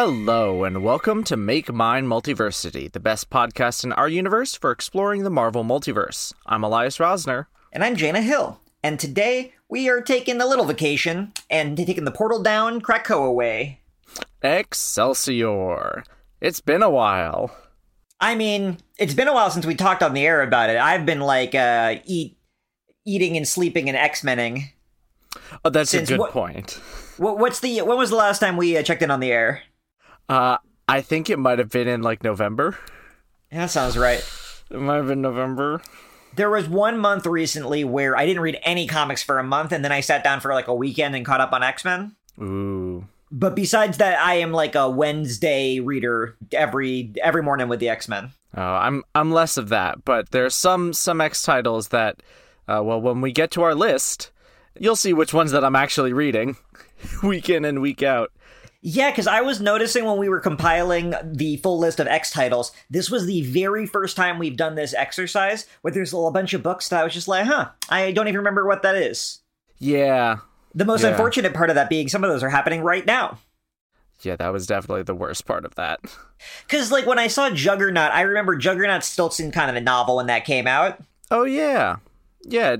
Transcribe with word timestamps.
Hello, 0.00 0.62
and 0.62 0.84
welcome 0.84 1.24
to 1.24 1.36
Make 1.36 1.72
Mine 1.72 2.06
Multiversity, 2.06 2.92
the 2.92 3.00
best 3.00 3.30
podcast 3.30 3.82
in 3.82 3.92
our 3.94 4.08
universe 4.08 4.54
for 4.54 4.70
exploring 4.70 5.24
the 5.24 5.28
Marvel 5.28 5.64
multiverse. 5.64 6.32
I'm 6.46 6.62
Elias 6.62 6.98
Rosner. 6.98 7.46
And 7.72 7.82
I'm 7.82 7.96
Jana 7.96 8.20
Hill. 8.20 8.60
And 8.84 9.00
today 9.00 9.54
we 9.68 9.88
are 9.88 10.00
taking 10.00 10.40
a 10.40 10.46
little 10.46 10.66
vacation 10.66 11.32
and 11.50 11.76
taking 11.76 12.04
the 12.04 12.12
portal 12.12 12.40
down 12.40 12.80
Krakoa 12.80 13.34
way. 13.34 13.80
Excelsior! 14.40 16.04
It's 16.40 16.60
been 16.60 16.84
a 16.84 16.90
while. 16.90 17.50
I 18.20 18.36
mean, 18.36 18.78
it's 19.00 19.14
been 19.14 19.26
a 19.26 19.34
while 19.34 19.50
since 19.50 19.66
we 19.66 19.74
talked 19.74 20.04
on 20.04 20.14
the 20.14 20.24
air 20.24 20.42
about 20.42 20.70
it. 20.70 20.76
I've 20.76 21.06
been 21.06 21.22
like 21.22 21.56
uh, 21.56 21.96
eat, 22.04 22.38
eating 23.04 23.36
and 23.36 23.48
sleeping 23.48 23.88
and 23.88 23.98
X 23.98 24.22
Mening. 24.22 24.70
Oh, 25.64 25.70
that's 25.70 25.90
Since 25.90 26.08
a 26.08 26.12
good 26.12 26.20
what- 26.20 26.30
point. 26.30 26.80
What, 27.16 27.38
what's 27.40 27.58
the? 27.58 27.82
When 27.82 27.98
was 27.98 28.10
the 28.10 28.16
last 28.16 28.38
time 28.38 28.56
we 28.56 28.76
uh, 28.76 28.84
checked 28.84 29.02
in 29.02 29.10
on 29.10 29.18
the 29.18 29.32
air? 29.32 29.64
Uh, 30.28 30.58
I 30.88 31.00
think 31.00 31.30
it 31.30 31.38
might 31.38 31.58
have 31.58 31.70
been 31.70 31.88
in 31.88 32.02
like 32.02 32.22
November. 32.22 32.78
Yeah, 33.50 33.60
that 33.60 33.70
sounds 33.70 33.96
right. 33.96 34.22
It 34.70 34.78
might 34.78 34.96
have 34.96 35.08
been 35.08 35.22
November. 35.22 35.80
There 36.34 36.50
was 36.50 36.68
one 36.68 36.98
month 36.98 37.26
recently 37.26 37.84
where 37.84 38.16
I 38.16 38.26
didn't 38.26 38.42
read 38.42 38.58
any 38.62 38.86
comics 38.86 39.22
for 39.22 39.38
a 39.38 39.44
month, 39.44 39.72
and 39.72 39.84
then 39.84 39.92
I 39.92 40.00
sat 40.00 40.22
down 40.22 40.40
for 40.40 40.52
like 40.52 40.68
a 40.68 40.74
weekend 40.74 41.16
and 41.16 41.24
caught 41.24 41.40
up 41.40 41.52
on 41.52 41.62
X 41.62 41.84
Men. 41.84 42.16
Ooh. 42.40 43.06
But 43.30 43.54
besides 43.54 43.98
that, 43.98 44.18
I 44.18 44.34
am 44.34 44.52
like 44.52 44.74
a 44.74 44.88
Wednesday 44.88 45.80
reader 45.80 46.36
every 46.52 47.12
every 47.22 47.42
morning 47.42 47.68
with 47.68 47.80
the 47.80 47.88
X 47.88 48.08
Men. 48.08 48.32
Oh, 48.56 48.62
I'm 48.62 49.04
I'm 49.14 49.32
less 49.32 49.56
of 49.56 49.68
that, 49.70 50.04
but 50.04 50.30
there's 50.30 50.54
some 50.54 50.92
some 50.92 51.20
X 51.20 51.42
titles 51.42 51.88
that, 51.88 52.22
uh, 52.66 52.82
well, 52.82 53.00
when 53.00 53.20
we 53.20 53.32
get 53.32 53.50
to 53.52 53.62
our 53.62 53.74
list, 53.74 54.30
you'll 54.78 54.96
see 54.96 55.12
which 55.12 55.34
ones 55.34 55.52
that 55.52 55.64
I'm 55.64 55.76
actually 55.76 56.12
reading, 56.12 56.56
week 57.22 57.50
in 57.50 57.64
and 57.64 57.82
week 57.82 58.02
out. 58.02 58.32
Yeah, 58.80 59.10
because 59.10 59.26
I 59.26 59.40
was 59.40 59.60
noticing 59.60 60.04
when 60.04 60.18
we 60.18 60.28
were 60.28 60.38
compiling 60.40 61.12
the 61.24 61.56
full 61.56 61.78
list 61.80 61.98
of 61.98 62.06
X 62.06 62.30
titles, 62.30 62.70
this 62.88 63.10
was 63.10 63.26
the 63.26 63.42
very 63.42 63.86
first 63.86 64.16
time 64.16 64.38
we've 64.38 64.56
done 64.56 64.76
this 64.76 64.94
exercise 64.94 65.66
where 65.82 65.92
there's 65.92 66.12
a 66.12 66.16
little 66.16 66.30
bunch 66.30 66.54
of 66.54 66.62
books 66.62 66.88
that 66.88 67.00
I 67.00 67.04
was 67.04 67.12
just 67.12 67.26
like, 67.26 67.44
huh, 67.46 67.70
I 67.88 68.12
don't 68.12 68.28
even 68.28 68.38
remember 68.38 68.66
what 68.66 68.82
that 68.82 68.94
is. 68.94 69.40
Yeah, 69.78 70.38
The 70.74 70.84
most 70.84 71.02
Yeah. 71.02 71.08
unfortunate 71.10 71.54
part 71.54 71.70
of 71.70 71.74
that 71.76 71.88
being 71.88 72.08
some 72.08 72.22
of 72.22 72.30
those 72.30 72.42
are 72.44 72.50
happening 72.50 72.82
right 72.82 73.04
now. 73.04 73.38
yeah, 74.22 74.36
that 74.36 74.52
was 74.52 74.66
definitely 74.66 75.02
the 75.04 75.14
worst 75.14 75.44
part 75.46 75.64
of 75.64 75.74
that. 75.76 76.00
Because, 76.68 76.92
like, 76.92 77.04
when 77.04 77.18
I 77.18 77.26
saw 77.26 77.50
Juggernaut, 77.50 78.12
I 78.12 78.20
remember 78.20 78.54
Juggernaut 78.56 79.02
still 79.02 79.28
seemed 79.28 79.52
kind 79.52 79.70
of 79.70 79.74
a 79.76 79.80
novel 79.80 80.14
when 80.16 80.26
that 80.26 80.44
came 80.44 80.68
out. 80.68 81.00
Oh 81.32 81.42
yeah, 81.42 81.96
yeah. 82.44 82.76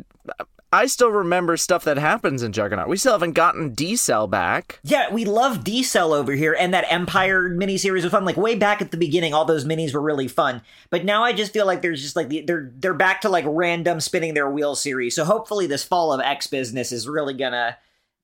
I 0.71 0.87
still 0.87 1.11
remember 1.11 1.57
stuff 1.57 1.85
that 1.85 1.97
happens 1.97 2.43
in 2.43 2.53
Juggernaut. 2.53 2.89
We 2.89 2.99
still 2.99 3.13
haven't 3.13 3.33
gotten 3.33 3.71
D-Cel 3.71 4.27
back. 4.27 4.81
Yeah, 4.83 5.11
we 5.11 5.25
love 5.25 5.65
D-Cel 5.65 6.13
over 6.13 6.33
here, 6.33 6.55
and 6.59 6.75
that 6.75 6.85
Empire 6.93 7.49
miniseries 7.49 8.03
was 8.03 8.13
fun. 8.13 8.27
Like 8.27 8.37
way 8.37 8.55
back 8.55 8.83
at 8.83 8.91
the 8.91 8.99
beginning, 8.99 9.33
all 9.33 9.47
those 9.47 9.65
minis 9.65 9.95
were 9.95 10.03
really 10.03 10.29
fun. 10.29 10.61
But 10.91 11.07
now 11.07 11.25
I 11.25 11.33
just 11.33 11.55
feel 11.55 11.65
like 11.65 11.81
there's 11.81 12.03
just 12.03 12.17
like 12.17 12.29
the, 12.29 12.43
they're 12.43 12.71
they're 12.77 12.93
back 12.93 13.23
to 13.23 13.31
like 13.31 13.47
random 13.49 14.01
spinning 14.01 14.35
their 14.35 14.51
wheel 14.51 14.75
series. 14.75 15.17
So 15.17 15.25
hopefully 15.25 15.67
this 15.67 15.85
fall 15.85 16.13
of 16.13 16.21
X 16.21 16.47
business 16.47 16.93
is 16.93 17.09
really 17.09 17.35
gonna 17.35 17.79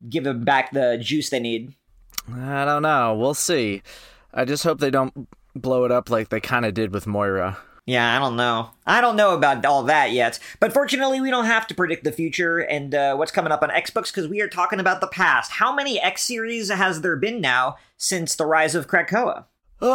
give 0.08 0.24
them 0.24 0.44
back 0.44 0.70
the 0.72 0.98
juice 1.00 1.30
they 1.30 1.40
need. 1.40 1.74
I 2.30 2.66
don't 2.66 2.82
know. 2.82 3.14
We'll 3.14 3.34
see. 3.34 3.82
I 4.34 4.44
just 4.44 4.64
hope 4.64 4.80
they 4.80 4.90
don't 4.90 5.28
blow 5.54 5.84
it 5.84 5.92
up 5.92 6.10
like 6.10 6.28
they 6.28 6.40
kind 6.40 6.66
of 6.66 6.74
did 6.74 6.92
with 6.92 7.06
Moira. 7.06 7.56
Yeah, 7.86 8.16
I 8.16 8.18
don't 8.18 8.36
know. 8.36 8.70
I 8.86 9.02
don't 9.02 9.16
know 9.16 9.34
about 9.34 9.62
all 9.66 9.82
that 9.84 10.12
yet. 10.12 10.38
But 10.58 10.72
fortunately, 10.72 11.20
we 11.20 11.30
don't 11.30 11.44
have 11.44 11.66
to 11.66 11.74
predict 11.74 12.04
the 12.04 12.12
future 12.12 12.58
and 12.58 12.94
uh, 12.94 13.14
what's 13.16 13.30
coming 13.30 13.52
up 13.52 13.62
on 13.62 13.70
X 13.70 13.90
books 13.90 14.10
because 14.10 14.26
we 14.26 14.40
are 14.40 14.48
talking 14.48 14.80
about 14.80 15.02
the 15.02 15.06
past. 15.06 15.52
How 15.52 15.74
many 15.74 16.00
X 16.00 16.22
series 16.22 16.70
has 16.70 17.02
there 17.02 17.16
been 17.16 17.42
now 17.42 17.76
since 17.98 18.36
the 18.36 18.46
rise 18.46 18.74
of 18.74 18.88
Krakoa? 18.88 19.44
Uh, 19.82 19.92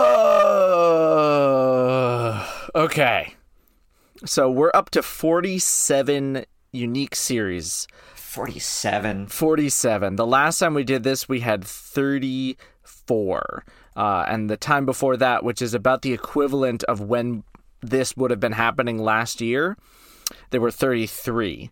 okay. 2.75 3.33
So 4.23 4.51
we're 4.51 4.69
up 4.73 4.91
to 4.91 5.01
47 5.01 6.45
unique 6.71 7.15
series. 7.15 7.87
Forty-seven. 8.13 9.25
47. 9.27 10.15
The 10.15 10.27
last 10.27 10.59
time 10.59 10.75
we 10.75 10.83
did 10.83 11.01
this, 11.01 11.27
we 11.27 11.39
had 11.39 11.63
34. 11.63 13.65
Uh, 13.95 14.25
and 14.27 14.47
the 14.47 14.57
time 14.57 14.85
before 14.85 15.17
that, 15.17 15.43
which 15.43 15.63
is 15.63 15.73
about 15.73 16.03
the 16.03 16.13
equivalent 16.13 16.83
of 16.83 17.01
when 17.01 17.43
this 17.81 18.15
would 18.17 18.31
have 18.31 18.39
been 18.39 18.53
happening 18.53 18.97
last 18.97 19.41
year, 19.41 19.77
there 20.51 20.61
were 20.61 20.71
33. 20.71 21.69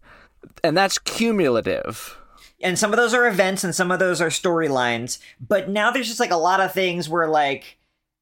And 0.64 0.78
that's 0.78 0.98
cumulative. 1.00 2.18
and 2.62 2.78
some 2.80 2.92
of 2.92 2.98
those 2.98 3.14
are 3.14 3.28
events 3.28 3.64
and 3.64 3.74
some 3.76 3.92
of 3.92 4.00
those 4.00 4.22
are 4.22 4.30
storylines 4.30 5.20
but 5.40 5.70
now 5.70 5.92
there's 5.92 6.08
just 6.08 6.20
like 6.20 6.32
a 6.32 6.36
lot 6.38 6.60
of 6.60 6.72
things 6.74 7.08
where 7.10 7.28
like 7.28 7.78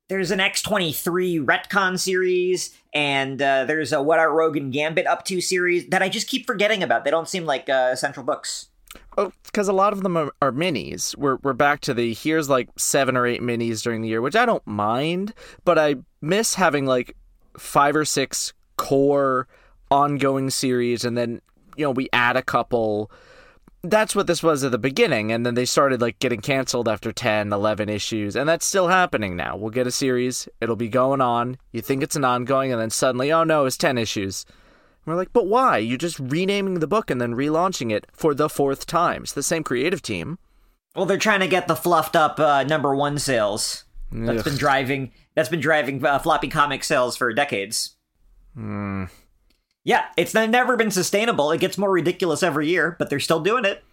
there's 0.10 0.32
an 0.32 0.40
x23 0.40 1.46
retcon 1.46 1.98
series 2.00 2.76
and 2.94 3.42
uh, 3.42 3.66
there's 3.66 3.94
a 3.94 4.02
what 4.02 4.20
are 4.20 4.34
rogue 4.34 4.58
and 4.58 4.74
gambit 4.74 5.08
up 5.08 5.24
to 5.26 5.40
series 5.40 5.88
that 5.90 6.02
i 6.02 6.10
just 6.10 6.28
keep 6.28 6.46
forgetting 6.46 6.84
about 6.84 7.04
they 7.04 7.12
don't 7.12 7.30
seem 7.30 7.46
like 7.46 7.70
uh, 7.70 7.96
central 7.96 8.26
books 8.26 8.70
because 9.44 9.68
a 9.68 9.74
lot 9.74 9.94
of 9.94 10.04
them 10.04 10.16
are, 10.18 10.32
are 10.42 10.52
minis. 10.52 11.16
We're 11.18 11.38
we're 11.44 11.54
back 11.54 11.82
to 11.82 11.94
the 11.94 12.14
here's 12.14 12.50
like 12.50 12.70
seven 12.78 13.16
or 13.18 13.26
eight 13.26 13.42
minis 13.42 13.82
during 13.82 14.02
the 14.02 14.08
year, 14.08 14.22
which 14.22 14.36
I 14.36 14.46
don't 14.46 14.66
mind, 14.66 15.34
but 15.64 15.78
I 15.78 15.96
miss 16.22 16.56
having 16.56 16.86
like 16.86 17.16
five 17.58 17.96
or 17.96 18.06
six 18.06 18.54
core 18.78 19.48
ongoing 19.92 20.50
series, 20.50 21.06
and 21.06 21.18
then 21.18 21.42
you 21.78 21.86
know 21.86 21.92
we 21.92 22.10
add 22.14 22.38
a 22.38 22.42
couple. 22.42 23.12
That's 23.84 24.16
what 24.16 24.26
this 24.26 24.42
was 24.42 24.64
at 24.64 24.72
the 24.72 24.80
beginning, 24.80 25.32
and 25.32 25.46
then 25.46 25.54
they 25.54 25.66
started 25.66 26.02
like 26.02 26.18
getting 26.18 26.42
canceled 26.42 26.88
after 26.88 27.12
10, 27.12 27.54
11 27.54 27.88
issues, 27.88 28.36
and 28.36 28.50
that's 28.50 28.66
still 28.66 28.88
happening 28.88 29.36
now. 29.36 29.56
We'll 29.56 29.70
get 29.70 29.86
a 29.86 29.92
series, 29.92 30.50
it'll 30.60 30.76
be 30.76 30.90
going 30.90 31.22
on. 31.22 31.58
You 31.72 31.82
think 31.82 32.02
it's 32.02 32.16
an 32.16 32.26
ongoing, 32.26 32.72
and 32.72 32.82
then 32.82 32.90
suddenly, 32.90 33.32
oh 33.32 33.44
no, 33.44 33.66
it's 33.66 33.78
ten 33.78 33.98
issues. 34.00 34.44
We're 35.06 35.16
like, 35.16 35.32
but 35.34 35.46
why? 35.46 35.78
You're 35.78 36.00
just 36.00 36.18
renaming 36.20 36.80
the 36.80 36.88
book 36.88 37.12
and 37.12 37.22
then 37.22 37.36
relaunching 37.36 37.92
it 37.92 38.08
for 38.12 38.34
the 38.34 38.50
fourth 38.50 38.88
time. 38.88 39.22
It's 39.22 39.34
the 39.34 39.44
same 39.44 39.64
creative 39.64 40.02
team. 40.02 40.40
well 40.96 41.06
they're 41.06 41.18
trying 41.18 41.42
to 41.42 41.48
get 41.48 41.68
the 41.68 41.76
fluffed 41.76 42.16
up 42.16 42.40
uh, 42.40 42.64
number 42.64 42.96
one 42.96 43.20
sales 43.20 43.85
That's 44.24 44.40
Ugh. 44.40 44.46
been 44.46 44.58
driving 44.58 45.12
that's 45.36 45.50
been 45.50 45.60
driving 45.60 46.04
uh, 46.06 46.20
floppy 46.20 46.48
comic 46.48 46.84
sales 46.84 47.18
for 47.18 47.34
decades 47.34 47.96
Hmm. 48.54 49.06
yeah 49.84 50.06
it's 50.16 50.34
never 50.34 50.78
been 50.78 50.92
sustainable 50.92 51.52
it 51.52 51.60
gets 51.60 51.78
more 51.78 51.92
ridiculous 51.92 52.42
every 52.44 52.70
year 52.70 52.96
but 52.98 53.10
they're 53.10 53.20
still 53.20 53.42
doing 53.42 53.66
it 53.66 53.84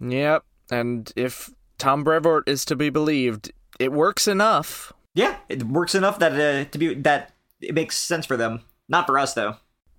Yep. 0.00 0.44
And 0.70 1.12
if 1.16 1.50
Tom 1.78 2.04
Brevoort 2.04 2.48
is 2.48 2.64
to 2.66 2.76
be 2.76 2.90
believed, 2.90 3.50
it 3.80 3.90
works 3.90 4.28
enough. 4.28 4.92
Yeah, 5.14 5.38
it 5.48 5.64
works 5.64 5.94
enough 5.94 6.18
that 6.20 6.32
uh, 6.32 6.70
to 6.70 6.78
be 6.78 6.94
that 6.94 7.32
it 7.60 7.74
makes 7.74 7.96
sense 7.96 8.26
for 8.26 8.36
them. 8.36 8.62
Not 8.88 9.06
for 9.06 9.18
us 9.18 9.34
though. 9.34 9.56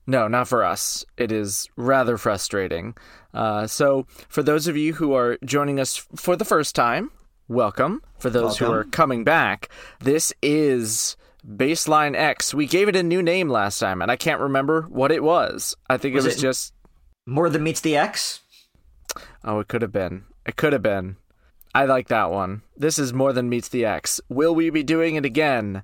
No, 0.07 0.27
not 0.27 0.47
for 0.47 0.63
us. 0.63 1.03
It 1.17 1.31
is 1.31 1.67
rather 1.75 2.17
frustrating. 2.17 2.95
Uh, 3.33 3.67
so, 3.67 4.07
for 4.29 4.41
those 4.41 4.67
of 4.67 4.77
you 4.77 4.93
who 4.93 5.13
are 5.13 5.37
joining 5.43 5.79
us 5.79 5.97
for 6.15 6.35
the 6.37 6.45
first 6.45 6.75
time, 6.75 7.11
welcome. 7.49 8.01
For 8.19 8.29
those 8.29 8.57
who 8.57 8.71
are 8.71 8.85
coming 8.85 9.23
back, 9.25 9.67
this 9.99 10.31
is 10.41 11.17
Baseline 11.45 12.15
X. 12.15 12.53
We 12.53 12.65
gave 12.65 12.87
it 12.87 12.95
a 12.95 13.03
new 13.03 13.21
name 13.21 13.49
last 13.49 13.79
time, 13.79 14.01
and 14.01 14.09
I 14.11 14.15
can't 14.15 14.39
remember 14.39 14.83
what 14.83 15.11
it 15.11 15.23
was. 15.23 15.75
I 15.89 15.97
think 15.97 16.15
Was 16.15 16.25
it 16.25 16.27
was 16.29 16.37
it- 16.37 16.41
just. 16.41 16.73
More 17.25 17.49
than 17.49 17.63
meets 17.63 17.81
the 17.81 17.95
X. 17.95 18.39
Oh, 19.43 19.59
it 19.59 19.67
could 19.67 19.81
have 19.83 19.91
been. 19.91 20.23
It 20.45 20.55
could 20.55 20.73
have 20.73 20.81
been. 20.81 21.17
I 21.75 21.85
like 21.85 22.07
that 22.07 22.31
one. 22.31 22.63
This 22.75 22.97
is 22.97 23.13
more 23.13 23.33
than 23.33 23.49
meets 23.49 23.69
the 23.69 23.85
X. 23.85 24.19
Will 24.29 24.55
we 24.55 24.69
be 24.71 24.81
doing 24.81 25.15
it 25.15 25.25
again? 25.25 25.83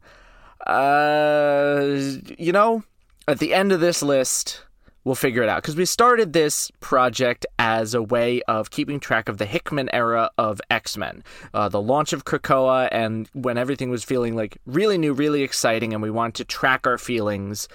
Uh, 0.66 1.86
you 2.39 2.51
know, 2.51 2.84
at 3.28 3.38
the 3.39 3.54
end 3.54 3.72
of 3.72 3.80
this 3.80 4.01
list, 4.01 4.63
we'll 5.06 5.16
figure 5.16 5.42
it 5.44 5.48
out 5.48 5.62
because 5.62 5.75
we 5.78 5.86
started 5.86 6.34
this 6.34 6.69
project 6.81 7.46
as 7.60 7.94
a 7.94 8.02
way 8.02 8.42
of 8.44 8.72
keeping 8.72 9.00
track 9.00 9.30
of 9.30 9.38
the 9.38 9.46
Hickman 9.46 9.88
era 9.94 10.30
of 10.38 10.60
X 10.69 10.98
Men, 10.98 11.24
uh, 11.54 11.69
the 11.69 11.81
launch 11.81 12.12
of 12.12 12.25
Krakoa, 12.25 12.90
and 12.92 13.30
when 13.34 13.57
everything 13.57 13.90
was 13.90 14.04
feeling 14.04 14.36
like 14.36 14.57
really 14.66 14.98
new, 14.98 15.13
really 15.13 15.44
exciting, 15.44 15.94
and 15.94 16.02
we 16.04 16.12
wanted 16.12 16.36
to 16.36 16.44
track 16.46 16.86
our 16.86 16.98
feelings, 16.98 17.69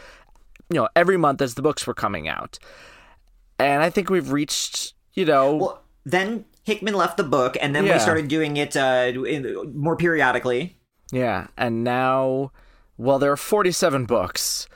you 0.68 0.78
know, 0.78 0.88
every 0.94 1.16
month 1.16 1.40
as 1.40 1.54
the 1.54 1.62
books 1.62 1.86
were 1.86 1.94
coming 1.94 2.28
out. 2.28 2.58
And 3.58 3.82
I 3.82 3.90
think 3.90 4.10
we've 4.10 4.32
reached, 4.32 4.94
you 5.14 5.24
know, 5.24 5.54
Well, 5.56 5.82
then 6.04 6.44
Hickman 6.64 6.94
left 6.94 7.16
the 7.16 7.24
book, 7.24 7.56
and 7.60 7.74
then 7.74 7.86
Yeah. 7.86 7.94
we 7.94 7.98
started 8.00 8.28
doing 8.28 8.56
it 8.56 8.76
uh, 8.76 9.12
in, 9.14 9.72
more 9.74 9.96
periodically. 9.96 10.76
Yeah, 11.12 11.46
and 11.56 11.84
now, 11.84 12.52
well, 12.96 13.18
there 13.18 13.30
are 13.32 13.36
47 13.36 14.04
books. 14.06 14.66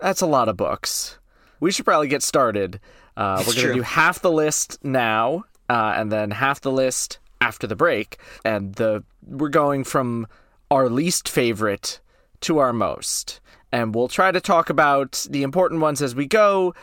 That's 0.00 0.20
a 0.20 0.26
lot 0.26 0.48
of 0.48 0.56
books. 0.56 1.18
We 1.60 1.70
should 1.70 1.84
probably 1.84 2.08
get 2.08 2.22
started. 2.22 2.80
Uh, 3.16 3.44
we're 3.46 3.54
going 3.54 3.68
to 3.68 3.74
do 3.74 3.82
half 3.82 4.20
the 4.20 4.30
list 4.30 4.78
now, 4.82 5.44
uh, 5.68 5.94
and 5.96 6.10
then 6.10 6.30
half 6.30 6.60
the 6.60 6.72
list 6.72 7.18
after 7.40 7.66
the 7.66 7.76
break. 7.76 8.18
And 8.44 8.74
the 8.74 9.04
we're 9.26 9.48
going 9.48 9.84
from 9.84 10.26
our 10.70 10.88
least 10.88 11.28
favorite 11.28 12.00
to 12.42 12.58
our 12.58 12.72
most. 12.72 13.40
And 13.72 13.94
we'll 13.94 14.08
try 14.08 14.32
to 14.32 14.40
talk 14.40 14.70
about 14.70 15.26
the 15.30 15.42
important 15.42 15.80
ones 15.80 16.02
as 16.02 16.14
we 16.14 16.26
go. 16.26 16.74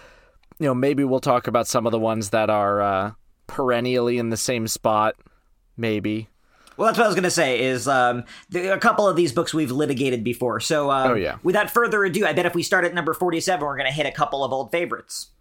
You 0.60 0.68
know, 0.68 0.76
maybe 0.76 1.04
we'll 1.04 1.20
talk 1.20 1.48
about 1.48 1.68
some 1.68 1.86
of 1.86 1.92
the 1.92 2.00
ones 2.00 2.30
that 2.30 2.50
are 2.50 2.82
uh, 2.82 3.12
perennially 3.48 4.18
in 4.18 4.30
the 4.30 4.38
same 4.38 4.68
spot. 4.68 5.16
Maybe. 5.76 6.30
Well, 6.78 6.86
that's 6.88 6.98
what 6.98 7.06
I 7.06 7.08
was 7.08 7.16
going 7.16 7.24
to 7.24 7.32
say. 7.32 7.60
Is 7.62 7.88
um, 7.88 8.24
the, 8.50 8.74
a 8.74 8.78
couple 8.78 9.08
of 9.08 9.16
these 9.16 9.32
books 9.32 9.54
we've 9.54 9.72
litigated 9.72 10.24
before. 10.24 10.60
So, 10.60 10.92
um, 10.92 11.12
Oh, 11.12 11.16
yeah. 11.16 11.38
Without 11.44 11.70
further 11.72 12.04
ado, 12.06 12.26
I 12.26 12.34
bet 12.34 12.46
if 12.46 12.56
we 12.56 12.64
start 12.64 12.86
at 12.86 12.94
number 12.94 13.14
forty-seven, 13.14 13.66
we're 13.66 13.78
going 13.78 13.90
to 13.90 13.94
hit 13.96 14.06
a 14.06 14.12
couple 14.12 14.44
of 14.44 14.52
old 14.54 14.72
favorites. 14.72 15.32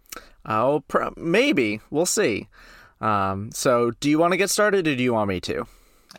Oh, 0.45 0.83
pro- 0.87 1.13
maybe 1.17 1.81
we'll 1.91 2.05
see. 2.05 2.47
Um, 3.01 3.51
so, 3.53 3.91
do 3.99 4.09
you 4.09 4.17
want 4.17 4.31
to 4.33 4.37
get 4.37 4.49
started, 4.49 4.87
or 4.87 4.95
do 4.95 5.03
you 5.03 5.13
want 5.13 5.29
me 5.29 5.39
to? 5.41 5.67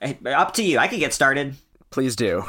Eh, 0.01 0.15
Up 0.27 0.55
to 0.55 0.63
you. 0.63 0.79
I 0.79 0.87
could 0.87 1.01
get 1.01 1.13
started. 1.13 1.57
Please 1.91 2.15
do. 2.15 2.45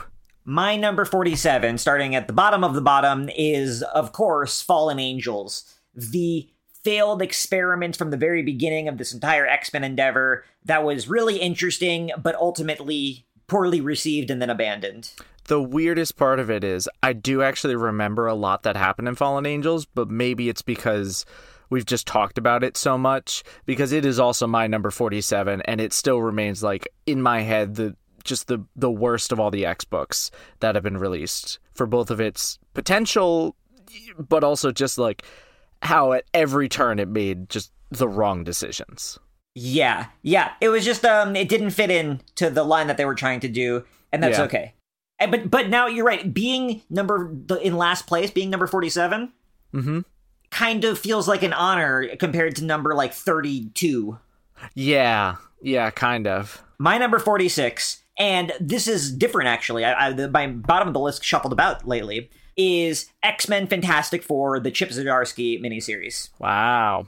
My 0.46 0.76
number 0.76 1.06
47, 1.06 1.78
starting 1.78 2.16
at 2.16 2.28
the 2.28 2.34
bottom 2.34 2.64
of 2.64 2.74
the 2.76 2.82
bottom, 2.82 3.30
is, 3.36 3.82
of 3.84 4.12
course, 4.12 4.62
Fallen 4.62 5.00
Angels. 5.00 5.64
The 5.96 6.50
failed 6.84 7.22
experiment 7.22 7.98
from 7.98 8.12
the 8.12 8.18
very 8.18 8.42
beginning 8.42 8.88
of 8.88 8.98
this 8.98 9.14
entire 9.14 9.48
X 9.48 9.74
Men 9.74 9.84
endeavor 9.84 10.46
that 10.66 10.84
was 10.84 11.08
really 11.08 11.38
interesting, 11.38 12.12
but 12.22 12.36
ultimately 12.36 13.26
poorly 13.48 13.82
received 13.82 14.30
and 14.30 14.42
then 14.42 14.50
abandoned. 14.50 15.12
The 15.46 15.62
weirdest 15.62 16.16
part 16.16 16.40
of 16.40 16.52
it 16.52 16.64
is 16.64 16.88
I 17.02 17.14
do 17.14 17.42
actually 17.42 17.76
remember 17.76 18.28
a 18.28 18.36
lot 18.36 18.64
that 18.64 18.78
happened 18.78 19.08
in 19.08 19.16
Fallen 19.16 19.46
Angels, 19.46 19.86
but 19.86 20.10
maybe 20.10 20.48
it's 20.48 20.62
because 20.62 21.26
we've 21.70 21.86
just 21.86 22.08
talked 22.08 22.38
about 22.38 22.64
it 22.64 22.78
so 22.78 22.98
much 22.98 23.44
because 23.66 23.92
it 23.92 24.06
is 24.06 24.20
also 24.20 24.48
my 24.48 24.68
number 24.68 24.92
47 24.92 25.62
and 25.64 25.82
it 25.82 25.94
still 25.94 26.22
remains 26.22 26.64
like 26.64 26.88
in 27.06 27.22
my 27.22 27.42
head 27.42 27.76
the 27.76 27.96
just 28.24 28.48
the 28.48 28.64
the 28.76 28.92
worst 28.92 29.32
of 29.32 29.40
all 29.40 29.50
the 29.50 29.66
X 29.66 29.86
books 29.86 30.30
that 30.60 30.76
have 30.76 30.84
been 30.84 30.98
released 30.98 31.58
for 31.74 31.88
both 31.88 32.12
of 32.12 32.20
its 32.20 32.60
potential 32.74 33.56
but 34.18 34.44
also 34.44 34.72
just 34.72 34.98
like 34.98 35.24
how 35.82 36.14
at 36.14 36.26
every 36.34 36.70
turn 36.70 37.00
it 37.00 37.08
made 37.08 37.50
just 37.50 37.72
the 37.90 38.08
wrong 38.08 38.44
decisions. 38.44 39.18
Yeah, 39.56 40.08
yeah. 40.22 40.52
It 40.62 40.70
was 40.70 40.86
just 40.86 41.04
um, 41.06 41.36
it 41.36 41.50
didn't 41.50 41.72
fit 41.72 41.90
in 41.90 42.22
to 42.36 42.50
the 42.50 42.64
line 42.64 42.88
that 42.88 42.98
they 42.98 43.06
were 43.06 43.16
trying 43.16 43.40
to 43.42 43.48
do, 43.48 43.84
and 44.12 44.22
that's 44.24 44.38
Yeah. 44.38 44.44
okay. 44.46 44.74
And, 45.20 45.32
but 45.32 45.50
but 45.52 45.70
now 45.70 45.88
you're 45.88 46.06
right. 46.06 46.34
Being 46.34 46.82
number 46.90 47.36
in 47.62 47.76
last 47.78 48.08
place, 48.08 48.32
being 48.32 48.50
number 48.50 48.68
47, 48.68 49.34
Mhm. 49.74 50.06
kind 50.52 50.84
of 50.86 50.98
feels 50.98 51.28
like 51.28 51.44
an 51.44 51.54
honor 51.54 52.16
compared 52.18 52.56
to 52.58 52.64
number 52.64 52.94
like 52.96 53.14
32. 53.14 54.18
Yeah. 54.76 55.36
Yeah, 55.62 55.90
kind 55.92 56.26
of. 56.28 56.64
My 56.78 56.98
number 56.98 57.20
46, 57.20 58.02
and 58.18 58.54
this 58.62 58.88
is 58.88 59.12
different 59.12 59.50
actually. 59.50 59.84
I, 59.84 60.08
I, 60.08 60.14
the, 60.14 60.30
my 60.30 60.48
bottom 60.48 60.88
of 60.88 60.94
the 60.94 61.00
list 61.02 61.24
shuffled 61.24 61.52
about 61.54 61.86
lately 61.88 62.30
is 62.62 63.10
X 63.24 63.48
Men 63.48 63.68
Fantastic 63.68 64.22
Four, 64.22 64.60
the 64.60 64.70
Chip 64.70 64.90
Zdarsky 64.90 65.62
miniseries. 65.62 66.30
Wow. 66.40 67.08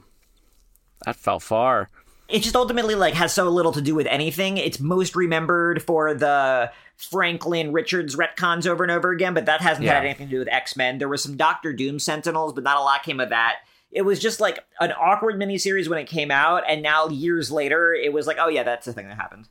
That 1.04 1.16
fell 1.16 1.40
far. 1.40 1.90
It 2.28 2.42
just 2.42 2.56
ultimately 2.56 2.94
like 2.94 3.12
has 3.14 3.34
so 3.34 3.48
little 3.50 3.72
to 3.72 3.82
do 3.82 3.94
with 3.94 4.06
anything. 4.06 4.56
It's 4.56 4.80
most 4.80 5.14
remembered 5.14 5.82
for 5.82 6.14
the 6.14 6.72
Franklin 6.96 7.72
Richards 7.72 8.16
retcons 8.16 8.66
over 8.66 8.82
and 8.82 8.90
over 8.90 9.10
again, 9.10 9.34
but 9.34 9.44
that 9.46 9.60
hasn't 9.60 9.84
Yeah. 9.84 9.94
had 9.94 10.04
anything 10.04 10.28
to 10.28 10.30
do 10.30 10.38
with 10.38 10.48
X 10.48 10.74
Men. 10.76 10.96
There 10.96 11.08
was 11.08 11.22
some 11.22 11.36
Doctor 11.36 11.74
Doom 11.74 11.98
Sentinels, 11.98 12.54
but 12.54 12.64
not 12.64 12.78
a 12.78 12.80
lot 12.80 13.02
came 13.02 13.20
of 13.20 13.28
that. 13.28 13.56
It 13.90 14.02
was 14.02 14.18
just 14.18 14.40
like 14.40 14.60
an 14.80 14.92
awkward 14.92 15.34
miniseries 15.38 15.86
when 15.88 15.98
it 15.98 16.06
came 16.08 16.30
out, 16.30 16.62
and 16.66 16.80
now 16.82 17.08
years 17.08 17.50
later, 17.50 17.92
it 17.92 18.10
was 18.14 18.26
like, 18.26 18.38
oh 18.40 18.48
yeah, 18.48 18.62
that's 18.62 18.86
the 18.86 18.94
thing 18.94 19.06
that 19.08 19.16
happened. 19.18 19.48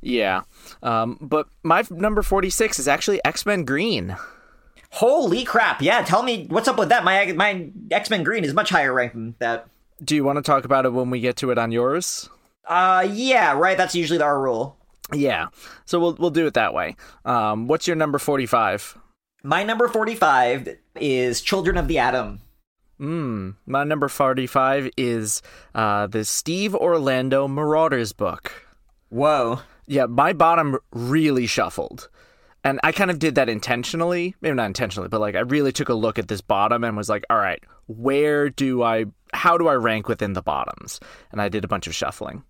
Yeah. 0.00 0.42
Um, 0.80 1.18
but 1.20 1.48
my 1.64 1.82
number 1.90 2.22
46 2.22 2.78
is 2.78 2.86
actually 2.86 3.20
X 3.24 3.44
Men 3.44 3.64
Green. 3.64 4.16
Holy 4.92 5.44
crap! 5.44 5.80
Yeah, 5.82 6.02
tell 6.02 6.22
me 6.22 6.46
what's 6.48 6.68
up 6.68 6.78
with 6.78 6.88
that. 6.88 7.04
My 7.04 7.32
my 7.32 7.70
X 7.90 8.10
Men 8.10 8.22
Green 8.24 8.44
is 8.44 8.54
much 8.54 8.70
higher 8.70 8.92
ranked 8.92 9.14
than 9.14 9.34
that. 9.38 9.68
Do 10.02 10.14
you 10.14 10.24
want 10.24 10.36
to 10.36 10.42
talk 10.42 10.64
about 10.64 10.86
it 10.86 10.92
when 10.92 11.10
we 11.10 11.20
get 11.20 11.36
to 11.36 11.50
it 11.50 11.58
on 11.58 11.70
yours? 11.72 12.28
Uh, 12.66 13.06
yeah, 13.10 13.52
right. 13.52 13.76
That's 13.76 13.94
usually 13.94 14.20
our 14.20 14.40
rule. 14.40 14.76
Yeah. 15.12 15.48
So 15.84 16.00
we'll 16.00 16.14
we'll 16.14 16.30
do 16.30 16.46
it 16.46 16.54
that 16.54 16.74
way. 16.74 16.96
Um, 17.24 17.66
what's 17.68 17.86
your 17.86 17.96
number 17.96 18.18
45? 18.18 18.98
My 19.42 19.62
number 19.62 19.88
forty-five 19.88 20.76
is 20.96 21.40
Children 21.40 21.76
of 21.76 21.88
the 21.88 21.98
Atom. 21.98 22.40
Mm, 23.00 23.54
my 23.64 23.82
number 23.84 24.08
45 24.08 24.90
is 24.98 25.40
uh, 25.74 26.06
the 26.06 26.22
Steve 26.24 26.74
Orlando 26.74 27.48
Marauders 27.48 28.12
book. 28.12 28.52
Whoa. 29.08 29.60
Yeah, 29.86 30.04
my 30.04 30.34
bottom 30.34 30.76
really 30.92 31.46
shuffled. 31.46 32.10
And 32.62 32.78
I 32.82 32.92
kind 32.92 33.10
of 33.10 33.18
did 33.18 33.36
that 33.36 33.48
intentionally. 33.48 34.34
Maybe 34.42 34.54
not 34.54 34.66
intentionally, 34.66 35.08
but 35.08 35.20
like 35.20 35.34
I 35.34 35.40
really 35.40 35.72
took 35.72 35.88
a 35.88 35.94
look 35.94 36.18
at 36.18 36.28
this 36.28 36.40
bottom 36.42 36.84
and 36.84 36.96
was 36.96 37.08
like, 37.08 37.24
all 37.30 37.38
right, 37.38 37.62
where 37.86 38.50
do 38.50 38.82
I, 38.82 39.06
how 39.32 39.56
do 39.56 39.66
I 39.68 39.74
rank 39.74 40.08
within 40.08 40.34
the 40.34 40.42
bottoms? 40.42 41.00
And 41.32 41.40
I 41.40 41.48
did 41.48 41.64
a 41.64 41.68
bunch 41.68 41.86
of 41.86 41.94
shuffling. 41.94 42.44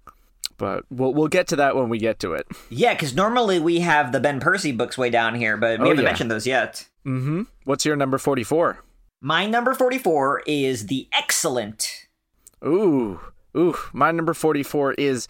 But 0.57 0.85
we'll, 0.91 1.15
we'll 1.15 1.29
get 1.29 1.47
to 1.49 1.57
that 1.57 1.75
when 1.77 1.89
we 1.89 1.99
get 1.99 2.19
to 2.21 2.33
it. 2.35 2.47
Yeah, 2.69 2.93
because 2.93 3.15
normally 3.15 3.59
we 3.61 3.81
have 3.81 4.12
the 4.12 4.21
Ben 4.21 4.41
Percy 4.41 4.73
books 4.73 4.99
way 4.99 5.09
down 5.09 5.35
here, 5.35 5.57
but 5.57 5.79
we 5.81 5.87
Oh, 5.87 5.89
haven't 5.91 6.03
yeah. 6.05 6.11
mentioned 6.11 6.31
those 6.31 6.47
yet. 6.47 6.87
Mm-hmm. 7.06 7.43
What's 7.65 7.87
your 7.87 7.97
number 7.97 8.19
44? 8.19 8.83
My 9.23 9.47
number 9.47 9.73
44 9.75 10.43
is 10.47 10.87
The 10.89 11.09
X-Cellent. 11.17 12.09
Ooh, 12.67 13.21
ooh. 13.56 13.75
My 13.95 14.11
number 14.11 14.35
44 14.35 14.95
is 14.95 15.29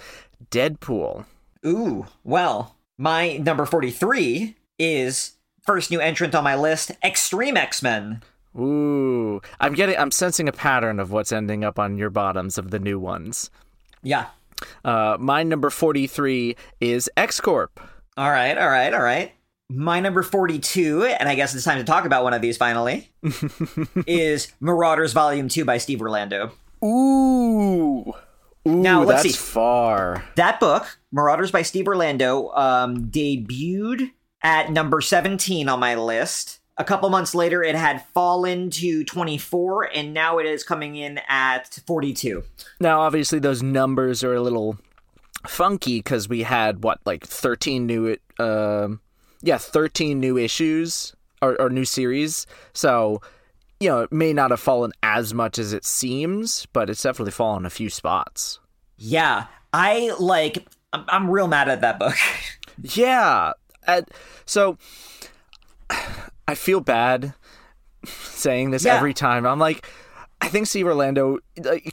Deadpool. 0.51 1.27
Ooh, 1.67 2.07
well, 2.25 2.77
my 2.99 3.37
number 3.37 3.67
43 3.67 4.57
is 4.81 5.37
first 5.65 5.91
new 5.91 6.01
entrant 6.01 6.35
on 6.35 6.43
my 6.43 6.57
list, 6.57 6.91
Extreme 7.05 7.57
X-Men. 7.57 8.23
Ooh. 8.59 9.41
I'm 9.61 9.75
getting, 9.75 9.97
I'm 9.97 10.11
sensing 10.11 10.49
a 10.49 10.53
pattern 10.53 10.99
of 10.99 11.13
what's 11.13 11.31
ending 11.31 11.63
up 11.63 11.79
on 11.79 11.97
your 11.99 12.11
bottoms 12.11 12.59
of 12.59 12.71
the 12.73 12.79
new 12.81 12.99
ones. 12.99 13.51
Yeah. 14.03 14.27
Uh, 14.85 15.17
my 15.21 15.43
number 15.43 15.71
43 15.71 16.57
is 16.81 17.09
X 17.17 17.41
Corp. 17.41 17.79
All 18.17 18.31
right, 18.31 18.59
all 18.59 18.69
right, 18.69 18.93
all 18.93 19.03
right. 19.03 19.33
My 19.71 20.01
number 20.01 20.23
42, 20.25 21.05
and 21.05 21.29
I 21.29 21.37
guess 21.37 21.55
it's 21.55 21.65
time 21.65 21.79
to 21.79 21.85
talk 21.85 22.05
about 22.05 22.25
one 22.25 22.35
of 22.35 22.43
these 22.43 22.57
finally, 22.57 23.13
is 24.07 24.53
Marauders 24.59 25.13
Volume 25.13 25.49
2 25.49 25.65
by 25.65 25.79
Steve 25.79 26.01
Orlando. 26.03 26.51
Ooh. 26.85 28.13
Ooh, 28.69 28.83
Now, 28.83 29.05
let's 29.05 29.23
that's 29.23 29.37
see. 29.37 29.41
far. 29.41 30.25
That 30.35 30.59
book, 30.61 30.99
Marauders 31.13 31.51
by 31.53 31.63
Steve 31.63 31.87
Orlando, 31.87 32.51
um, 32.51 33.07
debuted 33.11 34.11
at 34.43 34.71
number 34.71 35.01
17 35.01 35.69
on 35.69 35.81
my 35.81 35.95
list. 35.95 36.59
A 36.79 36.85
couple 36.85 37.11
months 37.11 37.35
later, 37.35 37.63
it 37.63 37.75
had 37.75 38.05
fallen 38.15 38.71
to 38.71 39.05
24, 39.05 39.91
and 39.95 40.15
now 40.15 40.39
it 40.39 40.47
is 40.47 40.65
coming 40.65 40.97
in 40.97 41.21
at 41.29 41.79
42. 41.87 42.43
Now, 42.81 43.03
obviously, 43.03 43.39
those 43.39 43.63
numbers 43.63 44.25
are 44.25 44.35
a 44.35 44.41
little 44.41 44.79
funky 45.47 45.99
because 45.99 46.29
we 46.29 46.43
had 46.43 46.83
what, 46.83 46.99
like 47.05 47.27
thirteen 47.27 47.87
new, 47.87 48.17
um, 48.39 49.01
yeah, 49.43 49.59
thirteen 49.59 50.21
new 50.21 50.39
issues 50.39 51.15
or, 51.43 51.61
or 51.61 51.69
new 51.69 51.85
series. 51.85 52.47
So, 52.73 53.21
you 53.79 53.91
know, 53.91 54.01
it 54.01 54.13
may 54.13 54.33
not 54.33 54.51
have 54.51 54.61
fallen 54.61 54.93
as 55.03 55.35
much 55.35 55.59
as 55.59 55.75
it 55.75 55.85
seems, 55.85 56.67
but 56.73 56.89
it's 56.89 57.03
definitely 57.03 57.33
fallen 57.33 57.67
a 57.67 57.71
few 57.71 57.91
spots. 57.91 58.59
Yeah, 58.97 59.47
I 59.75 60.15
like. 60.19 60.67
I'm, 60.95 61.05
I'm 61.09 61.31
real 61.31 61.47
mad 61.47 61.69
at 61.69 61.83
that 61.83 61.99
book. 61.99 62.15
Yeah. 62.83 63.53
And 63.87 64.07
so 64.47 64.79
I 66.47 66.55
feel 66.55 66.81
bad 66.81 67.35
saying 68.07 68.71
this 68.71 68.85
Yeah. 68.85 68.97
every 68.97 69.15
time. 69.15 69.47
I'm 69.47 69.59
like, 69.59 69.87
I 70.43 70.49
think 70.49 70.67
Steve 70.67 70.87
Orlando 70.87 71.39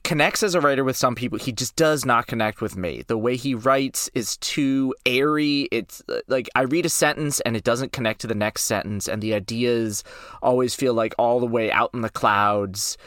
connects 0.04 0.42
as 0.42 0.56
a 0.56 0.62
writer 0.62 0.84
with 0.86 0.96
some 0.96 1.16
people. 1.16 1.38
He 1.38 1.52
just 1.52 1.76
does 1.76 2.06
not 2.06 2.28
connect 2.28 2.62
with 2.62 2.78
me. 2.78 3.04
The 3.08 3.18
way 3.18 3.36
he 3.36 3.54
writes 3.54 4.10
is 4.14 4.38
too 4.38 4.96
airy. 5.06 5.68
It's 5.72 6.02
like 6.28 6.48
I 6.56 6.62
read 6.62 6.86
a 6.86 6.90
sentence 6.90 7.42
and 7.42 7.58
it 7.58 7.66
doesn't 7.66 7.92
connect 7.92 8.22
to 8.22 8.28
the 8.28 8.36
next 8.36 8.64
sentence, 8.64 9.08
and 9.10 9.22
the 9.22 9.34
ideas 9.34 10.04
always 10.42 10.76
feel 10.76 10.94
like 10.94 11.14
all 11.18 11.42
the 11.42 11.46
way 11.46 11.70
out 11.72 11.90
in 11.94 12.02
the 12.02 12.10
clouds. 12.10 12.98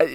Uh, 0.00 0.06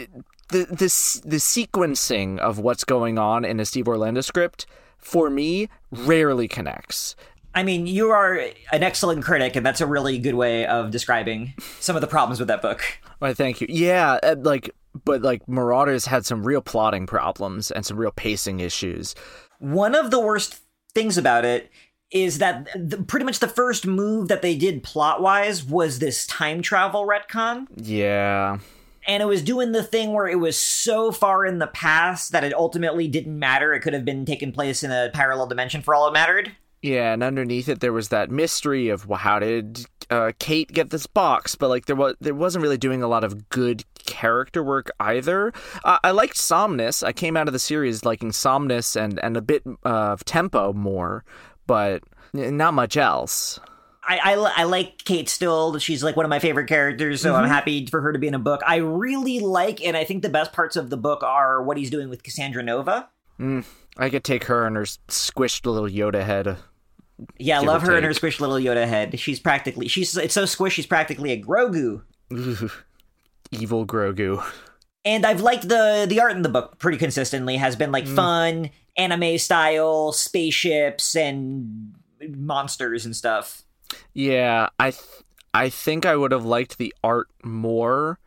The 0.50 0.66
the 0.66 1.22
the 1.26 1.38
sequencing 1.40 2.38
of 2.40 2.58
what's 2.60 2.84
going 2.84 3.18
on 3.20 3.46
in 3.46 3.60
a 3.60 3.66
Steve 3.66 3.88
Orlando 3.88 4.22
script 4.22 4.66
for 4.98 5.30
me 5.30 5.70
rarely 5.92 6.48
connects. 6.48 7.16
I 7.56 7.64
mean, 7.64 7.86
you 7.86 8.10
are 8.10 8.34
an 8.72 8.84
excellent 8.84 9.24
critic, 9.24 9.56
and 9.56 9.66
that's 9.66 9.82
a 9.82 9.88
really 9.88 10.18
good 10.18 10.36
way 10.36 10.66
of 10.66 10.92
describing 10.92 11.54
some 11.80 11.96
of 11.96 12.02
the 12.02 12.08
problems 12.08 12.40
with 12.40 12.48
that 12.48 12.62
book. 12.62 12.84
Why, 13.20 13.34
thank 13.34 13.62
you. 13.62 13.68
Yeah, 13.70 14.20
uh, 14.24 14.36
like, 14.40 14.72
but 15.06 15.22
like 15.22 15.48
Marauders 15.48 16.06
had 16.06 16.26
some 16.26 16.44
real 16.46 16.62
plotting 16.62 17.06
problems 17.06 17.70
and 17.72 17.86
some 17.86 17.98
real 17.98 18.12
pacing 18.12 18.60
issues. 18.60 19.14
One 19.60 19.96
of 19.96 20.12
the 20.12 20.20
worst 20.20 20.62
things 20.94 21.18
about 21.18 21.46
it 21.46 21.72
is 22.12 22.38
that 22.40 22.68
the, 22.76 22.98
pretty 22.98 23.26
much 23.26 23.40
the 23.40 23.48
first 23.48 23.88
move 23.88 24.28
that 24.28 24.42
they 24.42 24.56
did 24.56 24.84
plot 24.84 25.22
wise 25.22 25.64
was 25.64 26.00
this 26.00 26.28
time 26.28 26.62
travel 26.62 27.08
retcon. 27.08 27.68
Yeah, 27.76 28.60
And 29.08 29.22
it 29.22 29.26
was 29.26 29.42
doing 29.42 29.72
the 29.72 29.84
thing 29.84 30.14
where 30.14 30.28
it 30.28 30.40
was 30.40 30.58
so 30.58 31.12
far 31.12 31.46
in 31.46 31.60
the 31.60 31.68
past 31.68 32.32
that 32.32 32.44
it 32.44 32.54
ultimately 32.54 33.08
didn't 33.08 33.38
matter. 33.38 33.74
It 33.74 33.82
could 33.82 33.94
have 33.94 34.06
been 34.06 34.26
taking 34.26 34.52
place 34.52 34.84
in 34.84 34.92
a 34.92 35.10
parallel 35.14 35.48
dimension 35.48 35.82
for 35.82 35.94
all 35.96 36.08
it 36.08 36.14
mattered. 36.14 36.56
Yeah, 36.84 37.14
and 37.14 37.24
underneath 37.24 37.70
it 37.70 37.80
there 37.80 37.94
was 37.94 38.10
that 38.10 38.30
mystery 38.30 38.90
of 38.90 39.08
well, 39.08 39.18
how 39.18 39.40
did 39.40 39.86
uh, 40.10 40.34
Kate 40.38 40.70
get 40.70 40.90
this 40.90 41.08
box? 41.08 41.56
But 41.56 41.70
like 41.70 41.86
there 41.86 41.96
was 41.96 42.16
there 42.20 42.36
wasn't 42.36 42.62
really 42.62 42.78
doing 42.78 43.02
a 43.02 43.08
lot 43.08 43.24
of 43.24 43.48
good 43.48 43.86
character 43.96 44.62
work 44.62 44.92
either. 45.00 45.54
Uh, 45.86 45.98
I 46.04 46.12
liked 46.12 46.38
Somnus. 46.38 47.02
I 47.02 47.14
came 47.14 47.38
out 47.38 47.48
of 47.48 47.54
the 47.54 47.60
series 47.60 48.04
liking 48.04 48.34
Somnus 48.34 48.98
and 48.98 49.18
and 49.24 49.38
a 49.38 49.42
bit 49.42 49.64
uh, 49.86 50.12
of 50.12 50.26
Tempo 50.26 50.74
more. 50.74 51.24
but 51.66 52.04
not 52.34 52.74
much 52.74 52.98
else. 52.98 53.62
I, 54.06 54.18
I, 54.18 54.34
I, 54.58 54.64
like 54.64 55.06
Kate 55.06 55.30
still. 55.30 55.78
She's 55.80 56.04
like 56.04 56.18
one 56.18 56.26
of 56.26 56.30
my 56.30 56.40
favorite 56.40 56.68
characters, 56.68 57.22
so 57.22 57.32
mm-hmm. 57.32 57.44
I'm 57.44 57.50
happy 57.50 57.86
for 57.86 58.02
her 58.02 58.12
to 58.12 58.20
be 58.20 58.28
in 58.28 58.34
a 58.34 58.40
book. 58.40 58.62
I 58.68 58.78
really 58.78 59.40
like, 59.40 59.82
and 59.82 59.96
I 59.96 60.04
think 60.04 60.24
the 60.24 60.30
best 60.30 60.52
parts 60.52 60.76
of 60.76 60.90
the 60.90 60.98
book 60.98 61.24
are 61.24 61.64
what 61.64 61.78
he's 61.78 61.90
doing 61.90 62.10
with 62.10 62.22
Cassandra 62.24 62.62
Nova. 62.64 63.08
Mm, 63.40 63.64
I 63.96 64.10
could 64.10 64.26
take 64.26 64.46
her 64.46 64.66
and 64.66 64.76
her 64.76 64.84
squished 64.84 65.66
little 65.66 65.88
Yoda 65.88 66.26
head. 66.26 66.58
Yeah, 67.38 67.60
I 67.60 67.64
love 67.64 67.82
her 67.82 67.90
take. 67.90 67.98
and 67.98 68.06
her 68.06 68.12
squished 68.12 68.40
little 68.40 68.58
Yoda 68.58 68.88
head. 68.88 69.20
She's 69.20 69.40
practically 69.40 69.88
she's 69.88 70.16
it's 70.18 70.34
so 70.34 70.44
squished. 70.44 70.72
She's 70.72 70.86
practically 70.86 71.32
a 71.32 71.42
Grogu. 71.42 72.02
Evil 73.52 73.86
Grogu. 73.86 74.44
And 75.06 75.26
I've 75.26 75.42
liked 75.42 75.68
the 75.68 76.06
the 76.08 76.20
art 76.20 76.32
in 76.34 76.42
the 76.42 76.50
book 76.50 76.80
pretty 76.80 76.98
consistently. 76.98 77.58
Has 77.58 77.76
been 77.76 77.92
like 77.92 78.06
mm. 78.06 78.16
fun 78.16 78.70
anime 78.98 79.38
style 79.38 80.12
spaceships 80.12 81.16
and 81.16 81.94
monsters 82.30 83.06
and 83.06 83.16
stuff. 83.16 83.64
Yeah, 84.14 84.70
I 84.80 84.92
th- 84.92 85.04
I 85.54 85.70
think 85.70 86.06
I 86.06 86.16
would 86.16 86.32
have 86.32 86.46
liked 86.46 86.78
the 86.78 86.94
art 87.04 87.28
more 87.44 88.20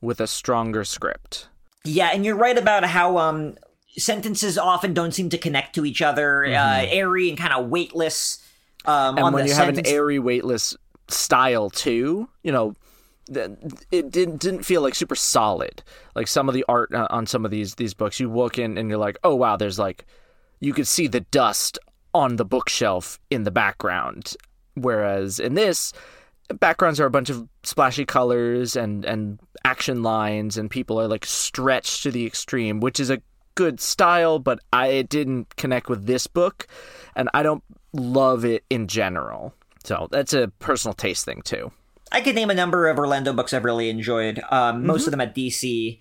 with 0.00 0.20
a 0.20 0.26
stronger 0.26 0.84
script. 0.84 1.48
Yeah, 1.84 2.10
and 2.12 2.24
you're 2.24 2.36
right 2.36 2.58
about 2.58 2.84
how 2.84 3.18
um 3.18 3.56
sentences 3.96 4.58
often 4.58 4.94
don't 4.94 5.12
seem 5.12 5.30
to 5.30 5.38
connect 5.38 5.74
to 5.76 5.84
each 5.84 6.02
other, 6.02 6.44
uh, 6.44 6.48
mm-hmm. 6.48 6.84
uh, 6.84 6.86
airy 6.90 7.28
and 7.28 7.38
kind 7.38 7.52
of 7.52 7.68
weightless. 7.68 8.42
Um, 8.84 9.18
and 9.18 9.32
when 9.32 9.46
you 9.46 9.52
sentence- 9.52 9.78
have 9.78 9.86
an 9.86 9.92
airy, 9.92 10.18
weightless 10.18 10.76
style 11.08 11.70
too, 11.70 12.28
you 12.42 12.52
know, 12.52 12.74
it 13.90 14.10
didn't 14.10 14.38
didn't 14.38 14.64
feel 14.64 14.82
like 14.82 14.94
super 14.94 15.14
solid. 15.14 15.82
Like 16.14 16.28
some 16.28 16.48
of 16.48 16.54
the 16.54 16.64
art 16.68 16.92
uh, 16.94 17.06
on 17.10 17.26
some 17.26 17.44
of 17.44 17.50
these 17.50 17.76
these 17.76 17.94
books, 17.94 18.20
you 18.20 18.30
look 18.30 18.58
in 18.58 18.76
and 18.76 18.88
you're 18.88 18.98
like, 18.98 19.18
oh 19.24 19.34
wow, 19.34 19.56
there's 19.56 19.78
like 19.78 20.04
you 20.60 20.72
could 20.72 20.86
see 20.86 21.06
the 21.06 21.20
dust 21.20 21.78
on 22.12 22.36
the 22.36 22.44
bookshelf 22.44 23.18
in 23.30 23.44
the 23.44 23.50
background. 23.50 24.36
Whereas 24.74 25.40
in 25.40 25.54
this, 25.54 25.92
backgrounds 26.48 27.00
are 27.00 27.06
a 27.06 27.10
bunch 27.10 27.30
of 27.30 27.48
splashy 27.62 28.04
colors 28.04 28.76
and 28.76 29.04
and 29.04 29.40
action 29.64 30.02
lines, 30.02 30.58
and 30.58 30.70
people 30.70 31.00
are 31.00 31.08
like 31.08 31.24
stretched 31.24 32.02
to 32.02 32.10
the 32.10 32.26
extreme, 32.26 32.80
which 32.80 33.00
is 33.00 33.08
a 33.08 33.22
good 33.54 33.80
style, 33.80 34.38
but 34.38 34.60
I 34.72 34.88
it 34.88 35.08
didn't 35.08 35.56
connect 35.56 35.88
with 35.88 36.06
this 36.06 36.26
book, 36.26 36.66
and 37.14 37.28
I 37.34 37.42
don't 37.42 37.62
love 37.92 38.44
it 38.44 38.64
in 38.70 38.88
general. 38.88 39.54
So 39.84 40.08
that's 40.10 40.32
a 40.32 40.48
personal 40.58 40.94
taste 40.94 41.24
thing 41.24 41.42
too. 41.42 41.72
I 42.12 42.20
could 42.20 42.34
name 42.34 42.50
a 42.50 42.54
number 42.54 42.88
of 42.88 42.98
Orlando 42.98 43.32
books 43.32 43.52
I've 43.52 43.64
really 43.64 43.90
enjoyed. 43.90 44.38
Um, 44.50 44.76
mm-hmm. 44.76 44.86
Most 44.86 45.06
of 45.06 45.10
them 45.10 45.20
at 45.20 45.34
DC. 45.34 46.00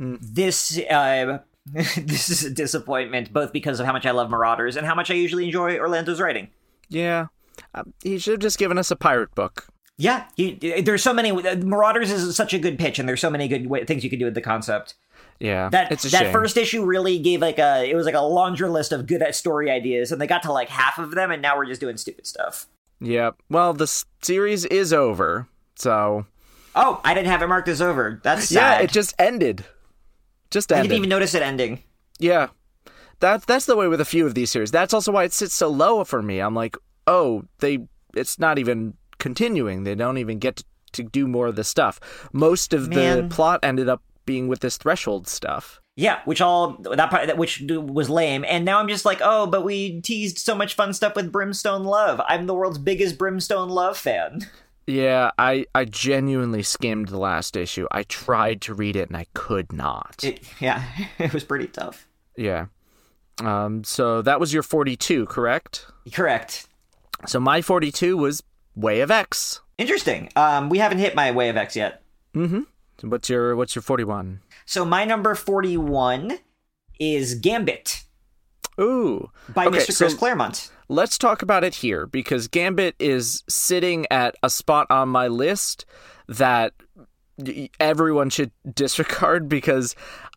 Mm. 0.00 0.18
This 0.20 0.78
uh, 0.90 1.38
this 1.66 2.28
is 2.28 2.44
a 2.44 2.50
disappointment, 2.50 3.32
both 3.32 3.52
because 3.52 3.80
of 3.80 3.86
how 3.86 3.92
much 3.92 4.06
I 4.06 4.10
love 4.10 4.30
Marauders 4.30 4.76
and 4.76 4.86
how 4.86 4.94
much 4.94 5.10
I 5.10 5.14
usually 5.14 5.46
enjoy 5.46 5.78
Orlando's 5.78 6.20
writing. 6.20 6.48
Yeah, 6.88 7.26
uh, 7.74 7.84
he 8.02 8.18
should 8.18 8.32
have 8.32 8.40
just 8.40 8.58
given 8.58 8.78
us 8.78 8.90
a 8.90 8.96
pirate 8.96 9.34
book. 9.34 9.66
Yeah, 9.96 10.24
he, 10.36 10.54
there's 10.82 11.04
so 11.04 11.14
many. 11.14 11.30
Marauders 11.30 12.10
is 12.10 12.34
such 12.36 12.52
a 12.52 12.58
good 12.58 12.78
pitch, 12.78 12.98
and 12.98 13.08
there's 13.08 13.20
so 13.20 13.30
many 13.30 13.46
good 13.46 13.86
things 13.86 14.02
you 14.02 14.10
can 14.10 14.18
do 14.18 14.24
with 14.24 14.34
the 14.34 14.40
concept. 14.40 14.94
Yeah, 15.40 15.68
that 15.70 15.90
that 15.90 16.00
shame. 16.00 16.32
first 16.32 16.56
issue 16.56 16.84
really 16.84 17.18
gave 17.18 17.40
like 17.40 17.58
a 17.58 17.88
it 17.88 17.94
was 17.94 18.06
like 18.06 18.14
a 18.14 18.20
laundry 18.20 18.68
list 18.68 18.92
of 18.92 19.06
good 19.06 19.22
story 19.34 19.70
ideas, 19.70 20.12
and 20.12 20.20
they 20.20 20.26
got 20.26 20.42
to 20.44 20.52
like 20.52 20.68
half 20.68 20.98
of 20.98 21.12
them, 21.12 21.30
and 21.30 21.42
now 21.42 21.56
we're 21.56 21.66
just 21.66 21.80
doing 21.80 21.96
stupid 21.96 22.26
stuff. 22.26 22.66
Yeah. 23.00 23.32
Well, 23.50 23.72
the 23.72 23.86
series 24.22 24.64
is 24.64 24.92
over, 24.92 25.48
so. 25.74 26.26
Oh, 26.76 27.00
I 27.04 27.14
didn't 27.14 27.28
have 27.28 27.42
it 27.42 27.46
marked 27.46 27.68
as 27.68 27.80
over. 27.80 28.20
That's 28.24 28.48
sad. 28.48 28.78
Yeah, 28.78 28.84
it 28.84 28.90
just 28.90 29.14
ended. 29.18 29.64
Just 30.50 30.72
ended. 30.72 30.80
I 30.80 30.88
didn't 30.88 30.98
even 30.98 31.08
notice 31.08 31.34
it 31.34 31.42
ending. 31.42 31.82
Yeah, 32.18 32.48
that's 33.20 33.44
that's 33.44 33.66
the 33.66 33.76
way 33.76 33.88
with 33.88 34.00
a 34.00 34.04
few 34.04 34.26
of 34.26 34.34
these 34.34 34.50
series. 34.50 34.70
That's 34.70 34.94
also 34.94 35.12
why 35.12 35.24
it 35.24 35.32
sits 35.32 35.54
so 35.54 35.68
low 35.68 36.04
for 36.04 36.22
me. 36.22 36.40
I'm 36.40 36.54
like, 36.54 36.76
oh, 37.06 37.44
they. 37.58 37.86
It's 38.14 38.38
not 38.38 38.58
even 38.58 38.94
continuing. 39.18 39.84
They 39.84 39.94
don't 39.94 40.18
even 40.18 40.38
get 40.38 40.56
to, 40.56 40.64
to 40.92 41.02
do 41.02 41.26
more 41.26 41.48
of 41.48 41.56
the 41.56 41.64
stuff. 41.64 42.00
Most 42.32 42.72
of 42.72 42.88
Man. 42.88 43.28
the 43.28 43.34
plot 43.34 43.60
ended 43.62 43.88
up 43.88 44.02
being 44.24 44.48
with 44.48 44.60
this 44.60 44.76
threshold 44.76 45.28
stuff. 45.28 45.80
Yeah, 45.96 46.20
which 46.24 46.40
all 46.40 46.76
that 46.80 47.10
part 47.10 47.36
which 47.36 47.62
was 47.68 48.10
lame, 48.10 48.44
and 48.48 48.64
now 48.64 48.80
I'm 48.80 48.88
just 48.88 49.04
like, 49.04 49.20
oh, 49.22 49.46
but 49.46 49.62
we 49.62 50.00
teased 50.00 50.38
so 50.38 50.54
much 50.54 50.74
fun 50.74 50.92
stuff 50.92 51.14
with 51.14 51.30
Brimstone 51.30 51.84
Love. 51.84 52.20
I'm 52.26 52.46
the 52.46 52.54
world's 52.54 52.78
biggest 52.78 53.16
Brimstone 53.16 53.68
Love 53.68 53.96
fan. 53.96 54.40
Yeah, 54.86 55.30
I 55.38 55.66
I 55.74 55.84
genuinely 55.84 56.62
skimmed 56.62 57.08
the 57.08 57.18
last 57.18 57.56
issue. 57.56 57.86
I 57.92 58.02
tried 58.02 58.60
to 58.62 58.74
read 58.74 58.96
it 58.96 59.08
and 59.08 59.16
I 59.16 59.26
could 59.34 59.72
not. 59.72 60.22
It, 60.22 60.42
yeah, 60.60 60.84
it 61.18 61.32
was 61.32 61.44
pretty 61.44 61.68
tough. 61.68 62.06
Yeah. 62.36 62.66
Um. 63.40 63.84
So 63.84 64.20
that 64.22 64.40
was 64.40 64.52
your 64.52 64.62
42, 64.62 65.26
correct? 65.26 65.86
Correct. 66.12 66.66
So 67.26 67.40
my 67.40 67.62
42 67.62 68.16
was 68.16 68.42
Way 68.74 69.00
of 69.00 69.10
X. 69.10 69.60
Interesting. 69.78 70.28
Um. 70.36 70.68
We 70.68 70.78
haven't 70.78 70.98
hit 70.98 71.14
my 71.14 71.30
Way 71.30 71.48
of 71.48 71.56
X 71.56 71.76
yet. 71.76 72.02
Mm-hmm. 72.34 72.62
What's 73.02 73.28
your 73.28 73.56
What's 73.56 73.74
your 73.74 73.82
41? 73.82 74.40
So 74.66 74.84
my 74.84 75.04
number 75.04 75.34
41 75.34 76.38
is 76.98 77.34
Gambit. 77.34 78.04
Ooh. 78.80 79.30
By 79.48 79.66
okay, 79.66 79.78
Mr. 79.78 79.96
Chris 79.96 80.12
so 80.12 80.18
Claremont. 80.18 80.70
Let's 80.88 81.16
talk 81.16 81.42
about 81.42 81.64
it 81.64 81.76
here 81.76 82.06
because 82.06 82.48
Gambit 82.48 82.94
is 82.98 83.42
sitting 83.48 84.06
at 84.10 84.34
a 84.42 84.50
spot 84.50 84.86
on 84.90 85.08
my 85.08 85.28
list 85.28 85.86
that 86.28 86.72
everyone 87.80 88.30
should 88.30 88.52
disregard 88.74 89.48
because 89.48 89.94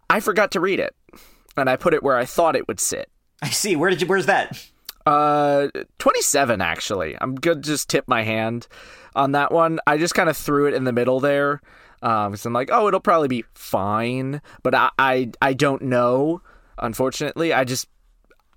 I 0.10 0.20
forgot 0.20 0.52
to 0.52 0.60
read 0.60 0.80
it 0.80 0.96
and 1.56 1.70
I 1.70 1.76
put 1.76 1.94
it 1.94 2.04
where 2.04 2.18
I 2.18 2.26
thought 2.26 2.56
it 2.56 2.68
would 2.68 2.80
sit. 2.80 3.10
I 3.42 3.50
see. 3.50 3.76
Where 3.76 3.90
did 3.90 4.02
you 4.02 4.08
where's 4.08 4.26
that? 4.28 4.68
Uh 5.06 5.70
27 6.00 6.62
actually. 6.62 7.18
I'm 7.20 7.36
good 7.36 7.64
just 7.64 7.90
tip 7.90 8.08
my 8.08 8.24
hand 8.24 8.68
on 9.16 9.32
that 9.34 9.52
one. 9.52 9.80
I 9.88 9.98
just 9.98 10.16
kind 10.16 10.30
of 10.30 10.38
threw 10.38 10.68
it 10.68 10.74
in 10.74 10.84
the 10.84 10.92
middle 10.92 11.20
there 11.20 11.62
um, 12.02 12.36
so 12.36 12.48
I'm 12.48 12.54
like, 12.54 12.70
oh, 12.72 12.88
it'll 12.88 13.00
probably 13.00 13.28
be 13.28 13.44
fine, 13.56 14.42
but 14.64 14.76
I, 14.76 14.90
I, 15.00 15.32
I 15.42 15.54
don't 15.54 15.84
know. 15.84 16.42
Unfortunately, 16.78 17.54
I 17.54 17.64
just 17.64 17.88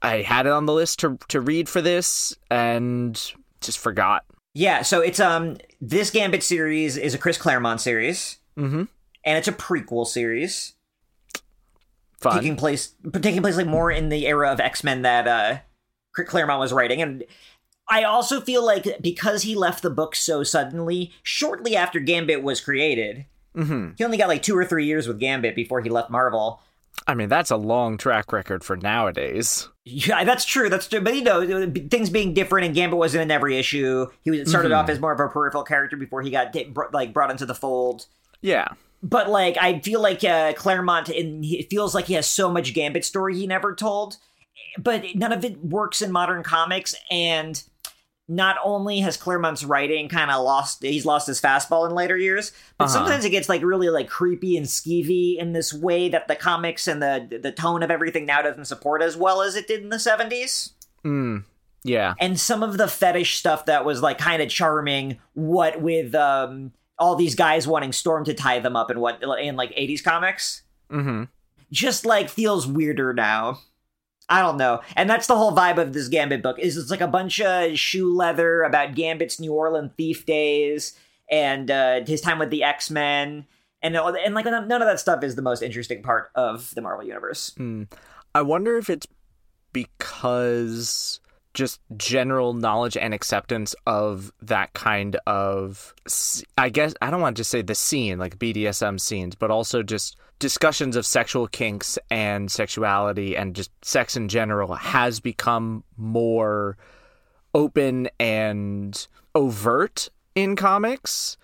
I 0.02 0.23
had 0.23 0.47
it 0.47 0.52
on 0.52 0.66
the 0.66 0.73
list 0.73 1.00
to 1.00 1.18
to 1.28 1.40
read 1.40 1.68
for 1.68 1.80
this 1.80 2.37
and 2.50 3.20
just 3.61 3.78
forgot. 3.78 4.25
Yeah, 4.54 4.82
so 4.82 5.00
it's 5.00 5.20
um 5.20 5.56
this 5.80 6.11
Gambit 6.11 6.42
series 6.42 6.97
is 6.97 7.14
a 7.14 7.18
Chris 7.18 7.38
Claremont 7.38 7.80
series, 7.80 8.38
mm-hmm. 8.59 8.85
and 9.25 9.38
it's 9.38 9.49
a 9.49 9.52
prequel 9.52 10.06
series. 10.06 10.75
Fun. 12.20 12.35
Taking 12.35 12.56
place 12.56 12.94
taking 13.20 13.42
place 13.42 13.56
like 13.56 13.66
more 13.66 13.90
in 13.90 14.11
the 14.11 14.26
era 14.26 14.50
of 14.50 14.61
X 14.61 14.85
Men 14.85 15.02
that 15.02 15.26
uh 15.26 15.59
Chris 16.12 16.28
Claremont 16.28 16.61
was 16.61 16.73
writing, 16.73 17.00
and 17.00 17.25
I 17.90 18.04
also 18.04 18.40
feel 18.40 18.64
like 18.64 18.87
because 19.00 19.42
he 19.42 19.54
left 19.54 19.82
the 19.82 19.90
book 19.90 20.14
so 20.14 20.42
suddenly, 20.44 21.12
shortly 21.23 21.76
after 21.76 21.99
Gambit 21.99 22.42
was 22.42 22.61
created, 22.61 23.26
mm-hmm. 23.56 23.90
he 23.99 24.04
only 24.04 24.16
got 24.16 24.28
like 24.28 24.42
two 24.42 24.56
or 24.56 24.64
three 24.64 24.87
years 24.87 25.09
with 25.09 25.18
Gambit 25.18 25.56
before 25.56 25.80
he 25.80 25.90
left 25.90 26.11
Marvel. 26.11 26.61
I 27.06 27.14
mean, 27.14 27.28
that's 27.28 27.50
a 27.50 27.56
long 27.56 27.97
track 27.97 28.32
record 28.32 28.62
for 28.62 28.76
nowadays. 28.76 29.68
Yeah, 29.85 30.23
that's 30.25 30.44
true. 30.44 30.68
That's 30.68 30.87
true. 30.87 31.00
But 31.00 31.16
you 31.16 31.25
know, 31.25 31.73
things 31.90 32.11
being 32.11 32.35
different, 32.35 32.66
and 32.66 32.75
Gambit 32.75 32.99
wasn't 32.99 33.23
in 33.23 33.30
every 33.30 33.56
issue. 33.56 34.06
He 34.23 34.30
was, 34.30 34.49
started 34.49 34.70
mm-hmm. 34.70 34.78
off 34.78 34.88
as 34.88 35.00
more 35.00 35.12
of 35.12 35.18
a 35.18 35.28
peripheral 35.28 35.64
character 35.64 35.97
before 35.97 36.23
he 36.23 36.30
got 36.30 36.54
like 36.92 37.12
brought 37.12 37.30
into 37.30 37.47
the 37.47 37.54
fold. 37.54 38.06
Yeah. 38.40 38.68
But 39.02 39.30
like, 39.30 39.56
I 39.59 39.80
feel 39.80 40.00
like 40.00 40.23
uh, 40.23 40.52
Claremont, 40.52 41.09
and 41.09 41.44
it 41.44 41.70
feels 41.70 41.94
like 41.94 42.04
he 42.04 42.14
has 42.14 42.26
so 42.26 42.50
much 42.50 42.75
Gambit 42.75 43.04
story 43.04 43.35
he 43.35 43.47
never 43.47 43.75
told, 43.75 44.18
but 44.79 45.15
none 45.15 45.33
of 45.33 45.45
it 45.45 45.65
works 45.65 46.03
in 46.03 46.12
modern 46.12 46.43
comics. 46.43 46.95
And 47.11 47.62
not 48.31 48.57
only 48.65 49.00
has 49.00 49.17
Claremont's 49.17 49.65
writing 49.65 50.09
kind 50.09 50.31
of 50.31 50.45
lost 50.45 50.85
he's 50.85 51.05
lost 51.05 51.27
his 51.27 51.41
fastball 51.41 51.89
in 51.89 51.97
later 51.97 52.17
years, 52.17 52.53
but 52.79 52.85
uh-huh. 52.85 52.95
sometimes 52.95 53.25
it 53.25 53.31
gets 53.31 53.49
like 53.49 53.62
really 53.62 53.91
like 53.91 54.09
creepy 54.09 54.57
and 54.57 54.67
skeevy 54.67 55.37
in 55.37 55.53
this 55.53 55.75
way 55.75 56.09
that 56.09 56.29
the 56.29 56.37
comics 56.37 56.87
and 56.87 57.03
the 57.03 57.41
the 57.43 57.50
tone 57.50 57.83
of 57.83 57.91
everything 57.91 58.27
now 58.27 58.41
doesn't 58.41 58.67
support 58.67 59.03
as 59.03 59.17
well 59.17 59.43
as 59.43 59.57
it 59.57 59.67
did 59.67 59.83
in 59.83 59.89
the 59.89 59.97
70s. 59.97 60.73
Mm. 61.05 61.45
Yeah. 61.83 62.15
And 62.21 62.39
some 62.39 62.62
of 62.62 62.79
the 62.79 62.87
fetish 62.87 63.37
stuff 63.37 63.67
that 63.67 63.85
was 63.85 64.00
like 64.00 64.19
kind 64.19 64.41
of 64.41 64.49
charming, 64.49 65.19
what 65.35 65.81
with 65.81 66.15
um 66.15 66.73
all 67.00 67.17
these 67.17 67.35
guys 67.35 67.67
wanting 67.67 67.93
Storm 67.93 68.25
to 68.27 68.35
tie 68.35 68.61
them 68.61 68.77
up 68.77 68.91
and 68.91 69.00
what 69.00 69.23
in 69.41 69.57
like 69.57 69.75
80s 69.75 70.05
comics. 70.05 70.62
mm-hmm. 70.91 71.25
Just 71.73 72.05
like 72.05 72.29
feels 72.29 72.67
weirder 72.67 73.12
now. 73.12 73.59
I 74.31 74.41
don't 74.41 74.57
know. 74.57 74.81
And 74.97 75.11
that's 75.11 75.27
the 75.27 75.37
whole 75.37 75.55
vibe 75.55 75.79
of 75.79 75.93
this 75.93 76.09
Gambit 76.09 76.43
book. 76.43 76.59
Is 76.59 76.77
it's 76.77 76.91
like 76.91 77.01
a 77.01 77.09
bunch 77.09 77.41
of 77.41 77.77
shoe 77.79 78.15
leather 78.15 78.63
about 78.63 78.95
Gambit's 78.95 79.41
New 79.41 79.53
Orleans 79.53 79.91
thief 79.97 80.25
days 80.25 80.97
and 81.31 81.71
uh, 81.71 82.05
his 82.07 82.21
time 82.21 82.39
with 82.39 82.51
the 82.51 82.63
X 82.63 82.91
Men, 82.91 83.47
and 83.83 83.97
and 83.97 84.35
like 84.35 84.45
none 84.45 84.71
of 84.71 84.87
that 84.89 85.01
stuff 85.01 85.23
is 85.25 85.35
the 85.35 85.43
most 85.43 85.63
interesting 85.63 86.03
part 86.03 86.31
of 86.35 86.75
the 86.75 86.81
Marvel 86.81 87.05
universe. 87.05 87.53
Mm. 87.59 87.91
I 88.35 88.43
wonder 88.43 88.79
if 88.79 88.89
it's 88.89 89.07
because 89.73 91.21
just 91.53 91.81
general 91.97 92.55
knowledge 92.55 92.97
and 92.97 93.13
acceptance 93.13 93.75
of 93.87 94.33
that 94.41 94.73
kind 94.73 95.17
of 95.27 95.95
I 96.57 96.69
guess 96.69 96.95
I 97.03 97.11
don't 97.11 97.21
want 97.21 97.37
to 97.37 97.41
just 97.41 97.51
say 97.51 97.63
the 97.63 97.75
scene 97.75 98.19
like 98.19 98.39
BDSM 98.39 99.01
scenes, 99.01 99.35
but 99.35 99.51
also 99.51 99.83
just 99.83 100.17
discussions 100.40 100.97
of 100.97 101.06
sexual 101.06 101.47
kinks 101.47 101.99
and 102.11 102.50
sexuality 102.50 103.37
and 103.37 103.54
just 103.54 103.70
sex 103.85 104.16
in 104.16 104.28
general 104.28 104.75
has 104.75 105.20
become 105.20 105.85
more 105.97 106.76
open 107.54 108.09
and 108.18 109.06
overt 109.37 110.09
in 110.35 110.56
comics. 110.56 111.37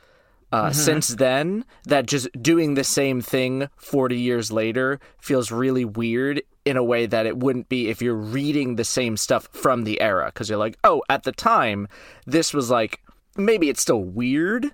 Uh, 0.52 0.70
since 0.72 1.08
then 1.08 1.64
that 1.86 2.06
just 2.06 2.28
doing 2.40 2.74
the 2.74 2.84
same 2.84 3.20
thing 3.20 3.68
40 3.76 4.16
years 4.16 4.52
later 4.52 5.00
feels 5.20 5.50
really 5.50 5.84
weird 5.84 6.40
in 6.64 6.76
a 6.76 6.84
way 6.84 7.04
that 7.04 7.26
it 7.26 7.36
wouldn't 7.36 7.68
be 7.68 7.88
if 7.88 8.00
you're 8.00 8.14
reading 8.14 8.76
the 8.76 8.84
same 8.84 9.16
stuff 9.16 9.48
from 9.52 9.82
the 9.82 10.00
era 10.00 10.26
because 10.26 10.48
you're 10.48 10.56
like 10.56 10.78
oh 10.84 11.02
at 11.10 11.24
the 11.24 11.32
time 11.32 11.88
this 12.26 12.54
was 12.54 12.70
like 12.70 13.00
maybe 13.36 13.68
it's 13.68 13.82
still 13.82 14.02
weird 14.02 14.72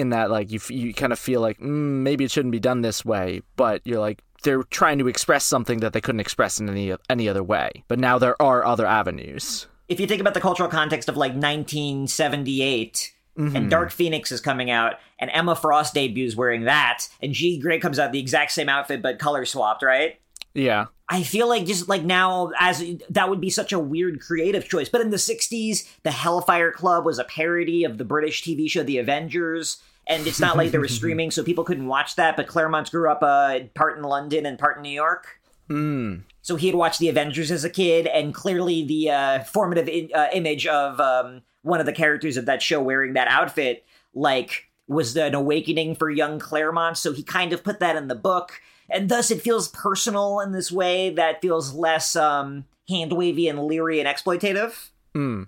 in 0.00 0.10
that 0.10 0.30
like 0.30 0.50
you 0.50 0.60
you 0.68 0.92
kind 0.92 1.12
of 1.12 1.18
feel 1.18 1.40
like 1.40 1.58
mm, 1.58 2.02
maybe 2.02 2.24
it 2.24 2.30
shouldn't 2.30 2.52
be 2.52 2.60
done 2.60 2.80
this 2.80 3.04
way 3.04 3.42
but 3.56 3.80
you're 3.84 4.00
like 4.00 4.22
they're 4.42 4.62
trying 4.64 4.98
to 4.98 5.06
express 5.06 5.44
something 5.44 5.80
that 5.80 5.92
they 5.92 6.00
couldn't 6.00 6.20
express 6.20 6.58
in 6.58 6.68
any 6.68 6.92
any 7.08 7.28
other 7.28 7.42
way 7.42 7.70
but 7.88 7.98
now 7.98 8.18
there 8.18 8.40
are 8.40 8.64
other 8.64 8.86
avenues 8.86 9.66
if 9.88 10.00
you 10.00 10.06
think 10.06 10.20
about 10.20 10.34
the 10.34 10.40
cultural 10.40 10.68
context 10.68 11.08
of 11.08 11.16
like 11.16 11.32
1978 11.32 13.14
and 13.36 13.70
Dark 13.70 13.90
Phoenix 13.90 14.30
is 14.32 14.40
coming 14.40 14.70
out 14.70 14.96
and 15.18 15.30
Emma 15.32 15.56
Frost 15.56 15.94
debuts 15.94 16.36
wearing 16.36 16.64
that 16.64 17.06
and 17.22 17.32
Jean 17.32 17.58
Grey 17.58 17.78
comes 17.78 17.98
out 17.98 18.12
the 18.12 18.20
exact 18.20 18.52
same 18.52 18.68
outfit 18.68 19.00
but 19.00 19.18
color 19.18 19.46
swapped, 19.46 19.82
right? 19.82 20.20
yeah 20.54 20.86
I 21.12 21.24
feel 21.24 21.48
like 21.48 21.66
just 21.66 21.88
like 21.88 22.04
now 22.04 22.52
as 22.58 22.84
that 23.10 23.28
would 23.28 23.40
be 23.40 23.50
such 23.50 23.72
a 23.72 23.80
weird 23.80 24.20
creative 24.20 24.68
choice. 24.68 24.88
But 24.88 25.00
in 25.00 25.10
the 25.10 25.16
60s, 25.16 25.84
the 26.04 26.12
Hellfire 26.12 26.70
Club 26.70 27.04
was 27.04 27.18
a 27.18 27.24
parody 27.24 27.82
of 27.82 27.98
the 27.98 28.04
British 28.04 28.44
TV 28.44 28.70
show 28.70 28.84
The 28.84 28.98
Avengers. 28.98 29.82
And 30.06 30.26
it's 30.26 30.40
not 30.40 30.56
like 30.56 30.70
there 30.72 30.80
was 30.80 30.94
streaming, 30.94 31.30
so 31.30 31.42
people 31.44 31.64
couldn't 31.64 31.86
watch 31.86 32.16
that. 32.16 32.36
But 32.36 32.46
Claremont 32.48 32.90
grew 32.90 33.10
up 33.10 33.22
uh, 33.22 33.60
part 33.74 33.96
in 33.96 34.02
London 34.02 34.44
and 34.46 34.58
part 34.58 34.76
in 34.76 34.82
New 34.82 34.88
York. 34.90 35.40
mm. 35.68 36.22
So 36.42 36.56
he 36.56 36.66
had 36.66 36.74
watched 36.74 36.98
The 36.98 37.10
Avengers 37.10 37.50
as 37.50 37.64
a 37.64 37.70
kid, 37.70 38.06
and 38.06 38.34
clearly 38.34 38.82
the 38.82 39.10
uh, 39.10 39.44
formative 39.44 39.88
I- 39.88 40.10
uh, 40.18 40.28
image 40.32 40.66
of 40.66 40.98
um, 40.98 41.42
one 41.62 41.80
of 41.80 41.86
the 41.86 41.92
characters 41.92 42.36
of 42.36 42.46
that 42.46 42.62
show 42.62 42.82
wearing 42.82 43.12
that 43.12 43.28
outfit, 43.28 43.84
like, 44.14 44.68
was 44.88 45.16
an 45.16 45.34
awakening 45.34 45.94
for 45.94 46.10
young 46.10 46.38
Claremont. 46.38 46.96
So 46.96 47.12
he 47.12 47.22
kind 47.22 47.52
of 47.52 47.62
put 47.62 47.78
that 47.80 47.94
in 47.94 48.08
the 48.08 48.14
book, 48.14 48.60
and 48.88 49.08
thus 49.08 49.30
it 49.30 49.42
feels 49.42 49.68
personal 49.68 50.40
in 50.40 50.52
this 50.52 50.72
way 50.72 51.10
that 51.10 51.40
feels 51.42 51.74
less 51.74 52.16
um, 52.16 52.64
hand 52.88 53.12
wavy 53.12 53.46
and 53.46 53.62
leery 53.62 54.00
and 54.00 54.08
exploitative. 54.08 54.88
Mm. 55.14 55.46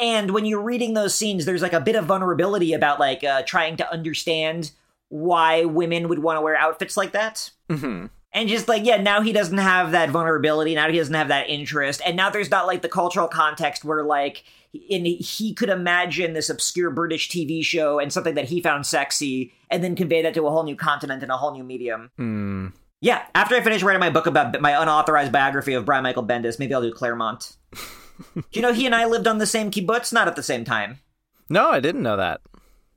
And 0.00 0.32
when 0.32 0.44
you're 0.44 0.62
reading 0.62 0.94
those 0.94 1.14
scenes, 1.14 1.44
there's 1.44 1.62
like 1.62 1.72
a 1.72 1.80
bit 1.80 1.96
of 1.96 2.06
vulnerability 2.06 2.72
about 2.72 3.00
like 3.00 3.24
uh, 3.24 3.42
trying 3.42 3.76
to 3.78 3.92
understand 3.92 4.72
why 5.08 5.64
women 5.64 6.08
would 6.08 6.18
want 6.18 6.36
to 6.36 6.40
wear 6.40 6.56
outfits 6.56 6.96
like 6.96 7.12
that. 7.12 7.50
hmm 7.70 8.06
And 8.32 8.48
just 8.48 8.68
like, 8.68 8.84
yeah, 8.84 9.00
now 9.00 9.20
he 9.20 9.32
doesn't 9.32 9.58
have 9.58 9.92
that 9.92 10.10
vulnerability. 10.10 10.74
Now 10.74 10.90
he 10.90 10.98
doesn't 10.98 11.14
have 11.14 11.28
that 11.28 11.48
interest. 11.48 12.00
And 12.04 12.16
now 12.16 12.30
there's 12.30 12.50
not 12.50 12.66
like 12.66 12.82
the 12.82 12.88
cultural 12.88 13.28
context 13.28 13.84
where 13.84 14.02
like 14.02 14.44
in, 14.88 15.04
he 15.04 15.54
could 15.54 15.68
imagine 15.68 16.34
this 16.34 16.50
obscure 16.50 16.90
British 16.90 17.28
TV 17.28 17.64
show 17.64 17.98
and 17.98 18.12
something 18.12 18.34
that 18.34 18.46
he 18.46 18.60
found 18.60 18.86
sexy 18.86 19.52
and 19.70 19.82
then 19.82 19.94
convey 19.94 20.22
that 20.22 20.34
to 20.34 20.46
a 20.46 20.50
whole 20.50 20.64
new 20.64 20.76
continent 20.76 21.22
and 21.22 21.32
a 21.32 21.36
whole 21.36 21.52
new 21.52 21.64
medium. 21.64 22.10
Mm. 22.18 22.72
Yeah, 23.00 23.24
after 23.34 23.54
I 23.54 23.60
finish 23.60 23.82
writing 23.82 24.00
my 24.00 24.10
book 24.10 24.26
about 24.26 24.58
my 24.60 24.80
unauthorized 24.80 25.30
biography 25.30 25.74
of 25.74 25.84
Brian 25.84 26.02
Michael 26.02 26.24
Bendis, 26.26 26.58
maybe 26.58 26.74
I'll 26.74 26.82
do 26.82 26.92
Claremont. 26.92 27.56
do 28.34 28.42
you 28.52 28.62
know 28.62 28.72
he 28.72 28.86
and 28.86 28.94
I 28.94 29.04
lived 29.04 29.26
on 29.26 29.38
the 29.38 29.46
same 29.46 29.70
kibbutz? 29.70 30.12
Not 30.12 30.28
at 30.28 30.36
the 30.36 30.42
same 30.42 30.64
time. 30.64 31.00
no 31.48 31.70
i 31.70 31.80
didn't 31.80 32.02
know 32.02 32.16
that 32.16 32.40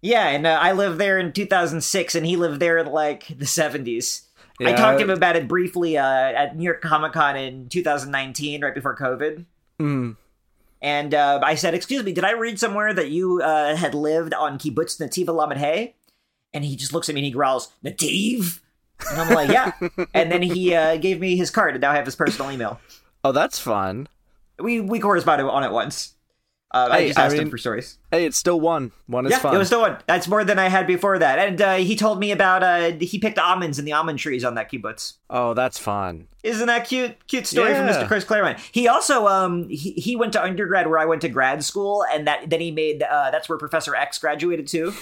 Yeah, 0.02 0.30
and 0.30 0.48
uh, 0.48 0.58
I 0.62 0.72
lived 0.72 0.98
there 0.98 1.20
in 1.20 1.34
2006, 1.34 2.16
and 2.16 2.26
he 2.26 2.38
lived 2.38 2.62
there 2.62 2.78
in 2.78 2.88
like 2.88 3.28
the 3.28 3.46
70s. 3.46 4.24
I 4.62 4.74
talked 4.74 5.00
to 5.00 5.06
him 5.06 5.10
about 5.10 5.36
it 5.36 5.48
briefly 5.48 5.98
uh, 5.98 6.04
at 6.04 6.58
New 6.58 6.64
York 6.64 6.82
Comic 6.82 7.14
Con 7.14 7.38
in 7.38 7.70
2019, 7.70 8.64
right 8.64 8.74
before 8.74 8.96
COVID. 8.96 9.46
Mm. 9.80 10.18
And 10.82 11.14
uh, 11.14 11.40
I 11.44 11.56
said, 11.56 11.74
"Excuse 11.74 12.04
me, 12.04 12.14
did 12.14 12.24
I 12.24 12.32
read 12.32 12.60
somewhere 12.60 12.94
that 12.94 13.10
you 13.10 13.42
uh, 13.42 13.76
had 13.76 13.94
lived 13.94 14.34
on 14.34 14.58
Kibbutz 14.58 15.00
Nativ 15.00 15.34
Lamed 15.34 15.58
Hay?" 15.58 15.96
And 16.54 16.66
he 16.66 16.76
just 16.76 16.94
looks 16.94 17.10
at 17.10 17.16
me 17.16 17.22
and 17.22 17.26
he 17.26 17.32
growls, 17.32 17.72
"Nativ," 17.84 18.60
and 19.10 19.22
I'm 19.22 19.34
like, 19.34 19.50
"Yeah." 19.50 19.74
and 20.14 20.32
then 20.32 20.42
he 20.42 20.74
uh, 20.74 20.98
gave 20.98 21.20
me 21.20 21.36
his 21.36 21.52
card, 21.52 21.76
and 21.76 21.82
now 21.82 21.92
I 21.92 21.96
have 21.96 22.06
his 22.06 22.16
personal 22.16 22.52
email. 22.52 22.80
oh 23.24 23.32
that's 23.34 23.60
fun 23.60 24.08
We 24.62 24.82
we 24.82 25.00
corresponded 25.00 25.48
on 25.48 25.64
it 25.64 25.72
once. 25.72 26.16
Uh, 26.72 26.88
I 26.92 27.00
Hey, 27.00 27.08
just 27.08 27.20
I 27.20 27.26
asked 27.26 27.36
him 27.36 27.50
for 27.50 27.58
stories. 27.58 27.98
hey 28.12 28.26
it's 28.26 28.38
still 28.38 28.60
one 28.62 28.92
one 29.08 29.26
is 29.26 29.32
yeah, 29.32 29.40
fun 29.40 29.56
it 29.56 29.58
was 29.58 29.68
still 29.68 29.82
one. 29.82 29.98
That's 30.06 30.28
more 30.28 30.44
than 30.44 30.60
I 30.60 30.70
had 30.70 30.86
before 30.86 31.18
that. 31.18 31.40
And 31.40 31.60
uh, 31.60 31.76
he 31.78 31.96
told 31.96 32.20
me 32.20 32.32
about 32.32 32.62
uh, 32.62 32.92
he 33.00 33.18
picked 33.18 33.40
almonds 33.40 33.80
in 33.80 33.86
the 33.86 33.94
almond 33.94 34.20
trees 34.20 34.44
on 34.46 34.54
that 34.54 34.72
kibbutz. 34.72 35.14
oh 35.32 35.56
that's 35.56 35.80
fun 35.80 36.28
Isn't 36.44 36.68
that 36.68 36.88
cute? 36.88 37.16
Cute 37.28 37.48
story 37.48 37.74
from 37.74 37.88
Mr. 37.88 38.08
Chris 38.08 38.24
Claremont. 38.24 38.60
He 38.72 38.88
also 38.88 39.26
um 39.26 39.68
he, 39.68 39.94
he 39.94 40.16
went 40.16 40.32
to 40.34 40.44
undergrad 40.44 40.86
where 40.88 41.00
I 41.00 41.06
went 41.06 41.22
to 41.22 41.30
grad 41.30 41.64
school, 41.64 42.06
and 42.14 42.28
that 42.28 42.48
then 42.52 42.62
he 42.62 42.70
made 42.70 43.02
uh, 43.02 43.32
that's 43.32 43.50
where 43.50 43.58
Professor 43.58 43.96
X 43.96 44.20
graduated 44.20 44.68
too. 44.68 44.94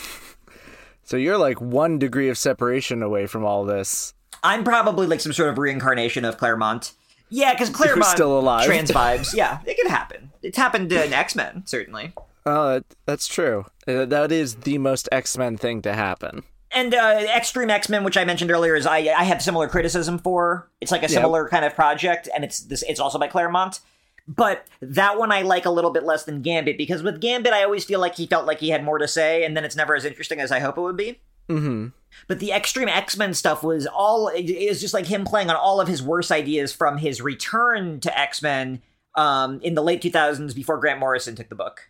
so 1.04 1.18
you're 1.18 1.38
like 1.38 1.60
one 1.60 2.00
degree 2.00 2.30
of 2.30 2.38
separation 2.38 3.04
away 3.04 3.26
from 3.28 3.44
all 3.44 3.66
this 3.66 4.14
I'm 4.42 4.64
probably 4.64 5.08
like 5.08 5.20
some 5.20 5.34
sort 5.34 5.50
of 5.50 5.58
reincarnation 5.58 6.24
of 6.24 6.38
Claremont. 6.38 6.94
Yeah, 7.30 7.54
because 7.54 7.70
Claremont 7.70 8.06
still 8.06 8.40
alive. 8.40 8.66
Trans 8.66 8.92
vibes. 8.92 9.34
Yeah, 9.36 9.60
it 9.66 9.78
could 9.78 9.90
happen. 9.92 10.32
It's 10.42 10.58
happened 10.58 10.92
in 10.92 11.14
X 11.14 11.36
Men 11.36 11.64
certainly. 11.66 12.14
oh 12.46 12.82
that's 13.06 13.28
true 13.28 13.66
Uh, 13.88 14.06
that 14.06 14.32
is 14.32 14.56
the 14.58 14.78
most 14.78 15.10
x-men 15.12 15.58
thing 15.58 15.82
to 15.82 15.94
happen 15.94 16.44
And 16.72 16.94
uh, 16.94 17.26
Extreme 17.36 17.70
X 17.70 17.90
Men, 17.90 18.04
which 18.06 18.16
I 18.18 18.24
mentioned 18.26 18.52
earlier, 18.52 18.76
is 18.76 18.86
I 18.86 19.00
I 19.22 19.24
have 19.26 19.42
similar 19.42 19.68
criticism 19.68 20.18
for. 20.20 20.70
It's 20.82 20.92
like 20.92 21.04
a 21.04 21.10
similar 21.10 21.48
kind 21.50 21.66
of 21.66 21.74
project, 21.76 22.30
and 22.34 22.44
it's 22.46 22.60
this. 22.62 22.84
It's 22.88 23.00
also 23.00 23.18
by 23.20 23.28
Claremont, 23.28 23.80
but 24.28 24.66
that 24.82 25.18
one 25.18 25.32
I 25.32 25.42
like 25.42 25.66
a 25.66 25.70
little 25.72 25.92
bit 25.92 26.04
less 26.04 26.24
than 26.26 26.42
Gambit 26.42 26.78
because 26.78 27.02
with 27.04 27.20
Gambit 27.22 27.54
I 27.54 27.64
always 27.64 27.84
feel 27.86 28.00
like 28.00 28.16
he 28.16 28.28
felt 28.28 28.46
like 28.46 28.60
he 28.60 28.70
had 28.70 28.84
more 28.84 28.98
to 29.00 29.08
say, 29.08 29.44
and 29.46 29.56
then 29.56 29.64
it's 29.66 29.76
never 29.76 29.96
as 29.96 30.06
interesting 30.06 30.40
as 30.40 30.52
I 30.52 30.60
hope 30.60 30.78
it 30.78 30.82
would 30.82 30.98
be. 30.98 31.20
mm-hmm 31.50 31.88
But 32.28 32.40
the 32.40 32.52
Extreme 32.52 32.90
X 32.90 33.18
Men 33.18 33.34
stuff 33.34 33.64
was 33.64 33.88
all 33.88 34.28
it 34.28 34.50
is 34.50 34.82
just 34.82 34.94
like 34.94 35.06
him 35.06 35.26
playing 35.26 35.50
on 35.50 35.56
all 35.56 35.80
of 35.80 35.88
his 35.88 36.02
worst 36.02 36.32
ideas 36.32 36.74
from 36.74 36.98
his 36.98 37.22
return 37.22 38.00
to 38.02 38.20
X 38.20 38.42
Men 38.42 38.82
um, 39.16 39.60
in 39.62 39.74
the 39.74 39.84
late 39.84 40.02
2000s 40.02 40.54
before 40.56 40.78
Grant 40.78 41.00
Morrison 41.00 41.36
took 41.36 41.50
the 41.50 41.56
book. 41.56 41.90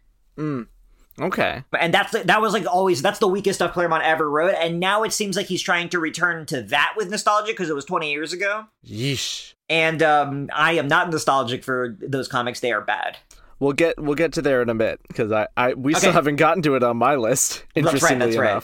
okay 1.20 1.64
And 1.80 1.94
that's 1.94 2.12
that 2.12 2.42
was 2.42 2.54
like 2.54 2.66
always 2.68 3.02
that's 3.02 3.20
the 3.20 3.28
weakest 3.28 3.58
stuff 3.58 3.74
Claremont 3.74 4.04
ever 4.04 4.30
wrote, 4.30 4.56
and 4.56 4.80
now 4.80 5.04
it 5.04 5.14
seems 5.14 5.36
like 5.36 5.48
he's 5.48 5.62
trying 5.62 5.90
to 5.90 6.00
return 6.00 6.46
to 6.48 6.62
that 6.64 6.94
with 6.96 7.10
nostalgia 7.10 7.54
because 7.54 7.70
it 7.70 7.76
was 7.76 7.86
20 7.86 8.12
years 8.12 8.34
ago. 8.34 8.66
yeesh 8.86 9.54
And 9.70 10.04
um, 10.04 10.50
I 10.54 10.74
am 10.74 10.88
not 10.88 11.10
nostalgic 11.10 11.64
for 11.64 11.98
those 12.00 12.28
comics; 12.28 12.60
they 12.60 12.72
are 12.72 12.82
bad. 12.82 13.18
We'll 13.60 13.74
get 13.74 14.00
we'll 14.00 14.16
get 14.16 14.34
to 14.34 14.42
there 14.44 14.62
in 14.62 14.70
a 14.70 14.76
bit 14.76 15.00
because 15.08 15.32
I, 15.32 15.48
I 15.58 15.74
we 15.74 15.96
still 15.96 16.12
haven't 16.12 16.36
gotten 16.36 16.62
to 16.64 16.76
it 16.76 16.84
on 16.84 16.98
my 16.98 17.16
list. 17.16 17.66
That's 17.74 17.86
right, 17.86 17.94
Interestingly 17.94 18.26
that's 18.28 18.38
right. 18.38 18.64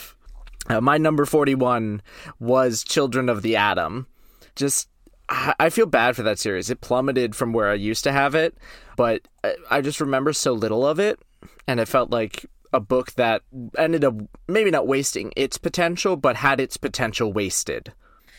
Uh, 0.70 0.82
my 0.82 0.98
number 0.98 1.26
forty 1.26 1.56
one 1.56 2.02
was 2.40 2.84
Children 2.84 3.30
of 3.30 3.42
the 3.42 3.56
Atom. 3.56 4.08
Just 4.56 4.90
I 5.30 5.54
I 5.60 5.70
feel 5.70 5.86
bad 5.86 6.16
for 6.16 6.24
that 6.24 6.40
series. 6.40 6.70
It 6.70 6.82
plummeted 6.82 7.36
from 7.36 7.54
where 7.54 7.70
I 7.70 7.74
used 7.76 8.04
to 8.06 8.12
have 8.12 8.36
it, 8.36 8.58
but 8.96 9.22
I, 9.44 9.56
I 9.70 9.82
just 9.82 10.00
remember 10.00 10.34
so 10.34 10.54
little 10.54 10.86
of 10.86 11.00
it, 11.00 11.20
and 11.68 11.80
it 11.80 11.88
felt 11.88 12.12
like 12.12 12.46
a 12.72 12.80
book 12.80 13.12
that 13.14 13.44
ended 13.78 14.04
up 14.04 14.16
maybe 14.48 14.72
not 14.72 14.88
wasting 14.88 15.32
its 15.36 15.58
potential, 15.58 16.16
but 16.16 16.38
had 16.38 16.60
its 16.60 16.78
potential 16.78 17.32
wasted. 17.32 17.94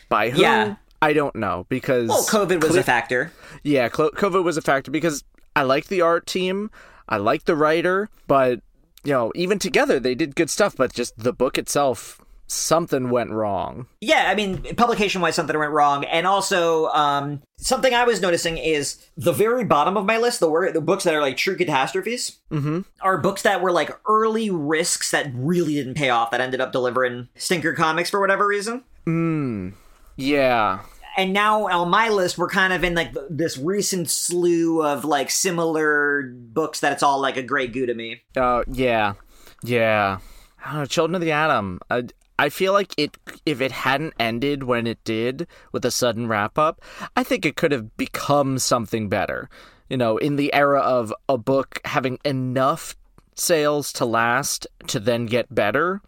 By 0.09 0.29
who? 0.31 0.41
Yeah. 0.41 0.75
I 1.01 1.13
don't 1.13 1.35
know 1.35 1.65
because 1.69 2.09
Well, 2.09 2.23
COVID 2.25 2.63
was 2.63 2.75
a 2.75 2.81
factor. 2.83 3.31
yeah, 3.63 3.89
COVID 3.89 4.43
was 4.43 4.57
a 4.57 4.61
factor 4.61 4.89
because 4.91 5.23
I 5.55 5.61
liked 5.63 5.89
the 5.89 6.01
art 6.01 6.25
team, 6.25 6.71
I 7.07 7.17
liked 7.17 7.45
the 7.45 7.55
writer, 7.55 8.09
but 8.27 8.61
you 9.05 9.13
know, 9.13 9.31
even 9.35 9.59
together 9.59 9.99
they 9.99 10.15
did 10.15 10.35
good 10.35 10.49
stuff. 10.49 10.75
But 10.75 10.93
just 10.93 11.17
the 11.17 11.31
book 11.33 11.57
itself, 11.57 12.21
something 12.47 13.09
went 13.09 13.31
wrong. 13.31 13.87
Yeah, 14.01 14.25
I 14.27 14.35
mean, 14.35 14.75
publication 14.75 15.21
wise, 15.21 15.35
something 15.35 15.57
went 15.57 15.71
wrong, 15.71 16.03
and 16.05 16.27
also 16.27 16.87
um, 16.87 17.41
something 17.57 17.93
I 17.93 18.03
was 18.03 18.21
noticing 18.21 18.57
is 18.57 19.03
the 19.17 19.31
very 19.33 19.63
bottom 19.63 19.97
of 19.97 20.05
my 20.05 20.17
list, 20.17 20.39
the 20.41 20.49
wor- 20.49 20.71
the 20.71 20.81
books 20.81 21.03
that 21.05 21.15
are 21.15 21.21
like 21.21 21.37
true 21.37 21.55
catastrophes, 21.55 22.37
Mm-hmm. 22.51 22.81
are 23.01 23.17
books 23.17 23.41
that 23.41 23.61
were 23.61 23.71
like 23.71 23.91
early 24.07 24.49
risks 24.49 25.11
that 25.11 25.31
really 25.33 25.73
didn't 25.73 25.95
pay 25.95 26.09
off 26.09 26.31
that 26.31 26.41
ended 26.41 26.61
up 26.61 26.71
delivering 26.71 27.27
stinker 27.35 27.73
comics 27.73 28.09
for 28.09 28.19
whatever 28.19 28.45
reason. 28.47 28.83
Mm. 29.07 29.73
Yeah. 30.15 30.79
And 31.15 31.33
now 31.33 31.67
on 31.67 31.89
my 31.89 32.09
list 32.09 32.37
we're 32.37 32.49
kind 32.49 32.73
of 32.73 32.83
in 32.83 32.93
like 32.95 33.13
this 33.29 33.57
recent 33.57 34.09
slew 34.09 34.83
of 34.83 35.05
like 35.05 35.29
similar 35.29 36.23
books 36.35 36.79
that 36.81 36.93
it's 36.93 37.03
all 37.03 37.19
like 37.21 37.37
a 37.37 37.43
great 37.43 37.73
goo 37.73 37.85
to 37.85 37.93
me 37.93 38.21
Uh, 38.35 38.63
yeah. 38.71 39.13
Yeah. 39.63 40.19
Children 40.87 41.15
of 41.15 41.21
the 41.21 41.31
Atom. 41.31 41.79
I, 41.89 42.03
I 42.37 42.49
feel 42.49 42.73
like 42.73 42.93
it 42.97 43.17
if 43.45 43.61
it 43.61 43.71
hadn't 43.71 44.13
ended 44.19 44.63
when 44.63 44.87
it 44.87 45.03
did 45.03 45.47
with 45.71 45.85
a 45.85 45.91
sudden 45.91 46.27
wrap 46.27 46.57
up, 46.57 46.81
I 47.15 47.23
think 47.23 47.45
it 47.45 47.55
could 47.55 47.71
have 47.71 47.95
become 47.97 48.59
something 48.59 49.07
better. 49.09 49.49
You 49.89 49.97
know, 49.97 50.17
in 50.17 50.35
the 50.35 50.53
era 50.53 50.81
of 50.81 51.13
a 51.29 51.37
book 51.37 51.79
having 51.85 52.17
enough 52.25 52.95
sales 53.35 53.93
to 53.93 54.05
last 54.05 54.67
to 54.87 54.99
then 54.99 55.27
get 55.27 55.53
better. 55.53 56.01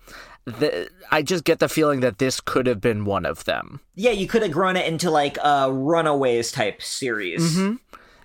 The, 0.48 0.90
I 1.12 1.24
just 1.24 1.44
get 1.44 1.60
the 1.60 1.68
feeling 1.68 2.00
that 2.00 2.20
this 2.20 2.40
could 2.40 2.68
have 2.68 2.80
been 2.80 3.04
one 3.04 3.26
of 3.26 3.44
them. 3.44 3.82
yeah 3.96 4.12
you 4.12 4.28
could 4.28 4.42
have 4.44 4.52
grown 4.52 4.78
it 4.78 4.88
into 4.88 5.12
like 5.12 5.38
a 5.44 5.70
runaways 5.72 6.52
type 6.54 6.82
series 6.82 7.58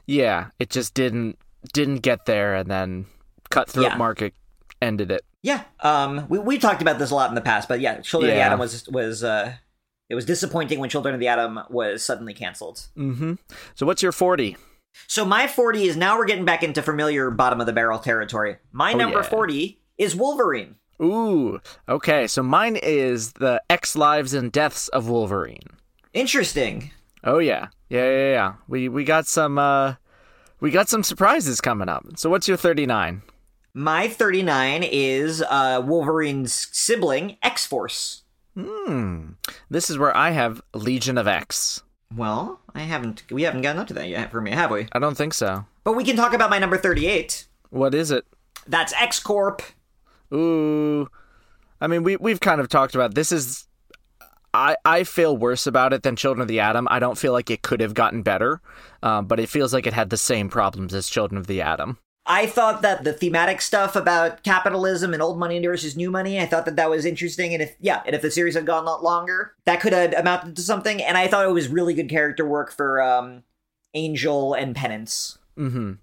Yeah, 0.07 0.51
it 0.61 0.71
just 0.71 0.95
didn't 0.95 1.37
didn't 1.73 1.99
get 1.99 2.27
there 2.27 2.55
and 2.55 2.71
then 2.71 3.07
cutthroat 3.51 3.87
Yeah. 3.87 3.97
market 3.97 4.35
ended 4.81 5.11
it. 5.11 5.23
Yeah, 5.43 5.65
um, 5.81 6.27
we 6.29 6.39
we 6.39 6.59
talked 6.59 6.81
about 6.83 6.99
this 7.01 7.11
a 7.11 7.15
lot 7.17 7.29
in 7.29 7.35
the 7.35 7.41
past, 7.41 7.69
but 7.69 7.81
yeah, 7.81 8.01
Children 8.01 8.31
of 8.31 8.37
the 8.37 8.43
Atom 8.43 8.61
was 8.61 8.89
was 8.89 9.25
uh, 9.25 9.55
it 10.09 10.15
was 10.15 10.25
disappointing 10.25 10.79
when 10.79 10.91
Children 10.91 11.15
of 11.15 11.21
the 11.21 11.27
Atom 11.29 11.59
was 11.71 12.05
suddenly 12.05 12.35
canceled. 12.35 12.87
Mm-hmm. 12.97 13.35
So 13.75 13.85
what's 13.87 14.03
your 14.03 14.13
forty? 14.13 14.57
So 15.09 15.25
my 15.25 15.49
forty 15.49 15.85
is 15.85 15.97
now 15.97 16.17
we're 16.19 16.27
getting 16.27 16.45
back 16.45 16.63
into 16.63 16.83
familiar 16.83 17.31
bottom 17.33 17.61
of 17.61 17.67
the 17.67 17.73
barrel 17.73 17.99
territory. 17.99 18.59
My 18.71 18.93
Oh, 18.93 18.97
number 18.97 19.19
yeah. 19.19 19.25
forty 19.29 19.81
is 19.99 20.15
Wolverine. 20.15 20.77
Ooh, 21.03 21.61
okay. 21.89 22.27
So 22.27 22.43
mine 22.43 22.77
is 22.77 23.33
the 23.33 23.61
X 23.69 23.97
Lives 23.97 24.35
and 24.35 24.53
Deaths 24.53 24.89
of 24.89 25.09
Wolverine. 25.09 25.67
Interesting. 26.13 26.91
Oh 27.25 27.39
yeah, 27.39 27.69
yeah, 27.89 28.09
yeah, 28.11 28.31
yeah. 28.33 28.55
We 28.69 28.89
we 28.89 29.05
got 29.05 29.27
some 29.27 29.59
uh, 29.59 29.95
we 30.61 30.71
got 30.71 30.89
some 30.89 31.03
surprises 31.03 31.61
coming 31.61 31.89
up. 31.89 32.05
So 32.17 32.31
what's 32.31 32.49
your 32.49 32.57
thirty 32.57 32.87
nine? 32.87 33.23
My 33.75 34.07
thirty 34.07 34.43
nine 34.43 34.83
is 34.83 35.43
uh, 35.43 35.83
Wolverine's 35.85 36.69
sibling 36.73 37.37
X 37.43 37.67
Force. 37.67 38.23
Hmm. 38.55 39.31
This 39.71 39.89
is 39.89 39.99
where 39.99 40.15
I 40.17 40.31
have 40.31 40.61
Legion 40.75 41.17
of 41.17 41.27
X. 41.27 41.83
Well, 42.15 42.61
I 42.75 42.81
haven't 42.81 43.23
we 43.31 43.43
haven't 43.45 43.63
gotten 43.63 43.81
up 43.81 43.89
to 43.89 43.95
that 43.95 44.09
yet 44.09 44.31
for 44.31 44.41
me, 44.41 44.51
have 44.51 44.71
we? 44.71 44.89
I 44.93 44.99
don't 44.99 45.17
think 45.17 45.33
so. 45.33 45.65
But 45.85 45.95
we 45.95 46.05
can 46.05 46.17
talk 46.17 46.35
about 46.35 46.51
my 46.51 46.59
number 46.59 46.77
thirty 46.77 47.07
eight. 47.07 47.47
What 47.71 47.95
is 47.95 48.11
it? 48.11 48.27
That's 48.67 48.93
X 48.93 49.19
Corp. 49.19 49.63
Ooh. 50.33 51.09
I 51.81 51.87
mean, 51.87 52.03
we 52.03 52.17
we've 52.17 52.41
kind 52.41 52.61
of 52.61 52.69
talked 52.69 52.95
about 52.95 53.15
this 53.15 53.33
is 53.33 53.67
I 54.55 54.77
I 54.85 55.05
feel 55.05 55.37
worse 55.37 55.67
about 55.67 55.93
it 55.93 56.03
than 56.03 56.17
Children 56.17 56.43
of 56.43 56.49
the 56.49 56.61
Atom. 56.61 56.87
I 56.91 56.99
don't 56.99 57.19
feel 57.19 57.33
like 57.33 57.51
it 57.51 57.63
could 57.63 57.81
have 57.81 57.95
gotten 57.95 58.23
better, 58.23 58.61
um, 59.03 59.27
but 59.27 59.41
it 59.41 59.49
feels 59.49 59.73
like 59.73 59.87
it 59.87 59.93
had 59.93 60.11
the 60.11 60.17
same 60.17 60.49
problems 60.49 60.95
as 60.95 61.09
Children 61.09 61.39
of 61.39 61.47
the 61.47 61.61
Atom. 61.61 61.99
I 62.25 62.47
thought 62.47 62.83
that 62.83 63.03
the 63.03 63.13
thematic 63.13 63.61
stuff 63.61 63.97
about 63.97 64.45
capitalism 64.45 65.13
and 65.13 65.21
old 65.21 65.41
money 65.41 65.59
versus 65.59 65.97
new 65.97 66.09
money, 66.09 66.39
I 66.39 66.47
thought 66.47 66.67
that 66.67 66.77
that 66.77 66.89
was 66.89 67.05
interesting. 67.05 67.53
And 67.53 67.61
if, 67.65 67.75
yeah, 67.81 68.01
and 68.07 68.15
if 68.15 68.23
the 68.23 68.31
series 68.31 68.55
had 68.55 68.65
gone 68.65 68.85
a 68.85 68.87
lot 68.87 69.03
longer, 69.03 69.55
that 69.65 69.81
could 69.81 69.93
have 69.93 70.13
amounted 70.13 70.55
to 70.55 70.63
something. 70.63 71.03
And 71.03 71.19
I 71.19 71.27
thought 71.27 71.45
it 71.45 71.53
was 71.53 71.67
really 71.67 71.95
good 71.95 72.09
character 72.09 72.47
work 72.47 72.71
for 72.71 73.03
um, 73.03 73.43
Angel 73.95 74.55
and 74.55 74.77
Penance, 74.77 75.39
Mm-hmm. 75.59 75.95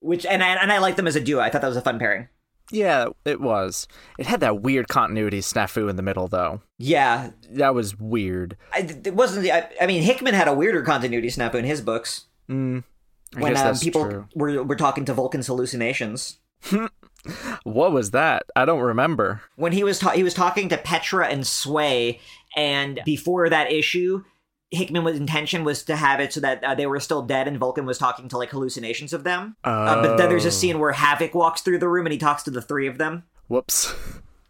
which, 0.00 0.26
and 0.26 0.44
I, 0.44 0.48
and 0.56 0.70
I 0.70 0.78
liked 0.78 0.98
them 0.98 1.06
as 1.06 1.16
a 1.16 1.20
duo. 1.20 1.40
I 1.40 1.48
thought 1.48 1.62
that 1.62 1.68
was 1.68 1.78
a 1.78 1.82
fun 1.82 1.98
pairing. 1.98 2.28
Yeah, 2.70 3.06
it 3.24 3.40
was. 3.40 3.88
It 4.18 4.26
had 4.26 4.40
that 4.40 4.60
weird 4.62 4.88
continuity 4.88 5.40
snafu 5.40 5.88
in 5.88 5.96
the 5.96 6.02
middle, 6.02 6.28
though. 6.28 6.60
Yeah. 6.78 7.30
That 7.50 7.74
was 7.74 7.98
weird. 7.98 8.56
I, 8.72 8.80
it 9.04 9.14
wasn't, 9.14 9.42
the, 9.44 9.52
I, 9.52 9.68
I 9.80 9.86
mean, 9.86 10.02
Hickman 10.02 10.34
had 10.34 10.48
a 10.48 10.52
weirder 10.54 10.82
continuity 10.82 11.30
snap 11.30 11.54
in 11.54 11.64
his 11.64 11.80
books 11.80 12.26
Mm, 12.48 12.82
when 13.36 13.52
that's 13.54 13.82
people 13.84 14.08
true. 14.08 14.26
were, 14.34 14.62
were 14.64 14.76
talking 14.76 15.04
to 15.06 15.14
Vulcan's 15.14 15.46
hallucinations. 15.46 16.38
What 17.64 17.92
was 17.92 18.12
that? 18.12 18.44
I 18.56 18.64
don't 18.64 18.80
remember. 18.80 19.42
when 19.56 19.72
he 19.72 19.82
was 19.84 19.98
ta- 19.98 20.12
he 20.12 20.22
was 20.22 20.32
talking 20.34 20.68
to 20.70 20.78
Petra 20.78 21.26
and 21.26 21.46
Sway, 21.46 22.20
and 22.56 23.00
before 23.04 23.50
that 23.50 23.70
issue, 23.72 24.24
Hickman's 24.70 25.18
intention 25.18 25.64
was 25.64 25.82
to 25.84 25.96
have 25.96 26.20
it 26.20 26.32
so 26.32 26.40
that 26.40 26.62
uh, 26.62 26.74
they 26.74 26.86
were 26.86 27.00
still 27.00 27.22
dead, 27.22 27.48
and 27.48 27.58
Vulcan 27.58 27.86
was 27.86 27.98
talking 27.98 28.28
to 28.28 28.38
like 28.38 28.50
hallucinations 28.50 29.12
of 29.12 29.24
them. 29.24 29.56
Uh, 29.64 30.02
but 30.02 30.16
then 30.16 30.28
there's 30.28 30.44
a 30.44 30.48
Oh. 30.48 30.50
scene 30.50 30.78
where 30.78 30.92
Havoc 30.92 31.34
walks 31.34 31.62
through 31.62 31.78
the 31.78 31.88
room 31.88 32.06
and 32.06 32.12
he 32.12 32.18
talks 32.18 32.42
to 32.44 32.50
the 32.50 32.62
three 32.62 32.86
of 32.86 32.98
them. 32.98 33.24
Whoops. 33.48 33.94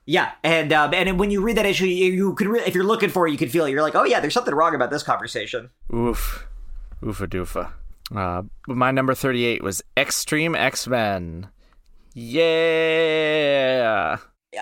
Yeah, 0.07 0.33
and 0.42 0.72
um, 0.72 0.94
and 0.94 1.18
when 1.20 1.31
you 1.31 1.42
read 1.42 1.57
that 1.59 1.66
issue, 1.66 1.85
you, 1.85 2.12
you 2.12 2.35
could 2.35 2.46
re- 2.48 2.62
if 2.66 2.74
you're 2.74 2.83
looking 2.85 3.11
for 3.11 3.28
it, 3.28 3.33
you 3.33 3.38
could 3.38 3.50
feel 3.52 3.66
it. 3.66 3.70
You're 3.70 3.83
like, 3.83 3.94
oh 3.94 4.04
yeah, 4.04 4.20
there's 4.20 4.33
something 4.35 4.54
wrong 4.54 4.74
about 4.74 4.90
this 4.90 5.02
conversation. 5.02 5.70
Oof. 5.94 6.46
Oofa 7.02 7.26
doofa. 7.28 7.72
Uh, 8.16 8.42
my 8.66 8.90
number 8.90 9.14
38 9.14 9.62
was 9.62 9.83
Extreme 9.98 10.54
X 10.54 10.88
Men. 10.88 11.48
Yeah. 12.14 14.16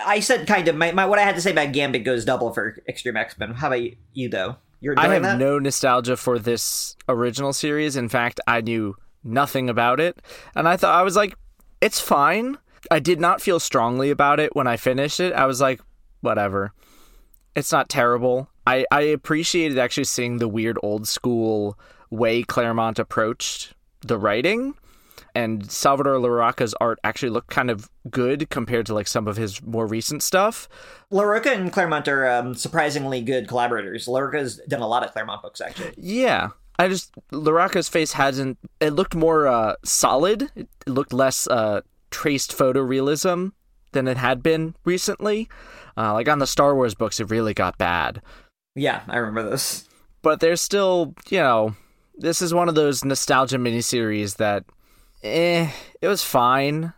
I 0.05 0.19
said 0.19 0.45
kind 0.47 0.67
of 0.67 0.75
my, 0.75 0.91
my 0.91 1.05
what 1.05 1.17
I 1.17 1.23
had 1.23 1.35
to 1.35 1.41
say 1.41 1.51
about 1.51 1.71
Gambit 1.71 2.03
goes 2.03 2.25
double 2.25 2.53
for 2.53 2.77
Extreme 2.87 3.17
X 3.17 3.37
Men. 3.39 3.53
How 3.53 3.67
about 3.67 3.81
you, 3.81 3.95
you 4.13 4.29
though? 4.29 4.57
I 4.97 5.07
have 5.09 5.23
that? 5.23 5.37
no 5.37 5.59
nostalgia 5.59 6.17
for 6.17 6.37
this 6.39 6.95
original 7.09 7.53
series. 7.53 7.95
In 7.95 8.09
fact, 8.09 8.39
I 8.47 8.61
knew 8.61 8.95
nothing 9.23 9.69
about 9.69 9.99
it. 9.99 10.21
And 10.55 10.67
I 10.67 10.77
thought, 10.77 10.95
I 10.95 11.03
was 11.03 11.15
like, 11.15 11.35
it's 11.81 11.99
fine. 11.99 12.57
I 12.89 12.99
did 12.99 13.19
not 13.19 13.41
feel 13.41 13.59
strongly 13.59 14.09
about 14.11 14.39
it 14.39 14.55
when 14.55 14.67
I 14.67 14.77
finished 14.77 15.19
it. 15.19 15.33
I 15.33 15.45
was 15.45 15.59
like, 15.59 15.81
whatever. 16.21 16.73
It's 17.55 17.71
not 17.71 17.89
terrible. 17.89 18.49
I, 18.65 18.85
I 18.91 19.01
appreciated 19.01 19.77
actually 19.77 20.03
seeing 20.05 20.37
the 20.37 20.47
weird 20.47 20.77
old 20.83 21.07
school 21.07 21.77
way 22.09 22.43
Claremont 22.43 22.99
approached 22.99 23.73
the 24.01 24.17
writing. 24.17 24.75
And 25.37 25.71
Salvador 25.71 26.15
Larroca's 26.15 26.73
art 26.81 26.97
actually 27.03 27.29
looked 27.29 27.51
kind 27.51 27.69
of 27.69 27.91
good 28.09 28.49
compared 28.49 28.87
to 28.87 28.95
like 28.95 29.07
some 29.07 29.27
of 29.27 29.37
his 29.37 29.61
more 29.61 29.85
recent 29.85 30.23
stuff. 30.23 30.67
Larroca 31.11 31.55
and 31.55 31.71
Claremont 31.71 32.07
are 32.07 32.27
um, 32.27 32.55
surprisingly 32.55 33.21
good 33.21 33.47
collaborators. 33.47 34.07
Larroca's 34.07 34.59
done 34.67 34.81
a 34.81 34.87
lot 34.87 35.03
of 35.03 35.11
Claremont 35.11 35.43
books, 35.43 35.61
actually. 35.61 35.93
Yeah. 35.95 36.49
I 36.79 36.87
just 36.87 37.13
Larroca's 37.31 37.87
face 37.87 38.13
hasn't 38.13 38.57
it 38.79 38.91
looked 38.91 39.13
more 39.13 39.47
uh 39.47 39.75
solid. 39.83 40.49
It 40.55 40.69
looked 40.87 41.13
less 41.13 41.47
uh 41.47 41.81
traced 42.09 42.57
photorealism 42.57 43.51
than 43.91 44.07
it 44.07 44.17
had 44.17 44.41
been 44.41 44.73
recently. 44.85 45.49
Uh 45.95 46.13
like 46.13 46.27
on 46.27 46.39
the 46.39 46.47
Star 46.47 46.73
Wars 46.73 46.95
books 46.95 47.19
it 47.19 47.29
really 47.29 47.53
got 47.53 47.77
bad. 47.77 48.23
Yeah, 48.75 49.01
I 49.07 49.17
remember 49.17 49.49
this. 49.49 49.87
But 50.23 50.39
there's 50.39 50.61
still, 50.61 51.13
you 51.29 51.39
know, 51.39 51.75
this 52.15 52.41
is 52.41 52.53
one 52.53 52.69
of 52.69 52.75
those 52.75 53.05
nostalgia 53.05 53.57
miniseries 53.57 54.37
that 54.37 54.63
eh 55.23 55.69
it 56.01 56.07
was 56.07 56.23
fine. 56.23 56.93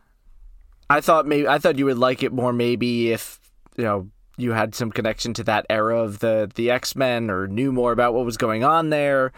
I 0.90 1.02
thought 1.02 1.28
maybe 1.28 1.48
I 1.48 1.58
thought 1.60 1.78
you 1.78 1.86
would 1.86 1.98
like 1.98 2.24
it 2.24 2.34
more 2.34 2.52
maybe 2.54 3.12
if, 3.12 3.40
you 3.78 3.84
know, 3.84 4.10
you 4.38 4.52
had 4.54 4.74
some 4.74 4.92
connection 4.92 5.34
to 5.36 5.44
that 5.44 5.66
era 5.70 6.00
of 6.02 6.20
the 6.20 6.50
the 6.56 6.72
X-Men 6.72 7.30
or 7.30 7.48
knew 7.48 7.72
more 7.72 7.92
about 7.92 8.14
what 8.14 8.26
was 8.26 8.38
going 8.38 8.64
on 8.64 8.90
there. 8.90 9.32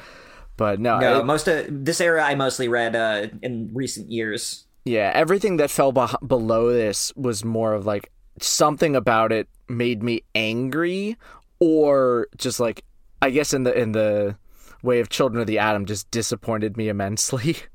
But 0.57 0.79
no, 0.79 0.99
No, 0.99 1.19
it- 1.19 1.25
most 1.25 1.47
of 1.47 1.65
this 1.69 1.99
era 2.01 2.23
I 2.23 2.35
mostly 2.35 2.67
read 2.67 2.95
uh, 2.95 3.27
in 3.41 3.69
recent 3.73 4.11
years. 4.11 4.65
Yeah, 4.85 5.11
everything 5.13 5.57
that 5.57 5.69
fell 5.69 5.93
beh- 5.93 6.27
below 6.27 6.71
this 6.73 7.11
was 7.15 7.43
more 7.45 7.73
of 7.73 7.85
like 7.85 8.11
something 8.39 8.95
about 8.95 9.31
it 9.31 9.47
made 9.67 10.01
me 10.03 10.23
angry, 10.35 11.17
or 11.59 12.27
just 12.37 12.59
like 12.59 12.83
I 13.21 13.29
guess 13.29 13.53
in 13.53 13.63
the 13.63 13.77
in 13.77 13.91
the 13.91 14.37
way 14.83 14.99
of 14.99 15.09
Children 15.09 15.41
of 15.41 15.47
the 15.47 15.59
Atom, 15.59 15.85
just 15.85 16.09
disappointed 16.11 16.77
me 16.77 16.89
immensely. 16.89 17.57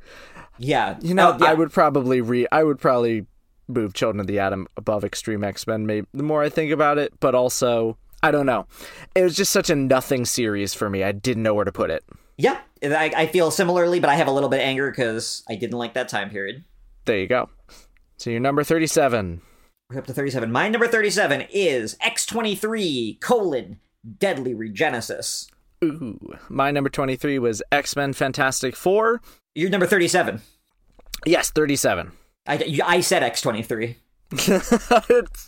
Yeah, 0.59 0.97
You 1.01 1.15
know, 1.15 1.33
Oh, 1.35 1.45
yeah. 1.45 1.51
I 1.51 1.55
would 1.55 1.73
probably 1.73 2.21
re 2.21 2.47
I 2.53 2.63
would 2.65 2.79
probably 2.79 3.27
move 3.69 3.95
Children 3.95 4.21
of 4.21 4.27
the 4.27 4.39
Atom 4.39 4.67
above 4.77 5.05
Extreme 5.05 5.45
X 5.45 5.67
Men. 5.67 5.87
Maybe 5.87 6.07
the 6.15 6.23
more 6.23 6.43
I 6.43 6.49
think 6.49 6.73
about 6.73 6.99
it, 6.99 7.13
but 7.21 7.35
also 7.35 7.99
I 8.23 8.31
don't 8.31 8.47
know. 8.47 8.67
It 9.15 9.23
was 9.23 9.37
just 9.37 9.53
such 9.53 9.71
a 9.71 9.77
nothing 9.77 10.25
series 10.25 10.73
for 10.75 10.89
me. 10.91 11.03
I 11.03 11.13
didn't 11.13 11.43
know 11.43 11.55
where 11.55 11.65
to 11.65 11.73
put 11.73 11.91
it. 11.91 12.05
Yeah, 12.39 12.59
I, 12.83 13.13
I 13.17 13.27
feel 13.27 13.51
similarly, 13.51 13.99
but 14.01 14.11
I 14.11 14.15
have 14.17 14.27
a 14.29 14.31
little 14.33 14.49
bit 14.49 14.59
of 14.61 14.67
anger 14.67 14.91
because 14.91 15.43
I 15.49 15.55
didn't 15.55 15.79
like 15.79 15.95
that 15.95 16.09
time 16.09 16.29
period. 16.31 16.65
There 17.07 17.19
you 17.19 17.27
go. 17.27 17.49
So 18.19 18.31
your 18.31 18.41
number 18.41 18.65
thirty-seven. 18.65 19.43
We're 19.91 19.99
up 20.01 20.07
to 20.07 20.13
37. 20.13 20.51
My 20.51 20.69
number 20.69 20.89
37 20.89 21.47
is 21.49 21.97
X23 22.05 23.21
colon 23.21 23.79
Deadly 24.19 24.53
Regenesis. 24.53 25.49
Ooh, 25.85 26.19
my 26.49 26.71
number 26.71 26.89
twenty-three 26.91 27.39
was 27.39 27.63
X 27.71 27.95
Men 27.95 28.13
Fantastic 28.13 28.75
Four. 28.75 29.21
You're 29.57 29.71
number 29.71 29.87
37. 29.87 30.43
Yes, 31.25 31.51
37. 31.51 32.13
I, 32.47 32.79
I 32.85 33.01
said 33.01 33.23
X23. 33.23 33.97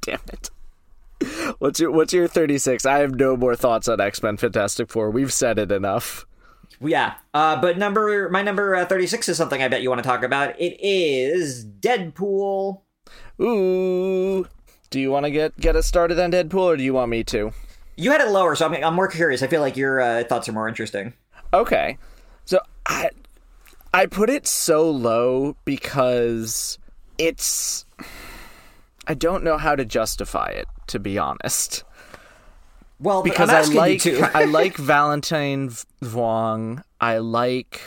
Damn 0.00 0.20
it. 0.32 0.50
What's 1.60 1.78
your 1.78 1.92
what's 1.92 2.12
your 2.12 2.26
36? 2.26 2.84
I 2.84 2.98
have 2.98 3.14
no 3.14 3.36
more 3.36 3.54
thoughts 3.54 3.86
on 3.86 4.00
X-Men 4.00 4.36
Fantastic 4.36 4.90
4. 4.90 5.10
We've 5.10 5.32
said 5.32 5.60
it 5.60 5.70
enough. 5.70 6.26
Yeah, 6.80 7.14
uh, 7.32 7.60
but 7.60 7.78
number 7.78 8.28
my 8.30 8.42
number 8.42 8.74
uh, 8.74 8.84
36 8.84 9.28
is 9.28 9.36
something 9.36 9.62
I 9.62 9.68
bet 9.68 9.82
you 9.82 9.90
want 9.90 10.02
to 10.02 10.08
talk 10.08 10.24
about. 10.24 10.58
It 10.58 10.76
is 10.80 11.64
Deadpool. 11.64 12.80
Ooh. 13.40 14.48
Do 14.90 14.98
you 14.98 15.12
want 15.12 15.26
to 15.26 15.30
get 15.30 15.56
get 15.60 15.76
us 15.76 15.86
started 15.86 16.18
on 16.18 16.32
Deadpool 16.32 16.62
or 16.62 16.76
do 16.76 16.82
you 16.82 16.94
want 16.94 17.10
me 17.10 17.22
to? 17.24 17.52
You 17.96 18.10
had 18.10 18.22
it 18.22 18.30
lower, 18.30 18.56
so 18.56 18.66
I'm, 18.66 18.82
I'm 18.82 18.94
more 18.94 19.08
curious. 19.08 19.42
I 19.44 19.46
feel 19.46 19.60
like 19.60 19.76
your 19.76 20.00
uh, 20.00 20.24
thoughts 20.24 20.48
are 20.48 20.52
more 20.52 20.66
interesting. 20.66 21.12
Okay. 21.54 21.96
So 22.46 22.58
I 22.86 23.10
I 23.92 24.06
put 24.06 24.30
it 24.30 24.46
so 24.46 24.88
low 24.88 25.56
because 25.64 26.78
it's 27.18 27.84
I 29.06 29.14
don't 29.14 29.42
know 29.42 29.58
how 29.58 29.74
to 29.74 29.84
justify 29.84 30.48
it 30.48 30.68
to 30.88 30.98
be 30.98 31.18
honest. 31.18 31.84
Well, 33.00 33.22
because 33.22 33.48
I 33.48 33.62
like. 33.62 34.06
I 34.06 34.44
like 34.44 34.76
Valentine 34.76 35.70
Vuong. 36.02 36.84
I 37.00 37.18
like 37.18 37.80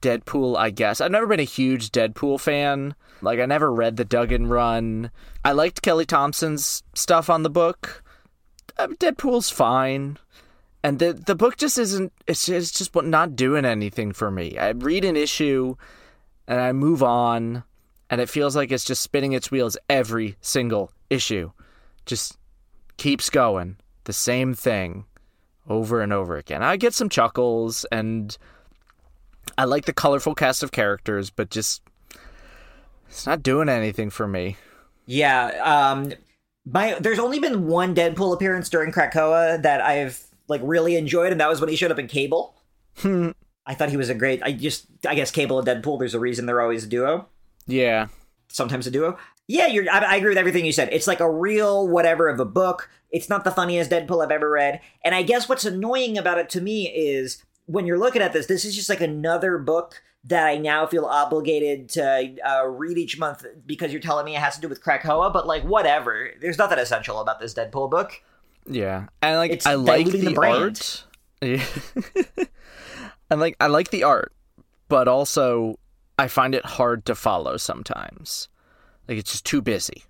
Deadpool. 0.00 0.56
I 0.56 0.70
guess 0.70 1.00
I've 1.00 1.10
never 1.10 1.26
been 1.26 1.40
a 1.40 1.44
huge 1.44 1.90
Deadpool 1.90 2.40
fan. 2.40 2.94
Like 3.20 3.40
I 3.40 3.46
never 3.46 3.72
read 3.72 3.96
the 3.96 4.04
Duggan 4.04 4.46
run. 4.46 5.10
I 5.44 5.52
liked 5.52 5.82
Kelly 5.82 6.06
Thompson's 6.06 6.82
stuff 6.94 7.28
on 7.28 7.42
the 7.42 7.50
book. 7.50 8.02
Uh, 8.78 8.88
Deadpool's 8.88 9.50
fine, 9.50 10.18
and 10.82 10.98
the 10.98 11.12
the 11.12 11.34
book 11.34 11.56
just 11.56 11.78
isn't. 11.78 12.12
It's 12.26 12.46
just, 12.46 12.70
it's 12.70 12.78
just 12.92 13.04
not 13.04 13.36
doing 13.36 13.64
anything 13.64 14.12
for 14.12 14.30
me. 14.30 14.58
I 14.58 14.70
read 14.70 15.04
an 15.04 15.16
issue, 15.16 15.76
and 16.46 16.60
I 16.60 16.72
move 16.72 17.02
on, 17.02 17.64
and 18.08 18.20
it 18.20 18.28
feels 18.28 18.56
like 18.56 18.72
it's 18.72 18.84
just 18.84 19.02
spinning 19.02 19.32
its 19.32 19.50
wheels 19.50 19.76
every 19.88 20.36
single 20.40 20.92
issue. 21.08 21.52
Just 22.06 22.36
keeps 22.96 23.30
going. 23.30 23.76
The 24.04 24.12
same 24.12 24.54
thing 24.54 25.04
over 25.68 26.02
and 26.02 26.12
over 26.12 26.36
again. 26.36 26.62
I 26.62 26.76
get 26.76 26.94
some 26.94 27.08
chuckles 27.08 27.86
and 27.92 28.36
I 29.56 29.64
like 29.64 29.84
the 29.84 29.92
colorful 29.92 30.34
cast 30.34 30.62
of 30.62 30.72
characters, 30.72 31.30
but 31.30 31.50
just 31.50 31.82
it's 33.08 33.26
not 33.26 33.42
doing 33.42 33.68
anything 33.68 34.10
for 34.10 34.26
me. 34.26 34.56
Yeah, 35.06 35.46
um 35.62 36.12
my 36.66 36.96
there's 37.00 37.18
only 37.18 37.38
been 37.38 37.66
one 37.66 37.94
Deadpool 37.94 38.34
appearance 38.34 38.68
during 38.68 38.92
Krakoa 38.92 39.62
that 39.62 39.80
I've 39.80 40.26
like 40.50 40.60
really 40.64 40.96
enjoyed, 40.96 41.32
and 41.32 41.40
that 41.40 41.48
was 41.48 41.60
when 41.60 41.70
he 41.70 41.76
showed 41.76 41.90
up 41.90 41.98
in 41.98 42.08
Cable. 42.08 42.54
I 43.66 43.74
thought 43.74 43.90
he 43.90 43.96
was 43.96 44.10
a 44.10 44.14
great. 44.14 44.42
I 44.42 44.52
just, 44.52 44.86
I 45.06 45.14
guess 45.14 45.30
Cable 45.30 45.58
and 45.58 45.66
Deadpool. 45.66 45.98
There's 45.98 46.14
a 46.14 46.20
reason 46.20 46.46
they're 46.46 46.60
always 46.60 46.84
a 46.84 46.88
duo. 46.88 47.28
Yeah, 47.66 48.08
sometimes 48.48 48.86
a 48.86 48.90
duo. 48.90 49.16
Yeah, 49.46 49.66
you're. 49.66 49.90
I, 49.90 49.98
I, 49.98 50.16
agree 50.16 50.30
with 50.30 50.38
everything 50.38 50.64
you 50.64 50.72
said. 50.72 50.90
It's 50.92 51.06
like 51.06 51.20
a 51.20 51.30
real 51.30 51.88
whatever 51.88 52.28
of 52.28 52.40
a 52.40 52.44
book. 52.44 52.90
It's 53.10 53.28
not 53.28 53.44
the 53.44 53.50
funniest 53.50 53.90
Deadpool 53.90 54.22
I've 54.22 54.30
ever 54.30 54.50
read. 54.50 54.80
And 55.04 55.14
I 55.14 55.22
guess 55.22 55.48
what's 55.48 55.64
annoying 55.64 56.16
about 56.18 56.38
it 56.38 56.48
to 56.50 56.60
me 56.60 56.88
is 56.88 57.44
when 57.66 57.86
you're 57.86 57.98
looking 57.98 58.22
at 58.22 58.32
this, 58.32 58.46
this 58.46 58.64
is 58.64 58.74
just 58.74 58.88
like 58.88 59.00
another 59.00 59.58
book 59.58 60.02
that 60.24 60.46
I 60.46 60.58
now 60.58 60.86
feel 60.86 61.06
obligated 61.06 61.88
to 61.90 62.36
uh, 62.44 62.66
read 62.66 62.98
each 62.98 63.18
month 63.18 63.44
because 63.66 63.90
you're 63.90 64.00
telling 64.00 64.24
me 64.24 64.36
it 64.36 64.40
has 64.40 64.54
to 64.56 64.60
do 64.60 64.68
with 64.68 64.82
Krakoa. 64.82 65.32
But 65.32 65.46
like, 65.46 65.62
whatever. 65.62 66.30
There's 66.40 66.58
nothing 66.58 66.78
essential 66.78 67.20
about 67.20 67.40
this 67.40 67.54
Deadpool 67.54 67.90
book. 67.90 68.22
Yeah, 68.70 69.06
and 69.20 69.36
like 69.36 69.50
it's 69.50 69.66
I 69.66 69.74
like 69.74 70.06
the, 70.06 70.32
the 70.32 70.36
art. 70.40 71.04
Yeah. 71.42 71.64
and 73.30 73.40
like 73.40 73.56
I 73.60 73.66
like 73.66 73.90
the 73.90 74.04
art, 74.04 74.32
but 74.88 75.08
also 75.08 75.78
I 76.18 76.28
find 76.28 76.54
it 76.54 76.64
hard 76.64 77.04
to 77.06 77.14
follow 77.14 77.56
sometimes. 77.56 78.48
Like 79.08 79.18
it's 79.18 79.32
just 79.32 79.44
too 79.44 79.60
busy. 79.60 80.04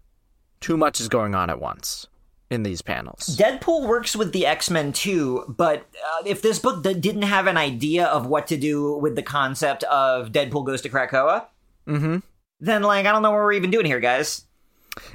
Too 0.61 0.77
much 0.77 1.01
is 1.01 1.09
going 1.09 1.35
on 1.35 1.49
at 1.49 1.61
once 1.61 2.07
in 2.51 2.65
these 2.65 2.83
panels. 2.83 3.37
Deadpool 3.39 3.87
works 3.87 4.15
with 4.15 4.33
the 4.33 4.45
X 4.45 4.69
Men 4.69 4.93
too, 4.93 5.45
but 5.49 5.87
uh, 6.05 6.25
if 6.27 6.43
this 6.43 6.59
book 6.59 6.83
d- 6.83 6.95
didn't 6.95 7.23
have 7.23 7.47
an 7.47 7.57
idea 7.57 8.07
of 8.07 8.27
what 8.27 8.49
to 8.49 8.57
do 8.57 8.97
with 8.97 9.17
the 9.17 9.23
concept 9.23 9.85
of 9.85 10.33
Deadpool 10.33 10.67
goes 10.67 10.83
to 10.83 10.91
Krakoa, 10.91 11.47
mm-hmm. 11.87 12.19
then 12.59 12.83
like 12.83 13.07
I 13.07 13.13
don't 13.13 13.23
know 13.23 13.31
what 13.31 13.39
we're 13.39 13.53
even 13.53 13.71
doing 13.71 13.87
here, 13.87 14.01
guys. 14.01 14.45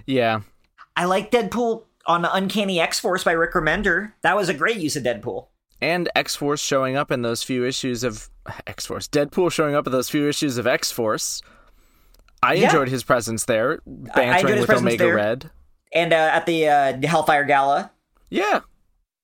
Yeah, 0.07 0.41
I 0.95 1.05
like 1.05 1.29
Deadpool 1.29 1.83
on 2.05 2.21
the 2.21 2.33
Uncanny 2.33 2.79
X 2.79 2.99
Force 2.99 3.23
by 3.23 3.31
Rick 3.31 3.53
Remender. 3.53 4.13
That 4.21 4.35
was 4.35 4.49
a 4.49 4.53
great 4.53 4.77
use 4.77 4.95
of 4.95 5.03
Deadpool. 5.03 5.47
And 5.81 6.09
X 6.15 6.35
Force 6.35 6.61
showing 6.61 6.95
up 6.95 7.11
in 7.11 7.21
those 7.21 7.43
few 7.43 7.65
issues 7.65 8.03
of 8.03 8.29
X 8.67 8.85
Force. 8.85 9.07
Deadpool 9.07 9.51
showing 9.51 9.75
up 9.75 9.85
in 9.85 9.91
those 9.91 10.09
few 10.09 10.27
issues 10.27 10.57
of 10.57 10.67
X 10.67 10.91
Force. 10.91 11.41
I 12.41 12.53
yeah. 12.53 12.65
enjoyed 12.65 12.89
his 12.89 13.03
presence 13.03 13.45
there, 13.45 13.79
bantering 13.85 14.59
with 14.59 14.69
Omega 14.69 15.05
there. 15.05 15.15
Red. 15.15 15.49
And 15.93 16.13
uh, 16.13 16.29
at 16.33 16.45
the 16.45 16.67
uh, 16.67 17.07
Hellfire 17.07 17.45
Gala. 17.45 17.91
Yeah. 18.29 18.61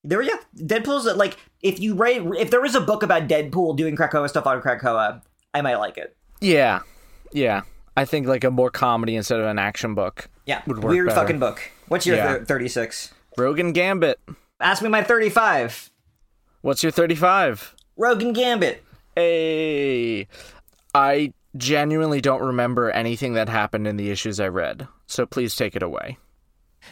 There, 0.03 0.21
yeah. 0.21 0.37
Deadpool's 0.57 1.05
like, 1.17 1.37
if 1.61 1.79
you 1.79 1.93
write, 1.93 2.23
if 2.39 2.49
there 2.49 2.61
was 2.61 2.73
a 2.73 2.81
book 2.81 3.03
about 3.03 3.27
Deadpool 3.27 3.77
doing 3.77 3.95
Krakoa 3.95 4.27
stuff 4.27 4.47
on 4.47 4.61
Krakoa, 4.61 5.21
I 5.53 5.61
might 5.61 5.75
like 5.75 5.97
it. 5.97 6.15
Yeah. 6.39 6.79
Yeah. 7.31 7.61
I 7.95 8.05
think 8.05 8.27
like 8.27 8.43
a 8.43 8.51
more 8.51 8.69
comedy 8.69 9.15
instead 9.15 9.39
of 9.39 9.45
an 9.45 9.59
action 9.59 9.95
book. 9.95 10.29
Yeah. 10.45 10.61
Weird 10.65 11.07
better. 11.07 11.19
fucking 11.19 11.39
book. 11.39 11.71
What's 11.87 12.05
your 12.05 12.15
yeah. 12.15 12.37
th- 12.37 12.47
36? 12.47 13.13
Rogue 13.37 13.73
Gambit. 13.73 14.19
Ask 14.59 14.81
me 14.81 14.89
my 14.89 15.03
35. 15.03 15.89
What's 16.61 16.83
your 16.83 16.91
35? 16.91 17.75
Rogan 17.97 18.33
Gambit. 18.33 18.83
Hey. 19.15 20.27
I 20.93 21.33
genuinely 21.57 22.21
don't 22.21 22.41
remember 22.41 22.91
anything 22.91 23.33
that 23.33 23.49
happened 23.49 23.87
in 23.87 23.97
the 23.97 24.11
issues 24.11 24.39
I 24.39 24.47
read. 24.47 24.87
So 25.07 25.25
please 25.25 25.55
take 25.55 25.75
it 25.75 25.83
away. 25.83 26.17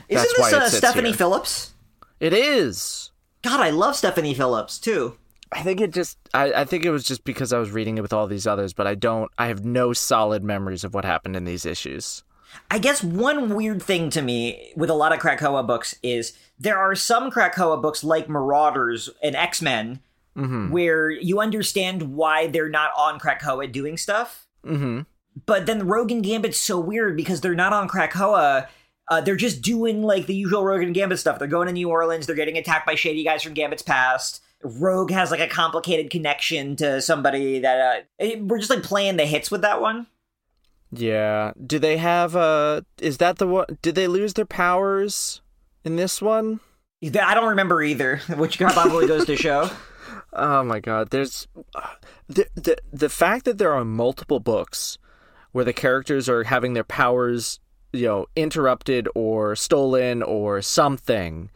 Isn't 0.07 0.29
That's 0.38 0.51
this 0.51 0.53
uh, 0.53 0.77
Stephanie 0.77 1.09
here. 1.09 1.17
Phillips? 1.17 1.73
It 2.19 2.33
is. 2.33 3.12
God, 3.41 3.59
I 3.62 3.69
love 3.69 3.95
Stephanie 3.95 4.33
Phillips 4.33 4.79
too. 4.79 5.17
I 5.51 5.62
think 5.62 5.81
it 5.81 5.91
just 5.91 6.17
I, 6.33 6.53
I 6.53 6.65
think 6.65 6.85
it 6.85 6.91
was 6.91 7.03
just 7.03 7.23
because 7.23 7.51
I 7.51 7.59
was 7.59 7.71
reading 7.71 7.97
it 7.97 8.01
with 8.01 8.13
all 8.13 8.27
these 8.27 8.45
others, 8.45 8.73
but 8.73 8.88
I 8.88 8.95
don't 8.95 9.31
I 9.38 9.47
have 9.47 9.65
no 9.65 9.93
solid 9.93 10.43
memories 10.43 10.83
of 10.83 10.93
what 10.93 11.05
happened 11.05 11.35
in 11.35 11.45
these 11.45 11.65
issues. 11.65 12.23
I 12.71 12.79
guess 12.79 13.03
one 13.03 13.53
weird 13.55 13.81
thing 13.81 14.09
to 14.12 14.21
me 14.21 14.73
with 14.75 14.89
a 14.89 14.95
lot 14.95 15.13
of 15.13 15.19
Krakoa 15.19 15.65
books 15.65 15.95
is 16.01 16.38
there 16.59 16.77
are 16.77 16.95
some 16.95 17.31
Krakoa 17.31 17.81
books 17.81 18.03
like 18.03 18.29
Marauders 18.29 19.09
and 19.21 19.35
X 19.35 19.62
Men 19.62 19.99
mm-hmm. 20.35 20.71
where 20.71 21.09
you 21.09 21.39
understand 21.39 22.15
why 22.15 22.47
they're 22.47 22.69
not 22.69 22.91
on 22.97 23.19
Krakoa 23.19 23.71
doing 23.71 23.97
stuff. 23.97 24.47
Mm-hmm. 24.65 25.01
But 25.45 25.65
then 25.65 25.88
Rogue 25.88 26.12
and 26.12 26.23
Gambit's 26.23 26.57
so 26.57 26.79
weird 26.79 27.15
because 27.15 27.41
they're 27.41 27.55
not 27.55 27.73
on 27.73 27.88
Krakoa. 27.88 28.67
Uh, 29.07 29.21
they're 29.21 29.35
just 29.35 29.62
doing 29.62 30.03
like 30.03 30.27
the 30.27 30.35
usual 30.35 30.63
Rogue 30.63 30.83
and 30.83 30.93
Gambit 30.93 31.19
stuff. 31.19 31.39
They're 31.39 31.47
going 31.47 31.67
to 31.67 31.73
New 31.73 31.89
Orleans. 31.89 32.27
They're 32.27 32.35
getting 32.35 32.57
attacked 32.57 32.85
by 32.85 32.95
shady 32.95 33.23
guys 33.23 33.41
from 33.41 33.53
Gambit's 33.53 33.81
past. 33.81 34.43
Rogue 34.63 35.11
has 35.11 35.31
like 35.31 35.39
a 35.39 35.47
complicated 35.47 36.09
connection 36.09 36.75
to 36.77 37.01
somebody 37.01 37.59
that 37.59 38.05
uh, 38.19 38.25
we're 38.39 38.57
just 38.57 38.69
like 38.69 38.83
playing 38.83 39.17
the 39.17 39.25
hits 39.25 39.49
with 39.49 39.61
that 39.61 39.81
one. 39.81 40.07
Yeah. 40.91 41.53
Do 41.65 41.79
they 41.79 41.97
have 41.97 42.35
uh 42.35 42.81
is 42.99 43.17
that 43.17 43.37
the 43.37 43.47
one 43.47 43.65
did 43.81 43.95
they 43.95 44.07
lose 44.07 44.33
their 44.33 44.45
powers 44.45 45.41
in 45.83 45.95
this 45.95 46.21
one? 46.21 46.59
I 47.03 47.33
don't 47.33 47.49
remember 47.49 47.81
either, 47.81 48.17
which 48.35 48.57
probably 48.59 49.07
goes 49.07 49.25
to 49.25 49.35
show. 49.35 49.69
Oh 50.31 50.63
my 50.63 50.79
god, 50.79 51.09
there's 51.09 51.47
the, 52.27 52.45
the 52.53 52.77
the 52.93 53.09
fact 53.09 53.45
that 53.45 53.57
there 53.57 53.73
are 53.73 53.83
multiple 53.83 54.39
books 54.39 54.99
where 55.51 55.65
the 55.65 55.73
characters 55.73 56.29
are 56.29 56.43
having 56.43 56.73
their 56.73 56.83
powers, 56.83 57.59
you 57.93 58.05
know, 58.05 58.27
interrupted 58.35 59.07
or 59.15 59.55
stolen 59.55 60.21
or 60.21 60.61
something 60.61 61.49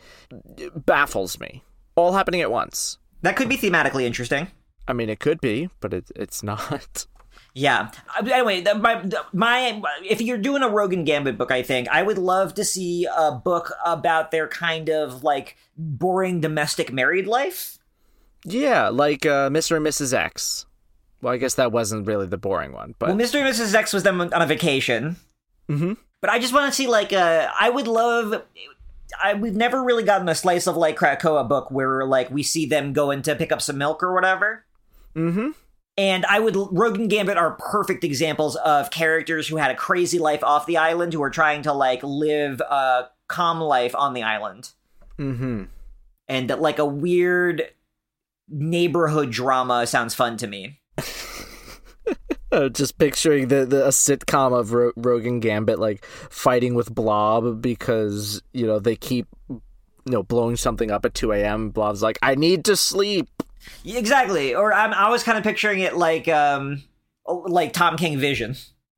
baffles 0.75 1.39
me. 1.39 1.63
All 1.95 2.13
happening 2.13 2.41
at 2.41 2.51
once. 2.51 2.97
That 3.21 3.35
could 3.35 3.49
be 3.49 3.57
thematically 3.57 4.03
interesting. 4.03 4.47
I 4.87 4.93
mean, 4.93 5.09
it 5.09 5.19
could 5.19 5.39
be, 5.39 5.69
but 5.79 5.93
it, 5.93 6.11
it's 6.15 6.43
not. 6.43 7.05
Yeah. 7.55 7.91
Uh, 8.19 8.27
anyway, 8.31 8.63
my 8.75 9.09
my 9.31 9.81
if 10.03 10.21
you're 10.21 10.37
doing 10.37 10.63
a 10.63 10.69
Rogue 10.69 10.93
and 10.93 11.05
Gambit 11.05 11.37
book, 11.37 11.51
I 11.51 11.61
think 11.61 11.87
I 11.89 12.01
would 12.01 12.17
love 12.17 12.55
to 12.55 12.65
see 12.65 13.05
a 13.05 13.31
book 13.31 13.71
about 13.85 14.31
their 14.31 14.47
kind 14.47 14.89
of 14.89 15.23
like 15.23 15.55
boring 15.77 16.41
domestic 16.41 16.91
married 16.91 17.27
life. 17.27 17.77
Yeah, 18.43 18.89
like 18.89 19.25
uh, 19.25 19.49
Mr. 19.49 19.77
and 19.77 19.85
Mrs. 19.85 20.13
X. 20.13 20.65
Well, 21.21 21.33
I 21.33 21.37
guess 21.37 21.55
that 21.55 21.71
wasn't 21.71 22.07
really 22.07 22.27
the 22.27 22.37
boring 22.37 22.73
one, 22.73 22.95
but 22.99 23.09
well, 23.09 23.17
Mr. 23.17 23.35
and 23.35 23.47
Mrs. 23.47 23.73
X 23.73 23.93
was 23.93 24.03
them 24.03 24.19
on 24.19 24.33
a 24.33 24.45
vacation. 24.45 25.15
Mm-hmm. 25.69 25.93
But 26.19 26.29
I 26.29 26.39
just 26.39 26.53
want 26.53 26.71
to 26.71 26.75
see 26.75 26.87
like 26.87 27.13
uh, 27.13 27.49
I 27.59 27.69
would 27.69 27.87
love. 27.87 28.43
I 29.21 29.33
we've 29.33 29.55
never 29.55 29.83
really 29.83 30.03
gotten 30.03 30.29
a 30.29 30.35
slice 30.35 30.67
of 30.67 30.77
like 30.77 30.97
Krakoa 30.97 31.47
book 31.47 31.71
where 31.71 32.05
like 32.05 32.29
we 32.31 32.43
see 32.43 32.65
them 32.65 32.93
going 32.93 33.21
to 33.23 33.35
pick 33.35 33.51
up 33.51 33.61
some 33.61 33.77
milk 33.77 34.03
or 34.03 34.13
whatever. 34.13 34.65
Mm-hmm. 35.15 35.49
And 35.95 36.25
I 36.25 36.39
would 36.39 36.55
Rogue 36.55 36.97
and 36.97 37.09
Gambit 37.09 37.37
are 37.37 37.51
perfect 37.51 38.03
examples 38.03 38.55
of 38.55 38.89
characters 38.89 39.47
who 39.47 39.57
had 39.57 39.71
a 39.71 39.75
crazy 39.75 40.19
life 40.19 40.43
off 40.43 40.65
the 40.65 40.77
island 40.77 41.13
who 41.13 41.21
are 41.21 41.29
trying 41.29 41.61
to 41.63 41.73
like 41.73 42.01
live 42.03 42.61
a 42.61 43.09
calm 43.27 43.59
life 43.59 43.93
on 43.95 44.13
the 44.13 44.23
island. 44.23 44.71
Mm-hmm. 45.19 45.63
And 46.27 46.49
that 46.49 46.61
like 46.61 46.79
a 46.79 46.85
weird 46.85 47.63
neighborhood 48.49 49.31
drama 49.31 49.85
sounds 49.85 50.15
fun 50.15 50.37
to 50.37 50.47
me. 50.47 50.79
Just 52.69 52.97
picturing 52.97 53.47
the, 53.47 53.65
the 53.65 53.85
a 53.85 53.89
sitcom 53.89 54.57
of 54.57 54.73
Ro- 54.73 54.93
Rogue 54.95 55.25
and 55.25 55.41
Gambit 55.41 55.79
like 55.79 56.05
fighting 56.05 56.75
with 56.75 56.93
Blob 56.93 57.61
because 57.61 58.41
you 58.53 58.65
know 58.65 58.79
they 58.79 58.95
keep 58.95 59.27
you 59.49 59.61
know 60.05 60.23
blowing 60.23 60.55
something 60.55 60.91
up 60.91 61.05
at 61.05 61.13
two 61.13 61.31
a.m. 61.31 61.69
Blob's 61.69 62.01
like, 62.01 62.19
I 62.21 62.35
need 62.35 62.65
to 62.65 62.75
sleep. 62.75 63.29
Exactly. 63.85 64.53
Or 64.53 64.73
I'm, 64.73 64.93
I 64.93 65.09
was 65.09 65.23
kind 65.23 65.37
of 65.37 65.43
picturing 65.43 65.79
it 65.79 65.95
like 65.95 66.27
um 66.27 66.83
like 67.27 67.73
Tom 67.73 67.97
King 67.97 68.17
Vision. 68.17 68.55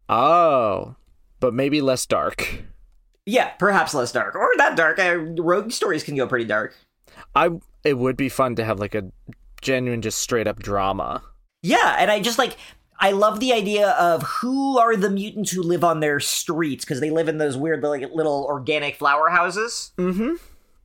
Oh, 0.10 0.96
but 1.40 1.54
maybe 1.54 1.82
less 1.82 2.06
dark. 2.06 2.64
Yeah, 3.26 3.50
perhaps 3.50 3.94
less 3.94 4.12
dark, 4.12 4.36
or 4.36 4.50
that 4.58 4.76
dark. 4.76 5.00
Uh, 5.00 5.16
rogue 5.42 5.72
stories 5.72 6.04
can 6.04 6.16
go 6.16 6.28
pretty 6.28 6.46
dark. 6.46 6.76
I 7.34 7.50
it 7.84 7.98
would 7.98 8.18
be 8.18 8.30
fun 8.30 8.56
to 8.56 8.66
have 8.66 8.80
like 8.80 8.96
a 8.96 9.12
genuine, 9.62 10.02
just 10.02 10.20
straight 10.20 10.48
up 10.48 10.60
drama. 10.60 11.24
Yeah, 11.64 11.96
and 11.98 12.12
I 12.12 12.20
just 12.20 12.38
like 12.38 12.58
I 13.00 13.12
love 13.12 13.40
the 13.40 13.54
idea 13.54 13.90
of 13.92 14.24
who 14.24 14.78
are 14.78 14.96
the 14.96 15.10
mutants 15.10 15.52
who 15.52 15.62
live 15.62 15.84
on 15.84 16.00
their 16.00 16.20
streets 16.20 16.86
because 16.86 17.02
they 17.02 17.10
live 17.10 17.28
in 17.28 17.38
those 17.38 17.58
weird 17.58 17.84
like 17.84 18.10
little 18.14 18.46
organic 18.46 18.96
flower 18.96 19.30
houses. 19.30 19.92
Mm-hmm. 19.98 20.36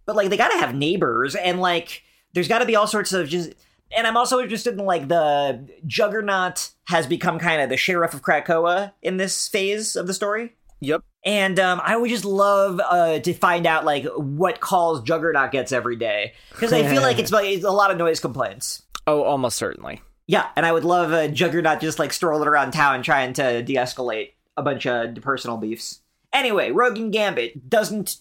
But 0.06 0.16
like 0.16 0.28
they 0.30 0.36
got 0.36 0.50
to 0.50 0.58
have 0.58 0.74
neighbors, 0.74 1.34
and 1.34 1.60
like 1.60 2.02
there's 2.32 2.48
got 2.48 2.58
to 2.58 2.66
be 2.66 2.76
all 2.76 2.86
sorts 2.86 3.12
of 3.12 3.28
just 3.28 3.54
and 3.96 4.06
I'm 4.06 4.16
also 4.16 4.40
interested 4.40 4.78
in 4.78 4.84
like 4.84 5.08
the 5.08 5.68
Juggernaut 5.86 6.70
has 6.84 7.06
become 7.06 7.38
kind 7.38 7.60
of 7.60 7.68
the 7.68 7.76
sheriff 7.76 8.14
of 8.14 8.22
Krakoa 8.22 8.92
in 9.02 9.16
this 9.16 9.48
phase 9.48 9.96
of 9.96 10.06
the 10.06 10.14
story. 10.14 10.54
Yep. 10.80 11.02
And 11.24 11.58
um, 11.58 11.80
I 11.84 11.96
would 11.96 12.08
just 12.08 12.24
love 12.24 12.80
uh, 12.80 13.18
to 13.18 13.34
find 13.34 13.66
out 13.66 13.84
like 13.84 14.06
what 14.16 14.60
calls 14.60 15.02
Juggernaut 15.02 15.50
gets 15.50 15.72
every 15.72 15.96
day 15.96 16.32
because 16.50 16.72
I 16.72 16.88
feel 16.88 17.02
like 17.02 17.18
it's, 17.18 17.32
like, 17.32 17.46
it's 17.46 17.64
a 17.64 17.70
lot 17.70 17.90
of 17.90 17.98
noise 17.98 18.20
complaints. 18.20 18.82
Oh, 19.06 19.22
almost 19.22 19.58
certainly. 19.58 20.00
Yeah, 20.30 20.46
and 20.54 20.64
I 20.64 20.70
would 20.70 20.84
love 20.84 21.10
a 21.10 21.26
Juggernaut 21.26 21.80
just 21.80 21.98
like 21.98 22.12
strolling 22.12 22.46
around 22.46 22.70
town 22.70 23.02
trying 23.02 23.32
to 23.32 23.64
de-escalate 23.64 24.34
a 24.56 24.62
bunch 24.62 24.86
of 24.86 25.16
personal 25.16 25.56
beefs. 25.56 26.02
Anyway, 26.32 26.70
Rogue 26.70 26.98
and 26.98 27.12
Gambit 27.12 27.68
doesn't 27.68 28.18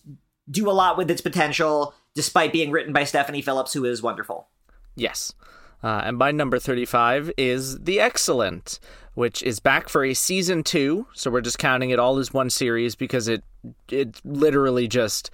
do 0.50 0.68
a 0.68 0.74
lot 0.74 0.98
with 0.98 1.12
its 1.12 1.22
potential, 1.22 1.94
despite 2.16 2.52
being 2.52 2.72
written 2.72 2.94
by 2.94 3.04
Stephanie 3.04 3.44
Phillips, 3.44 3.74
who 3.74 3.86
is 3.86 4.02
wonderful. 4.02 4.48
Yes. 4.96 5.36
Uh, 5.84 6.02
and 6.04 6.18
my 6.18 6.32
number 6.32 6.58
35 6.58 7.32
is 7.38 7.78
The 7.78 8.00
X-Cellent, 8.00 8.80
which 9.14 9.44
is 9.44 9.60
back 9.60 9.88
for 9.88 10.04
a 10.04 10.16
season 10.16 10.64
two. 10.64 11.06
So 11.14 11.30
we're 11.30 11.42
just 11.42 11.60
counting 11.60 11.92
it 11.92 12.00
all 12.00 12.18
as 12.18 12.34
one 12.34 12.50
series 12.50 12.96
because 12.96 13.28
it 13.28 13.44
it 13.88 14.20
literally 14.26 14.88
just 14.88 15.30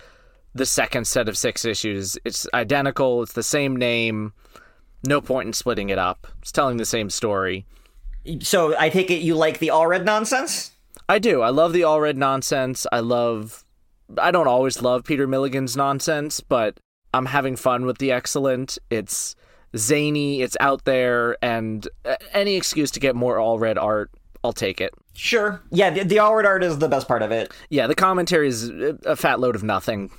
the 0.54 0.66
second 0.66 1.08
set 1.08 1.30
of 1.30 1.38
six 1.38 1.64
issues. 1.64 2.18
It's 2.26 2.46
identical, 2.54 3.24
it's 3.24 3.32
the 3.32 3.44
same 3.44 3.78
name. 3.78 4.34
No 5.06 5.22
point 5.22 5.48
in 5.48 5.54
splitting 5.54 5.90
it 5.90 5.98
up. 5.98 6.28
It's 6.42 6.52
telling 6.52 6.78
the 6.78 6.86
same 6.86 7.10
story. 7.10 7.66
So 8.42 8.76
I 8.78 8.90
take 8.90 9.12
it 9.12 9.22
you 9.22 9.36
like 9.36 9.60
the 9.60 9.68
Allred 9.68 10.04
nonsense? 10.04 10.72
I 11.08 11.20
do. 11.20 11.42
I 11.42 11.50
love 11.50 11.74
the 11.74 11.82
Allred 11.82 12.16
nonsense. 12.16 12.88
I 12.92 13.00
love. 13.00 13.64
I 14.18 14.32
don't 14.32 14.48
always 14.48 14.82
love 14.82 15.04
Peter 15.04 15.28
Milligan's 15.28 15.76
nonsense, 15.76 16.40
but 16.40 16.80
I'm 17.14 17.26
having 17.28 17.56
fun 17.56 17.86
with 17.86 17.98
the 17.98 18.12
X-Cellent. 18.12 18.78
It's 18.90 19.36
zany, 19.76 20.42
it's 20.42 20.56
out 20.60 20.86
there, 20.86 21.38
and 21.44 21.88
uh, 22.06 22.16
any 22.34 22.56
excuse 22.56 22.92
to 22.92 23.00
get 23.00 23.16
more 23.16 23.38
Allred 23.38 23.82
art, 23.82 24.12
I'll 24.44 24.54
take 24.54 24.80
it. 24.80 24.94
Sure. 25.14 25.62
Yeah, 25.72 25.90
the, 25.90 26.04
the 26.04 26.18
Allred 26.18 26.46
art 26.46 26.64
is 26.64 26.78
the 26.80 26.88
best 26.88 27.08
part 27.08 27.22
of 27.22 27.32
it. 27.32 27.52
Yeah, 27.70 27.88
the 27.88 27.96
commentary 27.96 28.48
is 28.48 28.70
a 29.06 29.16
fat 29.16 29.40
load 29.40 29.56
of 29.56 29.64
nothing. 29.64 30.12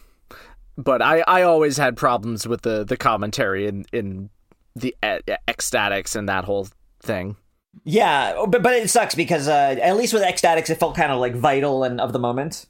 But 0.76 1.00
I, 1.00 1.20
I 1.20 1.42
always 1.42 1.76
had 1.76 1.96
problems 1.96 2.46
with 2.46 2.62
the, 2.62 2.84
the 2.84 2.96
commentary 2.96 3.66
in, 3.66 3.86
in 3.92 4.30
the 4.76 4.94
X-Statix 5.02 6.14
and 6.14 6.28
that 6.28 6.44
whole 6.44 6.68
thing. 7.00 7.36
Yeah, 7.84 8.44
but 8.48 8.62
but 8.62 8.74
it 8.74 8.88
sucks 8.88 9.14
because 9.14 9.48
uh, 9.48 9.76
at 9.80 9.96
least 9.96 10.12
with 10.12 10.22
X-Statix, 10.22 10.70
it 10.70 10.76
felt 10.76 10.96
kind 10.96 11.10
of 11.10 11.18
like 11.18 11.34
vital 11.34 11.82
and 11.84 12.00
of 12.00 12.12
the 12.12 12.18
moment. 12.18 12.66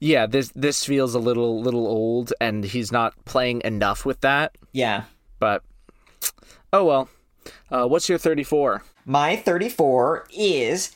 Yeah, 0.00 0.26
this 0.26 0.52
this 0.54 0.84
feels 0.84 1.14
a 1.14 1.18
little 1.18 1.62
little 1.62 1.86
old, 1.86 2.32
and 2.40 2.64
he's 2.64 2.92
not 2.92 3.14
playing 3.24 3.62
enough 3.64 4.04
with 4.04 4.20
that. 4.20 4.56
Yeah, 4.72 5.04
but 5.38 5.62
oh 6.72 6.84
well. 6.84 7.08
Uh, 7.70 7.86
what's 7.86 8.08
your 8.08 8.18
thirty 8.18 8.44
four? 8.44 8.82
My 9.04 9.36
thirty 9.36 9.68
four 9.68 10.26
is 10.36 10.94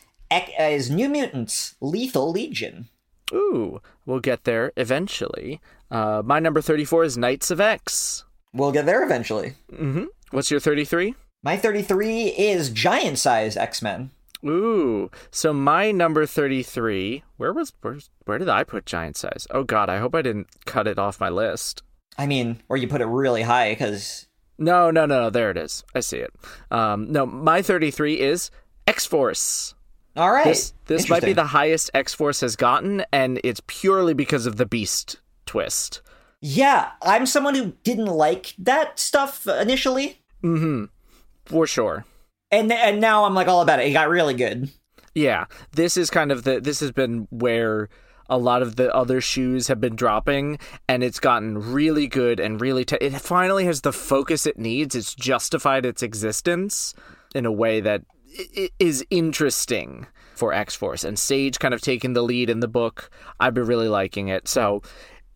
is 0.60 0.90
New 0.90 1.08
Mutants 1.08 1.76
Lethal 1.80 2.30
Legion. 2.30 2.88
Ooh, 3.32 3.80
we'll 4.04 4.20
get 4.20 4.44
there 4.44 4.72
eventually. 4.76 5.60
Uh, 5.90 6.22
my 6.24 6.38
number 6.38 6.60
thirty 6.60 6.84
four 6.84 7.04
is 7.04 7.16
Knights 7.16 7.50
of 7.50 7.60
X. 7.60 8.24
We'll 8.52 8.72
get 8.72 8.86
there 8.86 9.02
eventually. 9.02 9.54
Mm-hmm. 9.72 10.04
What's 10.30 10.50
your 10.50 10.60
thirty 10.60 10.84
three? 10.84 11.14
My 11.42 11.56
33 11.56 12.24
is 12.30 12.70
giant 12.70 13.18
size 13.18 13.56
X 13.56 13.80
Men. 13.80 14.10
Ooh, 14.44 15.10
so 15.30 15.52
my 15.52 15.92
number 15.92 16.26
33, 16.26 17.22
where 17.36 17.52
was 17.52 17.72
where, 17.82 17.98
where 18.24 18.38
did 18.38 18.48
I 18.48 18.64
put 18.64 18.84
giant 18.84 19.16
size? 19.16 19.46
Oh 19.50 19.62
god, 19.62 19.88
I 19.88 19.98
hope 19.98 20.14
I 20.14 20.22
didn't 20.22 20.48
cut 20.64 20.88
it 20.88 20.98
off 20.98 21.20
my 21.20 21.28
list. 21.28 21.82
I 22.18 22.26
mean, 22.26 22.60
or 22.68 22.76
you 22.76 22.88
put 22.88 23.00
it 23.00 23.06
really 23.06 23.42
high 23.42 23.74
cuz 23.76 24.26
No, 24.58 24.90
no, 24.90 25.06
no, 25.06 25.22
no, 25.22 25.30
there 25.30 25.50
it 25.50 25.56
is. 25.56 25.84
I 25.94 26.00
see 26.00 26.18
it. 26.18 26.32
Um 26.70 27.12
no, 27.12 27.26
my 27.26 27.62
33 27.62 28.18
is 28.20 28.50
X-Force. 28.88 29.74
All 30.16 30.32
right. 30.32 30.46
This 30.46 30.74
this 30.86 31.08
might 31.08 31.22
be 31.22 31.32
the 31.32 31.46
highest 31.46 31.90
X-Force 31.94 32.40
has 32.40 32.56
gotten 32.56 33.04
and 33.12 33.40
it's 33.44 33.60
purely 33.68 34.14
because 34.14 34.46
of 34.46 34.56
the 34.56 34.66
Beast 34.66 35.20
twist. 35.44 36.02
Yeah, 36.48 36.90
I'm 37.02 37.26
someone 37.26 37.56
who 37.56 37.72
didn't 37.82 38.06
like 38.06 38.54
that 38.58 39.00
stuff 39.00 39.46
initially. 39.48 40.22
Mhm 40.44 40.90
for 41.46 41.66
sure. 41.66 42.04
And 42.50 42.70
and 42.72 43.00
now 43.00 43.24
I'm 43.24 43.34
like 43.34 43.48
all 43.48 43.62
about 43.62 43.80
it. 43.80 43.86
It 43.86 43.92
got 43.92 44.08
really 44.08 44.34
good. 44.34 44.70
Yeah, 45.14 45.46
this 45.72 45.96
is 45.96 46.10
kind 46.10 46.30
of 46.30 46.44
the 46.44 46.60
this 46.60 46.80
has 46.80 46.92
been 46.92 47.26
where 47.30 47.88
a 48.28 48.38
lot 48.38 48.62
of 48.62 48.76
the 48.76 48.94
other 48.94 49.20
shoes 49.20 49.68
have 49.68 49.80
been 49.80 49.96
dropping 49.96 50.58
and 50.88 51.02
it's 51.02 51.20
gotten 51.20 51.72
really 51.72 52.06
good 52.08 52.38
and 52.40 52.60
really 52.60 52.84
t- 52.84 52.98
it 53.00 53.12
finally 53.20 53.64
has 53.64 53.80
the 53.80 53.92
focus 53.92 54.46
it 54.46 54.58
needs 54.58 54.96
it's 54.96 55.14
justified 55.14 55.86
its 55.86 56.02
existence 56.02 56.92
in 57.36 57.46
a 57.46 57.52
way 57.52 57.80
that 57.80 58.02
is 58.80 59.06
interesting 59.10 60.06
for 60.34 60.52
x-force 60.52 61.04
and 61.04 61.20
sage 61.20 61.60
kind 61.60 61.72
of 61.72 61.80
taking 61.80 62.14
the 62.14 62.22
lead 62.22 62.50
in 62.50 62.58
the 62.58 62.66
book 62.68 63.08
i've 63.38 63.54
been 63.54 63.64
really 63.64 63.88
liking 63.88 64.26
it 64.26 64.48
so 64.48 64.82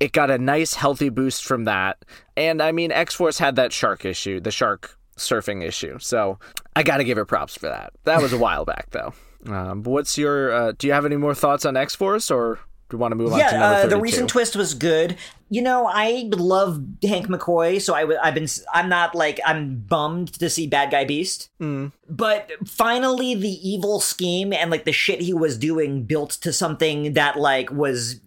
it 0.01 0.13
got 0.13 0.31
a 0.31 0.39
nice 0.39 0.75
healthy 0.75 1.11
boost 1.11 1.45
from 1.45 1.65
that 1.65 2.05
and 2.37 2.63
i 2.63 2.73
mean 2.73 2.91
x-force 2.91 3.39
had 3.39 3.57
that 3.57 3.73
shark 3.73 4.05
issue 4.05 4.41
the 4.41 4.51
shark 4.51 4.99
surfing 5.21 5.63
issue. 5.63 5.99
So 6.01 6.39
I 6.75 6.83
got 6.83 6.97
to 6.97 7.05
give 7.05 7.17
her 7.17 7.25
props 7.25 7.57
for 7.57 7.69
that. 7.69 7.93
That 8.05 8.21
was 8.21 8.33
a 8.33 8.39
while 8.47 8.65
back, 8.65 8.91
though. 8.91 9.13
Um, 9.47 9.83
but 9.83 9.91
what's 9.91 10.19
your? 10.19 10.53
Uh, 10.53 10.73
do 10.77 10.87
you 10.87 10.93
have 10.93 11.07
any 11.07 11.17
more 11.17 11.35
thoughts 11.35 11.65
on 11.65 11.77
X 11.77 11.95
Force, 11.95 12.31
or 12.31 12.57
do 12.89 12.97
you 12.97 12.99
want 12.99 13.13
to 13.13 13.17
move 13.17 13.33
yeah, 13.37 13.47
on 13.47 13.53
to 13.53 13.59
number 13.59 13.77
uh, 13.77 13.87
the 13.87 14.01
recent 14.01 14.29
twist 14.29 14.55
was 14.55 14.75
good. 14.75 15.17
You 15.49 15.63
know, 15.63 15.87
I 15.91 16.29
love 16.31 16.83
Hank 17.03 17.29
McCoy, 17.29 17.81
so 17.81 17.95
I 17.95 18.03
w- 18.03 18.19
I've 18.23 18.35
been. 18.35 18.49
I'm 18.75 18.91
not 18.91 19.15
like 19.15 19.41
I'm 19.47 19.79
bummed 19.79 20.35
to 20.35 20.51
see 20.51 20.67
Bad 20.67 20.91
Guy 20.91 21.07
Beast, 21.07 21.49
mm. 21.59 21.91
but 22.09 22.51
finally 22.67 23.35
the 23.35 23.49
evil 23.67 23.99
scheme 23.99 24.53
and 24.53 24.71
like 24.71 24.85
the 24.85 24.93
shit 24.93 25.23
he 25.23 25.33
was 25.33 25.57
doing 25.57 26.05
built 26.05 26.33
to 26.43 26.53
something 26.53 27.15
that 27.15 27.39
like 27.39 27.71
was 27.71 28.21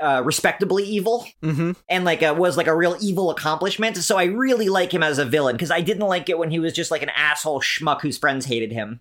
uh, 0.00 0.22
respectably 0.24 0.84
evil 0.84 1.26
mm-hmm. 1.42 1.72
and 1.88 2.04
like 2.04 2.22
a, 2.22 2.34
was 2.34 2.56
like 2.56 2.66
a 2.66 2.74
real 2.74 2.96
evil 3.00 3.30
accomplishment. 3.30 3.96
So 3.96 4.16
I 4.16 4.24
really 4.24 4.68
like 4.68 4.92
him 4.92 5.02
as 5.02 5.18
a 5.18 5.24
villain 5.24 5.54
because 5.54 5.70
I 5.70 5.80
didn't 5.80 6.06
like 6.06 6.28
it 6.28 6.38
when 6.38 6.50
he 6.50 6.58
was 6.58 6.72
just 6.72 6.90
like 6.90 7.02
an 7.02 7.10
asshole 7.10 7.60
schmuck 7.60 8.00
whose 8.00 8.18
friends 8.18 8.46
hated 8.46 8.72
him. 8.72 9.00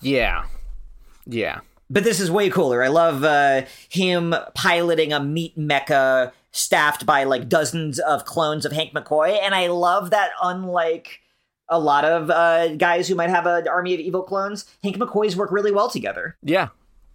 Yeah, 0.00 0.44
yeah. 1.26 1.60
But 1.90 2.04
this 2.04 2.18
is 2.20 2.30
way 2.30 2.50
cooler. 2.50 2.82
I 2.82 2.88
love 2.88 3.24
uh, 3.24 3.62
him 3.88 4.34
piloting 4.54 5.12
a 5.12 5.20
meat 5.20 5.56
mecha 5.56 6.32
staffed 6.50 7.04
by 7.04 7.24
like 7.24 7.48
dozens 7.48 7.98
of 7.98 8.24
clones 8.24 8.64
of 8.64 8.72
Hank 8.72 8.92
McCoy, 8.92 9.38
and 9.42 9.54
I 9.54 9.68
love 9.68 10.10
that 10.10 10.30
unlike 10.42 11.20
a 11.68 11.78
lot 11.78 12.04
of 12.04 12.30
uh, 12.30 12.74
guys 12.76 13.08
who 13.08 13.14
might 13.14 13.30
have 13.30 13.46
an 13.46 13.68
army 13.68 13.94
of 13.94 14.00
evil 14.00 14.22
clones, 14.22 14.64
Hank 14.82 14.96
McCoys 14.96 15.34
work 15.34 15.50
really 15.50 15.72
well 15.72 15.88
together. 15.88 16.36
Yeah, 16.42 16.68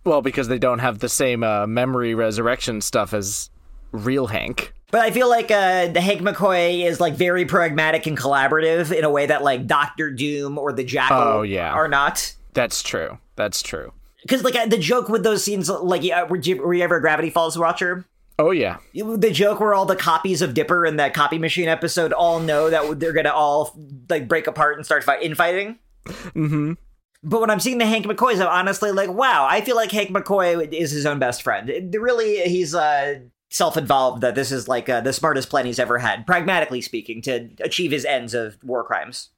well, 0.04 0.22
because 0.22 0.48
they 0.48 0.60
don't 0.60 0.80
have 0.80 1.00
the 1.00 1.10
same 1.10 1.44
uh, 1.44 1.68
memory 1.68 2.16
resurrection 2.16 2.82
stuff 2.82 3.14
as 3.14 3.50
real 3.92 4.28
Hank. 4.28 4.74
But 4.92 5.02
I 5.02 5.12
feel 5.12 5.30
like 5.30 5.52
uh, 5.52 5.88
the 5.88 6.02
Hank 6.02 6.22
McCoy 6.22 6.84
is 6.84 7.00
like 7.00 7.14
very 7.14 7.46
pragmatic 7.46 8.08
and 8.08 8.18
collaborative 8.18 8.96
in 8.96 9.04
a 9.04 9.10
way 9.10 9.28
that 9.28 9.44
like 9.44 9.68
Doctor 9.68 10.10
Doom 10.12 10.58
or 10.58 10.74
the 10.74 10.84
Jackal 10.84 11.18
oh, 11.18 11.42
yeah. 11.44 11.72
are 11.72 11.88
not. 11.88 12.36
That's 12.54 12.82
true. 12.82 13.20
That's 13.36 13.62
true. 13.62 13.94
Because 14.24 14.44
like 14.44 14.56
uh, 14.56 14.66
the 14.66 14.78
joke 14.78 15.08
with 15.08 15.24
those 15.24 15.44
scenes, 15.44 15.70
like 15.70 16.04
uh, 16.12 16.26
were, 16.28 16.38
you, 16.38 16.58
were 16.58 16.74
you 16.74 16.84
ever 16.84 16.98
a 16.98 17.02
Gravity 17.02 17.30
Falls 17.30 17.58
watcher? 17.58 18.06
Oh 18.40 18.52
yeah, 18.52 18.78
the 18.94 19.32
joke 19.32 19.60
where 19.60 19.74
all 19.74 19.86
the 19.86 19.98
copies 19.98 20.42
of 20.42 20.54
Dipper 20.54 20.86
in 20.86 20.96
that 20.96 21.14
copy 21.14 21.38
machine 21.38 21.68
episode 21.68 22.14
all 22.14 22.40
know 22.40 22.70
that 22.70 22.98
they're 22.98 23.12
gonna 23.12 23.34
all 23.34 23.78
like 24.08 24.30
break 24.30 24.48
apart 24.48 24.78
and 24.78 24.86
start 24.86 25.04
fight 25.04 25.22
infighting. 25.22 25.78
Mm-hmm. 26.06 26.74
But 27.22 27.42
when 27.42 27.50
I'm 27.50 27.60
seeing 27.60 27.80
the 27.80 27.86
Hank 27.86 28.06
McCoys, 28.06 28.40
I'm 28.42 28.48
honestly 28.48 28.92
like, 28.92 29.10
wow, 29.10 29.46
I 29.50 29.62
feel 29.62 29.76
like 29.76 29.92
Hank 29.92 30.10
McCoy 30.10 30.72
is 30.74 30.92
his 30.92 31.06
own 31.06 31.20
best 31.20 31.44
friend. 31.44 31.70
It, 31.70 32.00
really, 32.00 32.38
he's 32.44 32.74
uh, 32.74 33.20
self-involved 33.50 34.22
that 34.22 34.36
this 34.36 34.52
is 34.52 34.68
like 34.68 34.88
uh, 34.88 35.02
the 35.02 35.12
smartest 35.12 35.50
plan 35.50 35.66
he's 35.66 35.80
ever 35.80 35.98
had, 35.98 36.26
pragmatically 36.26 36.82
speaking, 36.82 37.22
to 37.24 37.50
achieve 37.60 37.92
his 37.92 38.06
ends 38.06 38.34
of 38.34 38.58
war 38.64 38.86
crimes. 38.86 39.30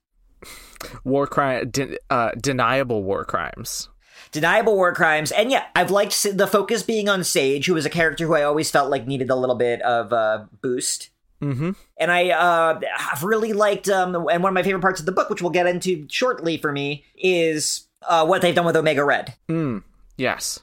War 1.04 1.26
crime, 1.26 1.70
de- 1.70 1.98
uh, 2.10 2.32
deniable 2.40 3.04
war 3.04 3.26
crimes. 3.26 3.90
Deniable 4.32 4.76
war 4.76 4.94
crimes, 4.94 5.32
and 5.32 5.52
yeah, 5.52 5.66
I've 5.76 5.92
liked 5.92 6.24
the 6.38 6.48
focus 6.48 6.84
being 6.84 7.10
on 7.10 7.24
Sage, 7.24 7.66
who 7.66 7.74
was 7.74 7.86
a 7.86 7.90
character 7.90 8.28
who 8.28 8.36
I 8.36 8.44
always 8.44 8.72
felt 8.72 8.92
like 8.92 9.08
needed 9.08 9.30
a 9.30 9.36
little 9.36 9.56
bit 9.56 9.82
of 9.82 10.14
a 10.14 10.48
boost. 10.62 11.10
Mm-hmm. 11.42 11.72
And 11.98 12.12
I 12.12 12.30
uh, 12.30 12.80
have 12.96 13.24
really 13.24 13.54
liked, 13.54 13.90
um, 13.90 14.16
and 14.16 14.44
one 14.44 14.52
of 14.52 14.54
my 14.54 14.64
favorite 14.64 14.82
parts 14.82 15.00
of 15.00 15.06
the 15.06 15.12
book, 15.12 15.30
which 15.30 15.42
we'll 15.42 15.52
get 15.52 15.68
into 15.68 16.06
shortly 16.08 16.58
for 16.58 16.72
me, 16.72 17.04
is 17.18 17.88
uh, 18.08 18.26
what 18.26 18.42
they've 18.42 18.56
done 18.56 18.66
with 18.66 18.76
Omega 18.76 19.04
Red. 19.04 19.34
Mm, 19.50 19.84
yes. 20.18 20.60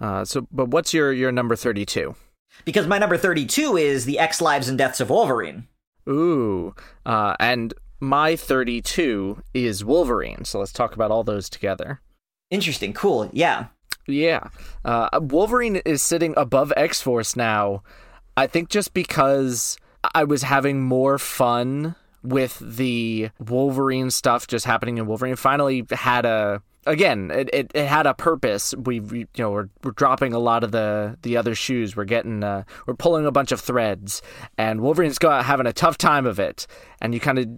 Uh, 0.00 0.24
so, 0.24 0.46
but 0.52 0.68
what's 0.68 0.94
your 0.94 1.12
your 1.12 1.32
number 1.32 1.56
thirty 1.56 1.84
two? 1.84 2.14
Because 2.64 2.86
my 2.86 2.98
number 2.98 3.16
thirty 3.16 3.46
two 3.46 3.76
is 3.76 4.04
the 4.04 4.18
X 4.18 4.40
Lives 4.40 4.68
and 4.68 4.78
Deaths 4.78 5.00
of 5.00 5.10
Wolverine. 5.10 5.66
Ooh, 6.08 6.74
uh, 7.04 7.34
and 7.40 7.74
my 8.00 8.36
thirty 8.36 8.80
two 8.80 9.42
is 9.54 9.84
Wolverine. 9.84 10.44
So 10.44 10.58
let's 10.58 10.72
talk 10.72 10.94
about 10.94 11.10
all 11.10 11.24
those 11.24 11.48
together. 11.48 12.00
Interesting. 12.50 12.92
Cool. 12.92 13.28
Yeah. 13.32 13.66
Yeah. 14.06 14.48
Uh, 14.84 15.08
Wolverine 15.20 15.76
is 15.84 16.02
sitting 16.02 16.32
above 16.36 16.72
X 16.76 17.02
Force 17.02 17.36
now. 17.36 17.82
I 18.36 18.46
think 18.46 18.70
just 18.70 18.94
because 18.94 19.76
I 20.14 20.24
was 20.24 20.42
having 20.42 20.82
more 20.82 21.18
fun 21.18 21.94
with 22.22 22.58
the 22.58 23.30
Wolverine 23.38 24.10
stuff 24.10 24.46
just 24.46 24.64
happening 24.64 24.98
in 24.98 25.06
Wolverine. 25.06 25.36
Finally 25.36 25.86
had 25.90 26.26
a 26.26 26.62
again, 26.86 27.30
it, 27.30 27.50
it, 27.52 27.70
it 27.74 27.86
had 27.86 28.06
a 28.06 28.14
purpose. 28.14 28.74
We, 28.76 29.00
you 29.00 29.26
know 29.36 29.50
we're, 29.50 29.68
we're 29.82 29.92
dropping 29.92 30.32
a 30.32 30.38
lot 30.38 30.64
of 30.64 30.72
the 30.72 31.16
the 31.22 31.36
other 31.36 31.54
shoes. 31.54 31.96
We're 31.96 32.04
getting 32.04 32.42
uh, 32.42 32.64
we're 32.86 32.94
pulling 32.94 33.26
a 33.26 33.32
bunch 33.32 33.52
of 33.52 33.60
threads, 33.60 34.22
and 34.56 34.80
Wolverine's 34.80 35.18
got 35.18 35.44
having 35.44 35.66
a 35.66 35.72
tough 35.72 35.98
time 35.98 36.26
of 36.26 36.38
it. 36.38 36.66
And 37.00 37.14
you 37.14 37.20
kind 37.20 37.38
of 37.38 37.48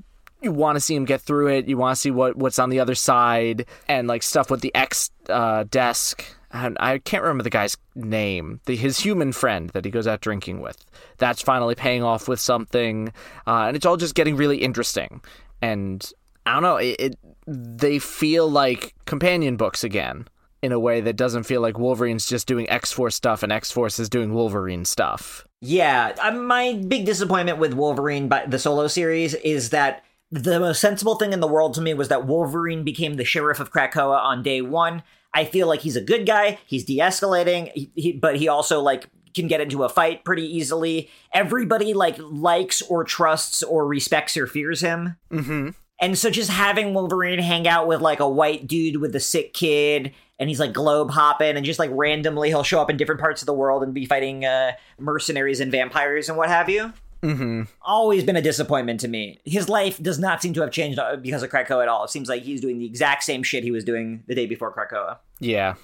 you 0.43 0.53
want 0.53 0.77
to 0.77 0.81
see 0.81 0.95
him 0.95 1.05
get 1.05 1.21
through 1.21 1.49
it. 1.49 1.69
You 1.69 1.77
want 1.77 1.97
to 1.97 2.01
see 2.01 2.11
what 2.11 2.37
what's 2.37 2.59
on 2.59 2.71
the 2.71 2.81
other 2.81 2.95
side, 2.95 3.67
and 3.89 4.09
like 4.09 4.23
stuff 4.23 4.51
with 4.51 4.61
the 4.61 4.75
X 4.75 5.11
uh, 5.29 5.65
desk 5.65 6.25
and 6.53 6.77
I 6.81 6.99
can't 6.99 7.23
remember 7.23 7.45
the 7.45 7.51
guy's 7.51 7.77
name, 7.95 8.61
the, 8.67 8.77
his 8.77 9.01
human 9.01 9.33
friend 9.33 9.71
that 9.71 9.85
he 9.85 9.91
goes 9.91 10.07
out 10.07 10.21
drinking 10.21 10.61
with. 10.61 10.85
That's 11.19 11.43
finally 11.43 11.75
paying 11.75 12.03
off 12.03 12.29
with 12.29 12.41
something, 12.41 13.13
uh, 13.47 13.67
and 13.67 13.77
it's 13.77 13.87
all 13.87 13.97
just 13.97 14.15
getting 14.15 14.37
really 14.37 14.59
interesting. 14.59 15.23
And 15.63 16.11
I 16.47 16.55
don't 16.55 16.63
know, 16.63 16.77
it, 16.77 16.97
it 16.99 17.19
they 17.47 17.99
feel 17.99 18.49
like 18.49 18.95
companion 19.07 19.57
books 19.57 19.85
again 19.85 20.27
in 20.63 20.73
a 20.73 20.79
way 20.79 21.01
that 21.01 21.17
doesn't 21.17 21.45
feel 21.45 21.61
like 21.61 21.79
Wolverine's 21.79 22.27
just 22.27 22.47
doing 22.47 22.69
X 22.69 22.93
Force 22.93 23.15
stuff 23.15 23.43
and 23.43 23.53
X 23.53 23.71
Force 23.71 23.99
is 23.99 24.09
doing 24.09 24.35
Wolverine 24.35 24.85
stuff. 24.85 25.47
Yeah, 25.61 26.15
uh, 26.21 26.33
my 26.33 26.75
big 26.87 27.07
disappointment 27.07 27.59
with 27.59 27.75
Wolverine, 27.75 28.29
by 28.29 28.47
the 28.47 28.59
solo 28.59 28.89
series, 28.89 29.35
is 29.35 29.71
that 29.71 30.05
the 30.31 30.61
most 30.61 30.81
sensible 30.81 31.17
thing 31.17 31.33
in 31.33 31.41
the 31.41 31.49
world 31.49 31.75
to 31.75 31.81
me 31.81 31.93
was 31.93 32.09
that 32.09 32.27
Wolverine 32.27 32.85
became 32.85 33.15
the 33.15 33.25
sheriff 33.25 33.61
of 33.61 33.73
Krakoa 33.73 34.19
on 34.19 34.43
day 34.43 34.61
one. 34.61 35.03
I 35.35 35.45
feel 35.45 35.69
like 35.69 35.81
he's 35.81 35.97
a 35.97 36.01
good 36.01 36.27
guy. 36.27 36.59
He's 36.67 36.85
de-escalating, 36.85 37.71
he, 37.73 37.91
he, 37.95 38.13
but 38.13 38.37
he 38.37 38.49
also 38.49 38.81
like 38.81 39.09
can 39.35 39.47
get 39.47 39.61
into 39.61 39.85
a 39.85 39.89
fight 39.89 40.25
pretty 40.25 40.45
easily. 40.45 41.09
Everybody 41.33 41.95
like 41.95 42.17
likes 42.19 42.83
or 42.83 43.05
trusts 43.05 43.63
or 43.63 43.87
respects 43.87 44.37
or 44.37 44.47
fears 44.47 44.81
him. 44.81 45.17
Mm-hmm. 45.31 45.71
And 46.01 46.19
so 46.19 46.31
just 46.31 46.51
having 46.51 46.95
Wolverine 46.95 47.39
hang 47.39 47.69
out 47.69 47.87
with 47.87 48.01
like 48.01 48.21
a 48.21 48.29
white 48.29 48.67
dude 48.67 48.97
with 48.97 49.15
a 49.15 49.21
sick 49.21 49.53
kid 49.53 50.13
and 50.39 50.49
he's 50.49 50.59
like 50.59 50.73
globe 50.73 51.11
hopping 51.11 51.57
and 51.57 51.65
just 51.65 51.79
like 51.79 51.91
randomly 51.93 52.49
he'll 52.49 52.63
show 52.63 52.81
up 52.81 52.89
in 52.89 52.97
different 52.97 53.21
parts 53.21 53.43
of 53.43 53.47
the 53.47 53.53
world 53.53 53.83
and 53.83 53.93
be 53.93 54.07
fighting 54.07 54.45
uh, 54.45 54.73
mercenaries 54.99 55.61
and 55.61 55.71
vampires 55.71 56.29
and 56.29 56.39
what 56.39 56.49
have 56.49 56.71
you. 56.71 56.93
Mm-hmm. 57.23 57.63
Always 57.83 58.25
been 58.25 58.37
a 58.37 58.43
disappointment 58.43 59.01
to 59.01 59.09
me. 59.09 59.41
His 59.45 59.69
life 59.69 60.03
does 60.03 60.19
not 60.19 60.41
seem 60.41 60.55
to 60.55 60.61
have 60.63 60.71
changed 60.71 60.99
uh, 60.99 61.17
because 61.17 61.43
of 61.43 61.51
Krakoa 61.51 61.83
at 61.83 61.89
all. 61.89 62.05
It 62.05 62.11
seems 62.11 62.29
like 62.29 62.43
he's 62.43 62.61
doing 62.61 62.79
the 62.79 62.87
exact 62.87 63.25
same 63.25 63.43
shit 63.43 63.63
he 63.63 63.71
was 63.71 63.85
doing 63.85 64.23
the 64.27 64.35
day 64.35 64.47
before 64.47 64.75
Krakoa. 64.75 65.19
Yeah. 65.39 65.75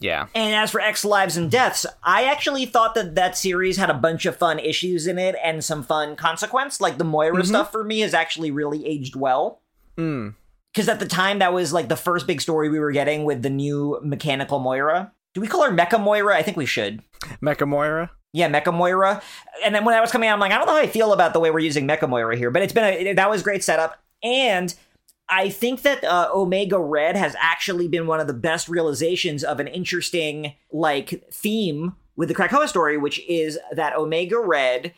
Yeah. 0.00 0.26
And 0.34 0.54
as 0.54 0.70
for 0.70 0.80
X 0.80 1.04
Lives 1.04 1.36
and 1.36 1.50
Deaths, 1.50 1.86
I 2.02 2.24
actually 2.24 2.66
thought 2.66 2.94
that 2.94 3.14
that 3.14 3.38
series 3.38 3.76
had 3.76 3.88
a 3.88 3.94
bunch 3.94 4.26
of 4.26 4.36
fun 4.36 4.58
issues 4.58 5.06
in 5.06 5.18
it 5.18 5.36
and 5.42 5.64
some 5.64 5.82
fun 5.82 6.16
consequence. 6.16 6.80
Like 6.80 6.98
the 6.98 7.04
Moira 7.04 7.36
mm-hmm. 7.36 7.44
stuff 7.44 7.72
for 7.72 7.84
me 7.84 8.00
has 8.00 8.12
actually 8.12 8.50
really 8.50 8.84
aged 8.86 9.14
well. 9.14 9.60
Mm. 9.96 10.34
Because 10.72 10.88
at 10.88 11.00
the 11.00 11.06
time, 11.06 11.38
that 11.38 11.52
was 11.52 11.72
like 11.72 11.88
the 11.88 11.96
first 11.96 12.26
big 12.26 12.40
story 12.40 12.68
we 12.68 12.80
were 12.80 12.92
getting 12.92 13.24
with 13.24 13.42
the 13.42 13.50
new 13.50 14.00
mechanical 14.02 14.58
Moira. 14.58 15.12
Do 15.34 15.40
we 15.40 15.46
call 15.46 15.62
her 15.64 15.70
Mecha 15.70 16.00
Moira? 16.00 16.36
I 16.36 16.42
think 16.42 16.56
we 16.56 16.66
should. 16.66 17.02
Mecha 17.42 17.68
Moira? 17.68 18.10
Yeah, 18.32 18.48
Mecha 18.48 18.72
Moira. 18.72 19.22
And 19.64 19.74
then 19.74 19.84
when 19.84 19.94
I 19.94 20.00
was 20.00 20.10
coming 20.10 20.28
out, 20.28 20.34
I'm 20.34 20.40
like, 20.40 20.52
I 20.52 20.56
don't 20.56 20.66
know 20.66 20.72
how 20.72 20.78
I 20.78 20.86
feel 20.86 21.12
about 21.12 21.34
the 21.34 21.40
way 21.40 21.50
we're 21.50 21.58
using 21.58 21.86
Mecha 21.86 22.08
Moira 22.08 22.36
here, 22.36 22.50
but 22.50 22.62
it's 22.62 22.72
been 22.72 22.84
a, 22.84 23.12
that 23.12 23.30
was 23.30 23.42
great 23.42 23.62
setup. 23.62 24.02
And 24.22 24.74
I 25.28 25.48
think 25.48 25.82
that 25.82 26.02
uh, 26.04 26.30
Omega 26.34 26.78
Red 26.78 27.16
has 27.16 27.36
actually 27.38 27.88
been 27.88 28.06
one 28.06 28.20
of 28.20 28.26
the 28.26 28.34
best 28.34 28.68
realizations 28.68 29.44
of 29.44 29.60
an 29.60 29.66
interesting 29.66 30.54
like 30.70 31.24
theme 31.30 31.94
with 32.16 32.28
the 32.28 32.34
Krakoa 32.34 32.68
story, 32.68 32.96
which 32.96 33.20
is 33.28 33.58
that 33.72 33.96
Omega 33.96 34.38
Red, 34.38 34.92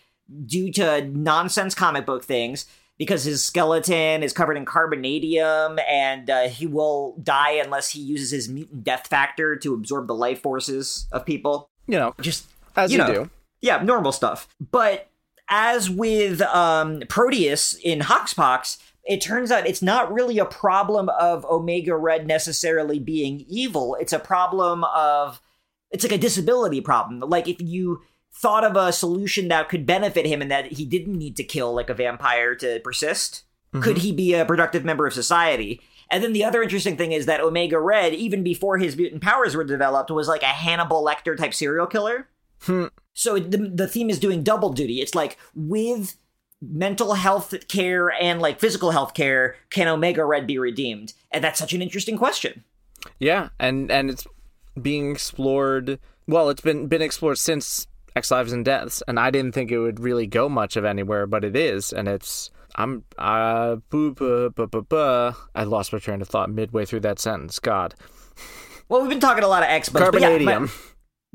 due 0.47 0.73
to 0.73 1.07
nonsense 1.09 1.75
comic 1.75 2.07
book 2.07 2.25
things, 2.25 2.67
because 2.99 3.25
his 3.25 3.45
skeleton 3.45 4.23
is 4.23 4.33
covered 4.33 4.57
in 4.57 4.65
carbonadium 4.65 5.81
and 5.89 6.31
uh, 6.31 6.49
he 6.49 6.67
will 6.67 7.17
die 7.23 7.53
unless 7.53 7.91
he 7.91 8.01
uses 8.01 8.31
his 8.31 8.49
mutant 8.49 8.85
death 8.85 9.09
factor 9.09 9.57
to 9.57 9.75
absorb 9.75 10.07
the 10.07 10.15
life 10.15 10.41
forces 10.41 11.07
of 11.11 11.27
people. 11.27 11.69
You 11.87 11.99
know, 11.99 12.15
just 12.21 12.47
as 12.77 12.93
you, 12.93 12.99
you 12.99 13.05
know, 13.05 13.15
do. 13.25 13.31
Yeah, 13.61 13.83
normal 13.83 14.13
stuff. 14.13 14.49
But 14.71 15.09
as 15.49 15.91
with 15.91 16.41
um, 16.43 17.03
Proteus 17.09 17.75
in 17.75 18.01
Hoxpox, 18.01 18.79
it 19.05 19.21
turns 19.21 19.51
out 19.51 19.67
it's 19.67 19.83
not 19.83 20.13
really 20.13 20.39
a 20.39 20.45
problem 20.45 21.09
of 21.11 21.45
Omega 21.45 21.97
Red 21.97 22.27
necessarily 22.27 22.99
being 22.99 23.45
evil. 23.49 23.97
It's 24.01 24.13
a 24.13 24.19
problem 24.19 24.85
of 24.85 25.41
it's 25.91 26.05
like 26.05 26.13
a 26.13 26.19
disability 26.19 26.81
problem. 26.81 27.21
Like 27.21 27.47
if 27.47 27.61
you 27.61 28.03
thought 28.33 28.65
of 28.65 28.77
a 28.77 28.93
solution 28.93 29.49
that 29.49 29.69
could 29.69 29.87
benefit 29.87 30.27
him 30.27 30.43
and 30.43 30.51
that 30.51 30.73
he 30.73 30.85
didn't 30.85 31.17
need 31.17 31.37
to 31.37 31.45
kill 31.45 31.73
like 31.73 31.89
a 31.89 31.95
vampire 31.95 32.55
to 32.57 32.81
persist, 32.81 33.45
mm-hmm. 33.73 33.83
could 33.83 33.99
he 33.99 34.11
be 34.11 34.35
a 34.35 34.45
productive 34.45 34.85
member 34.85 35.07
of 35.07 35.13
society? 35.13 35.81
And 36.11 36.23
then 36.23 36.33
the 36.33 36.45
other 36.45 36.63
interesting 36.63 36.97
thing 36.97 37.13
is 37.13 37.27
that 37.27 37.41
Omega 37.41 37.79
Red, 37.79 38.15
even 38.15 38.43
before 38.43 38.79
his 38.79 38.97
mutant 38.97 39.23
powers 39.23 39.55
were 39.55 39.65
developed, 39.65 40.11
was 40.11 40.29
like 40.29 40.43
a 40.43 40.47
Hannibal 40.47 41.05
Lecter 41.05 41.37
type 41.37 41.55
serial 41.55 41.87
killer. 41.87 42.29
Hmm. 42.65 42.87
So 43.13 43.39
the, 43.39 43.59
the 43.59 43.89
theme 43.89 44.11
is 44.11 44.19
doing 44.19 44.43
double 44.43 44.73
duty. 44.73 45.01
It's 45.01 45.15
like 45.15 45.39
with 45.55 46.17
mental 46.61 47.15
health 47.15 47.55
care 47.69 48.11
and 48.11 48.41
like 48.41 48.61
physical 48.61 48.91
health 48.91 49.15
care, 49.15 49.57
can 49.71 49.89
Omega 49.89 50.25
Red 50.25 50.47
be 50.47 50.59
redeemed? 50.59 51.13
And 51.31 51.43
that's 51.43 51.59
such 51.59 51.73
an 51.73 51.83
interesting 51.83 52.17
question. 52.17 52.65
Yeah, 53.19 53.51
and 53.59 53.91
and 53.91 54.11
it's 54.11 54.27
being 54.81 55.13
explored. 55.13 55.99
Well, 56.27 56.49
it's 56.49 56.63
been 56.63 56.87
been 56.87 57.03
explored 57.03 57.39
since 57.39 57.87
X 58.17 58.31
Lives 58.31 58.53
and 58.53 58.65
Deaths, 58.65 59.03
and 59.07 59.21
I 59.21 59.31
didn't 59.31 59.53
think 59.53 59.71
it 59.71 59.79
would 59.79 60.01
really 60.01 60.27
go 60.27 60.49
much 60.49 60.77
of 60.77 60.85
anywhere, 60.85 61.27
but 61.27 61.45
it 61.45 61.55
is, 61.55 61.93
and 61.93 62.09
it's 62.09 62.51
I'm 62.77 63.05
uh 63.19 63.77
boo, 63.91 64.15
boo, 64.15 64.51
boo, 64.51 64.67
boo, 64.67 64.83
boo. 64.83 65.33
I 65.55 65.65
lost 65.65 65.93
my 65.93 65.99
train 65.99 66.23
of 66.23 66.29
thought 66.29 66.51
midway 66.51 66.85
through 66.85 67.01
that 67.01 67.19
sentence. 67.19 67.59
God. 67.59 67.95
Well, 68.89 69.01
we've 69.01 69.11
been 69.11 69.21
talking 69.21 69.45
a 69.45 69.49
lot 69.49 69.63
of 69.63 69.69
X, 69.69 69.89
but. 69.89 70.21
Yeah, 70.21 70.39
my, 70.39 70.69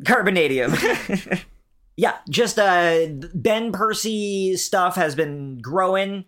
carbonadium. 0.04 1.44
yeah, 1.98 2.18
just 2.30 2.60
uh 2.60 3.08
Ben 3.34 3.72
Percy 3.72 4.56
stuff 4.58 4.96
has 4.96 5.16
been 5.16 5.60
growing, 5.60 6.26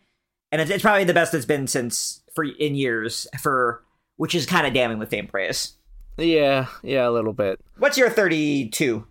and 0.51 0.61
it's, 0.61 0.71
it's 0.71 0.81
probably 0.81 1.03
the 1.03 1.13
best 1.13 1.33
it's 1.33 1.45
been 1.45 1.67
since 1.67 2.21
for 2.33 2.43
in 2.43 2.75
years 2.75 3.27
for 3.41 3.83
which 4.17 4.35
is 4.35 4.45
kind 4.45 4.67
of 4.67 4.73
damning 4.73 4.99
with 4.99 5.09
fame 5.09 5.27
praise. 5.27 5.73
Yeah, 6.17 6.67
yeah, 6.83 7.07
a 7.07 7.11
little 7.11 7.33
bit. 7.33 7.59
What's 7.77 7.97
your 7.97 8.09
thirty-two? 8.09 9.07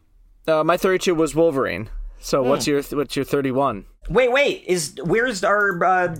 Uh, 0.46 0.64
my 0.64 0.76
32 0.76 1.14
was 1.14 1.34
Wolverine. 1.34 1.88
So 2.18 2.42
mm. 2.42 2.48
what's 2.48 2.66
your 2.66 2.82
what's 2.82 3.16
your 3.16 3.24
31? 3.24 3.86
Wait, 4.08 4.32
wait. 4.32 4.64
Is 4.66 4.94
where's 5.02 5.44
our 5.44 5.82
uh 5.84 6.16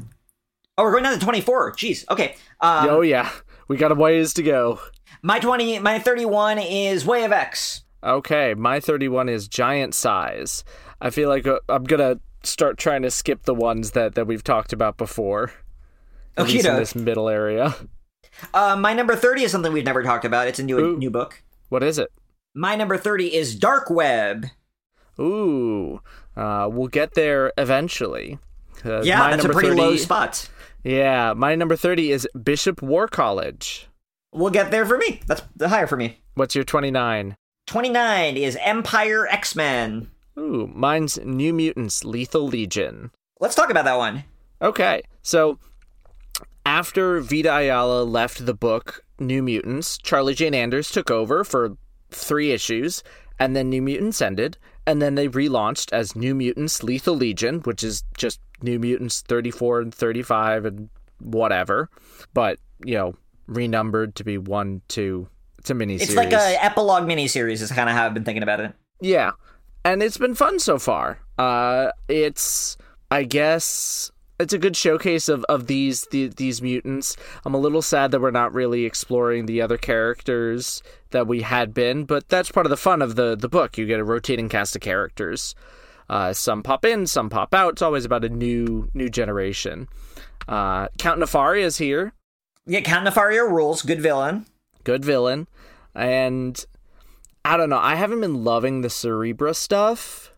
Oh, 0.79 0.85
we're 0.85 0.93
going 0.93 1.05
down 1.05 1.19
to 1.19 1.25
24. 1.25 1.73
Jeez. 1.73 2.09
Okay. 2.11 2.37
Um, 2.61 2.89
oh 2.89 3.01
yeah. 3.03 3.31
We 3.69 3.77
got 3.77 3.93
a 3.93 3.95
ways 3.95 4.33
to 4.35 4.43
go. 4.43 4.81
My 5.23 5.39
20 5.39 5.79
my 5.81 5.99
31 5.99 6.59
is 6.59 7.05
Way 7.05 7.25
of 7.25 7.33
X. 7.33 7.83
Okay, 8.03 8.55
my 8.55 8.81
31 8.81 9.29
is 9.29 9.49
Giant 9.49 9.95
Size. 9.95 10.65
I 11.01 11.11
feel 11.11 11.29
like 11.29 11.47
uh, 11.47 11.61
I'm 11.69 11.85
going 11.85 12.01
to 12.01 12.21
start 12.49 12.79
trying 12.79 13.03
to 13.03 13.11
skip 13.11 13.43
the 13.43 13.55
ones 13.55 13.91
that 13.93 14.15
that 14.15 14.27
we've 14.27 14.45
talked 14.45 14.73
about 14.73 14.97
before. 14.97 15.53
Okay, 16.39 16.59
in 16.59 16.77
this 16.77 16.95
middle 16.95 17.29
area. 17.29 17.75
Uh, 18.55 18.77
my 18.77 18.95
number 18.95 19.15
30 19.17 19.43
is 19.43 19.53
something 19.53 19.73
we've 19.73 19.85
never 19.85 20.03
talked 20.03 20.25
about. 20.25 20.49
It's 20.49 20.59
a 20.59 20.63
new 20.63 20.79
Ooh. 20.79 20.97
new 20.97 21.11
book. 21.11 21.43
What 21.69 21.83
is 21.83 21.99
it? 21.99 22.11
My 22.55 22.75
number 22.75 22.97
30 22.97 23.35
is 23.35 23.55
Dark 23.55 23.91
Web. 23.91 24.47
Ooh, 25.19 26.01
uh, 26.37 26.69
we'll 26.71 26.89
get 26.89 27.15
there 27.15 27.53
eventually. 27.59 28.39
Yeah, 28.85 29.31
that's 29.31 29.45
a 29.45 29.49
pretty 29.51 29.69
30, 29.69 29.81
low 29.81 29.97
spot. 29.97 30.49
Yeah, 30.83 31.35
my 31.35 31.55
number 31.55 31.77
30 31.77 32.13
is 32.13 32.29
Bishop 32.43 32.81
War 32.81 33.07
College. 33.07 33.89
We'll 34.33 34.51
get 34.51 34.71
there 34.71 34.87
for 34.87 34.97
me. 34.97 35.21
That's 35.27 35.43
the 35.55 35.69
higher 35.69 35.87
for 35.87 35.97
me. 35.97 36.21
What's 36.35 36.55
your 36.55 36.65
29? 36.65 37.37
29 37.71 38.37
is 38.37 38.59
Empire 38.63 39.29
X 39.29 39.55
Men. 39.55 40.11
Ooh, 40.37 40.69
mine's 40.75 41.21
New 41.25 41.53
Mutants 41.55 42.05
Lethal 42.05 42.49
Legion. 42.49 43.13
Let's 43.39 43.55
talk 43.55 43.71
about 43.71 43.85
that 43.85 43.97
one. 43.97 44.25
Okay, 44.61 45.03
so 45.23 45.57
after 46.67 47.21
Vita 47.21 47.55
Ayala 47.55 48.03
left 48.03 48.45
the 48.45 48.55
book 48.55 49.05
New 49.21 49.41
Mutants, 49.41 49.99
Charlie 49.99 50.35
Jane 50.35 50.53
Anders 50.53 50.91
took 50.91 51.13
over 51.13 51.45
for 51.45 51.77
three 52.11 52.51
issues, 52.51 53.05
and 53.39 53.55
then 53.55 53.69
New 53.71 53.83
Mutants 53.83 54.21
ended, 54.21 54.59
and 54.85 55.01
then 55.01 55.15
they 55.15 55.29
relaunched 55.29 55.93
as 55.93 56.17
New 56.17 56.35
Mutants 56.35 56.83
Lethal 56.83 57.15
Legion, 57.15 57.61
which 57.61 57.85
is 57.85 58.03
just 58.17 58.41
New 58.63 58.81
Mutants 58.81 59.23
34 59.23 59.83
and 59.83 59.95
35 59.95 60.65
and 60.65 60.89
whatever, 61.21 61.89
but, 62.35 62.59
you 62.85 62.97
know, 62.97 63.15
renumbered 63.47 64.17
to 64.17 64.25
be 64.25 64.39
one, 64.39 64.83
two. 64.89 65.29
It's 65.61 65.71
a 65.71 65.75
mini 65.75 65.95
It's 65.97 66.17
like 66.17 66.33
a 66.33 66.63
epilogue 66.65 67.05
miniseries, 67.05 67.61
is 67.61 67.71
kind 67.71 67.89
of 67.89 67.95
how 67.95 68.07
I've 68.07 68.15
been 68.15 68.25
thinking 68.25 68.43
about 68.43 68.61
it. 68.61 68.73
Yeah. 69.01 69.33
And 69.85 70.03
it's 70.03 70.19
been 70.19 70.35
fun 70.35 70.59
so 70.59 70.79
far. 70.79 71.21
Uh, 71.39 71.93
it's, 72.09 72.77
I 73.11 73.25
guess, 73.25 74.11
it's 74.39 74.53
a 74.53 74.59
good 74.59 74.77
showcase 74.77 75.29
of, 75.29 75.45
of 75.49 75.67
these 75.67 76.07
the, 76.11 76.29
these 76.29 76.63
mutants. 76.63 77.17
I'm 77.45 77.55
a 77.55 77.59
little 77.59 77.83
sad 77.83 78.11
that 78.11 78.21
we're 78.21 78.31
not 78.31 78.55
really 78.55 78.85
exploring 78.87 79.47
the 79.47 79.61
other 79.61 79.77
characters 79.77 80.83
that 81.11 81.27
we 81.27 81.43
had 81.43 81.75
been, 81.75 82.05
but 82.05 82.29
that's 82.29 82.51
part 82.51 82.67
of 82.67 82.71
the 82.71 82.77
fun 82.77 83.03
of 83.03 83.17
the 83.17 83.37
the 83.37 83.49
book. 83.49 83.77
You 83.77 83.87
get 83.87 84.01
a 84.01 84.05
rotating 84.05 84.49
cast 84.49 84.75
of 84.75 84.83
characters. 84.83 85.55
Uh, 86.09 86.33
some 86.33 86.63
pop 86.63 86.85
in, 86.85 87.07
some 87.07 87.31
pop 87.31 87.55
out. 87.55 87.75
It's 87.75 87.83
always 87.83 88.05
about 88.05 88.25
a 88.25 88.29
new 88.29 88.91
new 88.95 89.09
generation. 89.09 89.89
Uh, 90.49 90.89
Count 90.99 91.21
Nefaria 91.21 91.63
is 91.63 91.79
here. 91.79 92.13
Yeah, 92.67 92.81
Count 92.81 93.07
Nefaria 93.07 93.49
rules. 93.49 93.83
Good 93.83 94.01
villain. 94.01 94.47
Good 94.85 95.05
villain. 95.05 95.49
And 95.95 96.65
I 97.45 97.57
don't 97.57 97.71
know. 97.71 97.79
I 97.79 97.95
haven't 97.95 98.21
been 98.21 98.45
loving 98.45 98.81
the 98.81 98.89
Cerebra 98.89 99.55
stuff. 99.55 100.33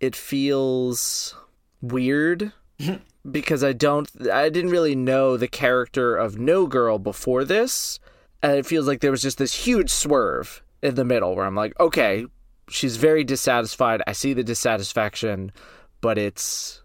It 0.00 0.16
feels 0.16 1.34
weird 1.80 2.52
because 3.30 3.62
I 3.62 3.72
don't 3.72 4.10
I 4.30 4.48
didn't 4.48 4.70
really 4.70 4.96
know 4.96 5.36
the 5.36 5.48
character 5.48 6.16
of 6.16 6.38
No 6.38 6.66
Girl 6.66 6.98
before 6.98 7.44
this. 7.44 7.98
And 8.42 8.56
it 8.56 8.66
feels 8.66 8.88
like 8.88 9.00
there 9.00 9.12
was 9.12 9.22
just 9.22 9.38
this 9.38 9.54
huge 9.66 9.90
swerve 9.90 10.62
in 10.82 10.96
the 10.96 11.04
middle 11.04 11.36
where 11.36 11.46
I'm 11.46 11.54
like, 11.54 11.78
okay, 11.78 12.26
she's 12.68 12.96
very 12.96 13.22
dissatisfied. 13.22 14.02
I 14.06 14.12
see 14.12 14.32
the 14.32 14.42
dissatisfaction, 14.42 15.52
but 16.00 16.18
it's 16.18 16.82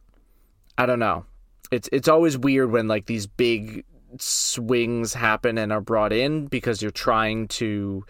I 0.78 0.86
don't 0.86 1.00
know. 1.00 1.26
It's 1.72 1.90
it's 1.92 2.08
always 2.08 2.38
weird 2.38 2.72
when 2.72 2.88
like 2.88 3.08
these 3.08 3.26
big 3.26 3.84
swings 4.20 5.14
happen 5.14 5.58
and 5.58 5.72
are 5.72 5.82
brought 5.82 6.14
in 6.14 6.48
because 6.48 6.82
you're 6.82 6.92
trying 6.92 7.48
to 7.50 8.06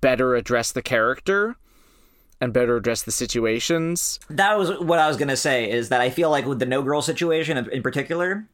better 0.00 0.34
address 0.34 0.72
the 0.72 0.82
character 0.82 1.56
and 2.40 2.52
better 2.52 2.76
address 2.76 3.02
the 3.02 3.12
situations. 3.12 4.18
That 4.28 4.58
was 4.58 4.70
what 4.80 4.98
I 4.98 5.06
was 5.06 5.16
gonna 5.16 5.36
say. 5.36 5.70
Is 5.70 5.90
that 5.90 6.00
I 6.00 6.10
feel 6.10 6.28
like 6.28 6.44
with 6.44 6.58
the 6.58 6.66
no 6.66 6.82
girl 6.82 7.00
situation 7.00 7.56
in- 7.56 7.82
particular, 7.82 8.48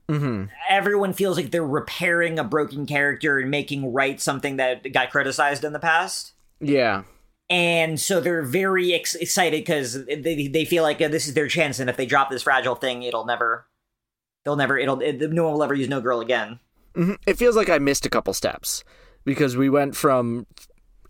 everyone 0.68 1.14
feels 1.14 1.36
like 1.38 1.50
they're 1.50 1.66
repairing 1.66 2.38
a 2.38 2.44
broken 2.44 2.84
character 2.84 3.38
and 3.38 3.50
making 3.50 3.92
right 3.92 4.20
something 4.20 4.56
that 4.56 4.92
got 4.92 5.10
criticized 5.10 5.64
in 5.64 5.72
the 5.72 5.78
past. 5.78 6.32
Yeah. 6.60 7.04
and 7.48 7.98
so 7.98 8.20
they're 8.20 8.42
very 8.42 8.92
ex- 8.92 9.14
excited 9.14 9.60
because 9.64 10.04
they 10.04 10.48
they 10.48 10.64
feel 10.66 10.82
like 10.82 11.00
uh, 11.00 11.08
this 11.08 11.26
is 11.26 11.32
their 11.32 11.48
chance, 11.48 11.78
and 11.78 11.88
if 11.88 11.96
they 11.96 12.04
drop 12.04 12.28
this 12.28 12.42
fragile 12.42 12.74
thing, 12.74 13.04
it'll 13.04 13.24
never, 13.24 13.66
they'll 14.44 14.56
never, 14.56 14.76
it'll, 14.76 15.00
it, 15.00 15.18
no 15.32 15.44
one 15.44 15.54
will 15.54 15.62
ever 15.62 15.72
use 15.74 15.88
no 15.88 16.02
girl 16.02 16.20
again. 16.20 16.60
Mm-hmm. 16.98 17.14
It 17.26 17.38
feels 17.38 17.56
like 17.56 17.70
I 17.70 17.78
missed 17.78 18.04
a 18.04 18.10
couple 18.10 18.34
steps 18.34 18.82
because 19.24 19.56
we 19.56 19.70
went 19.70 19.94
from 19.96 20.46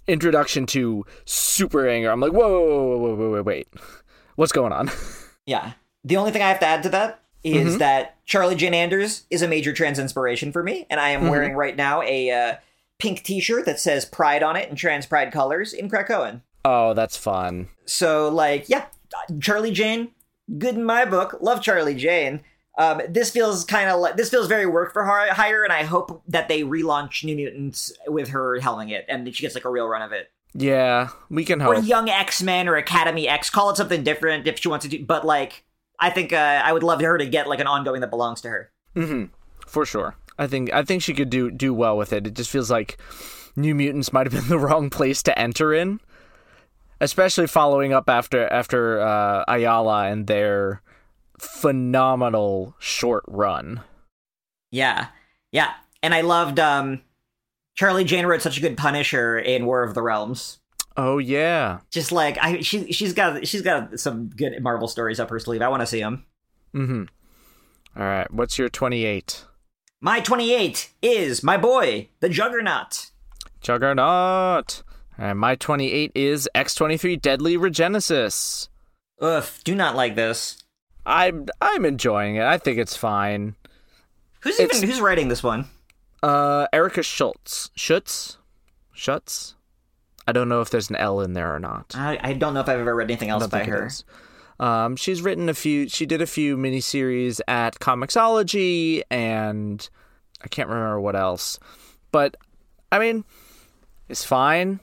introduction 0.06 0.66
to 0.66 1.04
super 1.24 1.88
anger. 1.88 2.10
I'm 2.10 2.20
like, 2.20 2.32
whoa, 2.32 2.48
whoa, 2.48 2.76
whoa, 2.76 2.98
whoa, 2.98 3.14
whoa, 3.14 3.30
wait, 3.30 3.44
wait. 3.44 3.68
What's 4.36 4.52
going 4.52 4.72
on? 4.72 4.90
Yeah. 5.46 5.72
The 6.04 6.18
only 6.18 6.30
thing 6.30 6.42
I 6.42 6.50
have 6.50 6.60
to 6.60 6.66
add 6.66 6.82
to 6.82 6.90
that 6.90 7.22
is 7.42 7.68
mm-hmm. 7.68 7.78
that 7.78 8.16
Charlie 8.26 8.54
Jane 8.54 8.74
Anders 8.74 9.24
is 9.30 9.40
a 9.40 9.48
major 9.48 9.72
trans 9.72 9.98
inspiration 9.98 10.52
for 10.52 10.62
me, 10.62 10.86
and 10.90 11.00
I 11.00 11.08
am 11.08 11.22
mm-hmm. 11.22 11.30
wearing 11.30 11.54
right 11.54 11.74
now 11.74 12.02
a 12.02 12.30
uh, 12.30 12.56
pink 12.98 13.22
T-shirt 13.22 13.64
that 13.64 13.80
says 13.80 14.04
Pride 14.04 14.42
on 14.42 14.56
it 14.56 14.68
in 14.68 14.76
trans 14.76 15.06
pride 15.06 15.32
colors 15.32 15.72
in 15.72 15.88
Krakoan. 15.88 16.42
Oh, 16.66 16.92
that's 16.92 17.16
fun. 17.16 17.68
So, 17.86 18.28
like, 18.28 18.68
yeah, 18.68 18.86
Charlie 19.40 19.72
Jane, 19.72 20.10
good 20.58 20.74
in 20.74 20.84
my 20.84 21.06
book. 21.06 21.38
Love 21.40 21.62
Charlie 21.62 21.94
Jane. 21.94 22.40
Um, 22.78 23.02
this 23.08 23.30
feels 23.30 23.64
kind 23.64 23.90
of 23.90 23.98
like 24.00 24.16
this 24.16 24.30
feels 24.30 24.46
very 24.46 24.64
work 24.64 24.92
for 24.92 25.04
hi- 25.04 25.28
hire, 25.28 25.64
and 25.64 25.72
I 25.72 25.82
hope 25.82 26.22
that 26.28 26.46
they 26.46 26.62
relaunch 26.62 27.24
New 27.24 27.34
Mutants 27.34 27.92
with 28.06 28.28
her 28.28 28.60
helming 28.60 28.90
it, 28.90 29.04
and 29.08 29.26
that 29.26 29.34
she 29.34 29.42
gets 29.42 29.56
like 29.56 29.64
a 29.64 29.70
real 29.70 29.88
run 29.88 30.00
of 30.00 30.12
it. 30.12 30.30
Yeah, 30.54 31.08
we 31.28 31.44
can 31.44 31.58
hope. 31.60 31.76
Or. 31.76 31.80
Young 31.80 32.08
X 32.08 32.40
Men 32.40 32.68
or 32.68 32.76
Academy 32.76 33.28
X, 33.28 33.50
call 33.50 33.70
it 33.70 33.76
something 33.76 34.04
different 34.04 34.46
if 34.46 34.60
she 34.60 34.68
wants 34.68 34.84
to 34.84 34.90
do. 34.90 35.04
But 35.04 35.26
like, 35.26 35.64
I 35.98 36.10
think 36.10 36.32
uh, 36.32 36.62
I 36.64 36.72
would 36.72 36.84
love 36.84 37.00
her 37.00 37.18
to 37.18 37.26
get 37.26 37.48
like 37.48 37.60
an 37.60 37.66
ongoing 37.66 38.00
that 38.00 38.10
belongs 38.10 38.40
to 38.42 38.48
her. 38.48 38.70
For 39.66 39.84
sure. 39.84 40.16
I 40.38 40.46
think 40.46 40.72
I 40.72 40.82
think 40.84 41.02
she 41.02 41.14
could 41.14 41.30
do 41.30 41.50
do 41.50 41.74
well 41.74 41.96
with 41.96 42.12
it. 42.12 42.26
It 42.28 42.34
just 42.34 42.50
feels 42.50 42.70
like 42.70 42.96
New 43.56 43.74
Mutants 43.74 44.12
might 44.12 44.30
have 44.30 44.32
been 44.32 44.48
the 44.48 44.58
wrong 44.58 44.88
place 44.88 45.22
to 45.24 45.36
enter 45.36 45.74
in. 45.74 46.00
Especially 47.00 47.46
following 47.46 47.92
up 47.92 48.08
after 48.08 48.46
after 48.48 49.00
uh, 49.00 49.44
Ayala 49.48 50.06
and 50.06 50.26
their 50.26 50.82
phenomenal 51.38 52.74
short 52.78 53.24
run. 53.26 53.82
Yeah, 54.70 55.08
yeah, 55.52 55.74
and 56.02 56.14
I 56.14 56.20
loved 56.20 56.58
um, 56.60 57.00
Charlie 57.74 58.04
Jane 58.04 58.26
wrote 58.26 58.42
such 58.42 58.58
a 58.58 58.60
good 58.60 58.76
Punisher 58.76 59.38
in 59.38 59.66
War 59.66 59.82
of 59.82 59.94
the 59.94 60.02
Realms. 60.02 60.58
Oh 60.96 61.18
yeah. 61.18 61.78
Just 61.90 62.10
like 62.12 62.36
I, 62.38 62.60
she 62.60 62.92
she's 62.92 63.12
got 63.12 63.46
she's 63.46 63.62
got 63.62 63.98
some 64.00 64.28
good 64.28 64.60
Marvel 64.62 64.88
stories 64.88 65.20
up 65.20 65.30
her 65.30 65.38
sleeve. 65.38 65.62
I 65.62 65.68
want 65.68 65.80
to 65.80 65.86
see 65.86 66.00
them. 66.00 66.26
Mhm. 66.74 67.08
All 67.96 68.02
right. 68.04 68.30
What's 68.32 68.58
your 68.58 68.68
28? 68.68 69.44
My 70.00 70.20
twenty 70.20 70.52
eight 70.52 70.90
is 71.02 71.42
my 71.42 71.56
boy, 71.56 72.08
the 72.20 72.28
Juggernaut. 72.28 73.10
Juggernaut. 73.60 74.82
And 75.20 75.38
my 75.38 75.56
28 75.56 76.12
is 76.14 76.48
X23 76.54 77.20
Deadly 77.20 77.56
Regenesis. 77.56 78.68
Ugh, 79.20 79.44
do 79.64 79.74
not 79.74 79.96
like 79.96 80.14
this. 80.14 80.62
I'm 81.08 81.46
I'm 81.60 81.84
enjoying 81.84 82.36
it. 82.36 82.44
I 82.44 82.58
think 82.58 82.78
it's 82.78 82.96
fine. 82.96 83.56
Who's 84.40 84.60
It's- 84.60 84.76
even 84.78 84.88
who's 84.88 85.00
writing 85.00 85.28
this 85.28 85.42
one? 85.42 85.66
Uh 86.22 86.66
Erica 86.72 87.02
Schultz. 87.02 87.70
Schutz? 87.74 88.38
Schutz? 88.92 89.54
I 90.26 90.32
don't 90.32 90.48
know 90.48 90.60
if 90.60 90.68
there's 90.70 90.90
an 90.90 90.96
L 90.96 91.20
in 91.20 91.32
there 91.32 91.54
or 91.54 91.58
not. 91.58 91.94
I, 91.96 92.18
I 92.22 92.32
don't 92.34 92.52
know 92.52 92.60
if 92.60 92.68
I've 92.68 92.78
ever 92.80 92.94
read 92.94 93.10
anything 93.10 93.30
else 93.30 93.46
by 93.46 93.64
her. 93.64 93.88
Um, 94.60 94.96
she's 94.96 95.22
written 95.22 95.48
a 95.48 95.54
few. 95.54 95.88
She 95.88 96.04
did 96.04 96.20
a 96.20 96.26
few 96.26 96.56
miniseries 96.58 97.40
at 97.48 97.78
Comixology, 97.78 99.02
and 99.10 99.88
I 100.42 100.48
can't 100.48 100.68
remember 100.68 101.00
what 101.00 101.16
else. 101.16 101.58
But 102.12 102.36
I 102.92 102.98
mean, 102.98 103.24
it's 104.10 104.24
fine. 104.24 104.80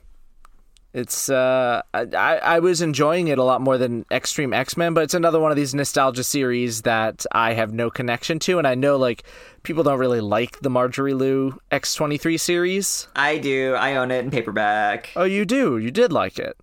It's 0.96 1.30
uh, 1.30 1.82
I 1.94 2.06
I 2.14 2.60
was 2.60 2.82
enjoying 2.82 3.28
it 3.28 3.38
a 3.38 3.44
lot 3.44 3.60
more 3.60 3.78
than 3.78 4.06
Extreme 4.10 4.54
X 4.54 4.78
Men, 4.78 4.94
but 4.94 5.04
it's 5.04 5.14
another 5.14 5.42
one 5.42 5.52
of 5.52 5.58
these 5.58 5.76
nostalgia 5.76 6.24
series 6.24 6.84
that 6.84 7.26
I 7.34 7.52
have 7.52 7.74
no 7.74 7.90
connection 7.90 8.40
to, 8.40 8.60
and 8.60 8.66
I 8.66 8.76
know 8.76 8.96
like 8.96 9.24
people 9.64 9.84
don't 9.84 10.00
really 10.00 10.22
like 10.22 10.62
the 10.62 10.70
Marjorie 10.70 11.14
Liu 11.14 11.60
X 11.70 11.96
twenty 11.96 12.18
three 12.18 12.38
series. 12.38 13.10
I 13.14 13.40
do. 13.40 13.74
I 13.74 13.98
own 13.98 14.10
it 14.10 14.24
in 14.24 14.32
paperback. 14.32 15.10
Oh, 15.18 15.26
you 15.26 15.44
do. 15.44 15.78
You 15.78 15.92
did 15.92 16.14
like 16.14 16.40
it. 16.40 16.56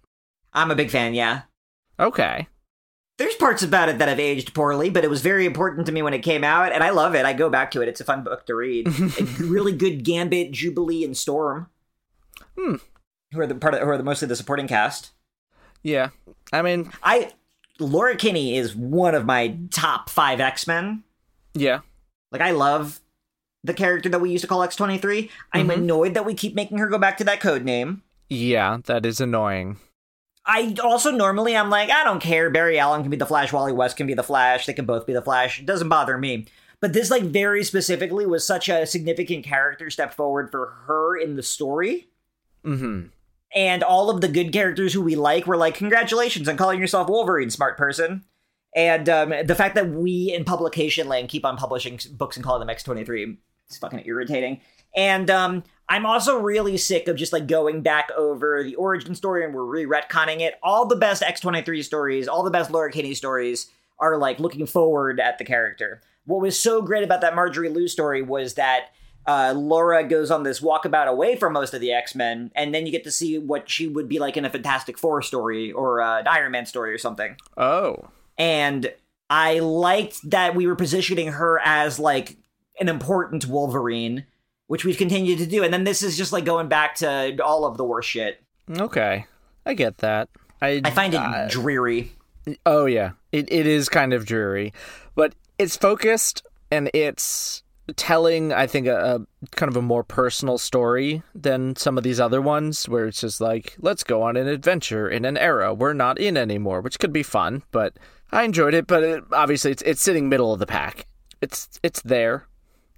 I'm 0.54 0.70
a 0.70 0.76
big 0.76 0.88
fan. 0.88 1.12
Yeah. 1.12 1.42
Okay. 2.00 2.48
There's 3.18 3.34
parts 3.34 3.62
about 3.62 3.90
it 3.90 3.98
that 3.98 4.08
have 4.08 4.18
aged 4.18 4.54
poorly, 4.54 4.88
but 4.88 5.04
it 5.04 5.10
was 5.10 5.20
very 5.20 5.44
important 5.44 5.84
to 5.84 5.92
me 5.92 6.00
when 6.00 6.14
it 6.14 6.20
came 6.20 6.42
out, 6.42 6.72
and 6.72 6.82
I 6.82 6.88
love 6.88 7.14
it. 7.14 7.26
I 7.26 7.34
go 7.34 7.50
back 7.50 7.70
to 7.72 7.82
it. 7.82 7.88
It's 7.88 8.00
a 8.00 8.04
fun 8.04 8.24
book 8.24 8.46
to 8.46 8.54
read. 8.54 8.88
A 8.88 9.24
really 9.40 9.72
good 9.72 10.04
Gambit, 10.04 10.52
Jubilee, 10.52 11.04
and 11.04 11.14
Storm. 11.14 11.68
Hmm. 12.58 12.76
Who 13.32 13.40
are 13.40 13.46
the 13.46 13.54
part 13.54 13.74
of, 13.74 13.80
who 13.80 13.88
are 13.88 13.96
the, 13.98 14.04
mostly 14.04 14.28
the 14.28 14.36
supporting 14.36 14.68
cast. 14.68 15.10
Yeah. 15.82 16.10
I 16.52 16.62
mean, 16.62 16.92
I 17.02 17.32
Laura 17.78 18.16
Kinney 18.16 18.56
is 18.56 18.76
one 18.76 19.14
of 19.14 19.24
my 19.24 19.56
top 19.70 20.10
five 20.10 20.40
X 20.40 20.66
Men. 20.66 21.04
yeah. 21.54 21.80
Like 22.30 22.42
I 22.42 22.52
love 22.52 23.00
the 23.64 23.74
character 23.74 24.08
that 24.08 24.20
we 24.20 24.30
used 24.30 24.42
to 24.42 24.48
call 24.48 24.62
X 24.62 24.76
twenty 24.76 24.98
three. 24.98 25.30
I'm 25.52 25.70
annoyed 25.70 26.14
that 26.14 26.24
we 26.24 26.34
keep 26.34 26.54
making 26.54 26.78
her 26.78 26.86
go 26.86 26.98
back 26.98 27.18
to 27.18 27.24
that 27.24 27.40
code 27.40 27.64
name. 27.64 28.02
Yeah, 28.28 28.78
that 28.84 29.04
is 29.04 29.20
annoying. 29.20 29.78
I 30.44 30.74
also 30.82 31.10
normally 31.10 31.56
I'm 31.56 31.70
like 31.70 31.90
I 31.90 32.04
don't 32.04 32.20
care. 32.20 32.50
Barry 32.50 32.78
Allen 32.78 33.02
can 33.02 33.10
be 33.10 33.16
the 33.16 33.26
Flash. 33.26 33.52
Wally 33.52 33.72
West 33.72 33.96
can 33.96 34.06
be 34.06 34.14
the 34.14 34.22
Flash. 34.22 34.66
They 34.66 34.72
can 34.72 34.86
both 34.86 35.06
be 35.06 35.12
the 35.12 35.22
Flash. 35.22 35.60
It 35.60 35.66
doesn't 35.66 35.88
bother 35.88 36.18
me. 36.18 36.46
But 36.80 36.94
this 36.94 37.10
like 37.10 37.22
very 37.22 37.62
specifically 37.62 38.26
was 38.26 38.46
such 38.46 38.68
a 38.68 38.86
significant 38.86 39.44
character 39.44 39.88
step 39.90 40.14
forward 40.14 40.50
for 40.50 40.74
her 40.86 41.16
in 41.16 41.36
the 41.36 41.42
story. 41.42 42.08
Mm-hmm. 42.64 43.08
And 43.54 43.82
all 43.82 44.08
of 44.10 44.20
the 44.20 44.28
good 44.28 44.52
characters 44.52 44.94
who 44.94 45.02
we 45.02 45.14
like 45.14 45.46
were 45.46 45.56
like, 45.56 45.74
congratulations 45.74 46.48
on 46.48 46.56
calling 46.56 46.80
yourself 46.80 47.08
Wolverine, 47.08 47.50
smart 47.50 47.76
person. 47.76 48.24
And 48.74 49.08
um, 49.08 49.34
the 49.44 49.54
fact 49.54 49.74
that 49.74 49.90
we 49.90 50.32
in 50.32 50.44
publication 50.44 51.08
land 51.08 51.28
keep 51.28 51.44
on 51.44 51.56
publishing 51.56 52.00
books 52.12 52.36
and 52.36 52.44
calling 52.44 52.66
them 52.66 52.74
X23 52.74 53.36
is 53.68 53.78
fucking 53.78 54.02
irritating. 54.06 54.60
And 54.94 55.30
um, 55.30 55.64
I'm 55.88 56.06
also 56.06 56.38
really 56.38 56.76
sick 56.78 57.08
of 57.08 57.16
just 57.16 57.32
like 57.32 57.46
going 57.46 57.82
back 57.82 58.10
over 58.16 58.62
the 58.62 58.74
origin 58.76 59.14
story 59.14 59.44
and 59.44 59.54
we're 59.54 59.64
re 59.64 59.84
retconning 59.84 60.40
it. 60.40 60.54
All 60.62 60.86
the 60.86 60.96
best 60.96 61.22
X23 61.22 61.84
stories, 61.84 62.28
all 62.28 62.42
the 62.42 62.50
best 62.50 62.70
Laura 62.70 62.90
Kinney 62.90 63.14
stories 63.14 63.70
are 63.98 64.16
like 64.16 64.40
looking 64.40 64.66
forward 64.66 65.20
at 65.20 65.38
the 65.38 65.44
character. 65.44 66.00
What 66.24 66.40
was 66.40 66.58
so 66.58 66.82
great 66.82 67.04
about 67.04 67.20
that 67.20 67.34
Marjorie 67.34 67.68
Liu 67.68 67.88
story 67.88 68.22
was 68.22 68.54
that 68.54 68.92
uh, 69.26 69.54
Laura 69.56 70.04
goes 70.04 70.30
on 70.30 70.42
this 70.42 70.60
walkabout 70.60 71.06
away 71.06 71.36
from 71.36 71.52
most 71.52 71.74
of 71.74 71.80
the 71.80 71.92
X 71.92 72.14
Men, 72.14 72.50
and 72.54 72.74
then 72.74 72.86
you 72.86 72.92
get 72.92 73.04
to 73.04 73.12
see 73.12 73.38
what 73.38 73.70
she 73.70 73.86
would 73.86 74.08
be 74.08 74.18
like 74.18 74.36
in 74.36 74.44
a 74.44 74.50
Fantastic 74.50 74.98
Four 74.98 75.22
story 75.22 75.72
or 75.72 76.00
uh, 76.00 76.20
an 76.20 76.28
Iron 76.28 76.52
Man 76.52 76.66
story 76.66 76.92
or 76.92 76.98
something. 76.98 77.36
Oh. 77.56 78.08
And 78.36 78.92
I 79.30 79.60
liked 79.60 80.30
that 80.30 80.54
we 80.54 80.66
were 80.66 80.76
positioning 80.76 81.28
her 81.28 81.60
as 81.64 81.98
like 81.98 82.36
an 82.80 82.88
important 82.88 83.46
Wolverine, 83.46 84.26
which 84.66 84.84
we've 84.84 84.98
continued 84.98 85.38
to 85.38 85.46
do. 85.46 85.62
And 85.62 85.72
then 85.72 85.84
this 85.84 86.02
is 86.02 86.16
just 86.16 86.32
like 86.32 86.44
going 86.44 86.68
back 86.68 86.96
to 86.96 87.38
all 87.42 87.64
of 87.64 87.76
the 87.76 87.84
worst 87.84 88.08
shit. 88.08 88.42
Okay. 88.70 89.26
I 89.64 89.74
get 89.74 89.98
that. 89.98 90.28
I 90.60 90.80
I 90.84 90.90
find 90.90 91.14
it 91.14 91.18
uh, 91.18 91.48
dreary. 91.48 92.12
Oh 92.66 92.86
yeah. 92.86 93.12
It 93.30 93.50
it 93.52 93.66
is 93.66 93.88
kind 93.88 94.12
of 94.12 94.26
dreary, 94.26 94.72
but 95.14 95.34
it's 95.58 95.76
focused 95.76 96.44
and 96.70 96.90
it's 96.92 97.62
telling 97.96 98.52
I 98.52 98.66
think 98.66 98.86
a, 98.86 99.16
a 99.42 99.46
kind 99.56 99.68
of 99.70 99.76
a 99.76 99.82
more 99.82 100.04
personal 100.04 100.56
story 100.58 101.22
than 101.34 101.74
some 101.76 101.98
of 101.98 102.04
these 102.04 102.20
other 102.20 102.40
ones 102.40 102.88
where 102.88 103.06
it's 103.06 103.20
just 103.20 103.40
like 103.40 103.76
let's 103.80 104.04
go 104.04 104.22
on 104.22 104.36
an 104.36 104.46
adventure 104.46 105.08
in 105.08 105.24
an 105.24 105.36
era 105.36 105.74
we're 105.74 105.92
not 105.92 106.18
in 106.18 106.36
anymore, 106.36 106.80
which 106.80 106.98
could 106.98 107.12
be 107.12 107.22
fun, 107.24 107.62
but 107.72 107.94
I 108.30 108.44
enjoyed 108.44 108.72
it, 108.74 108.86
but 108.86 109.02
it, 109.02 109.24
obviously 109.32 109.72
it's 109.72 109.82
it's 109.82 110.00
sitting 110.00 110.28
middle 110.28 110.52
of 110.52 110.58
the 110.60 110.66
pack. 110.66 111.06
It's 111.40 111.68
it's 111.82 112.00
there. 112.02 112.46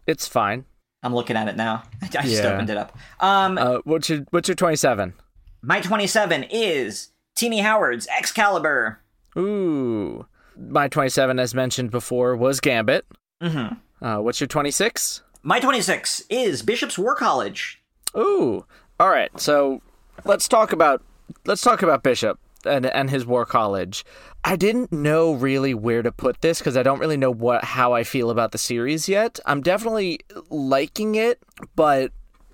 It's 0.07 0.29
fine. 0.29 0.65
I'm 1.03 1.15
looking 1.15 1.37
at 1.37 1.49
it 1.49 1.57
now. 1.57 1.83
I 2.03 2.07
just 2.09 2.43
Yeah. 2.43 2.53
opened 2.53 2.71
it 2.71 2.77
up. 2.77 2.97
Um, 3.21 3.57
Uh 3.59 3.79
what's 3.85 4.09
your 4.11 4.21
what's 4.31 4.49
your 4.49 4.55
27? 4.57 5.15
my 5.63 5.81
27 5.81 6.45
is 6.51 7.09
Tini 7.35 7.61
Howard's 7.61 8.07
Excalibur. 8.19 9.01
Ooh. 9.37 10.27
My 10.57 10.89
27 10.89 11.39
as 11.39 11.55
mentioned 11.55 11.91
before 11.91 12.37
was 12.37 12.61
Gambit. 12.61 13.07
Hmm 13.45 13.67
Uh 14.05 14.19
what's 14.19 14.41
your 14.41 14.49
26? 14.49 15.23
My 15.43 15.61
26 15.61 16.23
is 16.31 16.63
Bishop's 16.63 16.99
War 16.99 17.15
College. 17.15 17.83
Ooh. 18.17 18.65
All 18.99 19.11
right. 19.11 19.31
So 19.39 19.83
let's 20.25 20.49
talk 20.49 20.73
about 20.73 21.03
let's 21.45 21.63
talk 21.63 21.83
about 21.83 22.03
Bishop 22.03 22.39
and 22.65 22.87
and 22.87 23.11
his 23.11 23.27
war 23.27 23.45
college. 23.45 24.05
I 24.43 24.57
didn't 24.57 24.93
know 24.93 25.33
really 25.35 25.75
where 25.75 26.03
to 26.03 26.13
put 26.13 26.41
this 26.41 26.59
because 26.59 26.77
I 26.77 26.83
don't 26.83 26.99
really 26.99 27.17
know 27.17 27.31
what 27.31 27.65
how 27.65 27.93
I 27.93 28.05
feel 28.05 28.31
about 28.31 28.53
the 28.53 28.59
series 28.59 29.09
yet. 29.09 29.39
I'm 29.47 29.61
definitely 29.61 30.21
liking 30.51 31.15
it, 31.15 31.43
but 31.77 32.13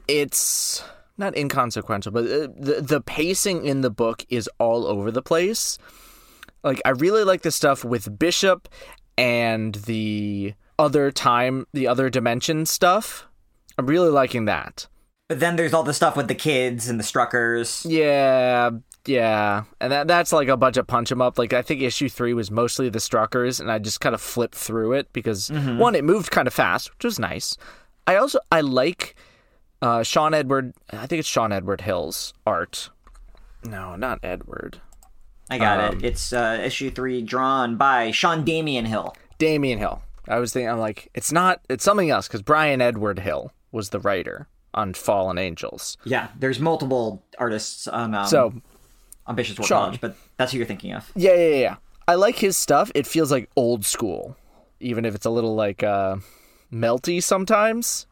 it's 0.08 0.82
not 1.18 1.36
inconsequential, 1.36 2.12
but 2.12 2.24
uh, 2.24 2.48
the 2.56 2.80
the 2.82 3.00
pacing 3.00 3.64
in 3.64 3.82
the 3.82 3.90
book 3.90 4.24
is 4.28 4.48
all 4.58 4.86
over 4.86 5.10
the 5.10 5.22
place. 5.22 5.78
Like 6.64 6.80
I 6.84 6.90
really 6.90 7.24
like 7.24 7.42
the 7.42 7.50
stuff 7.50 7.84
with 7.84 8.18
Bishop 8.18 8.68
and 9.16 9.74
the 9.74 10.54
other 10.80 11.10
time, 11.10 11.66
the 11.72 11.86
other 11.86 12.08
dimension 12.10 12.66
stuff. 12.66 13.26
I'm 13.78 13.86
really 13.86 14.08
liking 14.08 14.46
that. 14.46 14.86
But 15.28 15.38
then 15.38 15.56
there's 15.56 15.72
all 15.72 15.84
the 15.84 15.94
stuff 15.94 16.16
with 16.16 16.26
the 16.26 16.34
kids 16.34 16.88
and 16.88 16.98
the 16.98 17.04
Struckers. 17.04 17.86
Yeah, 17.88 18.70
yeah, 19.06 19.64
and 19.80 19.92
that 19.92 20.08
that's 20.08 20.32
like 20.32 20.48
a 20.48 20.56
bunch 20.56 20.76
of 20.76 20.86
punch 20.86 21.08
punch 21.08 21.12
'em 21.12 21.22
up. 21.22 21.38
Like 21.38 21.52
I 21.52 21.62
think 21.62 21.82
issue 21.82 22.08
three 22.08 22.34
was 22.34 22.50
mostly 22.50 22.88
the 22.88 22.98
Struckers, 22.98 23.60
and 23.60 23.70
I 23.70 23.78
just 23.78 24.00
kind 24.00 24.14
of 24.14 24.20
flipped 24.20 24.56
through 24.56 24.94
it 24.94 25.12
because 25.12 25.50
one, 25.50 25.94
it 25.94 26.02
moved 26.02 26.30
kind 26.30 26.48
of 26.48 26.54
fast, 26.54 26.90
which 26.90 27.04
was 27.04 27.18
nice. 27.18 27.56
I 28.06 28.16
also 28.16 28.40
I 28.50 28.60
like 28.60 29.14
uh, 29.80 30.02
Sean 30.02 30.34
Edward. 30.34 30.74
I 30.92 31.06
think 31.06 31.20
it's 31.20 31.28
Sean 31.28 31.52
Edward 31.52 31.82
Hill's 31.82 32.34
art. 32.46 32.90
No, 33.64 33.94
not 33.94 34.18
Edward. 34.22 34.80
I 35.48 35.58
got 35.58 35.94
it. 35.94 36.04
It's 36.04 36.32
uh, 36.32 36.60
issue 36.64 36.90
three, 36.90 37.22
drawn 37.22 37.76
by 37.76 38.10
Sean 38.12 38.44
Damien 38.44 38.86
Hill. 38.86 39.14
Damian 39.38 39.78
Hill. 39.78 40.02
I 40.30 40.38
was 40.38 40.52
thinking, 40.52 40.70
I'm 40.70 40.78
like, 40.78 41.08
it's 41.14 41.32
not. 41.32 41.60
It's 41.68 41.84
something 41.84 42.10
else 42.10 42.28
because 42.28 42.42
Bryan 42.42 42.80
Edward 42.80 43.18
Hill 43.18 43.52
was 43.72 43.90
the 43.90 44.00
writer 44.00 44.48
on 44.72 44.94
Fallen 44.94 45.38
Angels. 45.38 45.96
Yeah, 46.04 46.28
there's 46.38 46.60
multiple 46.60 47.24
artists 47.38 47.88
on 47.88 48.14
um, 48.14 48.26
So 48.26 48.54
on 49.26 49.34
Bishop's 49.34 49.58
War 49.58 49.66
Sean. 49.66 49.84
College, 49.86 50.00
but 50.00 50.16
that's 50.36 50.52
who 50.52 50.58
you're 50.58 50.66
thinking 50.66 50.92
of. 50.92 51.10
Yeah, 51.14 51.34
yeah, 51.34 51.56
yeah. 51.56 51.76
I 52.06 52.14
like 52.14 52.36
his 52.36 52.56
stuff. 52.56 52.90
It 52.94 53.06
feels 53.06 53.30
like 53.30 53.50
old 53.56 53.84
school, 53.84 54.36
even 54.80 55.04
if 55.04 55.14
it's 55.14 55.26
a 55.26 55.30
little 55.30 55.54
like 55.54 55.82
uh, 55.82 56.16
melty 56.72 57.22
sometimes. 57.22 58.06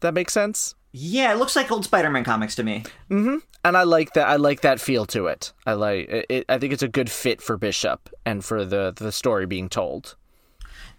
That 0.00 0.14
makes 0.14 0.32
sense. 0.32 0.74
Yeah, 0.92 1.32
it 1.32 1.36
looks 1.36 1.54
like 1.54 1.70
old 1.70 1.84
Spider-Man 1.84 2.24
comics 2.24 2.56
to 2.56 2.64
me. 2.64 2.84
And 3.10 3.76
I 3.76 3.82
like 3.82 4.14
that. 4.14 4.26
I 4.26 4.36
like 4.36 4.62
that 4.62 4.80
feel 4.80 5.06
to 5.06 5.26
it. 5.26 5.52
I 5.66 5.74
like. 5.74 6.08
It, 6.08 6.26
it, 6.28 6.44
I 6.48 6.58
think 6.58 6.72
it's 6.72 6.82
a 6.82 6.88
good 6.88 7.10
fit 7.10 7.42
for 7.42 7.56
Bishop 7.56 8.08
and 8.24 8.44
for 8.44 8.64
the 8.64 8.92
the 8.96 9.12
story 9.12 9.46
being 9.46 9.68
told. 9.68 10.16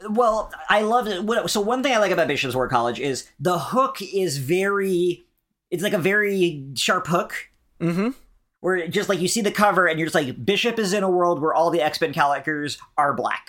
Well, 0.10 0.52
I 0.70 0.82
love 0.82 1.08
it. 1.08 1.50
So 1.50 1.62
one 1.62 1.84
thing 1.84 1.94
I 1.94 1.98
like 1.98 2.12
about 2.12 2.28
Bishop's 2.28 2.56
War 2.56 2.68
College 2.68 3.00
is 3.00 3.30
the 3.40 3.60
hook 3.60 3.98
is 4.02 4.38
very. 4.38 5.26
It's 5.70 5.84
like 5.84 5.94
a 5.94 6.00
very 6.00 6.66
sharp 6.76 7.08
hook. 7.08 7.34
Mm-hmm. 7.80 8.10
Where 8.60 8.88
just 8.88 9.10
like 9.10 9.20
you 9.20 9.28
see 9.28 9.42
the 9.42 9.52
cover 9.52 9.88
and 9.88 10.00
you're 10.00 10.08
just 10.08 10.16
like 10.16 10.46
Bishop 10.46 10.78
is 10.78 10.94
in 10.94 11.04
a 11.04 11.10
world 11.10 11.42
where 11.42 11.54
all 11.54 11.72
the 11.72 11.82
X 11.82 12.00
Men 12.00 12.14
characters 12.14 12.78
are 12.98 13.14
black. 13.14 13.48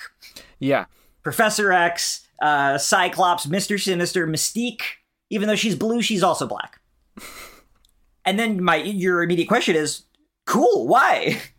Yeah. 0.58 0.86
Professor 1.22 1.72
X, 1.72 2.26
uh, 2.40 2.78
Cyclops, 2.78 3.46
Mister 3.46 3.78
Sinister, 3.78 4.26
Mystique. 4.26 4.82
Even 5.30 5.48
though 5.48 5.56
she's 5.56 5.76
blue, 5.76 6.02
she's 6.02 6.22
also 6.22 6.46
black. 6.46 6.80
and 8.24 8.38
then 8.38 8.62
my 8.62 8.76
your 8.76 9.22
immediate 9.22 9.48
question 9.48 9.76
is, 9.76 10.04
cool, 10.46 10.86
why? 10.86 11.40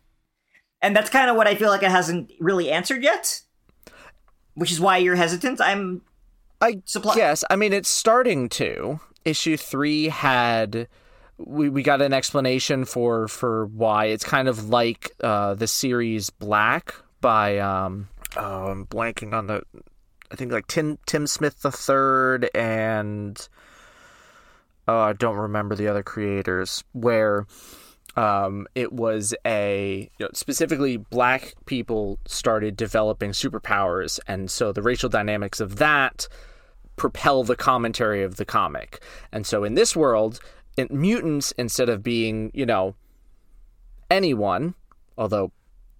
And 0.83 0.93
that's 0.93 1.09
kind 1.09 1.29
of 1.29 1.37
what 1.37 1.47
I 1.47 1.55
feel 1.55 1.69
like 1.69 1.81
it 1.81 1.89
hasn't 1.89 2.33
really 2.41 2.69
answered 2.69 3.03
yet. 3.03 3.41
Which 4.55 4.71
is 4.71 4.79
why 4.79 4.97
you're 4.97 5.15
hesitant. 5.15 5.59
I'm 5.61 6.01
I 6.61 6.81
Supply- 6.85 7.15
yes, 7.15 7.43
I 7.49 7.55
mean, 7.55 7.73
it's 7.73 7.89
starting 7.89 8.49
to. 8.49 8.99
Issue 9.25 9.57
three 9.57 10.09
had 10.09 10.87
we, 11.37 11.69
we 11.69 11.83
got 11.83 12.01
an 12.01 12.13
explanation 12.13 12.85
for 12.85 13.27
for 13.27 13.65
why 13.67 14.05
it's 14.05 14.23
kind 14.23 14.47
of 14.47 14.69
like 14.69 15.11
uh, 15.21 15.53
the 15.53 15.67
series 15.67 16.29
Black 16.29 16.95
by 17.21 17.57
um 17.59 18.09
oh 18.35 18.67
I'm 18.67 18.85
blanking 18.85 19.33
on 19.33 19.47
the 19.47 19.63
I 20.31 20.35
think 20.35 20.51
like 20.51 20.67
Tim 20.67 20.97
Tim 21.05 21.25
Smith 21.27 21.61
the 21.61 21.71
third 21.71 22.49
and 22.53 23.47
oh 24.87 24.99
I 24.99 25.13
don't 25.13 25.37
remember 25.37 25.75
the 25.75 25.87
other 25.87 26.03
creators 26.03 26.83
where 26.91 27.47
um, 28.15 28.67
it 28.75 28.93
was 28.93 29.33
a 29.45 30.09
you 30.19 30.25
know, 30.25 30.29
specifically 30.33 30.97
black 30.97 31.53
people 31.65 32.19
started 32.25 32.77
developing 32.77 33.31
superpowers, 33.31 34.19
and 34.27 34.51
so 34.51 34.71
the 34.71 34.81
racial 34.81 35.09
dynamics 35.09 35.59
of 35.59 35.77
that 35.77 36.27
propel 36.95 37.43
the 37.43 37.55
commentary 37.55 38.21
of 38.21 38.35
the 38.35 38.45
comic. 38.45 39.03
And 39.31 39.47
so 39.47 39.63
in 39.63 39.73
this 39.73 39.95
world, 39.95 40.39
mutants 40.89 41.53
instead 41.53 41.89
of 41.89 42.03
being 42.03 42.51
you 42.53 42.65
know 42.65 42.95
anyone, 44.11 44.75
although 45.17 45.51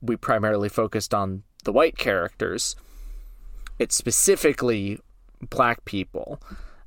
we 0.01 0.15
primarily 0.15 0.69
focused 0.69 1.13
on 1.13 1.43
the 1.63 1.73
white 1.73 1.97
characters, 1.97 2.75
it's 3.79 3.95
specifically 3.95 4.99
black 5.49 5.83
people, 5.85 6.39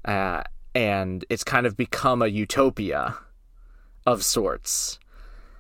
uh, 0.05 0.45
and 0.73 1.25
it's 1.29 1.43
kind 1.43 1.67
of 1.67 1.77
become 1.77 2.23
a 2.23 2.29
utopia 2.29 3.17
of 4.07 4.23
sorts 4.23 5.01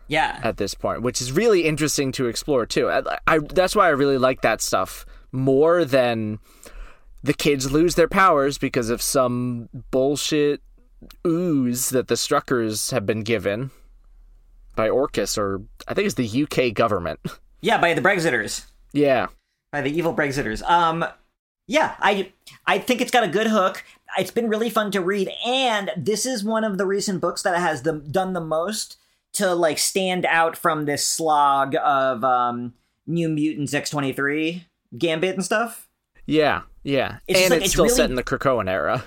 yeah. 0.09 0.41
at 0.43 0.57
this 0.57 0.75
point, 0.75 1.03
which 1.03 1.21
is 1.21 1.33
really 1.33 1.65
interesting 1.65 2.13
to 2.13 2.27
explore 2.27 2.67
too. 2.67 2.89
I, 2.91 3.19
I 3.27 3.39
that's 3.39 3.75
why 3.75 3.87
I 3.87 3.91
really 3.91 4.19
like 4.19 4.43
that 4.43 4.61
stuff 4.61 5.07
more 5.33 5.85
than 5.85 6.39
the 7.23 7.35
kids 7.35 7.73
lose 7.73 7.95
their 7.95 8.09
powers 8.09 8.59
because 8.59 8.91
of 8.91 9.03
some 9.03 9.69
bullshit 9.91 10.63
ooze 11.27 11.91
that 11.91 12.09
the 12.09 12.15
Struckers 12.15 12.93
have 12.93 13.05
been 13.05 13.23
given 13.23 13.71
by 14.75 14.89
Orcus 14.89 15.37
or 15.37 15.63
I 15.89 15.95
think 15.95 16.07
it's 16.07 16.15
the 16.15 16.43
UK 16.45 16.75
government. 16.75 17.21
Yeah, 17.63 17.79
by 17.81 17.95
the 17.95 18.03
Brexiters. 18.03 18.67
yeah. 18.93 19.29
by 19.73 19.81
the 19.81 19.91
evil 19.91 20.15
Brexiters. 20.15 20.63
Um, 20.71 21.05
yeah, 21.67 21.97
I 21.99 22.33
I 22.67 22.79
think 22.79 23.01
it's 23.01 23.11
got 23.11 23.25
a 23.25 23.29
good 23.29 23.49
hook. 23.49 23.83
It's 24.19 24.31
been 24.31 24.49
really 24.49 24.71
fun 24.71 24.91
to 24.93 25.01
read, 25.01 25.31
and 25.45 25.91
this 25.97 26.27
is 26.27 26.45
one 26.45 26.65
of 26.65 26.79
the 26.79 26.87
recent 26.87 27.21
books 27.21 27.43
that 27.43 27.59
has 27.59 27.83
the, 27.83 27.95
done 27.95 28.35
the 28.35 28.41
most 28.41 28.99
to 29.37 29.55
like 29.55 29.79
stand 29.79 30.27
out 30.27 30.57
from 30.57 30.85
this 30.85 31.07
slog 31.07 31.75
of 31.77 32.23
um, 32.25 32.75
New 33.07 33.29
Mutants 33.29 33.75
X 33.75 33.91
twenty 33.91 34.13
three 34.13 34.67
Gambit 34.97 35.35
and 35.35 35.45
stuff. 35.45 35.89
Yeah. 36.27 36.63
Yeah. 36.83 37.19
It's 37.27 37.41
and 37.41 37.51
like- 37.51 37.63
it's, 37.63 37.73
still 37.73 37.85
really- 37.85 37.97
set 37.97 38.11
in 38.11 38.17
the 38.17 38.25
Krakoan 38.25 38.69
era. 38.69 39.05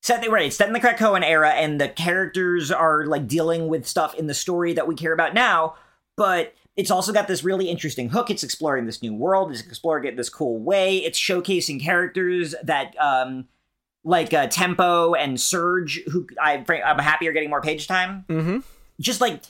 Set 0.00 0.26
right, 0.30 0.46
it's 0.46 0.56
set 0.56 0.68
in 0.68 0.72
the 0.72 0.80
Krakoan 0.80 1.24
era, 1.24 1.50
and 1.50 1.80
the 1.80 1.88
characters 1.88 2.70
are 2.70 3.04
like 3.04 3.26
dealing 3.26 3.66
with 3.66 3.84
stuff 3.84 4.14
in 4.14 4.28
the 4.28 4.32
story 4.32 4.72
that 4.74 4.86
we 4.86 4.94
care 4.94 5.12
about 5.12 5.34
now. 5.34 5.74
But 6.16 6.54
it's 6.76 6.90
also 6.92 7.12
got 7.12 7.26
this 7.26 7.42
really 7.42 7.68
interesting 7.68 8.08
hook. 8.08 8.30
It's 8.30 8.44
exploring 8.44 8.86
this 8.86 9.02
new 9.02 9.12
world. 9.12 9.50
It's 9.50 9.60
exploring 9.60 10.04
it 10.04 10.16
this 10.16 10.28
cool 10.30 10.60
way. 10.60 10.98
It's 10.98 11.18
showcasing 11.18 11.82
characters 11.82 12.54
that, 12.62 12.94
um, 13.00 13.48
like 14.04 14.32
uh, 14.32 14.46
Tempo 14.46 15.14
and 15.14 15.38
Surge, 15.40 16.00
who 16.06 16.28
I, 16.40 16.64
I'm 16.84 16.98
happy 17.00 17.26
are 17.26 17.32
getting 17.32 17.50
more 17.50 17.60
page 17.60 17.88
time. 17.88 18.24
Mm-hmm. 18.28 18.58
Just 19.00 19.20
like 19.20 19.42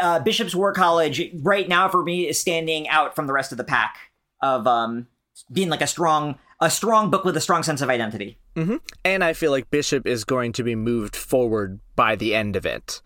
uh, 0.00 0.20
Bishop's 0.20 0.54
War 0.54 0.72
College 0.72 1.30
right 1.42 1.68
now 1.68 1.88
for 1.88 2.02
me 2.02 2.28
is 2.28 2.38
standing 2.38 2.88
out 2.88 3.16
from 3.16 3.26
the 3.26 3.32
rest 3.32 3.50
of 3.52 3.58
the 3.58 3.64
pack 3.64 3.96
of 4.40 4.66
um, 4.66 5.08
being 5.50 5.68
like 5.68 5.80
a 5.80 5.86
strong, 5.86 6.38
a 6.60 6.70
strong 6.70 7.10
book 7.10 7.24
with 7.24 7.36
a 7.36 7.40
strong 7.40 7.62
sense 7.62 7.80
of 7.80 7.90
identity. 7.90 8.38
Mm-hmm. 8.54 8.76
And 9.04 9.24
I 9.24 9.32
feel 9.32 9.50
like 9.50 9.70
Bishop 9.70 10.06
is 10.06 10.24
going 10.24 10.52
to 10.52 10.62
be 10.62 10.76
moved 10.76 11.16
forward 11.16 11.80
by 11.96 12.16
the 12.16 12.34
end 12.34 12.54
of 12.54 12.64
it 12.64 13.00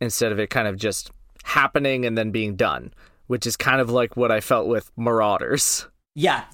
instead 0.00 0.32
of 0.32 0.38
it 0.38 0.50
kind 0.50 0.68
of 0.68 0.76
just 0.76 1.10
happening 1.44 2.04
and 2.04 2.18
then 2.18 2.30
being 2.30 2.56
done, 2.56 2.92
which 3.26 3.46
is 3.46 3.56
kind 3.56 3.80
of 3.80 3.90
like 3.90 4.16
what 4.16 4.30
I 4.30 4.40
felt 4.40 4.66
with 4.68 4.90
Marauders. 4.96 5.86
Yeah. 6.14 6.44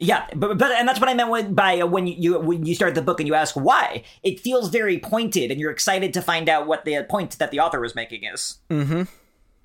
Yeah, 0.00 0.26
but, 0.34 0.58
but 0.58 0.72
and 0.72 0.88
that's 0.88 0.98
what 0.98 1.08
I 1.08 1.14
meant 1.14 1.30
with, 1.30 1.54
by 1.54 1.80
uh, 1.80 1.86
when 1.86 2.06
you, 2.06 2.14
you 2.18 2.40
when 2.40 2.66
you 2.66 2.74
start 2.74 2.94
the 2.94 3.02
book 3.02 3.20
and 3.20 3.28
you 3.28 3.34
ask 3.34 3.54
why. 3.54 4.02
It 4.22 4.40
feels 4.40 4.68
very 4.68 4.98
pointed, 4.98 5.50
and 5.50 5.60
you're 5.60 5.70
excited 5.70 6.12
to 6.14 6.22
find 6.22 6.48
out 6.48 6.66
what 6.66 6.84
the 6.84 7.06
point 7.08 7.38
that 7.38 7.50
the 7.50 7.60
author 7.60 7.80
was 7.80 7.94
making 7.94 8.24
is. 8.24 8.58
Mm-hmm. 8.70 9.02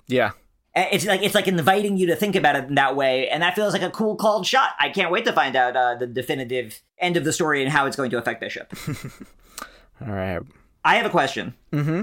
Yeah. 0.06 0.32
It's 0.74 1.04
like 1.04 1.22
it's 1.22 1.34
like 1.34 1.48
inviting 1.48 1.96
you 1.96 2.06
to 2.06 2.16
think 2.16 2.36
about 2.36 2.54
it 2.54 2.64
in 2.64 2.76
that 2.76 2.94
way, 2.94 3.28
and 3.28 3.42
that 3.42 3.56
feels 3.56 3.72
like 3.72 3.82
a 3.82 3.90
cool 3.90 4.14
called 4.14 4.46
shot. 4.46 4.70
I 4.78 4.90
can't 4.90 5.10
wait 5.10 5.24
to 5.24 5.32
find 5.32 5.56
out 5.56 5.76
uh, 5.76 5.96
the 5.96 6.06
definitive 6.06 6.80
end 6.98 7.16
of 7.16 7.24
the 7.24 7.32
story 7.32 7.62
and 7.62 7.72
how 7.72 7.86
it's 7.86 7.96
going 7.96 8.10
to 8.10 8.18
affect 8.18 8.40
Bishop. 8.40 8.72
All 10.00 10.12
right. 10.12 10.40
I 10.84 10.96
have 10.96 11.06
a 11.06 11.10
question. 11.10 11.54
Mm-hmm. 11.72 12.02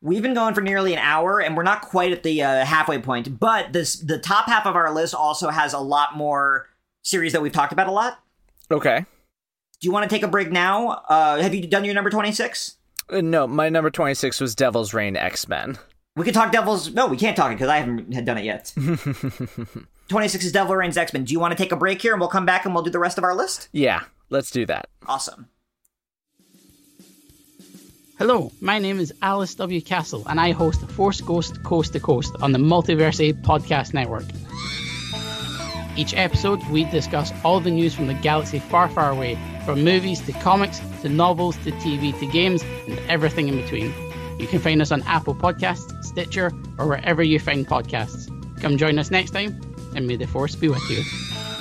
We've 0.00 0.20
been 0.20 0.34
going 0.34 0.54
for 0.54 0.62
nearly 0.62 0.94
an 0.94 0.98
hour, 0.98 1.40
and 1.40 1.56
we're 1.56 1.62
not 1.62 1.82
quite 1.82 2.10
at 2.10 2.24
the 2.24 2.42
uh, 2.42 2.64
halfway 2.64 2.98
point. 2.98 3.38
But 3.38 3.72
this 3.72 3.94
the 3.94 4.18
top 4.18 4.46
half 4.46 4.66
of 4.66 4.74
our 4.74 4.92
list 4.92 5.14
also 5.14 5.50
has 5.50 5.72
a 5.72 5.78
lot 5.78 6.16
more 6.16 6.68
series 7.02 7.32
that 7.32 7.42
we've 7.42 7.52
talked 7.52 7.72
about 7.72 7.88
a 7.88 7.92
lot. 7.92 8.18
Okay. 8.70 9.04
Do 9.80 9.86
you 9.86 9.92
want 9.92 10.08
to 10.08 10.14
take 10.14 10.22
a 10.22 10.28
break 10.28 10.50
now? 10.50 10.88
Uh, 11.08 11.40
have 11.42 11.54
you 11.54 11.66
done 11.66 11.84
your 11.84 11.94
number 11.94 12.10
twenty 12.10 12.32
six? 12.32 12.76
Uh, 13.10 13.20
no, 13.20 13.46
my 13.46 13.68
number 13.68 13.90
26 13.90 14.40
was 14.40 14.54
Devil's 14.54 14.94
Reign 14.94 15.16
X 15.16 15.48
Men. 15.48 15.76
We 16.16 16.24
could 16.24 16.34
talk 16.34 16.52
Devils. 16.52 16.92
No, 16.94 17.08
we 17.08 17.16
can't 17.16 17.36
talk 17.36 17.50
it 17.50 17.56
because 17.56 17.68
I 17.68 17.78
haven't 17.78 18.12
had 18.14 18.24
done 18.24 18.38
it 18.38 18.44
yet. 18.44 18.72
26 20.08 20.44
is 20.44 20.52
Devil 20.52 20.76
Reigns 20.76 20.96
X 20.96 21.12
Men. 21.12 21.24
Do 21.24 21.32
you 21.32 21.40
want 21.40 21.52
to 21.56 21.62
take 21.62 21.72
a 21.72 21.76
break 21.76 22.00
here 22.00 22.12
and 22.12 22.20
we'll 22.20 22.28
come 22.30 22.46
back 22.46 22.64
and 22.64 22.74
we'll 22.74 22.84
do 22.84 22.90
the 22.90 22.98
rest 22.98 23.18
of 23.18 23.24
our 23.24 23.34
list? 23.34 23.68
Yeah, 23.72 24.04
let's 24.30 24.50
do 24.50 24.64
that. 24.66 24.88
Awesome. 25.06 25.48
Hello, 28.18 28.52
my 28.60 28.78
name 28.78 29.00
is 29.00 29.12
Alice 29.20 29.54
W. 29.56 29.80
Castle, 29.80 30.22
and 30.28 30.38
I 30.38 30.52
host 30.52 30.88
Force 30.90 31.20
Ghost 31.20 31.60
Coast 31.64 31.92
to 31.94 32.00
Coast 32.00 32.32
on 32.40 32.52
the 32.52 32.58
Multiverse 32.58 33.32
Podcast 33.42 33.94
Network. 33.94 34.24
Each 35.96 36.14
episode, 36.14 36.66
we 36.68 36.84
discuss 36.84 37.32
all 37.44 37.60
the 37.60 37.70
news 37.70 37.94
from 37.94 38.06
the 38.06 38.14
galaxy 38.14 38.58
far, 38.58 38.88
far 38.88 39.10
away, 39.10 39.38
from 39.66 39.84
movies 39.84 40.20
to 40.22 40.32
comics 40.32 40.80
to 41.02 41.08
novels 41.08 41.56
to 41.58 41.72
TV 41.72 42.18
to 42.18 42.26
games 42.26 42.62
and 42.88 42.98
everything 43.08 43.48
in 43.48 43.56
between. 43.56 43.92
You 44.38 44.46
can 44.46 44.58
find 44.58 44.80
us 44.80 44.90
on 44.90 45.02
Apple 45.02 45.34
Podcasts, 45.34 46.02
Stitcher, 46.02 46.50
or 46.78 46.88
wherever 46.88 47.22
you 47.22 47.38
find 47.38 47.66
podcasts. 47.66 48.28
Come 48.60 48.78
join 48.78 48.98
us 48.98 49.10
next 49.10 49.32
time, 49.32 49.60
and 49.94 50.06
may 50.06 50.16
the 50.16 50.26
Force 50.26 50.54
be 50.54 50.68
with 50.68 50.88
you. 50.88 51.51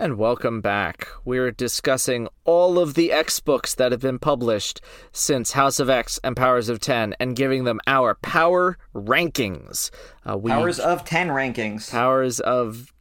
And 0.00 0.16
welcome 0.16 0.60
back. 0.60 1.08
We're 1.24 1.50
discussing 1.50 2.28
all 2.44 2.78
of 2.78 2.94
the 2.94 3.10
X 3.10 3.40
books 3.40 3.74
that 3.74 3.90
have 3.90 4.00
been 4.00 4.20
published 4.20 4.80
since 5.10 5.52
House 5.52 5.80
of 5.80 5.90
X 5.90 6.20
and 6.22 6.36
Powers 6.36 6.68
of 6.68 6.78
10 6.78 7.16
and 7.18 7.34
giving 7.34 7.64
them 7.64 7.80
our 7.84 8.14
power 8.14 8.78
rankings. 8.94 9.90
Uh, 10.24 10.38
we, 10.38 10.52
powers 10.52 10.78
of 10.78 11.04
10 11.04 11.30
rankings. 11.30 11.90
Powers 11.90 12.38
of, 12.38 12.92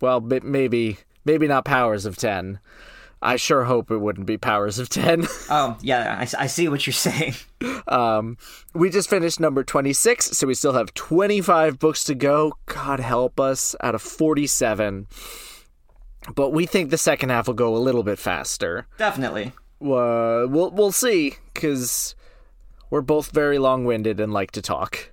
well, 0.00 0.20
maybe, 0.20 0.98
maybe 1.24 1.48
not 1.48 1.64
Powers 1.64 2.06
of 2.06 2.16
10. 2.16 2.60
I 3.20 3.34
sure 3.34 3.64
hope 3.64 3.90
it 3.90 3.98
wouldn't 3.98 4.28
be 4.28 4.38
Powers 4.38 4.78
of 4.78 4.88
10. 4.88 5.26
oh, 5.50 5.76
yeah, 5.82 6.16
I, 6.16 6.44
I, 6.44 6.46
see 6.46 6.68
what 6.68 6.86
you're 6.86 6.94
saying. 6.94 7.34
Um, 7.88 8.38
we 8.72 8.88
just 8.88 9.10
finished 9.10 9.40
number 9.40 9.64
26, 9.64 10.26
so 10.26 10.46
we 10.46 10.54
still 10.54 10.74
have 10.74 10.94
25 10.94 11.80
books 11.80 12.04
to 12.04 12.14
go. 12.14 12.56
God 12.66 13.00
help 13.00 13.40
us, 13.40 13.74
out 13.80 13.96
of 13.96 14.00
47 14.02 15.08
but 16.34 16.50
we 16.50 16.66
think 16.66 16.90
the 16.90 16.98
second 16.98 17.30
half 17.30 17.46
will 17.46 17.54
go 17.54 17.76
a 17.76 17.78
little 17.78 18.02
bit 18.02 18.18
faster. 18.18 18.86
Definitely. 18.98 19.52
Uh, 19.80 20.44
we'll 20.48 20.70
we'll 20.70 20.92
see 20.92 21.36
because 21.54 22.14
we're 22.90 23.00
both 23.00 23.30
very 23.30 23.58
long 23.58 23.84
winded 23.84 24.20
and 24.20 24.32
like 24.32 24.50
to 24.52 24.62
talk. 24.62 25.10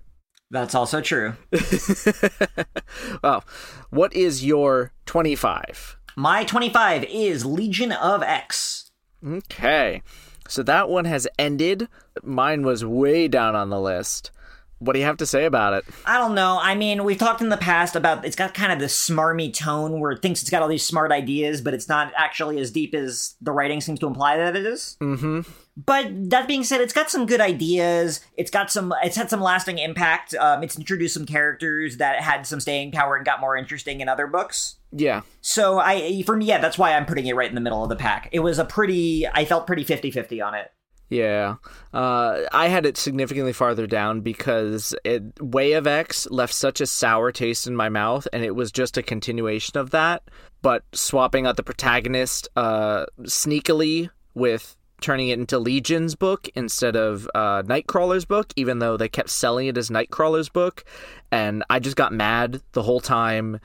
That's 0.49 0.75
also 0.75 1.01
true. 1.01 1.35
well, 3.23 3.43
what 3.89 4.13
is 4.13 4.45
your 4.45 4.91
twenty 5.05 5.35
five? 5.35 5.97
My 6.15 6.43
twenty 6.43 6.69
five 6.69 7.03
is 7.05 7.45
Legion 7.45 7.91
of 7.91 8.23
X. 8.23 8.91
Okay, 9.25 10.01
so 10.47 10.63
that 10.63 10.89
one 10.89 11.05
has 11.05 11.27
ended. 11.39 11.87
Mine 12.23 12.63
was 12.63 12.85
way 12.85 13.27
down 13.27 13.55
on 13.55 13.69
the 13.69 13.79
list. 13.79 14.31
What 14.79 14.93
do 14.93 14.99
you 14.99 15.05
have 15.05 15.17
to 15.17 15.25
say 15.25 15.45
about 15.45 15.73
it? 15.73 15.85
I 16.05 16.17
don't 16.17 16.35
know. 16.35 16.59
I 16.61 16.75
mean, 16.75 17.03
we've 17.03 17.17
talked 17.17 17.41
in 17.41 17.49
the 17.49 17.57
past 17.57 17.95
about 17.95 18.23
it's 18.25 18.35
got 18.35 18.53
kind 18.53 18.71
of 18.71 18.79
this 18.79 19.09
smarmy 19.09 19.53
tone 19.53 19.99
where 19.99 20.11
it 20.11 20.21
thinks 20.21 20.41
it's 20.41 20.51
got 20.51 20.61
all 20.61 20.67
these 20.67 20.85
smart 20.85 21.11
ideas, 21.11 21.61
but 21.61 21.73
it's 21.73 21.89
not 21.89 22.13
actually 22.15 22.59
as 22.59 22.69
deep 22.69 22.93
as 22.93 23.35
the 23.41 23.51
writing 23.51 23.81
seems 23.81 23.99
to 23.99 24.07
imply 24.07 24.37
that 24.37 24.55
it 24.55 24.65
is. 24.65 24.97
Mm-hmm. 25.01 25.41
But 25.85 26.29
that 26.31 26.47
being 26.47 26.63
said, 26.63 26.81
it's 26.81 26.93
got 26.93 27.09
some 27.11 27.27
good 27.27 27.41
ideas. 27.41 28.21
It's 28.35 28.49
got 28.49 28.71
some. 28.71 28.93
It's 29.03 29.15
had 29.15 29.29
some 29.29 29.41
lasting 29.41 29.77
impact. 29.77 30.33
Um, 30.33 30.63
it's 30.63 30.77
introduced 30.77 31.13
some 31.13 31.25
characters 31.25 31.97
that 31.97 32.19
had 32.21 32.47
some 32.47 32.59
staying 32.59 32.91
power 32.91 33.15
and 33.15 33.25
got 33.25 33.39
more 33.39 33.55
interesting 33.55 34.01
in 34.01 34.09
other 34.09 34.25
books. 34.25 34.77
Yeah. 34.91 35.21
So 35.41 35.79
I, 35.79 36.23
for 36.23 36.35
me, 36.35 36.45
yeah, 36.45 36.59
that's 36.59 36.79
why 36.79 36.93
I'm 36.93 37.05
putting 37.05 37.27
it 37.27 37.35
right 37.35 37.49
in 37.49 37.53
the 37.53 37.61
middle 37.61 37.83
of 37.83 37.89
the 37.89 37.95
pack. 37.95 38.29
It 38.31 38.39
was 38.39 38.57
a 38.57 38.65
pretty. 38.65 39.27
I 39.27 39.45
felt 39.45 39.67
pretty 39.67 39.85
50-50 39.85 40.45
on 40.45 40.55
it. 40.55 40.71
Yeah, 41.09 41.55
uh, 41.93 42.41
I 42.51 42.67
had 42.67 42.85
it 42.85 42.97
significantly 42.97 43.53
farther 43.53 43.87
down 43.87 44.21
because 44.21 44.93
it, 45.05 45.41
Way 45.41 45.73
of 45.73 45.87
X 45.87 46.27
left 46.29 46.53
such 46.53 46.81
a 46.81 46.85
sour 46.85 47.31
taste 47.31 47.65
in 47.65 47.77
my 47.77 47.87
mouth, 47.87 48.27
and 48.33 48.43
it 48.43 48.55
was 48.55 48.73
just 48.73 48.97
a 48.97 49.03
continuation 49.03 49.77
of 49.77 49.91
that. 49.91 50.23
But 50.61 50.83
swapping 50.91 51.45
out 51.45 51.55
the 51.55 51.63
protagonist 51.63 52.49
uh, 52.57 53.05
sneakily 53.21 54.09
with 54.33 54.75
turning 54.99 55.29
it 55.29 55.39
into 55.39 55.59
Legion's 55.59 56.15
book 56.15 56.49
instead 56.55 56.95
of 56.95 57.29
uh, 57.33 57.61
Nightcrawler's 57.63 58.25
book, 58.25 58.51
even 58.55 58.79
though 58.79 58.97
they 58.97 59.07
kept 59.07 59.29
selling 59.29 59.67
it 59.67 59.77
as 59.77 59.89
Nightcrawler's 59.89 60.49
book, 60.49 60.83
and 61.31 61.63
I 61.69 61.79
just 61.79 61.95
got 61.95 62.11
mad 62.11 62.61
the 62.73 62.83
whole 62.83 62.99
time, 62.99 63.59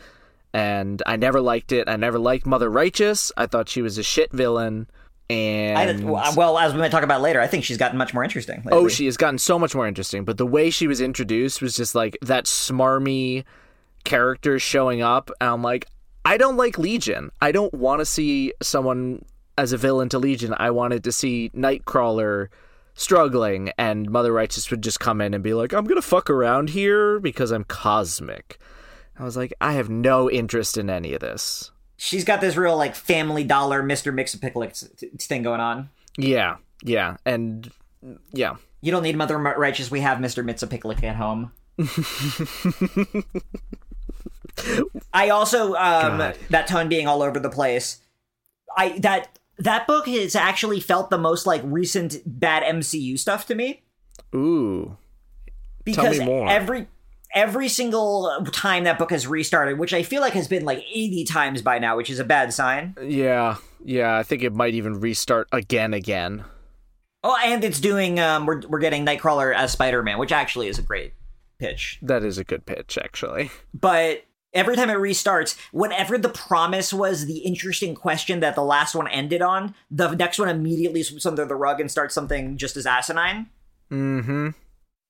and 0.53 1.03
I 1.07 1.16
never 1.16 1.40
liked 1.40 1.72
it. 1.72 1.88
I 1.88 1.97
never 1.97 2.18
liked 2.18 2.47
Mother 2.47 2.70
Righteous. 2.70 3.32
I 3.36 3.47
thought 3.47 3.68
she 3.68 3.82
was 3.82 3.99
a 3.99 4.03
shit 4.03 4.30
villain. 4.32 4.86
And 5.31 6.05
I, 6.07 6.33
well, 6.35 6.59
as 6.59 6.75
we 6.75 6.79
might 6.81 6.91
talk 6.91 7.05
about 7.05 7.23
later, 7.23 7.41
I 7.41 7.47
think 7.47 7.64
she's 7.64 7.79
gotten 7.79 7.97
much 7.97 8.12
more 8.12 8.23
interesting. 8.23 8.59
Lately. 8.59 8.73
Oh, 8.73 8.89
she 8.89 9.07
has 9.07 9.16
gotten 9.16 9.39
so 9.39 9.59
much 9.59 9.75
more 9.75 9.87
interesting. 9.87 10.25
But 10.25 10.37
the 10.37 10.47
way 10.47 10.68
she 10.68 10.87
was 10.87 11.01
introduced 11.01 11.62
was 11.62 11.75
just 11.75 11.95
like 11.95 12.18
that 12.20 12.45
smarmy 12.45 13.45
character 14.05 14.59
showing 14.59 15.01
up, 15.01 15.31
and 15.41 15.51
I'm 15.51 15.62
like, 15.62 15.87
I 16.25 16.37
don't 16.37 16.57
like 16.57 16.79
Legion. 16.79 17.31
I 17.41 17.51
don't 17.53 17.73
want 17.73 18.01
to 18.01 18.07
see 18.07 18.53
someone 18.62 19.25
as 19.57 19.73
a 19.73 19.77
villain 19.77 20.09
to 20.11 20.18
Legion. 20.18 20.55
I 20.59 20.70
wanted 20.70 21.05
to 21.05 21.12
see 21.12 21.51
Nightcrawler 21.55 22.49
struggling, 22.95 23.73
and 23.79 24.11
Mother 24.11 24.33
Righteous 24.33 24.70
would 24.70 24.83
just 24.83 25.01
come 25.01 25.20
in 25.20 25.35
and 25.35 25.43
be 25.43 25.55
like, 25.55 25.73
"I'm 25.73 25.87
gonna 25.87 26.03
fuck 26.03 26.29
around 26.29 26.70
here 26.70 27.18
because 27.18 27.51
I'm 27.51 27.64
cosmic." 27.64 28.59
I 29.18 29.25
was 29.25 29.37
like, 29.37 29.53
I 29.61 29.73
have 29.75 29.91
no 29.91 30.31
interest 30.31 30.79
in 30.79 30.89
any 30.89 31.12
of 31.14 31.20
this 31.20 31.72
she's 32.03 32.24
got 32.24 32.40
this 32.40 32.57
real 32.57 32.76
like 32.76 32.96
family 32.96 33.44
dollar 33.44 33.82
Mr. 33.82 34.12
Mxyzptlk 34.12 35.22
thing 35.22 35.42
going 35.42 35.61
on. 35.61 35.88
Yeah, 36.18 36.57
yeah, 36.82 37.16
and 37.24 37.70
yeah. 38.32 38.57
You 38.80 38.90
don't 38.90 39.05
need 39.05 39.16
Mother 39.16 39.38
Righteous. 39.38 39.90
We 39.90 40.00
have 40.00 40.18
Mr. 40.18 40.44
Mxyzptlk 40.44 41.05
at 41.05 41.16
home. 41.16 41.53
I 45.14 45.30
also 45.30 45.74
um, 45.74 46.32
that 46.50 46.66
tone 46.66 46.88
being 46.88 47.07
all 47.07 47.22
over 47.22 47.38
the 47.38 47.48
place. 47.48 48.00
I 48.76 48.98
that 48.98 49.38
that 49.59 49.86
book 49.86 50.09
has 50.09 50.34
actually 50.34 50.80
felt 50.80 51.11
the 51.11 51.18
most 51.18 51.46
like 51.46 51.62
recent 51.64 52.18
bad 52.26 52.64
MCU 52.64 53.16
stuff 53.18 53.46
to 53.46 53.55
me. 53.55 53.82
Ooh. 54.34 54.96
Because 55.84 56.20
every 56.20 56.88
every 57.35 57.68
single 57.68 58.45
time 58.53 58.85
that 58.85 58.99
book 58.99 59.11
has 59.11 59.26
restarted, 59.26 59.78
which 59.78 59.95
I 59.95 60.03
feel 60.03 60.20
like 60.20 60.35
has 60.35 60.49
been 60.49 60.64
like 60.64 60.78
80 60.78 61.24
times 61.24 61.62
by 61.62 61.78
now, 61.78 61.97
which 61.97 62.11
is 62.11 62.18
a 62.18 62.24
bad 62.24 62.53
sign. 62.53 62.97
Yeah, 63.03 63.57
yeah, 63.85 64.16
I 64.16 64.22
think 64.22 64.43
it 64.43 64.55
might 64.55 64.74
even 64.74 65.01
restart 65.01 65.49
again 65.53 65.95
again. 65.95 66.45
Oh, 67.24 67.37
and 67.43 67.62
it's 67.62 67.80
doing 67.80 68.18
um 68.18 68.47
we're 68.47 68.62
we're 68.68 68.80
getting 68.80 69.07
Nightcrawler 69.07 69.55
as 69.55 69.72
Spider-Man, 69.72 70.18
which 70.18 70.33
actually 70.33 70.68
is 70.68 70.78
a 70.78 70.83
great 70.83 71.14
pitch. 71.59 71.99
That 72.03 72.24
is 72.24 72.39
a 72.39 72.45
good 72.45 72.66
pitch 72.66 72.99
actually. 72.99 73.51
But 73.72 74.24
every 74.53 74.74
time 74.74 74.91
it 74.91 74.97
restarts, 74.97 75.57
whatever 75.70 76.18
the 76.18 76.28
promise 76.28 76.93
was, 76.93 77.26
the 77.26 77.39
interesting 77.39 77.95
question 77.95 78.41
that 78.41 78.57
the 78.57 78.64
last 78.64 78.95
one 78.95 79.09
ended 79.09 79.41
on, 79.41 79.74
the 79.91 80.12
next 80.14 80.39
one 80.39 80.49
immediately 80.49 81.03
sweeps 81.03 81.26
under 81.26 81.45
the 81.45 81.55
rug 81.55 81.80
and 81.80 81.91
starts 81.91 82.14
something 82.14 82.57
just 82.57 82.76
as 82.76 82.87
asinine. 82.87 83.49
Mm-hmm 83.91 84.51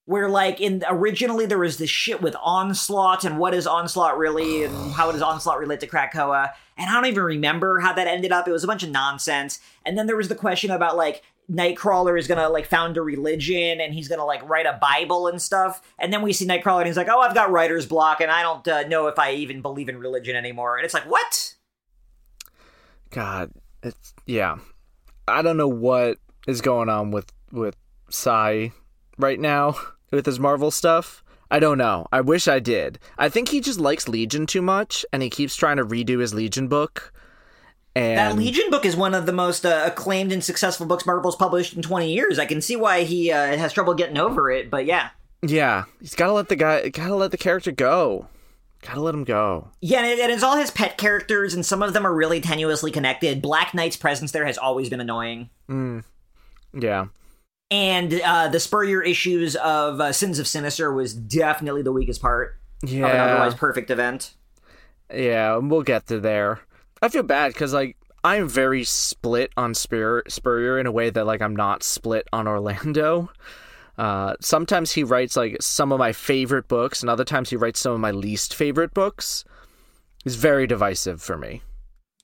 where 0.05 0.29
like 0.29 0.61
in 0.61 0.83
originally 0.89 1.47
there 1.47 1.59
was 1.59 1.79
this 1.79 1.91
shit 1.91 2.21
with 2.21 2.35
onslaught 2.43 3.25
and 3.25 3.39
what 3.39 3.55
is 3.55 3.67
onslaught 3.67 4.19
really 4.19 4.65
and 4.65 4.93
how 4.93 5.11
does 5.13 5.23
onslaught 5.23 5.59
relate 5.59 5.81
to 5.81 5.87
krakoa 5.87 6.51
and 6.77 6.89
i 6.89 6.93
don't 6.93 7.07
even 7.07 7.23
remember 7.23 7.81
how 7.81 7.93
that 7.93 8.07
ended 8.07 8.33
up. 8.33 8.49
It 8.49 8.53
was 8.53 8.65
a 8.65 8.67
bunch 8.67 8.83
of 8.83 8.91
nonsense. 8.91 9.61
And 9.85 9.99
then 9.99 10.07
there 10.07 10.17
was 10.17 10.29
the 10.29 10.35
question 10.35 10.71
about 10.71 10.97
like 10.97 11.23
nightcrawler 11.51 12.19
is 12.19 12.27
gonna 12.27 12.49
like 12.49 12.67
found 12.67 12.97
a 12.97 13.03
religion 13.03 13.81
and 13.81 13.93
he's 13.93 14.09
gonna 14.09 14.25
like 14.25 14.49
write 14.49 14.67
a 14.67 14.79
bible 14.81 15.27
and 15.27 15.43
stuff. 15.43 15.83
And 15.99 16.13
then 16.13 16.23
we 16.23 16.33
see 16.33 16.47
nightcrawler 16.47 16.79
and 16.79 16.87
he's 16.87 16.97
like 16.97 17.09
oh 17.09 17.21
i've 17.21 17.35
got 17.35 17.51
writer's 17.51 17.87
block 17.87 18.21
and 18.21 18.31
i 18.31 18.43
don't 18.43 18.67
uh, 18.67 18.87
know 18.89 19.09
if 19.09 19.19
i 19.19 19.33
even 19.33 19.61
believe 19.61 19.89
in 19.89 19.99
religion 19.99 20.37
anymore. 20.37 20.77
And 20.77 20.85
it's 20.85 20.95
like 20.95 21.09
what? 21.11 21.57
God 23.11 23.51
it's 23.83 24.15
yeah. 24.27 24.57
I 25.29 25.43
don't 25.43 25.57
know 25.57 25.69
what 25.69 26.19
is 26.47 26.61
going 26.61 26.89
on 26.89 27.11
with 27.11 27.31
with 27.51 27.77
Si 28.09 28.73
right 29.23 29.41
now 29.41 29.77
with 30.11 30.27
his 30.27 30.41
Marvel 30.41 30.71
stuff. 30.71 31.23
I 31.51 31.59
don't 31.59 31.79
know. 31.79 32.07
I 32.11 32.23
wish 32.23 32.49
I 32.49 32.61
did. 32.61 32.99
I 33.19 33.29
think 33.29 33.51
he 33.51 33.61
just 33.61 33.79
likes 33.79 34.09
Legion 34.09 34.47
too 34.47 34.63
much, 34.63 35.05
and 35.13 35.23
he 35.23 35.29
keeps 35.29 35.55
trying 35.55 35.77
to 35.77 35.85
redo 35.85 36.19
his 36.19 36.33
Legion 36.33 36.67
book. 36.67 37.13
And 37.95 38.17
that 38.17 38.37
Legion 38.37 38.71
book 38.71 38.87
is 38.87 38.97
one 38.97 39.15
of 39.15 39.27
the 39.27 39.35
most 39.35 39.67
uh, 39.67 39.83
acclaimed 39.85 40.33
and 40.33 40.43
successful 40.43 40.87
books 40.87 41.05
Marvel's 41.05 41.37
published 41.37 41.75
in 41.75 41.83
20 41.83 42.11
years. 42.11 42.39
I 42.39 42.47
can 42.47 42.63
see 42.63 42.75
why 42.75 43.05
he 43.05 43.31
uh, 43.31 43.59
has 43.59 43.75
trouble 43.75 43.93
getting 43.93 44.17
over 44.17 44.51
it, 44.51 44.71
but 44.71 44.87
yeah. 44.87 45.11
Yeah, 45.43 45.85
he's 46.01 46.15
got 46.15 46.29
to 46.29 46.33
let 46.33 46.49
the 46.49 46.57
guy, 46.57 46.89
got 46.89 47.09
to 47.09 47.17
let 47.17 47.33
the 47.33 47.37
character 47.37 47.71
go. 47.71 48.29
Gotta 48.81 49.01
let 49.01 49.15
him 49.15 49.25
go. 49.25 49.69
Yeah, 49.81 50.03
and, 50.05 50.21
and 50.21 50.33
it's 50.33 50.43
all 50.43 50.57
his 50.57 50.71
pet 50.71 50.99
characters, 50.99 51.55
and 51.55 51.65
some 51.65 51.83
of 51.83 51.93
them 51.93 52.05
are 52.05 52.13
really 52.13 52.41
tenuously 52.41 52.93
connected. 52.93 53.41
Black 53.41 53.75
Knight's 53.75 53.97
presence 53.97 54.33
there 54.33 54.47
has 54.47 54.59
always 54.59 54.89
been 54.89 55.01
annoying. 55.01 55.51
Mm. 55.69 56.03
Yeah 56.75 57.07
and 57.73 58.21
uh, 58.21 58.49
the 58.49 58.61
Spurrier 58.61 59.03
issues 59.03 59.57
of 59.57 59.99
uh, 59.99 60.13
Sins 60.13 60.39
of 60.39 60.47
Sinister 60.47 60.93
was 60.93 61.15
definitely 61.15 61.81
the 61.81 61.91
weakest 61.91 62.21
part 62.21 62.59
yeah. 62.83 63.07
of 63.07 63.15
an 63.15 63.21
otherwise 63.21 63.55
perfect 63.55 63.91
event. 63.91 64.35
Yeah, 65.11 65.57
we'll 65.57 65.83
get 65.83 66.07
to 66.09 66.21
there. 66.21 66.61
I 67.01 67.09
feel 67.09 67.23
bad 67.23 67.55
because 67.55 67.73
like 67.73 67.97
I'm 68.23 68.47
very 68.47 68.85
split 68.85 69.53
on 69.57 69.73
Spur- 69.73 70.25
Spurrier 70.29 70.79
in 70.79 70.87
a 70.87 70.93
way 70.93 71.09
that 71.09 71.25
like 71.25 71.41
I'm 71.41 71.57
not 71.57 71.83
split 71.83 72.29
on 72.31 72.47
Orlando. 72.47 73.31
Uh, 73.97 74.35
sometimes 74.41 74.93
he 74.93 75.03
writes 75.03 75.35
like 75.35 75.57
some 75.61 75.93
of 75.93 75.99
my 75.99 76.13
favorite 76.13 76.69
books, 76.69 77.03
and 77.03 77.09
other 77.09 77.25
times 77.25 77.49
he 77.49 77.57
writes 77.57 77.81
some 77.81 77.93
of 77.93 78.01
my 78.01 78.11
least 78.11 78.55
favorite 78.55 78.93
books. 78.93 79.45
He's 80.25 80.37
very 80.37 80.67
divisive 80.67 81.23
for 81.23 81.39
me. 81.39 81.63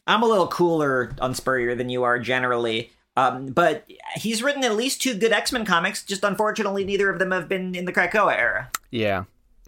I'm 0.06 0.22
a 0.22 0.26
little 0.26 0.48
cooler 0.48 1.14
on 1.20 1.34
Spurrier 1.34 1.74
than 1.74 1.88
you 1.88 2.04
are 2.04 2.18
generally. 2.18 2.90
Um, 3.18 3.46
but 3.46 3.84
he's 4.14 4.42
written 4.42 4.62
at 4.62 4.76
least 4.76 5.02
two 5.02 5.14
good 5.14 5.32
X 5.32 5.50
Men 5.50 5.64
comics. 5.64 6.04
Just 6.04 6.22
unfortunately, 6.22 6.84
neither 6.84 7.10
of 7.10 7.18
them 7.18 7.32
have 7.32 7.48
been 7.48 7.74
in 7.74 7.84
the 7.84 7.92
Krakoa 7.92 8.36
era. 8.36 8.70
Yeah, 8.90 9.24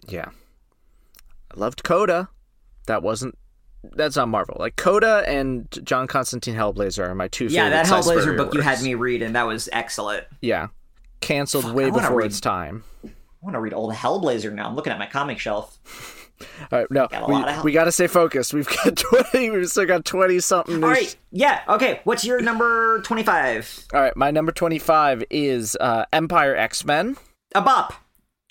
yeah. 0.07 0.29
I 1.53 1.59
loved 1.59 1.83
Coda. 1.83 2.29
That 2.87 3.03
wasn't. 3.03 3.37
That's 3.83 4.15
not 4.15 4.29
Marvel. 4.29 4.55
Like 4.59 4.77
Coda 4.77 5.23
and 5.27 5.67
John 5.83 6.07
Constantine 6.07 6.55
Hellblazer 6.55 7.09
are 7.09 7.15
my 7.15 7.27
two. 7.27 7.47
Yeah, 7.47 7.69
that 7.69 7.87
Hellblazer 7.87 8.37
book 8.37 8.53
you 8.53 8.61
had 8.61 8.81
me 8.81 8.95
read, 8.95 9.21
and 9.21 9.35
that 9.35 9.47
was 9.47 9.67
excellent. 9.73 10.25
Yeah, 10.41 10.67
canceled 11.19 11.65
Fuck, 11.65 11.75
way 11.75 11.89
before 11.89 12.17
read- 12.17 12.27
its 12.27 12.39
time. 12.39 12.83
I 13.03 13.09
want 13.41 13.55
to 13.55 13.59
read 13.59 13.73
old 13.73 13.93
Hellblazer 13.93 14.53
now. 14.53 14.67
I'm 14.67 14.75
looking 14.75 14.93
at 14.93 14.99
my 14.99 15.07
comic 15.07 15.39
shelf. 15.39 16.20
All 16.71 16.79
right, 16.79 16.91
no, 16.91 17.07
Got 17.07 17.27
we, 17.27 17.33
lot 17.33 17.47
of 17.47 17.53
help. 17.55 17.65
we 17.65 17.71
got 17.71 17.85
to 17.85 17.91
stay 17.91 18.07
focused. 18.07 18.53
We've 18.53 18.67
got 18.67 18.95
twenty. 19.31 19.49
We've 19.49 19.67
still 19.67 19.85
got 19.85 20.05
twenty 20.05 20.39
something. 20.39 20.83
All 20.83 20.89
right, 20.89 21.15
yeah, 21.31 21.61
okay. 21.67 22.01
What's 22.03 22.23
your 22.25 22.41
number 22.41 23.01
twenty-five? 23.01 23.85
All 23.93 24.01
right, 24.01 24.15
my 24.15 24.31
number 24.31 24.51
twenty-five 24.51 25.23
is 25.29 25.77
uh, 25.79 26.05
Empire 26.13 26.55
X 26.55 26.85
Men. 26.85 27.17
A 27.55 27.61
bop, 27.61 27.93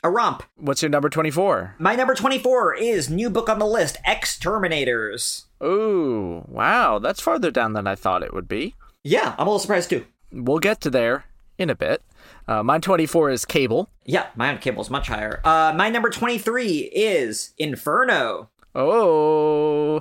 a 0.03 0.11
romp. 0.11 0.43
What's 0.57 0.83
your 0.83 0.91
number 0.91 1.09
twenty-four? 1.09 1.77
My 1.79 1.95
number 1.95 2.15
twenty-four 2.15 2.75
is 2.75 3.09
new 3.11 3.31
book 3.31 3.49
on 3.49 3.59
the 3.59 3.67
list: 3.67 3.97
Exterminators. 4.07 5.47
Ooh, 5.63 6.45
wow, 6.49 6.99
that's 6.99 7.21
farther 7.21 7.51
down 7.51 7.73
than 7.75 7.87
I 7.87 7.95
thought 7.95 8.23
it 8.23 8.33
would 8.35 8.49
be. 8.49 8.75
Yeah, 9.05 9.35
I'm 9.39 9.47
a 9.47 9.51
little 9.51 9.59
surprised 9.59 9.91
too. 9.91 10.07
We'll 10.33 10.59
get 10.59 10.81
to 10.83 10.91
there 10.91 11.25
in 11.59 11.71
a 11.71 11.75
bit. 11.75 12.03
Uh, 12.49 12.63
my 12.63 12.79
twenty-four 12.79 13.31
is 13.31 13.45
Cable. 13.45 13.89
Yeah, 14.05 14.27
my 14.35 14.51
own 14.51 14.59
cable's 14.59 14.91
much 14.91 15.09
higher. 15.09 15.41
Uh, 15.45 15.73
my 15.77 15.89
number 15.89 16.11
twenty-three 16.11 16.91
is 16.95 17.53
Inferno. 17.59 18.51
Oh, 18.75 20.01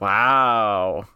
wow, 0.00 1.06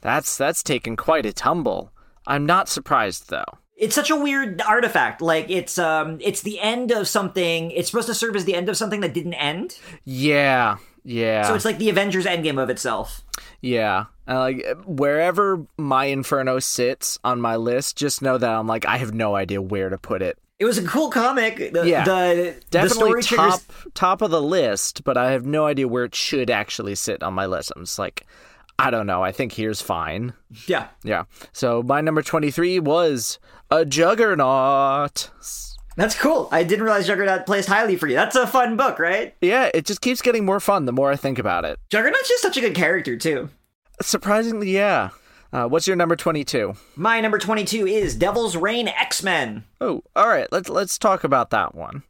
that's 0.00 0.36
that's 0.36 0.62
taken 0.62 0.96
quite 0.96 1.26
a 1.26 1.32
tumble. 1.32 1.92
I'm 2.26 2.44
not 2.44 2.68
surprised 2.68 3.30
though. 3.30 3.44
It's 3.76 3.94
such 3.94 4.10
a 4.10 4.16
weird 4.16 4.60
artifact. 4.62 5.22
Like 5.22 5.48
it's 5.50 5.78
um, 5.78 6.18
it's 6.20 6.42
the 6.42 6.60
end 6.60 6.90
of 6.90 7.06
something. 7.08 7.70
It's 7.70 7.90
supposed 7.90 8.08
to 8.08 8.14
serve 8.14 8.36
as 8.36 8.44
the 8.44 8.54
end 8.54 8.68
of 8.68 8.76
something 8.76 9.00
that 9.00 9.14
didn't 9.14 9.34
end. 9.34 9.78
Yeah, 10.04 10.78
yeah. 11.08 11.42
So 11.48 11.54
it's 11.54 11.64
like 11.64 11.78
the 11.78 11.88
Avengers 11.88 12.26
Endgame 12.26 12.62
of 12.62 12.68
itself. 12.70 13.22
Yeah. 13.60 14.04
Like 14.26 14.64
wherever 14.84 15.64
my 15.78 16.04
Inferno 16.06 16.58
sits 16.58 17.18
on 17.24 17.40
my 17.40 17.56
list, 17.56 17.96
just 17.96 18.20
know 18.22 18.36
that 18.38 18.50
I'm 18.50 18.66
like 18.66 18.84
I 18.86 18.98
have 18.98 19.14
no 19.14 19.34
idea 19.34 19.60
where 19.62 19.88
to 19.88 19.96
put 19.98 20.20
it. 20.22 20.38
It 20.58 20.64
was 20.64 20.76
a 20.76 20.84
cool 20.86 21.08
comic. 21.08 21.72
The, 21.72 21.88
Yeah. 21.88 22.04
the, 22.04 22.54
the 22.56 22.62
Definitely 22.70 23.22
story 23.22 23.22
top 23.22 23.60
triggers. 23.62 23.92
top 23.94 24.22
of 24.22 24.30
the 24.30 24.42
list, 24.42 25.04
but 25.04 25.16
I 25.16 25.30
have 25.30 25.46
no 25.46 25.66
idea 25.66 25.86
where 25.88 26.04
it 26.04 26.14
should 26.14 26.50
actually 26.50 26.94
sit 26.96 27.22
on 27.22 27.32
my 27.32 27.46
list. 27.46 27.72
I'm 27.74 27.84
just 27.84 27.98
like 27.98 28.26
I 28.80 28.90
don't 28.90 29.06
know. 29.06 29.24
I 29.24 29.32
think 29.32 29.52
here's 29.52 29.80
fine. 29.80 30.34
Yeah, 30.66 30.88
Yeah. 31.02 31.24
So 31.52 31.82
my 31.82 32.00
number 32.00 32.22
23 32.22 32.78
was 32.80 33.38
a 33.70 33.84
Juggernaut. 33.84 35.30
That's 35.98 36.14
cool. 36.14 36.48
I 36.50 36.62
didn't 36.62 36.84
realize 36.84 37.06
Juggernaut 37.06 37.44
plays 37.44 37.66
highly 37.66 37.96
for 37.96 38.06
you. 38.06 38.14
That's 38.14 38.36
a 38.36 38.46
fun 38.46 38.76
book, 38.78 38.98
right? 38.98 39.34
Yeah, 39.42 39.70
it 39.74 39.84
just 39.84 40.00
keeps 40.00 40.22
getting 40.22 40.46
more 40.46 40.60
fun 40.60 40.86
the 40.86 40.92
more 40.92 41.10
I 41.12 41.16
think 41.16 41.38
about 41.38 41.64
it. 41.66 41.78
Juggernaut's 41.90 42.28
just 42.28 42.42
such 42.42 42.56
a 42.56 42.60
good 42.62 42.74
character 42.74 43.16
too. 43.16 43.50
Surprisingly, 44.00 44.70
yeah. 44.70 45.10
Uh, 45.52 45.66
what's 45.66 45.86
your 45.86 45.96
number 45.96 46.14
22? 46.14 46.74
My 46.96 47.20
number 47.20 47.38
twenty-two 47.38 47.86
is 47.86 48.14
Devil's 48.14 48.56
Reign 48.56 48.86
X 48.88 49.22
Men. 49.22 49.64
Oh, 49.80 50.02
all 50.14 50.28
right. 50.28 50.46
Let's 50.52 50.68
let's 50.68 50.98
talk 50.98 51.24
about 51.24 51.50
that 51.50 51.74
one 51.74 52.02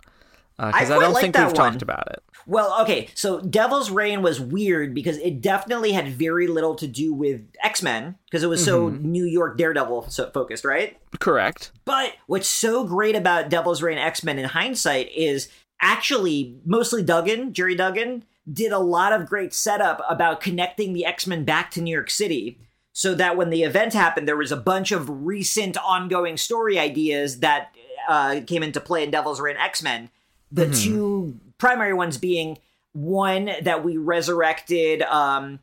because 0.57 0.74
I, 0.74 0.97
quite 0.97 1.01
don't 1.01 1.12
like 1.14 1.22
think 1.22 1.36
we've 1.36 1.47
one. 1.47 1.55
talked 1.55 1.82
about 1.82 2.09
it. 2.11 2.22
Well, 2.49 2.81
okay, 2.81 3.09
so 3.15 3.43
Devil's 3.43 3.91
Reign 3.91 4.23
was 4.23 4.41
weird 4.41 4.95
because 4.95 5.19
it 5.19 5.43
definitely 5.43 5.93
had 5.93 6.09
very 6.09 6.47
little 6.47 6.75
to 6.77 6.87
do 6.87 7.13
with 7.13 7.43
X 7.63 7.83
Men 7.83 8.17
because 8.25 8.43
it 8.43 8.49
was 8.49 8.65
so 8.65 8.89
New 8.89 9.27
York 9.27 9.59
Daredevil 9.59 10.09
so 10.09 10.31
focused, 10.31 10.65
right? 10.65 10.97
Correct. 11.21 11.73
But 11.85 12.15
what's 12.27 12.49
so 12.49 12.85
great 12.85 13.15
about 13.15 13.51
Devil's 13.51 13.83
Reign 13.83 13.99
X 13.99 14.25
Men 14.25 14.39
in 14.39 14.47
hindsight 14.47 15.13
is 15.13 15.51
actually 15.83 16.57
mostly 16.65 17.03
Duggan, 17.03 17.53
Gerry 17.53 17.75
Duggan, 17.75 18.25
did 18.51 18.73
a 18.73 18.79
lot 18.79 19.13
of 19.13 19.29
great 19.29 19.53
setup 19.53 20.01
about 20.09 20.41
connecting 20.41 20.95
the 20.95 21.05
X 21.05 21.27
Men 21.27 21.45
back 21.45 21.71
to 21.73 21.83
New 21.83 21.93
York 21.93 22.09
City. 22.09 22.59
So 22.95 23.15
that 23.15 23.37
when 23.37 23.51
the 23.51 23.63
event 23.63 23.93
happened, 23.93 24.27
there 24.27 24.39
was 24.39 24.53
a 24.53 24.57
bunch 24.57 24.91
of 24.91 25.27
recent 25.27 25.77
ongoing 25.77 26.39
story 26.39 26.79
ideas 26.79 27.41
that 27.41 27.75
uh, 28.09 28.41
came 28.47 28.63
into 28.63 28.81
play 28.81 29.05
in 29.05 29.11
Devil's 29.11 29.39
Reign 29.39 29.59
X 29.59 29.83
Men. 29.83 30.09
The 30.51 30.71
two 30.71 31.39
primary 31.59 31.93
ones 31.93 32.19
being 32.19 32.59
one 32.93 33.51
that 33.63 33.85
we 33.85 33.97
resurrected 33.97 35.03
um, 35.03 35.61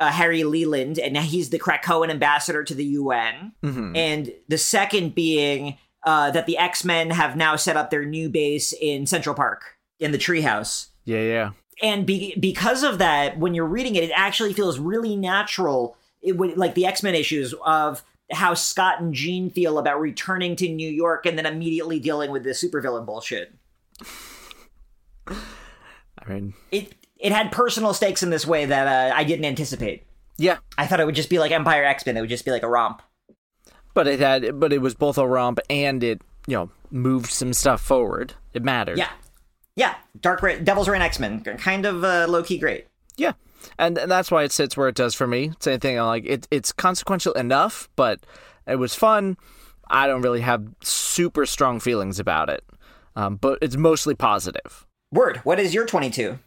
uh, 0.00 0.10
Harry 0.10 0.44
Leland, 0.44 0.98
and 0.98 1.12
now 1.12 1.20
he's 1.22 1.50
the 1.50 1.58
Krakoan 1.58 2.10
ambassador 2.10 2.64
to 2.64 2.74
the 2.74 2.84
UN 2.84 3.52
hmm 3.62 3.92
and 3.94 4.32
the 4.48 4.58
second 4.58 5.14
being 5.14 5.76
uh, 6.04 6.30
that 6.30 6.46
the 6.46 6.58
X 6.58 6.84
Men 6.84 7.10
have 7.10 7.36
now 7.36 7.56
set 7.56 7.76
up 7.76 7.90
their 7.90 8.04
new 8.04 8.28
base 8.28 8.72
in 8.72 9.06
Central 9.06 9.34
Park 9.34 9.76
in 10.00 10.12
the 10.12 10.18
treehouse. 10.18 10.88
Yeah, 11.04 11.20
yeah. 11.20 11.50
And 11.82 12.06
be- 12.06 12.34
because 12.38 12.82
of 12.82 12.98
that, 12.98 13.38
when 13.38 13.54
you're 13.54 13.66
reading 13.66 13.96
it, 13.96 14.04
it 14.04 14.12
actually 14.14 14.52
feels 14.52 14.78
really 14.78 15.16
natural. 15.16 15.96
It 16.20 16.36
would 16.36 16.56
like 16.56 16.74
the 16.74 16.86
X 16.86 17.02
Men 17.02 17.14
issues 17.14 17.54
of 17.64 18.02
how 18.30 18.54
Scott 18.54 19.00
and 19.00 19.14
Jean 19.14 19.50
feel 19.50 19.78
about 19.78 20.00
returning 20.00 20.56
to 20.56 20.68
New 20.68 20.88
York 20.88 21.26
and 21.26 21.36
then 21.36 21.46
immediately 21.46 22.00
dealing 22.00 22.30
with 22.30 22.44
the 22.44 22.50
supervillain 22.50 23.04
bullshit. 23.04 23.54
I 25.28 26.28
mean, 26.28 26.54
It 26.70 26.94
it 27.18 27.32
had 27.32 27.52
personal 27.52 27.94
stakes 27.94 28.22
in 28.22 28.30
this 28.30 28.46
way 28.46 28.64
that 28.66 28.86
uh, 29.12 29.14
I 29.14 29.24
didn't 29.24 29.44
anticipate. 29.44 30.04
yeah, 30.38 30.58
I 30.78 30.86
thought 30.86 31.00
it 31.00 31.06
would 31.06 31.14
just 31.14 31.30
be 31.30 31.38
like 31.38 31.52
Empire 31.52 31.84
X 31.84 32.04
Men. 32.06 32.16
It 32.16 32.20
would 32.20 32.30
just 32.30 32.44
be 32.44 32.50
like 32.50 32.62
a 32.62 32.68
romp. 32.68 33.02
but 33.94 34.06
it 34.06 34.20
had, 34.20 34.58
but 34.58 34.72
it 34.72 34.78
was 34.80 34.94
both 34.94 35.18
a 35.18 35.26
romp 35.26 35.58
and 35.70 36.02
it, 36.02 36.22
you 36.46 36.56
know, 36.56 36.70
moved 36.90 37.30
some 37.30 37.52
stuff 37.52 37.80
forward. 37.80 38.34
It 38.52 38.62
mattered. 38.64 38.98
Yeah, 38.98 39.10
yeah. 39.76 39.94
Dark 40.20 40.42
Ra- 40.42 40.56
Devil's 40.62 40.88
Reign 40.88 41.02
X 41.02 41.18
Men, 41.18 41.42
kind 41.42 41.86
of 41.86 42.02
uh, 42.04 42.26
low 42.28 42.42
key 42.42 42.58
great. 42.58 42.86
yeah, 43.16 43.32
and, 43.78 43.96
and 43.98 44.10
that's 44.10 44.30
why 44.30 44.42
it 44.42 44.52
sits 44.52 44.76
where 44.76 44.88
it 44.88 44.94
does 44.96 45.14
for 45.14 45.26
me. 45.26 45.52
Same 45.60 45.80
thing. 45.80 45.98
Like 45.98 46.24
it, 46.26 46.48
it's 46.50 46.72
consequential 46.72 47.32
enough, 47.34 47.88
but 47.96 48.20
it 48.66 48.76
was 48.76 48.94
fun. 48.94 49.36
I 49.88 50.06
don't 50.06 50.22
really 50.22 50.40
have 50.40 50.66
super 50.82 51.44
strong 51.46 51.78
feelings 51.78 52.18
about 52.18 52.48
it, 52.48 52.64
um, 53.14 53.36
but 53.36 53.58
it's 53.62 53.76
mostly 53.76 54.14
positive. 54.14 54.86
Word, 55.12 55.38
what 55.44 55.60
is 55.60 55.74
your 55.74 55.84
22? 55.86 56.38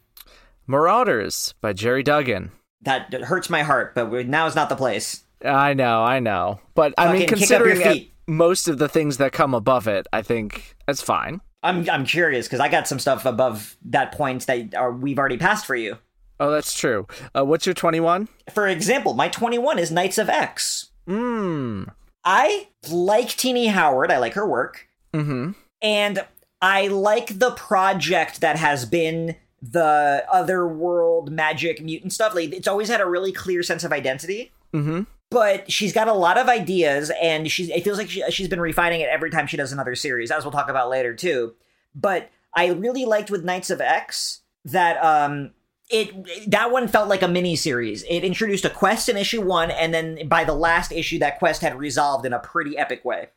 Marauders 0.68 1.54
by 1.62 1.74
Gerry 1.74 2.04
Duggan. 2.04 2.52
That 2.82 3.14
hurts 3.14 3.50
my 3.50 3.64
heart, 3.64 3.94
but 3.96 4.12
now 4.28 4.48
is 4.48 4.56
not 4.56 4.70
the 4.70 4.76
place. 4.76 5.24
I 5.44 5.74
know, 5.74 6.04
I 6.04 6.20
know, 6.20 6.60
but 6.74 6.94
I 6.98 7.12
mean, 7.12 7.22
Fucking 7.22 7.28
considering 7.28 7.82
it- 7.82 8.08
most 8.28 8.68
of 8.68 8.80
the 8.80 8.90
things 8.90 9.18
that 9.18 9.32
come 9.32 9.54
above 9.54 9.88
it, 9.88 10.08
I 10.12 10.22
think 10.24 10.76
that's 10.88 11.02
fine. 11.02 11.42
I'm 11.62 11.88
I'm 11.90 12.06
curious 12.06 12.48
because 12.48 12.60
I 12.60 12.70
got 12.70 12.88
some 12.88 13.00
stuff 13.00 13.26
above 13.26 13.76
that 13.86 14.12
point 14.12 14.46
that 14.48 14.74
are, 14.76 14.92
we've 14.92 15.18
already 15.20 15.38
passed 15.38 15.66
for 15.66 15.76
you. 15.76 15.98
Oh, 16.40 16.52
that's 16.52 16.78
true. 16.78 17.08
Uh, 17.38 17.44
what's 17.46 17.66
your 17.66 17.74
twenty-one? 17.76 18.28
For 18.54 18.68
example, 18.68 19.14
my 19.14 19.30
21 19.30 19.80
is 19.80 19.90
Knights 19.92 20.18
of 20.18 20.30
X. 20.30 20.92
Mmm. 21.08 21.92
I 22.24 22.68
like 22.90 23.30
Tini 23.30 23.68
Howard. 23.68 24.12
I 24.12 24.18
like 24.18 24.34
her 24.34 24.48
work, 24.48 24.88
Mm-hmm. 25.14 25.52
and 25.82 26.26
I 26.66 26.88
like 26.88 27.38
the 27.40 27.52
project 27.52 28.42
that 28.42 28.58
has 28.58 28.86
been 28.86 29.36
the 29.62 30.26
other 30.32 30.68
world 30.68 31.32
magic 31.32 31.82
mutant 31.82 32.12
stuff. 32.12 32.34
Like 32.34 32.54
it's 32.54 32.68
always 32.68 32.90
had 32.90 33.02
a 33.02 33.06
really 33.06 33.32
clear 33.32 33.62
sense 33.64 33.84
of 33.84 33.92
identity. 33.94 34.52
Mm-hmm. 34.74 35.04
but 35.30 35.72
she's 35.72 35.94
got 35.94 36.10
a 36.10 36.14
lot 36.14 36.38
of 36.38 36.50
ideas 36.50 37.10
and 37.22 37.50
she's 37.50 37.70
it 37.70 37.84
feels 37.84 37.98
like 37.98 38.10
she, 38.10 38.22
she's 38.30 38.50
been 38.50 38.60
refining 38.60 39.00
it 39.00 39.08
every 39.10 39.30
time 39.30 39.48
she 39.48 39.56
does 39.56 39.72
another 39.72 39.96
series 39.96 40.32
as 40.32 40.44
we'll 40.44 40.52
talk 40.52 40.70
about 40.70 40.90
later 40.90 41.14
too 41.16 41.54
but 41.96 42.30
i 42.54 42.68
really 42.68 43.06
liked 43.06 43.32
with 43.32 43.46
knights 43.46 43.70
of 43.70 43.80
x 43.80 44.42
that 44.66 44.98
um 45.02 45.52
it 45.90 46.12
that 46.50 46.72
one 46.72 46.90
felt 46.90 47.08
like 47.08 47.22
a 47.22 47.28
mini 47.28 47.56
series 47.56 48.04
it 48.10 48.26
introduced 48.26 48.66
a 48.66 48.70
quest 48.70 49.08
in 49.08 49.16
issue 49.16 49.42
one 49.42 49.72
and 49.72 49.94
then 49.94 50.28
by 50.28 50.44
the 50.44 50.54
last 50.54 50.92
issue 50.92 51.20
that 51.20 51.40
quest 51.40 51.62
had 51.62 51.80
resolved 51.80 52.26
in 52.26 52.34
a 52.34 52.40
pretty 52.40 52.78
epic 52.78 53.06
way 53.06 53.30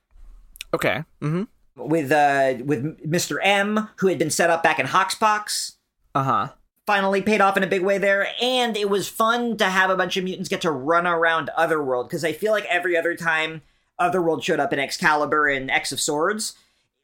Okay. 0.74 1.04
Mm-hmm. 1.22 1.44
With 1.78 2.10
uh 2.12 2.54
with 2.64 2.84
mr 3.10 3.36
m 3.42 3.88
who 3.96 4.08
had 4.08 4.18
been 4.18 4.30
set 4.30 4.50
up 4.50 4.62
back 4.62 4.78
in 4.78 4.86
hoxpox 4.86 5.72
Uh-huh. 6.14 6.48
finally 6.86 7.22
paid 7.22 7.40
off 7.40 7.56
in 7.56 7.62
a 7.62 7.66
big 7.68 7.82
way 7.82 7.98
there 7.98 8.28
and 8.42 8.76
it 8.76 8.90
was 8.90 9.08
fun 9.08 9.56
to 9.56 9.66
have 9.66 9.90
a 9.90 9.96
bunch 9.96 10.16
of 10.16 10.24
mutants 10.24 10.48
get 10.48 10.60
to 10.60 10.70
run 10.70 11.06
around 11.06 11.50
otherworld 11.56 12.08
because 12.08 12.24
i 12.24 12.32
feel 12.32 12.52
like 12.52 12.64
every 12.66 12.96
other 12.96 13.14
time 13.14 13.62
otherworld 13.98 14.42
showed 14.44 14.60
up 14.60 14.72
in 14.72 14.78
excalibur 14.78 15.48
and 15.48 15.70
x 15.70 15.92
of 15.92 16.00
swords 16.00 16.54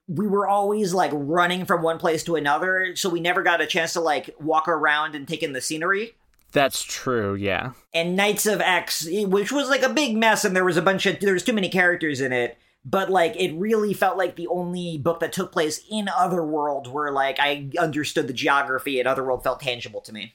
we 0.06 0.26
were 0.26 0.46
always 0.46 0.92
like 0.92 1.10
running 1.14 1.64
from 1.64 1.82
one 1.82 1.98
place 1.98 2.22
to 2.22 2.36
another 2.36 2.94
so 2.94 3.08
we 3.08 3.20
never 3.20 3.42
got 3.42 3.60
a 3.62 3.66
chance 3.66 3.92
to 3.94 4.00
like 4.00 4.34
walk 4.38 4.68
around 4.68 5.14
and 5.14 5.26
take 5.26 5.42
in 5.42 5.52
the 5.54 5.60
scenery 5.60 6.14
That's 6.52 6.82
true, 6.84 7.34
yeah. 7.34 7.72
and 7.92 8.14
Knights 8.14 8.46
of 8.46 8.60
X, 8.60 9.08
which 9.10 9.50
was 9.50 9.68
like 9.68 9.82
a 9.82 9.88
big 9.92 10.16
mess, 10.16 10.44
and 10.44 10.54
there 10.54 10.64
was 10.64 10.76
a 10.76 10.82
bunch 10.82 11.04
of 11.06 11.18
there 11.18 11.32
was 11.32 11.42
too 11.42 11.52
many 11.52 11.68
characters 11.68 12.20
in 12.20 12.32
it. 12.32 12.56
But 12.84 13.10
like, 13.10 13.34
it 13.36 13.54
really 13.54 13.94
felt 13.94 14.18
like 14.18 14.36
the 14.36 14.48
only 14.48 14.98
book 14.98 15.20
that 15.20 15.32
took 15.32 15.52
place 15.52 15.80
in 15.90 16.08
Otherworld, 16.08 16.86
where 16.86 17.10
like 17.10 17.38
I 17.40 17.70
understood 17.78 18.26
the 18.26 18.34
geography, 18.34 18.98
and 18.98 19.08
Otherworld 19.08 19.42
felt 19.42 19.60
tangible 19.60 20.00
to 20.02 20.12
me. 20.12 20.34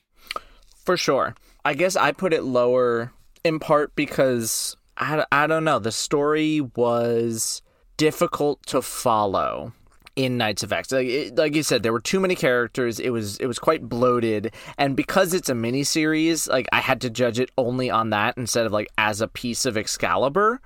For 0.84 0.98
sure. 0.98 1.36
I 1.64 1.76
guess 1.76 1.96
I 1.96 2.12
put 2.12 2.34
it 2.34 2.44
lower 2.44 3.12
in 3.44 3.60
part 3.60 3.96
because 3.96 4.76
I, 4.98 5.26
I 5.32 5.46
don't 5.46 5.64
know. 5.64 5.80
The 5.80 5.92
story 5.92 6.62
was 6.62 7.62
difficult 7.98 8.66
to 8.68 8.82
follow 8.82 9.74
in 10.16 10.38
Knights 10.38 10.64
of 10.64 10.74
X. 10.74 10.92
Like, 10.92 11.08
it, 11.08 11.36
like 11.38 11.56
you 11.56 11.64
said, 11.64 11.84
there 11.84 11.94
were 11.94 12.00
too 12.00 12.20
many 12.20 12.36
characters. 12.36 13.00
It 13.00 13.12
was 13.12 13.38
it 13.38 13.46
was 13.46 13.60
quite 13.60 13.88
bloated, 13.88 14.54
and 14.78 14.96
because 14.96 15.34
it's 15.34 15.50
a 15.50 15.56
mini 15.56 15.84
series, 15.84 16.48
like 16.48 16.68
I 16.72 16.80
had 16.80 17.02
to 17.02 17.10
judge 17.10 17.40
it 17.40 17.52
only 17.58 17.90
on 17.90 18.10
that 18.10 18.38
instead 18.38 18.66
of 18.66 18.72
like 18.72 18.90
as 18.98 19.22
a 19.22 19.28
piece 19.28 19.66
of 19.66 19.78
Excalibur, 19.78 20.60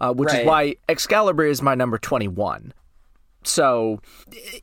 uh, 0.00 0.12
which 0.12 0.28
Right. 0.30 0.40
is 0.42 0.46
why 0.46 0.74
Excalibur 0.88 1.44
is 1.44 1.62
my 1.62 1.74
number 1.74 1.98
twenty 1.98 2.28
one. 2.28 2.72
So 3.42 4.00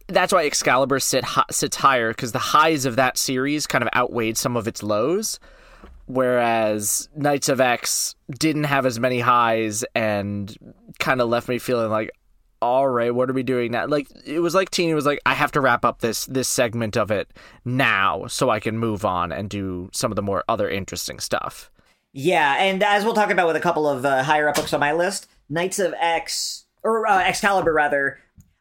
that's 0.07 0.31
why 0.31 0.45
Excalibur 0.45 0.99
sit 0.99 1.25
sits 1.49 1.77
higher 1.77 2.09
because 2.11 2.31
the 2.31 2.39
highs 2.39 2.85
of 2.85 2.95
that 2.97 3.17
series 3.17 3.65
kind 3.65 3.83
of 3.83 3.89
outweighed 3.95 4.37
some 4.37 4.55
of 4.55 4.67
its 4.67 4.83
lows, 4.83 5.39
whereas 6.05 7.09
Knights 7.15 7.49
of 7.49 7.59
X 7.61 8.15
didn't 8.29 8.65
have 8.65 8.85
as 8.85 8.99
many 8.99 9.19
highs 9.19 9.83
and 9.95 10.55
kind 10.99 11.21
of 11.21 11.29
left 11.29 11.47
me 11.47 11.59
feeling 11.59 11.89
like, 11.89 12.11
all 12.61 12.87
right, 12.87 13.13
what 13.13 13.29
are 13.29 13.33
we 13.33 13.43
doing 13.43 13.71
now? 13.71 13.85
Like 13.87 14.07
it 14.25 14.39
was 14.39 14.55
like 14.55 14.69
Tina 14.71 14.95
was 14.95 15.05
like, 15.05 15.19
I 15.25 15.33
have 15.33 15.51
to 15.53 15.61
wrap 15.61 15.85
up 15.85 15.99
this 16.01 16.25
this 16.25 16.47
segment 16.47 16.97
of 16.97 17.11
it 17.11 17.31
now 17.65 18.25
so 18.27 18.49
I 18.49 18.59
can 18.59 18.77
move 18.77 19.05
on 19.05 19.31
and 19.31 19.49
do 19.49 19.89
some 19.93 20.11
of 20.11 20.15
the 20.15 20.23
more 20.23 20.43
other 20.49 20.69
interesting 20.69 21.19
stuff. 21.19 21.69
Yeah, 22.19 22.55
and 22.57 22.81
as 22.81 23.05
we'll 23.05 23.13
talk 23.13 23.29
about 23.29 23.45
with 23.45 23.57
a 23.57 23.59
couple 23.59 23.87
of 23.87 24.03
uh, 24.03 24.23
higher 24.23 24.49
up 24.49 24.55
books 24.55 24.73
on 24.73 24.79
my 24.79 24.91
list, 24.91 25.27
Knights 25.49 25.77
of 25.77 25.93
X 25.99 26.65
or 26.81 27.07
uh, 27.07 27.21
Excalibur 27.21 27.71
rather. 27.71 28.17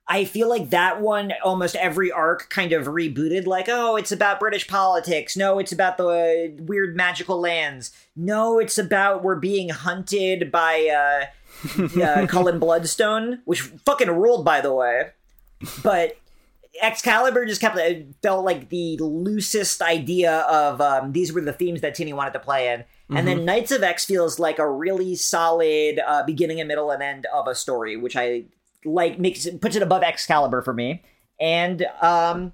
I 0.07 0.27
feel 0.27 0.47
like 0.51 0.69
that 0.71 1.01
one 1.01 1.33
almost 1.43 1.75
every 1.77 2.13
arc 2.13 2.51
kind 2.51 2.73
of 2.73 2.85
rebooted. 2.85 3.47
Like, 3.47 3.65
oh, 3.71 3.97
it's 3.97 4.13
about 4.13 4.41
British 4.41 4.69
politics. 4.69 5.39
No, 5.39 5.59
it's 5.59 5.73
about 5.73 5.97
the 5.97 6.07
uh, 6.07 6.63
weird 6.65 6.97
magical 6.97 7.41
lands. 7.41 7.93
No, 8.15 8.59
it's 8.59 8.77
about 8.77 9.25
we're 9.25 9.37
being 9.37 9.71
hunted 9.71 10.53
by 10.53 11.27
uh, 11.81 12.03
uh, 12.03 12.27
Cullen 12.29 12.59
Bloodstone, 12.59 13.41
which 13.47 13.63
fucking 13.63 14.11
ruled, 14.11 14.45
by 14.45 14.61
the 14.61 14.75
way. 14.75 15.13
But 15.83 16.19
Excalibur 16.83 17.47
just 17.47 17.63
kept 17.63 17.79
it 17.79 18.07
felt 18.21 18.45
like 18.45 18.69
the 18.69 18.99
loosest 18.99 19.81
idea 19.81 20.41
of 20.41 20.83
um, 20.83 21.13
these 21.13 21.33
were 21.33 21.41
the 21.41 21.55
themes 21.55 21.81
that 21.81 21.95
Tini 21.95 22.13
wanted 22.13 22.35
to 22.35 22.39
play 22.39 22.69
in. 22.75 22.85
And 23.09 23.29
then 23.29 23.45
Knights 23.45 23.71
of 23.71 23.85
X 23.85 24.05
feels 24.05 24.39
like 24.41 24.59
a 24.59 24.69
really 24.69 25.15
solid 25.15 26.01
uh, 26.05 26.25
beginning 26.25 26.61
and 26.61 26.67
middle 26.67 26.91
and 26.91 27.03
end 27.03 27.27
of 27.33 27.47
a 27.47 27.55
story, 27.55 27.97
which 27.97 28.17
I 28.17 28.47
like 28.85 29.19
makes 29.19 29.47
it 29.47 29.61
puts 29.61 29.77
it 29.77 29.83
above 29.83 30.03
Excalibur 30.03 30.63
for 30.63 30.73
me. 30.73 31.03
And 31.41 31.87
um, 32.03 32.53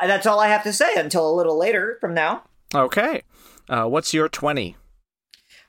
that's 0.00 0.26
all 0.26 0.38
I 0.38 0.48
have 0.48 0.62
to 0.64 0.72
say 0.72 0.94
until 0.96 1.28
a 1.28 1.34
little 1.34 1.58
later 1.58 1.98
from 2.00 2.14
now. 2.14 2.44
Okay, 2.72 3.22
uh, 3.68 3.86
what's 3.86 4.14
your 4.14 4.28
twenty? 4.28 4.76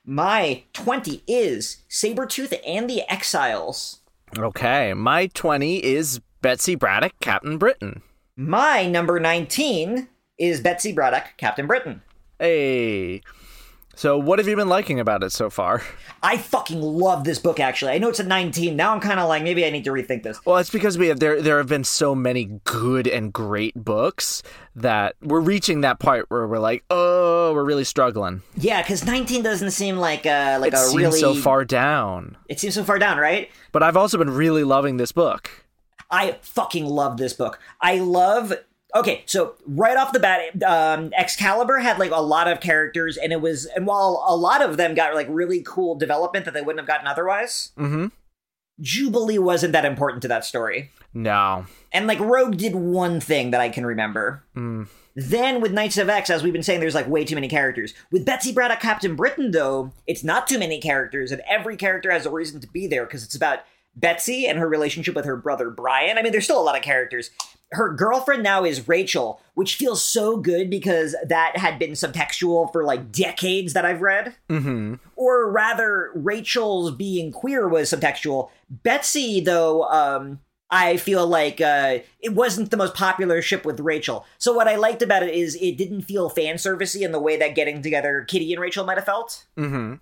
My 0.07 0.61
20 0.73 1.23
is 1.25 1.77
Sabretooth 1.89 2.53
and 2.63 2.87
the 2.87 3.11
Exiles. 3.11 4.01
Okay, 4.37 4.93
my 4.93 5.25
twenty 5.27 5.83
is 5.83 6.21
Betsy 6.43 6.75
Braddock, 6.75 7.13
Captain 7.21 7.57
Britain. 7.57 8.03
My 8.37 8.85
number 8.85 9.19
19 9.19 10.09
is 10.37 10.59
Betsy 10.59 10.91
Braddock, 10.91 11.37
Captain 11.37 11.65
Britain. 11.65 12.03
Hey. 12.37 13.21
So, 13.97 14.17
what 14.17 14.39
have 14.39 14.47
you 14.49 14.57
been 14.57 14.67
liking 14.67 14.99
about 14.99 15.23
it 15.23 15.31
so 15.31 15.49
far? 15.49 15.81
I 16.23 16.37
fucking 16.37 16.81
love 16.81 17.23
this 17.23 17.39
book. 17.39 17.59
Actually, 17.61 17.93
I 17.93 17.97
know 17.97 18.09
it's 18.09 18.19
a 18.19 18.23
19. 18.23 18.75
Now 18.75 18.93
I'm 18.93 18.99
kind 18.99 19.19
of 19.19 19.29
like 19.29 19.41
maybe 19.41 19.65
I 19.65 19.69
need 19.69 19.85
to 19.85 19.91
rethink 19.91 20.23
this. 20.23 20.43
Well, 20.45 20.57
it's 20.57 20.69
because 20.69 20.97
we 20.97 21.07
have 21.07 21.19
there 21.19 21.41
there 21.41 21.57
have 21.59 21.69
been 21.69 21.83
so 21.85 22.13
many 22.13 22.59
good 22.65 23.07
and 23.07 23.31
great 23.31 23.73
books 23.75 24.43
that 24.75 25.15
we're 25.21 25.39
reaching 25.39 25.81
that 25.81 25.99
part 25.99 26.25
where 26.29 26.45
we're 26.45 26.59
like, 26.59 26.83
oh, 26.89 27.53
we're 27.53 27.63
really 27.63 27.85
struggling. 27.85 28.41
Yeah, 28.57 28.81
because 28.81 29.05
19 29.05 29.43
doesn't 29.43 29.71
seem 29.71 29.95
like 29.97 30.25
a 30.25 30.57
like 30.57 30.73
a 30.73 30.75
really 30.93 31.03
It 31.05 31.07
a 31.07 31.11
seems 31.11 31.23
really. 31.23 31.35
so 31.35 31.41
far 31.41 31.63
down. 31.63 32.35
It 32.49 32.59
seems 32.59 32.75
so 32.75 32.83
far 32.83 32.99
down, 32.99 33.17
right? 33.17 33.49
But 33.71 33.81
I've 33.81 33.97
also 33.97 34.17
been 34.17 34.31
really 34.31 34.63
loving 34.65 34.97
this 34.97 35.13
book. 35.13 35.49
I 36.11 36.37
fucking 36.41 36.85
love 36.85 37.17
this 37.17 37.33
book. 37.33 37.59
I 37.79 37.99
love. 37.99 38.53
Okay, 38.95 39.23
so 39.25 39.55
right 39.67 39.97
off 39.97 40.13
the 40.13 40.19
bat, 40.19 40.63
um, 40.63 41.11
Excalibur 41.17 41.79
had 41.79 41.99
like 41.99 42.11
a 42.11 42.21
lot 42.21 42.47
of 42.47 42.61
characters, 42.61 43.17
and 43.17 43.33
it 43.33 43.41
was, 43.41 43.65
and 43.65 43.85
while 43.85 44.23
a 44.25 44.35
lot 44.35 44.61
of 44.61 44.77
them 44.77 44.95
got 44.95 45.13
like 45.13 45.27
really 45.29 45.61
cool 45.65 45.95
development 45.95 46.45
that 46.45 46.53
they 46.53 46.61
wouldn't 46.61 46.79
have 46.79 46.87
gotten 46.87 47.07
otherwise, 47.07 47.71
Mm-hmm. 47.77 48.07
Jubilee 48.81 49.39
wasn't 49.39 49.73
that 49.73 49.85
important 49.85 50.21
to 50.23 50.27
that 50.27 50.43
story. 50.43 50.91
No. 51.13 51.65
And 51.93 52.07
like 52.07 52.19
Rogue 52.19 52.57
did 52.57 52.75
one 52.75 53.21
thing 53.21 53.51
that 53.51 53.61
I 53.61 53.69
can 53.69 53.85
remember. 53.85 54.43
Mm. 54.55 54.87
Then 55.15 55.61
with 55.61 55.71
Knights 55.71 55.97
of 55.97 56.09
X, 56.09 56.29
as 56.29 56.43
we've 56.43 56.51
been 56.51 56.61
saying, 56.61 56.81
there's 56.81 56.95
like 56.95 57.07
way 57.07 57.23
too 57.23 57.35
many 57.35 57.47
characters. 57.47 57.93
With 58.11 58.25
Betsy 58.25 58.51
Braddock 58.51 58.81
Captain 58.81 59.15
Britain, 59.15 59.51
though, 59.51 59.93
it's 60.07 60.25
not 60.25 60.45
too 60.45 60.59
many 60.59 60.81
characters, 60.81 61.31
and 61.31 61.41
every 61.49 61.77
character 61.77 62.11
has 62.11 62.25
a 62.25 62.31
reason 62.31 62.59
to 62.59 62.67
be 62.67 62.85
there 62.85 63.05
because 63.05 63.23
it's 63.23 63.35
about 63.35 63.59
Betsy 63.95 64.45
and 64.47 64.59
her 64.59 64.67
relationship 64.67 65.15
with 65.15 65.25
her 65.25 65.37
brother 65.37 65.69
Brian. 65.69 66.17
I 66.17 66.21
mean, 66.21 66.31
there's 66.31 66.43
still 66.43 66.61
a 66.61 66.63
lot 66.63 66.75
of 66.77 66.81
characters. 66.83 67.29
Her 67.71 67.91
girlfriend 67.93 68.43
now 68.43 68.63
is 68.63 68.87
Rachel, 68.87 69.41
which 69.55 69.75
feels 69.75 70.01
so 70.01 70.37
good 70.37 70.69
because 70.69 71.15
that 71.27 71.57
had 71.57 71.79
been 71.79 71.91
subtextual 71.91 72.71
for 72.71 72.83
like 72.83 73.11
decades 73.11 73.73
that 73.73 73.85
I've 73.85 74.01
read 74.01 74.35
Mm-hmm. 74.49 74.95
or 75.15 75.51
rather 75.51 76.11
rachel's 76.15 76.91
being 76.91 77.31
queer 77.31 77.67
was 77.67 77.89
subtextual 77.91 78.49
betsy 78.69 79.39
though 79.41 79.83
um 79.85 80.39
i 80.69 80.97
feel 80.97 81.25
like 81.27 81.59
uh 81.61 81.99
it 82.19 82.33
wasn't 82.33 82.71
the 82.71 82.77
most 82.77 82.93
popular 82.93 83.41
ship 83.41 83.65
with 83.65 83.79
rachel 83.79 84.25
so 84.37 84.53
what 84.53 84.67
i 84.67 84.75
liked 84.75 85.01
about 85.01 85.23
it 85.23 85.33
is 85.33 85.55
it 85.61 85.77
didn't 85.77 86.01
feel 86.03 86.29
fan 86.29 86.55
servicey 86.55 87.01
in 87.01 87.11
the 87.11 87.19
way 87.19 87.37
that 87.37 87.55
getting 87.55 87.81
together 87.81 88.25
kitty 88.27 88.51
and 88.53 88.61
rachel 88.61 88.85
might 88.85 88.97
have 88.97 89.05
felt 89.05 89.45
Mm-hmm. 89.57 89.95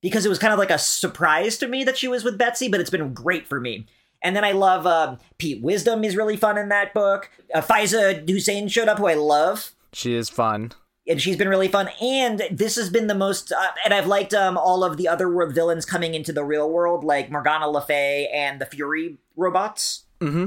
Because 0.00 0.24
it 0.24 0.28
was 0.28 0.38
kind 0.38 0.52
of 0.52 0.58
like 0.58 0.70
a 0.70 0.78
surprise 0.78 1.58
to 1.58 1.68
me 1.68 1.84
that 1.84 1.96
she 1.98 2.08
was 2.08 2.22
with 2.24 2.38
betsy 2.38 2.68
but 2.68 2.80
it's 2.80 2.90
been 2.90 3.12
great 3.12 3.46
for 3.46 3.58
me 3.60 3.86
and 4.22 4.34
then 4.34 4.44
I 4.44 4.52
love 4.52 4.86
um, 4.86 5.18
Pete 5.38 5.62
Wisdom 5.62 6.02
is 6.02 6.16
really 6.16 6.36
fun 6.36 6.58
in 6.58 6.70
that 6.70 6.92
book. 6.92 7.30
Uh, 7.54 7.60
Faiza 7.60 8.28
Hussein 8.28 8.66
showed 8.66 8.88
up, 8.88 8.98
who 8.98 9.06
I 9.06 9.14
love 9.14 9.70
She 9.92 10.14
is 10.14 10.28
fun. 10.28 10.72
and 11.06 11.22
she's 11.22 11.36
been 11.36 11.48
really 11.48 11.68
fun. 11.68 11.88
And 12.02 12.42
this 12.50 12.74
has 12.74 12.90
been 12.90 13.06
the 13.06 13.14
most, 13.14 13.52
uh, 13.52 13.68
and 13.84 13.94
I've 13.94 14.08
liked 14.08 14.34
um, 14.34 14.58
all 14.58 14.82
of 14.82 14.96
the 14.96 15.06
other 15.06 15.30
world 15.30 15.54
villains 15.54 15.84
coming 15.84 16.14
into 16.14 16.32
the 16.32 16.42
real 16.44 16.68
world, 16.68 17.04
like 17.04 17.30
Morgana 17.30 17.68
Le 17.68 17.80
Fay 17.80 18.28
and 18.34 18.60
the 18.60 18.66
Fury 18.66 19.18
robots. 19.36 20.04
Mm-hmm. 20.20 20.46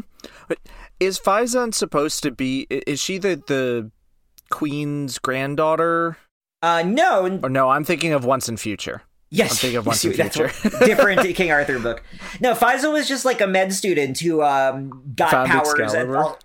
But 0.50 0.60
is 1.00 1.18
Faizan 1.18 1.74
supposed 1.74 2.24
to 2.24 2.32
be? 2.32 2.68
Is 2.70 3.00
she 3.02 3.18
the 3.20 3.42
the 3.48 3.90
queen's 4.50 5.18
granddaughter? 5.18 6.18
Uh, 6.62 6.84
no, 6.86 7.40
Or 7.42 7.50
no? 7.50 7.70
I'm 7.70 7.86
thinking 7.86 8.12
of 8.12 8.26
Once 8.26 8.50
and 8.50 8.60
Future. 8.60 9.02
Yes, 9.32 9.52
I'm 9.52 9.58
thinking 9.58 9.78
of 9.78 9.86
Once 9.88 10.06
in 10.06 10.12
that's 10.14 10.38
what- 10.38 10.80
different 10.86 11.22
King 11.36 11.52
Arthur 11.52 11.80
book. 11.80 12.04
No, 12.40 12.54
Faiza 12.54 12.92
was 12.92 13.08
just 13.08 13.26
like 13.26 13.42
a 13.42 13.48
med 13.48 13.74
student 13.74 14.20
who 14.20 14.44
um, 14.44 15.04
got 15.16 15.32
Found 15.32 15.50
powers, 15.50 15.70
and, 15.74 15.82
Excalibur. 15.82 16.18
all, 16.18 16.40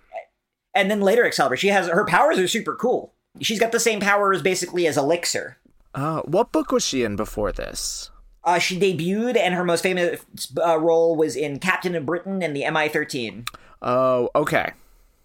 and 0.73 0.89
then 0.89 1.01
later 1.01 1.23
Excalibur. 1.25 1.57
She 1.57 1.67
has 1.67 1.87
her 1.87 2.05
powers 2.05 2.39
are 2.39 2.47
super 2.47 2.75
cool. 2.75 3.13
She's 3.39 3.59
got 3.59 3.71
the 3.71 3.79
same 3.79 3.99
powers 3.99 4.41
basically 4.41 4.87
as 4.87 4.97
Elixir. 4.97 5.57
Uh, 5.93 6.21
what 6.21 6.51
book 6.51 6.71
was 6.71 6.83
she 6.85 7.03
in 7.03 7.15
before 7.15 7.51
this? 7.51 8.09
Uh, 8.43 8.59
she 8.59 8.79
debuted, 8.79 9.35
and 9.37 9.53
her 9.53 9.63
most 9.65 9.81
famous 9.83 10.21
uh, 10.65 10.79
role 10.79 11.15
was 11.15 11.35
in 11.35 11.59
Captain 11.59 11.95
of 11.95 12.05
Britain 12.05 12.41
and 12.41 12.55
the 12.55 12.61
MI13, 12.63 13.45
Oh, 13.81 14.29
okay, 14.35 14.71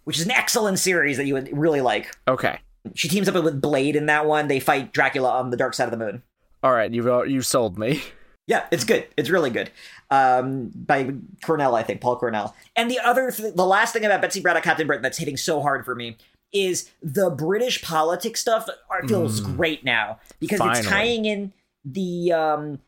which 0.05 0.19
is 0.19 0.25
an 0.25 0.33
excellent 0.33 0.79
series 0.81 1.17
that 1.19 1.27
you 1.27 1.35
would 1.35 1.57
really 1.57 1.81
like. 1.81 2.17
okay. 2.27 2.59
She 2.95 3.09
teams 3.09 3.29
up 3.29 3.43
with 3.45 3.61
Blade 3.61 3.95
in 3.95 4.07
that 4.07 4.27
one. 4.27 4.49
They 4.49 4.59
fight 4.59 4.93
Dracula 4.93 5.31
on 5.39 5.51
the 5.51 5.57
dark 5.57 5.73
side 5.75 5.85
of 5.85 5.93
the 5.97 6.05
moon. 6.05 6.23
All 6.63 6.73
right, 6.73 6.93
you've 6.93 7.07
you've 7.29 7.47
sold 7.47 7.79
me. 7.79 8.03
Yeah, 8.47 8.67
it's 8.73 8.85
good. 8.85 9.07
It's 9.17 9.31
really 9.31 9.51
good. 9.51 9.71
Um, 10.11 10.71
by 10.75 11.15
Cornell, 11.45 11.75
I 11.75 11.83
think 11.83 12.01
Paul 12.01 12.19
Cornell. 12.19 12.55
And 12.75 12.91
the 12.91 12.99
other, 12.99 13.31
th- 13.31 13.55
the 13.55 13.65
last 13.65 13.93
thing 13.93 14.05
about 14.05 14.21
Betsy 14.21 14.41
Braddock, 14.41 14.65
Captain 14.65 14.87
Britain, 14.87 15.03
that's 15.03 15.19
hitting 15.19 15.37
so 15.37 15.63
hard 15.63 15.85
for 15.85 15.95
me 15.95 16.17
is 16.53 16.91
the 17.03 17.31
British 17.31 17.81
politics 17.83 18.41
stuff. 18.41 18.69
Are, 18.91 19.07
feels 19.07 19.41
great 19.41 19.85
now 19.85 20.19
because 20.41 20.59
Finally. 20.59 20.81
it's 20.81 20.89
tying 20.89 21.25
in 21.25 21.53
the 21.85 22.33
um, 22.33 22.79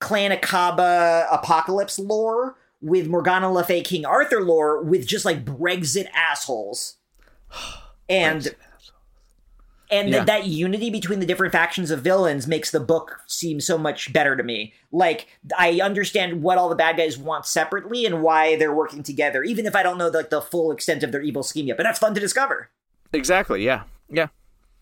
Clan 0.00 0.32
Akkaba 0.32 1.26
apocalypse 1.30 1.98
lore 1.98 2.56
with 2.80 3.06
Morgana 3.06 3.52
Le 3.52 3.62
Fay 3.62 3.82
King 3.82 4.04
Arthur 4.06 4.40
lore 4.40 4.82
with 4.82 5.06
just 5.06 5.24
like 5.24 5.44
Brexit 5.44 6.08
assholes. 6.14 6.96
And 8.08 8.56
and 9.90 10.08
Yeah. 10.08 10.18
that 10.18 10.26
that 10.26 10.46
unity 10.46 10.90
between 10.90 11.20
the 11.20 11.26
different 11.26 11.52
factions 11.52 11.90
of 11.90 12.00
villains 12.02 12.46
makes 12.46 12.70
the 12.70 12.80
book 12.80 13.20
seem 13.26 13.60
so 13.60 13.76
much 13.78 14.12
better 14.12 14.36
to 14.36 14.42
me. 14.42 14.72
Like 14.92 15.26
I 15.58 15.80
understand 15.82 16.42
what 16.42 16.58
all 16.58 16.68
the 16.68 16.74
bad 16.76 16.96
guys 16.96 17.18
want 17.18 17.46
separately 17.46 18.06
and 18.06 18.22
why 18.22 18.56
they're 18.56 18.74
working 18.74 19.02
together, 19.02 19.42
even 19.42 19.66
if 19.66 19.74
I 19.74 19.82
don't 19.82 19.98
know 19.98 20.08
like 20.08 20.30
the 20.30 20.40
full 20.40 20.70
extent 20.72 21.02
of 21.02 21.12
their 21.12 21.22
evil 21.22 21.42
scheme 21.42 21.66
yet. 21.66 21.76
But 21.76 21.84
that's 21.84 21.98
fun 21.98 22.14
to 22.14 22.20
discover. 22.20 22.70
Exactly. 23.12 23.64
Yeah. 23.64 23.82
Yeah. 24.08 24.28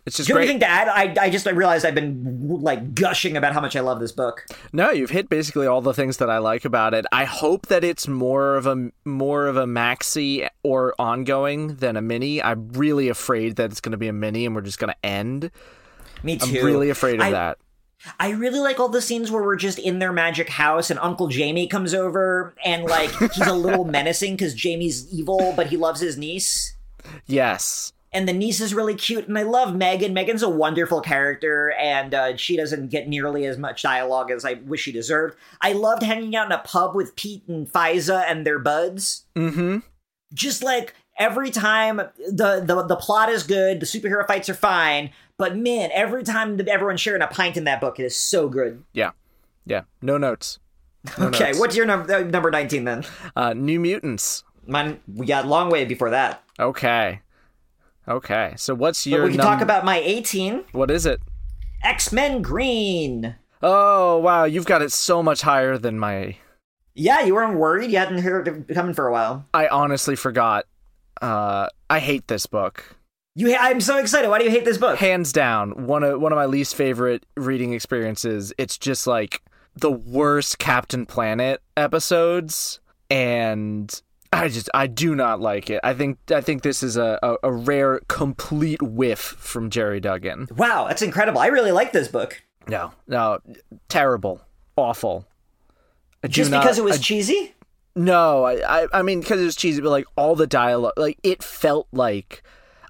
It's 0.09 0.17
just 0.17 0.27
Do 0.27 0.33
you 0.33 0.39
have 0.39 0.47
great. 0.47 0.51
anything 0.55 0.61
to 0.61 0.67
add? 0.69 0.89
I 0.89 1.27
I 1.27 1.31
just 1.31 1.47
I 1.47 1.51
realized 1.51 1.87
I've 1.87 1.95
been 1.95 2.49
like 2.61 2.95
gushing 2.95 3.37
about 3.37 3.53
how 3.53 3.61
much 3.61 3.77
I 3.77 3.81
love 3.81 4.01
this 4.01 4.11
book. 4.11 4.45
No, 4.73 4.91
you've 4.91 5.11
hit 5.11 5.29
basically 5.29 5.67
all 5.69 5.81
the 5.81 5.95
things 5.95 6.17
that 6.17 6.29
I 6.29 6.39
like 6.39 6.65
about 6.65 6.93
it. 6.95 7.07
I 7.13 7.25
hope 7.25 7.67
that 7.69 7.85
it's 7.85 8.09
more 8.09 8.57
of 8.57 8.67
a 8.67 8.91
more 9.05 9.47
of 9.47 9.57
a 9.57 9.67
maxi 9.67 10.49
or 10.65 10.95
ongoing 10.99 11.77
than 11.77 11.97
a 11.97 12.03
mini. 12.03 12.43
I'm 12.43 12.69
really 12.71 13.09
afraid 13.09 13.55
that 13.57 13.71
it's 13.71 13.81
going 13.81 13.93
to 13.93 13.99
be 13.99 14.09
a 14.09 14.13
mini 14.13 14.45
and 14.45 14.55
we're 14.57 14.63
just 14.63 14.81
going 14.81 14.93
to 14.93 15.07
end. 15.07 15.53
Me 16.25 16.37
too. 16.37 16.59
I'm 16.59 16.65
really 16.67 16.91
afraid 16.91 17.17
of 17.21 17.27
I- 17.27 17.31
that. 17.31 17.59
I 18.21 18.31
really 18.31 18.61
like 18.61 18.79
all 18.79 18.89
the 18.89 19.03
scenes 19.03 19.29
where 19.29 19.43
we're 19.43 19.57
just 19.57 19.77
in 19.77 19.99
their 19.99 20.13
magic 20.13 20.49
house 20.49 20.89
and 20.89 21.01
Uncle 21.01 21.27
Jamie 21.27 21.67
comes 21.67 21.93
over 21.93 22.55
and 22.65 22.85
like 22.85 23.11
he's 23.19 23.45
a 23.45 23.53
little 23.53 23.85
menacing 23.97 24.35
because 24.37 24.55
Jamie's 24.55 25.13
evil, 25.13 25.53
but 25.57 25.67
he 25.67 25.77
loves 25.77 26.01
his 26.01 26.17
niece. 26.17 26.77
Yes. 27.27 27.93
And 28.11 28.27
the 28.27 28.33
niece 28.33 28.61
is 28.61 28.73
really 28.73 28.95
cute, 28.95 29.29
and 29.29 29.39
I 29.39 29.43
love 29.43 29.77
Megan. 29.77 30.15
Megan's 30.15 30.43
a 30.43 30.49
wonderful 30.49 31.03
character, 31.03 31.73
and 31.73 32.15
uh, 32.15 32.37
she 32.39 32.57
doesn't 32.57 32.89
get 32.89 33.07
nearly 33.07 33.45
as 33.45 33.59
much 33.59 33.83
dialogue 33.83 34.31
as 34.31 34.47
I 34.47 34.55
wish 34.55 34.81
she 34.81 34.93
deserved. 34.93 35.37
I 35.61 35.73
loved 35.73 36.03
hanging 36.03 36.35
out 36.35 36.47
in 36.47 36.53
a 36.53 36.59
pub 36.59 36.95
with 36.95 37.17
Pete 37.17 37.43
and 37.47 37.71
Faiza 37.71 38.25
and 38.27 38.47
their 38.47 38.59
buds. 38.59 39.27
Mm-hmm. 39.37 39.81
Just 40.33 40.63
like 40.63 40.95
every 41.19 41.51
time 41.51 41.97
the, 41.97 42.63
the 42.65 42.83
the 42.87 42.97
plot 42.97 43.29
is 43.29 43.43
good, 43.43 43.81
the 43.81 43.87
superhero 43.87 44.27
fights 44.27 44.49
are 44.49 44.55
fine, 44.55 45.11
but 45.37 45.57
man, 45.57 45.91
every 45.93 46.23
time 46.23 46.59
everyone's 46.67 47.01
sharing 47.01 47.23
a 47.23 47.27
pint 47.27 47.59
in 47.59 47.65
that 47.65 47.81
book, 47.81 48.01
it 48.01 48.05
is 48.05 48.17
so 48.17 48.49
good. 48.49 48.85
Yeah. 48.93 49.11
Yeah. 49.67 49.83
No 50.01 50.17
notes. 50.17 50.59
No 51.19 51.27
okay, 51.29 51.49
notes. 51.49 51.61
what's 51.61 51.77
your 51.77 51.87
number 51.87 52.13
uh, 52.15 52.23
number 52.23 52.51
nineteen 52.51 52.85
then? 52.85 53.05
Uh, 53.37 53.53
New 53.53 53.81
Mutants. 53.81 54.45
Mine, 54.67 55.01
we 55.07 55.27
got 55.27 55.45
a 55.45 55.49
long 55.49 55.71
way 55.71 55.85
before 55.85 56.11
that. 56.11 56.43
Okay. 56.59 57.21
Okay. 58.09 58.55
So 58.57 58.75
what's 58.75 59.05
But 59.05 59.11
your 59.11 59.23
we 59.25 59.31
can 59.31 59.39
num- 59.39 59.47
talk 59.47 59.61
about 59.61 59.85
my 59.85 59.99
eighteen 59.99 60.65
what 60.73 60.91
is 60.91 61.07
it? 61.07 61.21
X 61.83 62.13
Men 62.13 62.43
Green. 62.43 63.37
Oh 63.63 64.19
wow, 64.19 64.45
you've 64.45 64.67
got 64.67 64.83
it 64.83 64.93
so 64.93 65.23
much 65.23 65.43
higher 65.43 65.77
than 65.79 65.99
my 65.99 66.37
Yeah, 66.95 67.23
you 67.23 67.35
weren't 67.35 67.59
worried. 67.59 67.91
You 67.91 67.99
hadn't 67.99 68.19
heard 68.23 68.49
it 68.49 68.75
coming 68.75 68.95
for 68.95 69.07
a 69.07 69.13
while. 69.13 69.47
I 69.53 69.69
honestly 69.69 70.17
forgot. 70.17 70.65
Uh 71.21 71.69
I 71.91 71.99
hate 72.01 72.29
this 72.29 72.47
book. 72.47 72.97
You, 73.35 73.55
ha- 73.55 73.67
I'm 73.69 73.81
so 73.81 73.99
excited. 73.99 74.29
Why 74.29 74.39
do 74.39 74.45
you 74.45 74.51
hate 74.51 74.65
this 74.65 74.79
book? 74.79 74.99
Hands 74.99 75.31
down, 75.33 75.87
one 75.87 76.03
of 76.03 76.21
one 76.21 76.33
of 76.33 76.37
my 76.37 76.47
least 76.47 76.75
favorite 76.75 77.25
reading 77.37 77.73
experiences. 77.73 78.53
It's 78.59 78.77
just 78.77 79.07
like 79.07 79.43
the 79.77 79.93
worst 79.93 80.59
Captain 80.59 81.07
Planet 81.07 81.63
episodes 81.77 82.81
and 83.11 84.03
I 84.33 84.49
just 84.49 84.69
I 84.75 84.87
do 84.87 85.15
not 85.15 85.41
like 85.41 85.71
it. 85.71 85.81
I 85.83 85.95
think 85.95 86.19
I 86.31 86.41
think 86.41 86.63
this 86.63 86.83
is 86.83 86.97
a, 86.97 87.19
a, 87.23 87.37
a 87.45 87.53
rare 87.53 88.01
complete 88.09 88.83
whiff 88.83 89.19
from 89.19 89.71
Gerry 89.71 90.01
Duggan. 90.01 90.49
Wow, 90.57 90.87
that's 90.89 91.03
incredible. 91.03 91.41
I 91.41 91.47
really 91.47 91.73
like 91.73 91.93
this 91.93 92.09
book. 92.09 92.43
No, 92.69 92.93
no, 93.07 93.39
terrible, 93.89 94.43
awful. 94.77 95.27
I 96.23 96.29
Just 96.29 96.51
not- 96.51 96.63
because 96.63 96.79
it 96.79 96.85
was 96.85 96.97
I- 96.99 97.01
cheesy? 97.03 97.55
No, 97.97 98.45
I, 98.45 98.83
I, 98.83 98.87
I 98.93 99.03
mean, 99.03 99.21
because 99.21 99.41
it 99.41 99.45
was 99.45 99.57
cheesy, 99.57 99.81
but 99.81 99.91
like 99.91 100.05
all 100.15 100.37
the 100.37 100.47
dialogue, 100.47 100.93
like 100.97 101.19
it 101.25 101.43
felt 101.43 101.89
like 101.91 102.43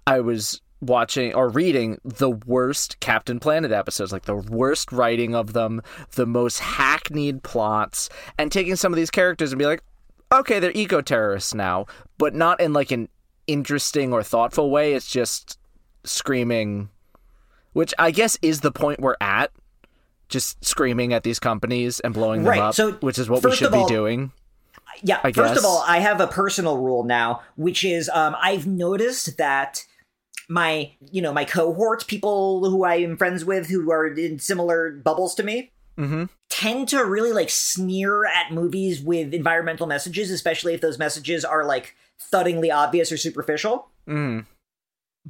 I 0.06 0.20
was 0.20 0.60
watching 0.82 1.32
or 1.34 1.48
reading 1.48 1.98
the 2.04 2.28
worst 2.30 3.00
Captain 3.00 3.40
Planet 3.40 3.72
episodes, 3.72 4.12
like 4.12 4.24
the 4.26 4.34
worst 4.34 4.92
writing 4.92 5.34
of 5.34 5.54
them, 5.54 5.80
the 6.16 6.26
most 6.26 6.58
hackneyed 6.58 7.42
plots, 7.42 8.10
and 8.36 8.52
taking 8.52 8.76
some 8.76 8.92
of 8.92 8.96
these 8.98 9.10
characters 9.10 9.50
and 9.50 9.58
be 9.58 9.64
like, 9.64 9.82
okay, 10.32 10.58
they're 10.58 10.72
eco 10.72 11.00
terrorists 11.00 11.54
now, 11.54 11.86
but 12.18 12.34
not 12.34 12.60
in 12.60 12.72
like 12.72 12.90
an 12.90 13.08
interesting 13.46 14.12
or 14.12 14.22
thoughtful 14.22 14.70
way. 14.70 14.94
It's 14.94 15.10
just 15.10 15.58
screaming, 16.04 16.88
which 17.72 17.94
I 17.98 18.10
guess 18.10 18.38
is 18.42 18.60
the 18.60 18.72
point 18.72 19.00
we're 19.00 19.16
at. 19.20 19.50
Just 20.28 20.62
screaming 20.62 21.14
at 21.14 21.22
these 21.22 21.38
companies 21.38 22.00
and 22.00 22.12
blowing 22.12 22.42
them 22.42 22.50
Right, 22.50 22.60
up, 22.60 22.74
so 22.74 22.92
which 22.92 23.18
is 23.18 23.30
what 23.30 23.42
we 23.42 23.54
should 23.56 23.72
of 23.72 23.72
be 23.72 23.86
doing. 23.86 24.32
Yeah. 25.02 25.20
I 25.24 25.32
First 25.32 25.54
guess. 25.54 25.58
of 25.58 25.64
all, 25.64 25.82
I 25.86 26.00
have 26.00 26.20
a 26.20 26.26
personal 26.26 26.76
rule 26.76 27.04
now, 27.04 27.40
which 27.56 27.82
is 27.82 28.10
um, 28.10 28.36
I've 28.40 28.66
noticed 28.66 29.38
that 29.38 29.86
my, 30.48 30.92
you 31.10 31.22
know, 31.22 31.32
my 31.32 31.44
cohorts, 31.44 32.04
people 32.04 32.68
who 32.68 32.84
I 32.84 32.96
am 32.96 33.16
friends 33.16 33.44
with 33.44 33.68
who 33.68 33.90
are 33.90 34.06
in 34.06 34.38
similar 34.38 34.90
bubbles 34.90 35.34
to 35.36 35.42
me, 35.42 35.72
Mm-hmm. 35.98 36.24
tend 36.48 36.88
to 36.90 37.04
really 37.04 37.32
like 37.32 37.50
sneer 37.50 38.24
at 38.24 38.52
movies 38.52 39.02
with 39.02 39.34
environmental 39.34 39.86
messages, 39.86 40.30
especially 40.30 40.72
if 40.74 40.80
those 40.80 40.96
messages 40.96 41.44
are 41.44 41.64
like 41.64 41.96
thuddingly 42.32 42.72
obvious 42.72 43.10
or 43.10 43.16
superficial. 43.16 43.88
Mm. 44.06 44.46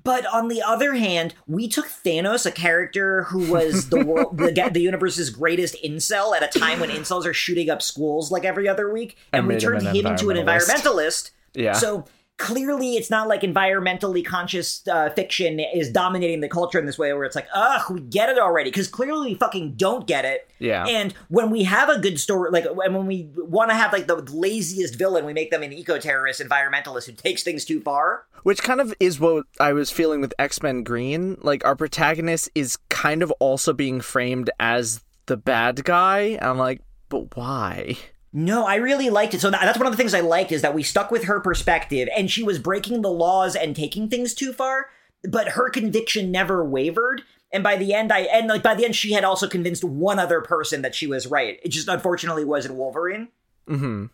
But 0.05 0.27
on 0.27 0.49
the 0.49 0.63
other 0.63 0.95
hand, 0.95 1.35
we 1.47 1.69
took 1.69 1.87
Thanos, 1.87 2.47
a 2.47 2.53
character 2.53 3.25
who 3.25 3.51
was 3.51 3.89
the 3.89 4.05
world, 4.05 4.39
the, 4.39 4.71
the 4.73 4.81
universe's 4.81 5.31
greatest 5.31 5.77
incel, 5.83 6.37
at 6.37 6.43
a 6.43 6.59
time 6.59 6.81
when 6.81 6.91
incels 6.91 7.25
are 7.25 7.35
shooting 7.35 7.71
up 7.71 7.83
schools 7.83 8.31
like 8.31 8.45
every 8.45 8.69
other 8.69 8.93
week, 8.93 9.17
and, 9.33 9.41
And 9.41 9.49
we 9.49 9.55
him 9.55 9.61
turned 9.61 9.87
an 9.87 9.97
him 9.97 10.07
into 10.07 10.31
an 10.31 10.37
environmentalist. 10.37 11.31
Yeah. 11.55 11.73
So 11.73 12.05
clearly, 12.39 12.95
it's 12.95 13.11
not 13.11 13.29
like 13.29 13.43
environmentally 13.43 14.25
conscious 14.25 14.87
uh, 14.89 15.11
fiction 15.11 15.61
is 15.61 15.91
dominating 15.91 16.41
the 16.41 16.49
culture 16.49 16.79
in 16.79 16.87
this 16.87 16.97
way, 16.97 17.13
where 17.13 17.25
it's 17.25 17.37
like, 17.37 17.49
ugh, 17.53 17.91
we 17.91 18.01
get 18.01 18.31
it 18.31 18.39
already, 18.39 18.71
because 18.71 18.89
clearly 18.89 19.33
we 19.33 19.35
fucking 19.35 19.75
don't 19.75 20.07
get 20.07 20.25
it. 20.25 20.49
Yeah. 20.59 20.87
And 20.87 21.13
when 21.29 21.51
we 21.51 21.65
have 21.65 21.89
a 21.89 21.99
good 21.99 22.19
story, 22.19 22.51
like, 22.51 22.65
and 22.65 22.97
when 22.97 23.07
we 23.07 23.29
want 23.37 23.71
to 23.71 23.77
have 23.77 23.93
like 23.93 24.07
the 24.07 24.17
laziest 24.17 24.95
villain, 24.95 25.27
we 25.27 25.33
make 25.33 25.51
them 25.51 25.63
an 25.63 25.73
eco-terrorist 25.73 26.41
environmentalist 26.41 27.07
who 27.07 27.13
takes 27.13 27.43
things 27.43 27.65
too 27.65 27.81
far. 27.81 28.25
Which 28.45 28.63
kind 28.63 28.81
of 28.81 28.95
is 29.01 29.19
what 29.19 29.45
I 29.59 29.73
was 29.73 29.91
feeling 29.91 30.21
with 30.21 30.33
X 30.39 30.63
Men 30.63 30.85
Green. 30.85 31.37
Like, 31.41 31.65
our 31.65 31.77
protagonist 31.77 32.49
is 32.55 32.79
kind 32.89 33.23
of 33.23 33.33
also 33.41 33.73
being 33.73 34.01
framed 34.01 34.49
as 34.61 35.03
the 35.27 35.37
bad 35.37 35.85
guy. 35.85 36.21
And 36.21 36.45
I'm 36.45 36.59
like, 36.59 36.83
but 37.09 37.37
why? 37.37 37.97
No, 38.39 38.67
I 38.67 38.77
really 38.77 39.11
liked 39.11 39.35
it. 39.35 39.41
So 39.41 39.51
that's 39.51 39.79
one 39.79 39.89
of 39.89 39.93
the 39.93 39.97
things 39.97 40.15
I 40.15 40.21
liked 40.21 40.53
is 40.53 40.63
that 40.63 40.73
we 40.73 40.85
stuck 40.85 41.11
with 41.11 41.25
her 41.25 41.41
perspective, 41.41 42.09
and 42.17 42.31
she 42.31 42.45
was 42.45 42.61
breaking 42.61 43.03
the 43.03 43.11
laws 43.11 43.57
and 43.57 43.75
taking 43.75 44.09
things 44.09 44.33
too 44.33 44.53
far, 44.53 44.91
but 45.25 45.49
her 45.49 45.69
conviction 45.69 46.31
never 46.31 46.65
wavered. 46.65 47.23
And 47.53 47.65
by 47.65 47.77
the 47.77 47.93
end, 47.93 48.13
I 48.13 48.21
and 48.21 48.47
like 48.47 48.63
by 48.63 48.77
the 48.77 48.85
end, 48.85 48.95
she 48.95 49.11
had 49.11 49.25
also 49.25 49.49
convinced 49.49 49.83
one 49.83 50.21
other 50.21 50.41
person 50.41 50.83
that 50.83 50.95
she 50.95 51.09
was 51.09 51.27
right. 51.27 51.59
It 51.65 51.71
just 51.71 51.89
unfortunately 51.89 52.45
wasn't 52.45 52.77
Wolverine. 52.77 53.27
Mm-hmm. 53.69 54.07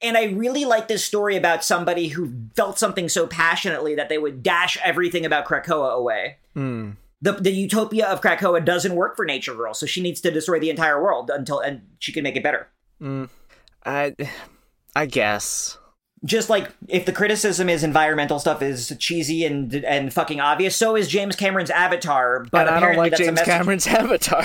And 0.00 0.16
I 0.16 0.26
really 0.26 0.64
like 0.64 0.86
this 0.86 1.04
story 1.04 1.36
about 1.36 1.64
somebody 1.64 2.06
who 2.06 2.32
felt 2.54 2.78
something 2.78 3.08
so 3.08 3.26
passionately 3.26 3.96
that 3.96 4.08
they 4.08 4.18
would 4.18 4.44
dash 4.44 4.78
everything 4.84 5.26
about 5.26 5.44
Krakoa 5.44 5.92
away. 5.92 6.36
Mm. 6.54 6.98
The, 7.20 7.32
the 7.32 7.50
utopia 7.50 8.06
of 8.06 8.20
Krakoa 8.20 8.64
doesn't 8.64 8.94
work 8.94 9.16
for 9.16 9.24
Nature 9.24 9.56
Girl, 9.56 9.74
so 9.74 9.86
she 9.86 10.02
needs 10.02 10.20
to 10.20 10.30
destroy 10.30 10.60
the 10.60 10.70
entire 10.70 11.02
world 11.02 11.30
until 11.30 11.58
and 11.58 11.82
she 11.98 12.12
can 12.12 12.22
make 12.22 12.36
it 12.36 12.44
better. 12.44 12.68
Mm. 13.02 13.28
I, 13.86 14.14
I 14.94 15.06
guess. 15.06 15.78
just 16.24 16.50
like 16.50 16.70
if 16.88 17.04
the 17.04 17.12
criticism 17.12 17.68
is 17.68 17.84
environmental 17.84 18.38
stuff 18.38 18.62
is 18.62 18.94
cheesy 18.98 19.44
and 19.44 19.72
and 19.84 20.12
fucking 20.12 20.40
obvious, 20.40 20.74
so 20.74 20.96
is 20.96 21.08
James 21.08 21.36
Cameron's 21.36 21.70
Avatar. 21.70 22.46
But 22.50 22.68
I 22.68 22.80
don't 22.80 22.96
like 22.96 23.14
James 23.16 23.40
Cameron's 23.42 23.86
Avatar. 23.86 24.44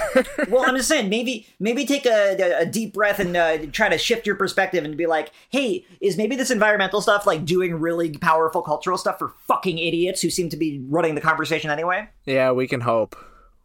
Well, 0.50 0.64
I'm 0.68 0.76
just 0.76 0.88
saying, 0.88 1.10
maybe 1.10 1.48
maybe 1.60 1.86
take 1.86 2.06
a, 2.06 2.60
a, 2.60 2.66
deep 2.66 2.94
breath 2.94 3.20
and 3.20 3.36
uh, 3.36 3.66
try 3.72 3.90
to 3.90 3.98
shift 3.98 4.28
your 4.28 4.36
perspective 4.36 4.84
and 4.84 4.96
be 4.96 5.08
like, 5.08 5.32
hey, 5.50 5.86
is 6.00 6.18
maybe 6.18 6.36
this 6.36 6.52
environmental 6.52 7.02
stuff 7.02 7.26
like 7.26 7.46
doing 7.46 7.76
really 7.76 8.12
powerful 8.18 8.62
cultural 8.62 8.98
stuff 8.98 9.18
for 9.18 9.30
fucking 9.48 9.80
idiots 9.80 10.22
who 10.22 10.30
seem 10.30 10.50
to 10.50 10.58
be 10.58 10.84
running 10.88 11.16
the 11.16 11.22
conversation 11.22 11.72
anyway? 11.72 12.08
yeah, 12.26 12.52
we 12.52 12.68
can 12.68 12.82
hope. 12.82 13.16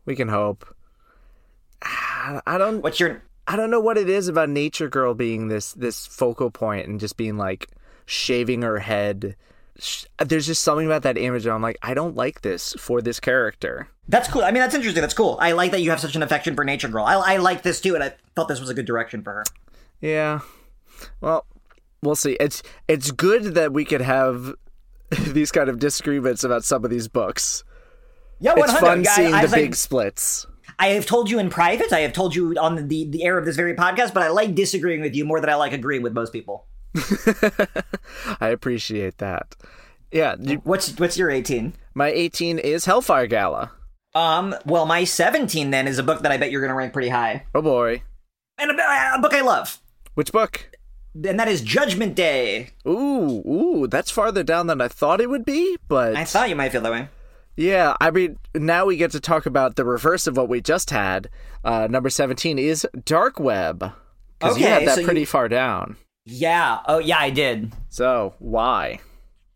We 0.06 0.16
can 0.16 0.28
hope. 0.28 0.64
I 1.82 2.56
don't. 2.58 2.82
What's 2.82 2.98
your 3.00 3.22
I 3.48 3.56
don't 3.56 3.70
know 3.70 3.80
what 3.80 3.96
it 3.98 4.08
is 4.08 4.28
about 4.28 4.48
Nature 4.48 4.88
Girl 4.88 5.14
being 5.14 5.48
this 5.48 5.72
this 5.74 6.06
focal 6.06 6.50
point 6.50 6.86
and 6.88 6.98
just 7.00 7.16
being 7.16 7.36
like 7.36 7.68
shaving 8.06 8.62
her 8.62 8.78
head. 8.78 9.36
There's 10.24 10.46
just 10.46 10.62
something 10.62 10.86
about 10.86 11.02
that 11.02 11.18
image. 11.18 11.44
And 11.44 11.52
I'm 11.54 11.60
like, 11.60 11.76
I 11.82 11.92
don't 11.94 12.16
like 12.16 12.40
this 12.40 12.72
for 12.78 13.02
this 13.02 13.20
character. 13.20 13.88
That's 14.08 14.26
cool. 14.28 14.42
I 14.42 14.50
mean, 14.50 14.62
that's 14.62 14.74
interesting. 14.74 15.02
That's 15.02 15.12
cool. 15.14 15.36
I 15.40 15.52
like 15.52 15.70
that 15.72 15.82
you 15.82 15.90
have 15.90 16.00
such 16.00 16.16
an 16.16 16.22
affection 16.22 16.56
for 16.56 16.64
Nature 16.64 16.88
Girl. 16.88 17.04
I, 17.04 17.14
I 17.14 17.36
like 17.36 17.62
this 17.62 17.80
too, 17.80 17.94
and 17.94 18.02
I 18.02 18.14
thought 18.34 18.48
this 18.48 18.58
was 18.60 18.70
a 18.70 18.74
good 18.74 18.86
direction 18.86 19.22
for 19.22 19.32
her. 19.34 19.44
Yeah. 20.00 20.40
Well, 21.20 21.44
we'll 22.02 22.16
see. 22.16 22.36
It's 22.40 22.62
it's 22.88 23.10
good 23.10 23.54
that 23.54 23.72
we 23.72 23.84
could 23.84 24.00
have 24.00 24.54
these 25.10 25.52
kind 25.52 25.68
of 25.68 25.78
disagreements 25.78 26.42
about 26.42 26.64
some 26.64 26.84
of 26.84 26.90
these 26.90 27.06
books. 27.08 27.62
Yeah, 28.40 28.54
It's 28.56 28.72
fun 28.78 29.04
seeing 29.04 29.34
I 29.34 29.42
the 29.46 29.52
like- 29.52 29.60
big 29.60 29.74
splits. 29.74 30.46
I 30.78 30.88
have 30.88 31.06
told 31.06 31.30
you 31.30 31.38
in 31.38 31.48
private, 31.50 31.92
I 31.92 32.00
have 32.00 32.12
told 32.12 32.34
you 32.34 32.54
on 32.58 32.88
the, 32.88 33.04
the 33.08 33.24
air 33.24 33.38
of 33.38 33.44
this 33.44 33.56
very 33.56 33.74
podcast, 33.74 34.12
but 34.12 34.22
I 34.22 34.28
like 34.28 34.54
disagreeing 34.54 35.00
with 35.00 35.14
you 35.14 35.24
more 35.24 35.40
than 35.40 35.48
I 35.50 35.54
like 35.54 35.72
agreeing 35.72 36.02
with 36.02 36.12
most 36.12 36.32
people. 36.32 36.66
I 38.40 38.48
appreciate 38.48 39.18
that. 39.18 39.54
Yeah, 40.12 40.36
you- 40.40 40.60
What's 40.64 40.98
what's 40.98 41.16
your 41.18 41.30
18? 41.30 41.74
my 41.94 42.08
18 42.10 42.58
is 42.58 42.84
Hellfire 42.84 43.26
Gala. 43.26 43.72
Um, 44.14 44.54
well, 44.64 44.86
my 44.86 45.04
17 45.04 45.70
then 45.70 45.86
is 45.88 45.98
a 45.98 46.02
book 46.02 46.22
that 46.22 46.32
I 46.32 46.36
bet 46.38 46.50
you're 46.50 46.60
going 46.62 46.70
to 46.70 46.74
rank 46.76 46.92
pretty 46.92 47.08
high. 47.10 47.44
Oh 47.54 47.60
boy. 47.62 48.02
And 48.58 48.70
a, 48.70 49.14
a 49.14 49.18
book 49.20 49.34
I 49.34 49.42
love. 49.42 49.78
Which 50.14 50.32
book? 50.32 50.70
And 51.14 51.38
that 51.40 51.48
is 51.48 51.60
Judgment 51.62 52.14
Day. 52.14 52.70
Ooh, 52.86 53.42
ooh, 53.46 53.86
that's 53.90 54.10
farther 54.10 54.42
down 54.42 54.66
than 54.66 54.80
I 54.80 54.88
thought 54.88 55.20
it 55.20 55.28
would 55.30 55.44
be, 55.44 55.76
but 55.88 56.14
I 56.16 56.24
thought 56.24 56.48
you 56.48 56.56
might 56.56 56.72
feel 56.72 56.80
that 56.82 56.92
way. 56.92 57.08
Yeah, 57.56 57.94
I 58.00 58.10
mean, 58.10 58.38
now 58.54 58.86
we 58.86 58.96
get 58.96 59.10
to 59.12 59.20
talk 59.20 59.46
about 59.46 59.76
the 59.76 59.84
reverse 59.84 60.26
of 60.26 60.36
what 60.36 60.48
we 60.48 60.60
just 60.60 60.90
had. 60.90 61.28
Uh, 61.64 61.86
number 61.90 62.10
17 62.10 62.58
is 62.58 62.86
Dark 63.04 63.40
Web. 63.40 63.92
Because 64.38 64.58
you 64.58 64.66
had 64.66 64.86
that 64.86 64.94
so 64.96 65.00
you- 65.00 65.06
pretty 65.06 65.24
far 65.24 65.48
down. 65.48 65.96
Yeah. 66.24 66.80
Oh, 66.86 66.98
yeah, 66.98 67.18
I 67.18 67.30
did. 67.30 67.72
So, 67.88 68.34
why? 68.40 69.00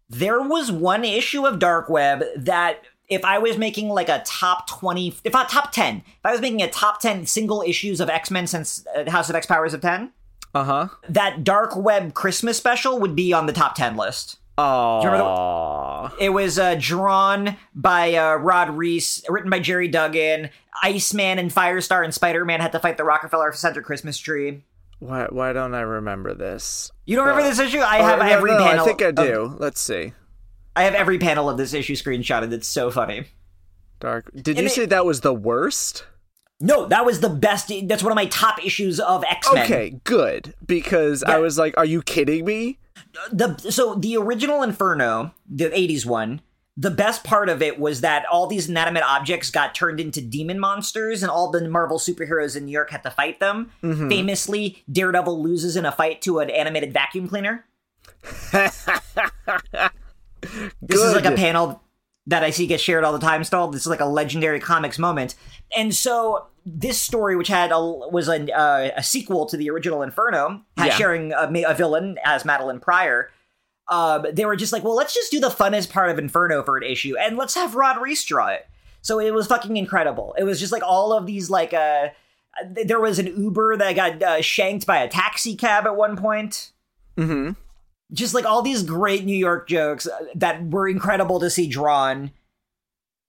There 0.08 0.40
was 0.40 0.70
one 0.72 1.04
issue 1.04 1.46
of 1.46 1.58
Dark 1.58 1.88
Web 1.88 2.22
that 2.36 2.82
if 3.08 3.24
I 3.24 3.38
was 3.38 3.58
making 3.58 3.88
like 3.88 4.08
a 4.08 4.22
top 4.24 4.68
20, 4.68 5.16
if 5.24 5.32
not 5.32 5.48
top 5.48 5.72
10, 5.72 5.96
if 5.96 6.04
I 6.24 6.30
was 6.32 6.40
making 6.40 6.62
a 6.62 6.70
top 6.70 7.00
10 7.00 7.26
single 7.26 7.62
issues 7.62 8.00
of 8.00 8.08
X 8.08 8.30
Men 8.30 8.46
since 8.46 8.84
uh, 8.96 9.10
House 9.10 9.28
of 9.28 9.36
X 9.36 9.46
Powers 9.46 9.74
of 9.74 9.80
10, 9.80 10.12
Uh 10.54 10.64
huh. 10.64 10.88
that 11.08 11.42
Dark 11.44 11.76
Web 11.76 12.14
Christmas 12.14 12.56
special 12.56 12.98
would 12.98 13.14
be 13.16 13.32
on 13.32 13.46
the 13.46 13.52
top 13.52 13.74
10 13.74 13.96
list. 13.96 14.38
Oh. 14.58 16.10
It 16.18 16.30
was 16.30 16.58
uh, 16.58 16.76
drawn 16.78 17.56
by 17.74 18.14
uh, 18.14 18.34
Rod 18.34 18.70
Reis, 18.76 19.22
written 19.28 19.50
by 19.50 19.58
Gerry 19.60 19.88
Duggan. 19.88 20.50
Iceman 20.82 21.38
and 21.38 21.50
Firestar 21.50 22.04
and 22.04 22.12
Spider 22.14 22.44
Man 22.44 22.60
had 22.60 22.72
to 22.72 22.78
fight 22.78 22.96
the 22.96 23.04
Rockefeller 23.04 23.52
Center 23.52 23.82
Christmas 23.82 24.18
tree. 24.18 24.64
Why? 24.98 25.26
Why 25.30 25.52
don't 25.52 25.74
I 25.74 25.80
remember 25.80 26.34
this? 26.34 26.92
You 27.06 27.16
don't 27.16 27.26
remember 27.26 27.48
this 27.48 27.58
issue? 27.58 27.80
I 27.80 27.98
have 27.98 28.18
no, 28.18 28.26
every 28.26 28.50
no, 28.52 28.58
panel. 28.58 28.84
I 28.84 28.86
think 28.86 29.02
I 29.02 29.06
of- 29.06 29.14
do. 29.16 29.56
Let's 29.58 29.80
see. 29.80 30.12
I 30.76 30.84
have 30.84 30.94
every 30.94 31.18
panel 31.18 31.48
of 31.50 31.56
this 31.58 31.74
issue 31.74 31.94
screenshotted. 31.96 32.52
It's 32.52 32.68
so 32.68 32.90
funny. 32.90 33.24
Dark. 33.98 34.30
Did 34.34 34.48
And 34.48 34.58
you 34.58 34.64
it- 34.66 34.72
say 34.72 34.86
that 34.86 35.04
was 35.04 35.20
the 35.22 35.34
worst? 35.34 36.04
No, 36.62 36.84
that 36.86 37.06
was 37.06 37.20
the 37.20 37.30
best. 37.30 37.72
That's 37.84 38.02
one 38.02 38.12
of 38.12 38.16
my 38.16 38.26
top 38.26 38.62
issues 38.64 39.00
of 39.00 39.24
X 39.24 39.50
Men. 39.52 39.64
Okay, 39.64 40.00
good. 40.04 40.54
Because 40.66 41.22
I 41.22 41.38
was 41.38 41.58
like, 41.58 41.74
are 41.78 41.86
you 41.86 42.02
kidding 42.02 42.44
me? 42.44 42.78
The 43.32 43.56
so 43.70 43.94
the 43.94 44.16
original 44.16 44.62
Inferno, 44.62 45.32
the 45.48 45.66
'80s 45.70 46.06
one, 46.06 46.40
the 46.76 46.90
best 46.90 47.24
part 47.24 47.48
of 47.48 47.62
it 47.62 47.78
was 47.78 48.00
that 48.00 48.24
all 48.26 48.46
these 48.46 48.68
inanimate 48.68 49.02
objects 49.02 49.50
got 49.50 49.74
turned 49.74 50.00
into 50.00 50.20
demon 50.20 50.58
monsters, 50.58 51.22
and 51.22 51.30
all 51.30 51.50
the 51.50 51.68
Marvel 51.68 51.98
superheroes 51.98 52.56
in 52.56 52.66
New 52.66 52.72
York 52.72 52.90
had 52.90 53.02
to 53.02 53.10
fight 53.10 53.40
them. 53.40 53.70
Mm-hmm. 53.82 54.08
Famously, 54.08 54.82
Daredevil 54.90 55.42
loses 55.42 55.76
in 55.76 55.84
a 55.84 55.92
fight 55.92 56.22
to 56.22 56.38
an 56.38 56.50
animated 56.50 56.92
vacuum 56.92 57.28
cleaner. 57.28 57.64
This 60.82 61.00
is 61.00 61.14
like 61.14 61.24
a 61.24 61.32
panel 61.32 61.82
that 62.26 62.42
I 62.42 62.50
see 62.50 62.66
get 62.66 62.80
shared 62.80 63.04
all 63.04 63.12
the 63.12 63.18
time. 63.18 63.44
Still, 63.44 63.68
this 63.68 63.82
is 63.82 63.88
like 63.88 64.00
a 64.00 64.06
legendary 64.06 64.60
comics 64.60 64.98
moment. 64.98 65.34
And 65.76 65.94
so 65.94 66.46
this 66.66 67.00
story, 67.00 67.36
which 67.36 67.48
had 67.48 67.72
a, 67.72 67.80
was 67.80 68.28
a, 68.28 68.50
uh, 68.52 68.90
a 68.96 69.02
sequel 69.02 69.46
to 69.46 69.56
the 69.56 69.70
original 69.70 70.02
Inferno, 70.02 70.62
had 70.76 70.86
Yeah. 70.88 70.94
sharing 70.94 71.32
a, 71.32 71.50
a 71.66 71.74
villain 71.74 72.18
as 72.24 72.44
Madelyne 72.44 72.80
Pryor. 72.80 73.30
Um, 73.88 74.26
they 74.32 74.44
were 74.44 74.56
just 74.56 74.72
like, 74.72 74.84
well, 74.84 74.94
let's 74.94 75.14
just 75.14 75.30
do 75.32 75.40
the 75.40 75.48
funnest 75.48 75.90
part 75.90 76.10
of 76.10 76.18
Inferno 76.18 76.62
for 76.62 76.76
an 76.76 76.84
issue, 76.84 77.16
and 77.18 77.36
let's 77.36 77.54
have 77.56 77.74
Rod 77.74 78.00
Reis 78.00 78.22
draw 78.24 78.48
it. 78.48 78.66
So 79.02 79.18
it 79.18 79.32
was 79.34 79.46
fucking 79.46 79.76
incredible. 79.76 80.34
It 80.38 80.44
was 80.44 80.60
just 80.60 80.72
like 80.72 80.82
all 80.84 81.12
of 81.12 81.26
these 81.26 81.48
like 81.50 81.72
uh, 81.74 82.08
th- 82.74 82.86
there 82.86 83.00
was 83.00 83.18
an 83.18 83.26
Uber 83.26 83.78
that 83.78 83.96
got 83.96 84.22
uh, 84.22 84.42
shanked 84.42 84.86
by 84.86 84.98
a 84.98 85.08
taxi 85.08 85.56
cab 85.56 85.86
at 85.86 85.96
one 85.96 86.16
point 86.16 86.70
Mm-hmm. 87.16 87.52
just 88.12 88.32
like 88.34 88.44
all 88.44 88.62
these 88.62 88.82
great 88.82 89.24
New 89.24 89.36
York 89.36 89.68
jokes 89.68 90.06
uh, 90.06 90.18
that 90.36 90.64
were 90.70 90.88
incredible 90.88 91.40
to 91.40 91.50
see 91.50 91.66
drawn. 91.66 92.30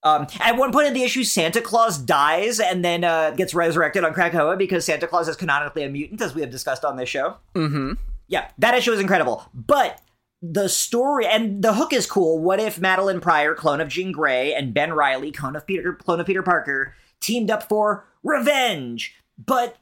Um, 0.04 0.26
at 0.40 0.58
one 0.58 0.72
point 0.72 0.88
in 0.88 0.94
the 0.94 1.04
issue, 1.04 1.24
Santa 1.24 1.62
Claus 1.62 1.98
dies 1.98 2.60
and 2.60 2.84
then 2.84 3.04
uh, 3.04 3.32
gets 3.32 3.54
resurrected 3.54 4.04
on 4.04 4.14
Krakoa 4.14 4.58
because 4.58 4.86
Santa 4.86 5.08
Claus 5.08 5.28
is 5.28 5.36
canonically 5.36 5.84
a 5.84 5.90
mutant, 5.90 6.22
as 6.22 6.34
we 6.34 6.42
have 6.42 6.50
discussed 6.50 6.84
on 6.84 6.98
this 6.98 7.10
show. 7.10 7.38
Mm-hmm. 7.54 7.94
Yeah, 8.28 8.50
that 8.58 8.74
issue 8.74 8.92
is 8.92 9.00
incredible. 9.00 9.46
But 9.54 10.02
the 10.42 10.70
story 10.70 11.28
and 11.28 11.64
the 11.64 11.74
hook 11.74 11.94
is 11.94 12.08
cool. 12.08 12.40
What 12.40 12.60
if 12.60 12.80
Madelyne 12.80 13.22
Pryor, 13.22 13.54
clone 13.54 13.80
of 13.80 13.90
Jean 13.90 14.12
Grey, 14.12 14.54
and 14.54 14.74
Ben 14.74 14.94
Riley, 14.94 15.32
clone 15.32 15.56
of 15.56 15.68
Peter, 15.68 15.94
clone 15.94 16.20
of 16.20 16.26
Peter 16.26 16.42
Parker, 16.42 16.96
teamed 17.20 17.52
up 17.52 17.70
for 17.70 18.06
revenge? 18.24 19.16
But 19.38 19.78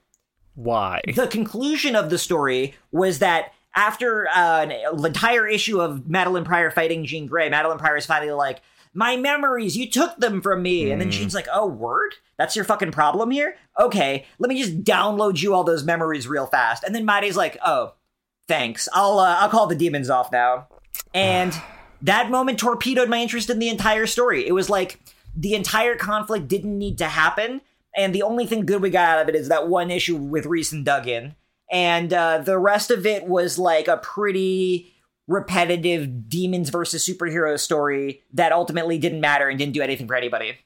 Why? 0.55 1.01
the 1.15 1.27
conclusion 1.27 1.95
of 1.95 2.09
the 2.09 2.17
story 2.17 2.75
was 2.91 3.19
that 3.19 3.53
after 3.75 4.27
uh, 4.27 4.65
an 4.65 5.05
entire 5.05 5.47
issue 5.47 5.79
of 5.79 6.01
Madelyne 6.01 6.43
Pryor 6.43 6.71
fighting 6.71 7.05
Jean 7.05 7.27
Grey, 7.27 7.49
Madelyne 7.49 7.77
Pryor 7.77 7.95
is 7.97 8.05
finally 8.05 8.31
like, 8.31 8.61
"My 8.93 9.15
memories, 9.17 9.77
you 9.77 9.89
took 9.89 10.17
them 10.17 10.41
from 10.41 10.61
me," 10.61 10.91
and 10.91 10.99
then 10.99 11.11
Jean's 11.11 11.35
like, 11.35 11.47
"Oh, 11.51 11.67
word? 11.67 12.15
That's 12.37 12.55
your 12.55 12.65
fucking 12.65 12.91
problem 12.91 13.31
here? 13.31 13.55
Okay, 13.79 14.25
let 14.39 14.49
me 14.49 14.61
just 14.61 14.83
download 14.83 15.41
you 15.41 15.53
all 15.53 15.63
those 15.63 15.83
memories 15.83 16.27
real 16.27 16.47
fast." 16.47 16.83
And 16.83 16.95
then 16.95 17.05
Maddie's 17.05 17.37
like, 17.37 17.57
"Oh, 17.65 17.93
thanks. 18.47 18.89
I'll 18.93 19.19
uh, 19.19 19.37
I'll 19.39 19.49
call 19.49 19.67
the 19.67 19.75
demons 19.75 20.09
off 20.09 20.31
now." 20.31 20.67
And 21.13 21.53
that 22.01 22.31
moment 22.31 22.59
torpedoed 22.59 23.09
my 23.09 23.21
interest 23.21 23.49
in 23.49 23.59
the 23.59 23.69
entire 23.69 24.05
story. 24.07 24.47
It 24.47 24.53
was 24.53 24.69
like 24.69 24.99
the 25.35 25.53
entire 25.53 25.95
conflict 25.95 26.47
didn't 26.47 26.77
need 26.77 26.97
to 26.99 27.05
happen, 27.05 27.61
and 27.95 28.13
the 28.13 28.23
only 28.23 28.45
thing 28.45 28.65
good 28.65 28.81
we 28.81 28.89
got 28.89 29.17
out 29.17 29.21
of 29.21 29.29
it 29.29 29.35
is 29.35 29.49
that 29.49 29.67
one 29.67 29.91
issue 29.91 30.15
with 30.15 30.45
Reis 30.45 30.71
and 30.71 30.85
Duggan, 30.85 31.35
and 31.71 32.11
uh, 32.13 32.39
the 32.39 32.57
rest 32.57 32.91
of 32.91 33.05
it 33.05 33.27
was 33.27 33.59
like 33.59 33.87
a 33.87 33.97
pretty 33.97 34.93
repetitive 35.29 36.27
demons 36.27 36.71
versus 36.71 37.07
superhero 37.07 37.57
story 37.57 38.23
that 38.33 38.51
ultimately 38.51 38.97
didn't 38.97 39.21
matter 39.21 39.47
and 39.47 39.57
didn't 39.57 39.73
do 39.73 39.81
anything 39.81 40.07
for 40.07 40.15
anybody. 40.15 40.57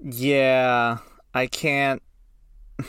Yeah, 0.00 0.98
I 1.34 1.46
can't. 1.46 2.02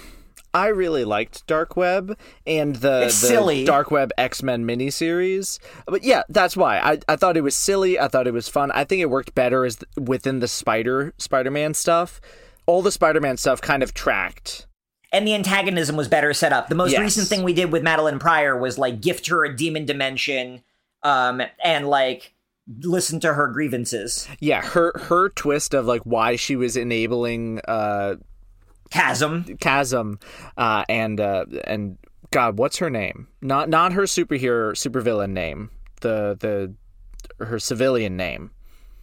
I 0.54 0.68
really 0.68 1.06
liked 1.06 1.48
Dark 1.48 1.78
Web 1.78 2.18
and 2.46 2.76
the, 2.76 3.04
It's 3.06 3.22
the 3.22 3.28
silly. 3.28 3.64
Dark 3.64 3.92
Web 3.92 4.12
X 4.18 4.44
Men 4.44 4.66
miniseries. 4.66 5.60
But 5.86 6.04
yeah, 6.04 6.24
that's 6.30 6.58
why 6.58 6.80
I, 6.80 7.00
I 7.08 7.16
thought 7.16 7.38
it 7.38 7.42
was 7.42 7.56
silly. 7.56 7.98
I 7.98 8.08
thought 8.10 8.28
it 8.28 8.34
was 8.34 8.50
fun. 8.50 8.72
I 8.72 8.84
think 8.84 9.02
it 9.02 9.10
worked 9.10 9.34
better 9.34 9.66
as 9.66 9.80
within 9.96 10.40
the 10.40 10.48
Spider 10.48 11.14
Spider 11.18 11.52
Man 11.52 11.74
stuff. 11.74 12.20
All 12.66 12.82
the 12.82 12.92
Spider 12.92 13.22
Man 13.22 13.38
stuff 13.38 13.62
kind 13.62 13.84
of 13.84 13.94
tracked. 13.94 14.67
And 15.18 15.28
the 15.28 15.34
antagonism 15.34 15.96
was 15.96 16.08
better 16.08 16.32
set 16.34 16.54
up. 16.54 16.70
The 16.70 16.76
most 16.76 16.92
Yes. 16.92 17.02
recent 17.02 17.28
thing 17.28 17.42
we 17.44 17.54
did 17.54 17.72
with 17.72 17.82
Madelyne 17.84 18.20
Pryor 18.20 18.56
was 18.56 18.78
like 18.78 19.02
gift 19.02 19.28
her 19.28 19.44
a 19.46 19.56
demon 19.56 19.86
dimension, 19.86 20.62
um, 21.02 21.42
and 21.64 21.88
like 21.88 22.34
listen 22.84 23.20
to 23.22 23.34
her 23.34 23.48
grievances. 23.48 24.28
Yeah, 24.40 24.62
her 24.62 24.92
her 25.06 25.30
twist 25.30 25.74
of 25.74 25.86
like 25.86 26.02
why 26.04 26.36
she 26.36 26.56
was 26.56 26.78
enabling 26.78 27.62
uh 27.68 28.16
Chasm. 28.92 29.58
Chasm 29.60 30.20
uh 30.56 30.84
and 30.88 31.20
uh 31.20 31.46
and 31.64 31.98
God, 32.32 32.58
what's 32.60 32.78
her 32.78 32.90
name? 32.90 33.28
Not 33.42 33.70
not 33.70 33.94
her 33.94 34.04
superhero 34.04 34.74
supervillain 34.74 35.32
name. 35.32 35.72
The 36.02 36.38
the 36.40 36.74
her 37.46 37.58
civilian 37.60 38.16
name. 38.18 38.52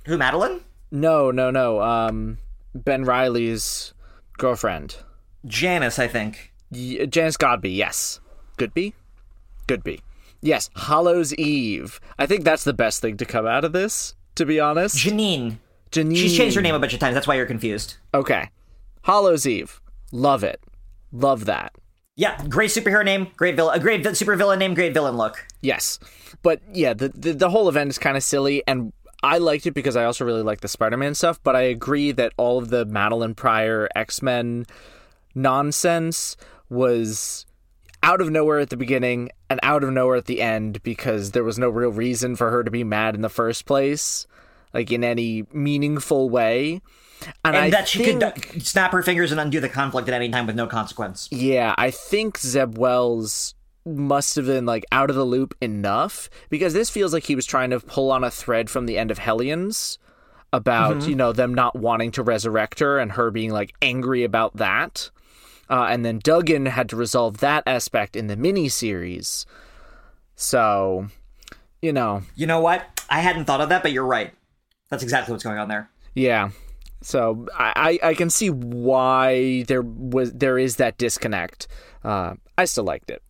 Who, 0.07 0.17
Madelyne? 0.19 0.61
No, 0.91 1.31
no, 1.31 1.51
no. 1.51 1.81
Um, 1.81 2.39
Ben 2.75 3.05
Riley's 3.05 3.95
girlfriend, 4.39 4.97
Janice, 5.47 5.99
I 5.99 6.09
think. 6.09 6.53
y- 6.71 7.07
Janice 7.09 7.37
Godbe. 7.37 7.75
Yes, 7.75 8.21
Goodby, 8.59 8.93
Goodby. 9.67 10.01
Yes, 10.41 10.69
Hallows' 10.77 11.35
Eve. 11.35 12.01
I 12.19 12.27
think 12.27 12.45
that's 12.45 12.65
the 12.65 12.75
best 12.75 13.01
thing 13.01 13.17
to 13.17 13.25
come 13.25 13.47
out 13.47 13.65
of 13.65 13.73
this. 13.73 14.15
To 14.37 14.45
be 14.45 14.59
honest, 14.61 14.97
Janine. 14.97 15.59
Janine. 15.91 16.17
She's 16.17 16.37
changed 16.37 16.57
her 16.57 16.63
name 16.63 16.75
a 16.75 16.79
bunch 16.81 16.93
of 16.95 17.01
times. 17.01 17.15
That's 17.15 17.27
why 17.27 17.37
you're 17.37 17.47
confused. 17.47 17.97
Okay, 18.13 18.51
Hallows' 19.03 19.47
Eve. 19.47 19.81
Love 20.13 20.43
it. 20.45 20.61
Love 21.13 21.45
that. 21.47 21.73
Yeah, 22.17 22.41
great 22.49 22.71
superhero 22.71 23.05
name, 23.05 23.29
great 23.37 23.57
villain, 23.57 23.77
a 23.77 23.83
great 23.83 24.05
vi- 24.05 24.11
supervillain 24.11 24.59
name, 24.59 24.75
great 24.75 24.93
villain 24.95 25.17
look. 25.17 25.45
Yes, 25.63 25.99
but 26.43 26.61
yeah, 26.73 26.95
the 26.95 27.09
the, 27.09 27.33
the 27.33 27.51
whole 27.51 27.69
event 27.69 27.91
is 27.91 27.99
kind 27.99 28.17
of 28.17 28.23
silly, 28.23 28.63
and 28.67 28.93
I 29.23 29.39
liked 29.39 29.67
it 29.67 29.73
because 29.73 29.97
I 29.97 30.05
also 30.05 30.25
really 30.25 30.43
like 30.43 30.61
the 30.61 30.69
Spider-Man 30.69 31.15
stuff. 31.15 31.41
But 31.43 31.57
I 31.57 31.63
agree 31.63 32.13
that 32.13 32.33
all 32.37 32.59
of 32.59 32.69
the 32.71 32.85
Madelyne 32.87 33.35
Pryor 33.35 33.89
X 33.97 34.21
Men 34.23 34.67
nonsense 35.35 36.37
was 36.69 37.47
out 38.03 38.21
of 38.21 38.31
nowhere 38.31 38.59
at 38.59 38.71
the 38.71 38.77
beginning 38.77 39.31
and 39.49 39.59
out 39.63 39.83
of 39.83 39.91
nowhere 39.91 40.17
at 40.17 40.27
the 40.27 40.43
end 40.43 40.83
because 40.83 41.31
there 41.31 41.45
was 41.45 41.59
no 41.59 41.69
real 41.69 41.91
reason 41.91 42.37
for 42.37 42.51
her 42.51 42.63
to 42.63 42.71
be 42.71 42.85
mad 42.85 43.15
in 43.15 43.23
the 43.23 43.29
first 43.29 43.65
place, 43.65 44.27
like 44.73 44.93
in 44.93 45.03
any 45.03 45.45
meaningful 45.53 46.29
way. 46.29 46.83
And, 47.43 47.55
And 47.55 47.57
I 47.57 47.71
that 47.71 47.89
she 47.89 48.05
think, 48.05 48.21
could 48.21 48.67
snap 48.67 48.93
her 48.93 49.03
fingers 49.03 49.31
and 49.31 49.41
undo 49.41 49.61
the 49.61 49.69
conflict 49.69 50.09
at 50.09 50.15
any 50.15 50.29
time 50.29 50.47
with 50.47 50.57
no 50.57 50.67
consequence. 50.67 51.29
yeah, 51.31 51.75
I 51.79 51.91
think 51.91 52.39
Zeb 52.39 52.77
Wells 52.77 53.55
must 53.87 54.37
have 54.37 54.47
been 54.47 54.67
like 54.67 54.85
out 54.93 55.11
of 55.11 55.17
the 55.17 55.25
loop 55.25 55.55
enough 55.61 56.31
because 56.49 56.73
this 56.73 56.91
feels 56.91 57.13
like 57.13 57.25
he 57.25 57.35
was 57.35 57.47
trying 57.47 57.71
to 57.71 57.81
pull 57.81 58.11
on 58.11 58.25
a 58.25 58.31
thread 58.31 58.71
from 58.71 58.87
the 58.87 58.99
end 58.99 59.11
of 59.11 59.19
Hellions 59.19 59.99
about 60.53 60.97
mm-hmm. 60.97 61.11
you 61.11 61.17
know 61.17 61.33
them 61.33 61.55
not 61.55 61.75
wanting 61.77 62.11
to 62.13 62.23
resurrect 62.23 62.81
her 62.81 62.99
and 62.99 63.13
her 63.13 63.31
being 63.31 63.51
like 63.51 63.75
angry 63.83 64.25
about 64.25 64.57
that. 64.57 65.11
Uh, 65.69 65.87
and 65.89 66.05
then 66.05 66.21
Duggan 66.23 66.67
had 66.67 66.89
to 66.91 66.97
resolve 66.97 67.39
that 67.39 67.63
aspect 67.67 68.17
in 68.17 68.27
the 68.27 68.37
miniseries. 68.37 69.47
So, 70.37 71.09
you 71.81 71.93
know, 71.93 72.23
You 72.35 72.47
know 72.47 72.61
what? 72.61 73.03
I 73.09 73.21
hadn't 73.21 73.45
thought 73.45 73.61
of 73.61 73.69
that, 73.69 73.83
but 73.83 73.93
you're 73.93 74.07
right. 74.07 74.33
That's 74.91 75.03
exactly 75.03 75.33
what's 75.33 75.45
going 75.45 75.59
on 75.59 75.69
there. 75.69 75.91
Yeah. 76.15 76.51
So 77.03 77.47
I, 77.55 77.99
I 78.03 78.15
can 78.15 78.31
see 78.31 78.49
why 78.49 79.65
there 79.65 79.83
was 79.83 80.33
there 80.33 80.59
is 80.59 80.77
that 80.77 80.97
disconnect. 80.97 81.69
Uh, 82.03 82.35
I 82.57 82.65
still 82.65 82.85
liked 82.85 83.11
it. 83.11 83.23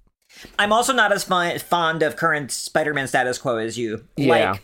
I'm 0.59 0.73
also 0.73 0.93
not 0.93 1.13
as 1.13 1.25
fond 1.25 2.03
of 2.03 2.17
current 2.17 2.51
Spider-Man 2.53 3.09
status 3.09 3.39
quo 3.39 3.57
as 3.57 3.79
you. 3.79 4.05
Yeah. 4.17 4.53
Like, 4.53 4.63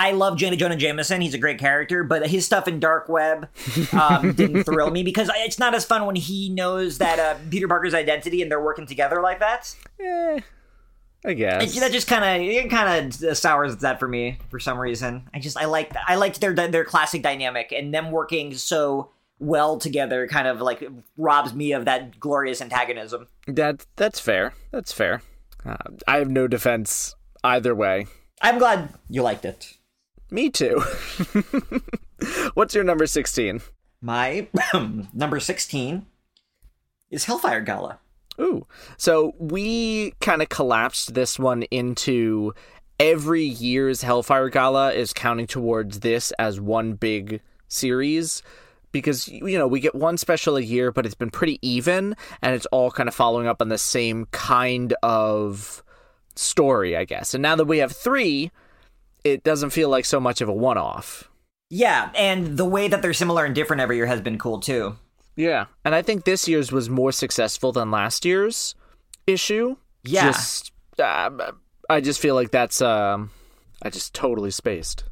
I 0.00 0.12
love 0.12 0.38
Jenny 0.38 0.56
Jonah 0.56 0.76
Jameson. 0.76 1.20
He's 1.20 1.34
a 1.34 1.38
great 1.38 1.58
character, 1.58 2.04
but 2.04 2.24
his 2.28 2.46
stuff 2.46 2.68
in 2.68 2.78
Dark 2.78 3.08
Web 3.08 3.48
um, 3.92 4.32
didn't 4.36 4.62
thrill 4.62 4.90
me 4.92 5.02
because 5.02 5.28
it's 5.38 5.58
not 5.58 5.74
as 5.74 5.84
fun 5.84 6.06
when 6.06 6.14
he 6.14 6.50
knows 6.50 6.98
that 6.98 7.18
uh, 7.18 7.36
Peter 7.50 7.66
Parker's 7.66 7.94
identity 7.94 8.40
and 8.40 8.48
they're 8.50 8.62
working 8.62 8.86
together 8.86 9.20
like 9.20 9.40
that. 9.40 9.74
Eh, 10.00 10.38
I 11.24 11.32
guess. 11.32 11.76
It- 11.76 11.80
that 11.80 11.90
just 11.90 12.06
kind 12.06 12.24
of 12.24 12.48
it 12.48 12.70
kind 12.70 13.12
of 13.20 13.36
sours 13.36 13.76
that 13.78 13.98
for 13.98 14.06
me 14.06 14.38
for 14.50 14.60
some 14.60 14.78
reason. 14.78 15.28
I 15.34 15.40
just 15.40 15.56
I 15.56 15.64
like 15.64 15.92
I 16.06 16.14
liked 16.14 16.40
their 16.40 16.54
their 16.54 16.84
classic 16.84 17.22
dynamic 17.22 17.72
and 17.72 17.92
them 17.92 18.12
working 18.12 18.54
so 18.54 19.10
well 19.40 19.78
together. 19.78 20.28
Kind 20.28 20.46
of 20.46 20.60
like 20.60 20.88
robs 21.16 21.52
me 21.54 21.72
of 21.72 21.86
that 21.86 22.20
glorious 22.20 22.62
antagonism. 22.62 23.26
That 23.48 23.84
that's 23.96 24.20
fair. 24.20 24.54
That's 24.70 24.92
fair. 24.92 25.22
Uh, 25.66 25.76
I 26.06 26.18
have 26.18 26.30
no 26.30 26.46
defense 26.46 27.16
either 27.42 27.74
way. 27.74 28.06
I'm 28.40 28.58
glad 28.58 28.94
you 29.10 29.22
liked 29.22 29.44
it. 29.44 29.74
Me 30.30 30.50
too. 30.50 30.82
What's 32.54 32.74
your 32.74 32.84
number 32.84 33.06
16? 33.06 33.60
My 34.00 34.46
um, 34.72 35.08
number 35.12 35.40
sixteen 35.40 36.06
is 37.10 37.24
Hellfire 37.24 37.60
Gala. 37.60 37.98
Ooh. 38.40 38.66
So 38.96 39.34
we 39.38 40.12
kind 40.20 40.42
of 40.42 40.48
collapsed 40.48 41.14
this 41.14 41.38
one 41.38 41.64
into 41.64 42.52
every 43.00 43.44
year's 43.44 44.02
Hellfire 44.02 44.48
Gala 44.50 44.92
is 44.92 45.12
counting 45.12 45.46
towards 45.46 46.00
this 46.00 46.30
as 46.38 46.60
one 46.60 46.92
big 46.92 47.40
series 47.66 48.42
because 48.92 49.28
you 49.28 49.58
know 49.58 49.66
we 49.66 49.80
get 49.80 49.94
one 49.94 50.16
special 50.16 50.56
a 50.56 50.62
year 50.62 50.90
but 50.90 51.04
it's 51.04 51.14
been 51.14 51.30
pretty 51.30 51.58
even 51.60 52.16
and 52.40 52.54
it's 52.54 52.64
all 52.66 52.90
kind 52.90 53.08
of 53.08 53.14
following 53.14 53.46
up 53.46 53.60
on 53.60 53.68
the 53.68 53.76
same 53.76 54.26
kind 54.30 54.94
of 55.02 55.82
story 56.36 56.96
I 56.96 57.04
guess. 57.04 57.34
And 57.34 57.42
now 57.42 57.56
that 57.56 57.66
we 57.66 57.78
have 57.78 57.92
3, 57.92 58.50
it 59.24 59.44
doesn't 59.44 59.70
feel 59.70 59.88
like 59.88 60.04
so 60.04 60.20
much 60.20 60.40
of 60.40 60.48
a 60.48 60.52
one-off. 60.52 61.30
Yeah, 61.70 62.10
and 62.14 62.56
the 62.56 62.64
way 62.64 62.88
that 62.88 63.02
they're 63.02 63.12
similar 63.12 63.44
and 63.44 63.54
different 63.54 63.82
every 63.82 63.96
year 63.96 64.06
has 64.06 64.20
been 64.20 64.38
cool 64.38 64.60
too. 64.60 64.96
Yeah. 65.38 65.66
And 65.84 65.94
I 65.94 66.02
think 66.02 66.24
this 66.24 66.48
year's 66.48 66.72
was 66.72 66.90
more 66.90 67.12
successful 67.12 67.70
than 67.70 67.92
last 67.92 68.24
year's 68.24 68.74
issue. 69.24 69.76
Yeah. 70.02 70.32
Just, 70.32 70.72
uh, 70.98 71.52
I 71.88 72.00
just 72.00 72.20
feel 72.20 72.34
like 72.34 72.50
that's, 72.50 72.82
um, 72.82 73.30
I 73.80 73.90
just 73.90 74.14
totally 74.14 74.50
spaced. 74.50 75.04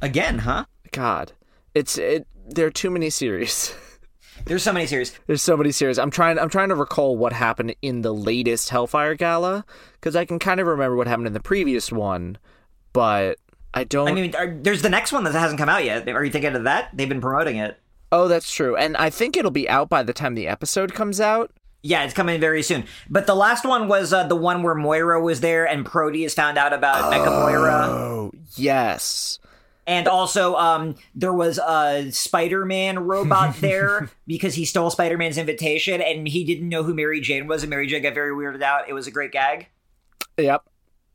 Again, 0.00 0.38
huh? 0.38 0.64
God. 0.90 1.32
It's, 1.74 1.98
it, 1.98 2.26
there 2.48 2.66
are 2.66 2.70
too 2.70 2.88
many 2.88 3.10
series. 3.10 3.74
There's 4.46 4.62
so 4.62 4.72
many 4.72 4.86
series. 4.86 5.12
There's 5.26 5.42
so 5.42 5.56
many 5.56 5.70
series. 5.70 5.98
I'm 5.98 6.10
trying, 6.10 6.38
I'm 6.38 6.48
trying 6.48 6.70
to 6.70 6.74
recall 6.74 7.16
what 7.18 7.34
happened 7.34 7.74
in 7.82 8.00
the 8.00 8.14
latest 8.14 8.70
Hellfire 8.70 9.14
Gala, 9.14 9.66
because 9.94 10.16
I 10.16 10.24
can 10.24 10.38
kind 10.38 10.60
of 10.60 10.66
remember 10.66 10.96
what 10.96 11.06
happened 11.06 11.26
in 11.26 11.34
the 11.34 11.40
previous 11.40 11.92
one, 11.92 12.38
but 12.94 13.38
I 13.74 13.84
don't. 13.84 14.08
I 14.08 14.12
mean, 14.12 14.34
are, 14.36 14.56
there's 14.62 14.82
the 14.82 14.88
next 14.88 15.12
one 15.12 15.24
that 15.24 15.34
hasn't 15.34 15.58
come 15.58 15.68
out 15.68 15.84
yet. 15.84 16.08
Are 16.08 16.24
you 16.24 16.30
thinking 16.30 16.54
of 16.54 16.64
that? 16.64 16.90
They've 16.96 17.08
been 17.08 17.20
promoting 17.20 17.56
it. 17.56 17.78
oh, 18.12 18.28
that's 18.28 18.50
true. 18.50 18.76
And 18.76 18.96
I 18.96 19.10
think 19.10 19.36
it'll 19.36 19.50
be 19.50 19.68
out 19.68 19.88
by 19.88 20.02
the 20.04 20.12
time 20.12 20.34
the 20.36 20.46
episode 20.46 20.94
comes 20.94 21.20
out. 21.20 21.50
Yeah, 21.82 22.04
it's 22.04 22.14
coming 22.14 22.40
very 22.40 22.62
soon. 22.62 22.84
But 23.10 23.26
the 23.26 23.34
last 23.34 23.66
one 23.66 23.88
was 23.88 24.12
uh, 24.12 24.26
the 24.26 24.36
one 24.36 24.62
where 24.62 24.74
Moira 24.74 25.20
was 25.20 25.40
there 25.40 25.66
and 25.66 25.84
Proteus 25.84 26.32
found 26.32 26.56
out 26.56 26.72
about 26.72 27.12
Mecha 27.12 27.26
Moira. 27.26 27.86
Oh, 27.88 28.32
yes. 28.54 29.38
And 29.86 30.08
also, 30.08 30.54
um, 30.54 30.94
there 31.14 31.32
was 31.34 31.58
a 31.58 32.10
Spider-Man 32.10 33.00
robot 33.00 33.56
there 33.60 34.08
because 34.26 34.54
he 34.54 34.64
stole 34.64 34.88
Spider-Man's 34.88 35.36
invitation 35.36 36.00
and 36.00 36.26
he 36.26 36.42
didn't 36.44 36.70
know 36.70 36.84
who 36.84 36.94
Mary 36.94 37.20
Jane 37.20 37.46
was, 37.48 37.62
and 37.62 37.68
Mary 37.68 37.86
Jane 37.86 38.02
got 38.02 38.14
very 38.14 38.30
weirded 38.30 38.62
out. 38.62 38.88
It 38.88 38.94
was 38.94 39.06
a 39.06 39.10
great 39.10 39.32
gag. 39.32 39.66
Yep. 40.38 40.62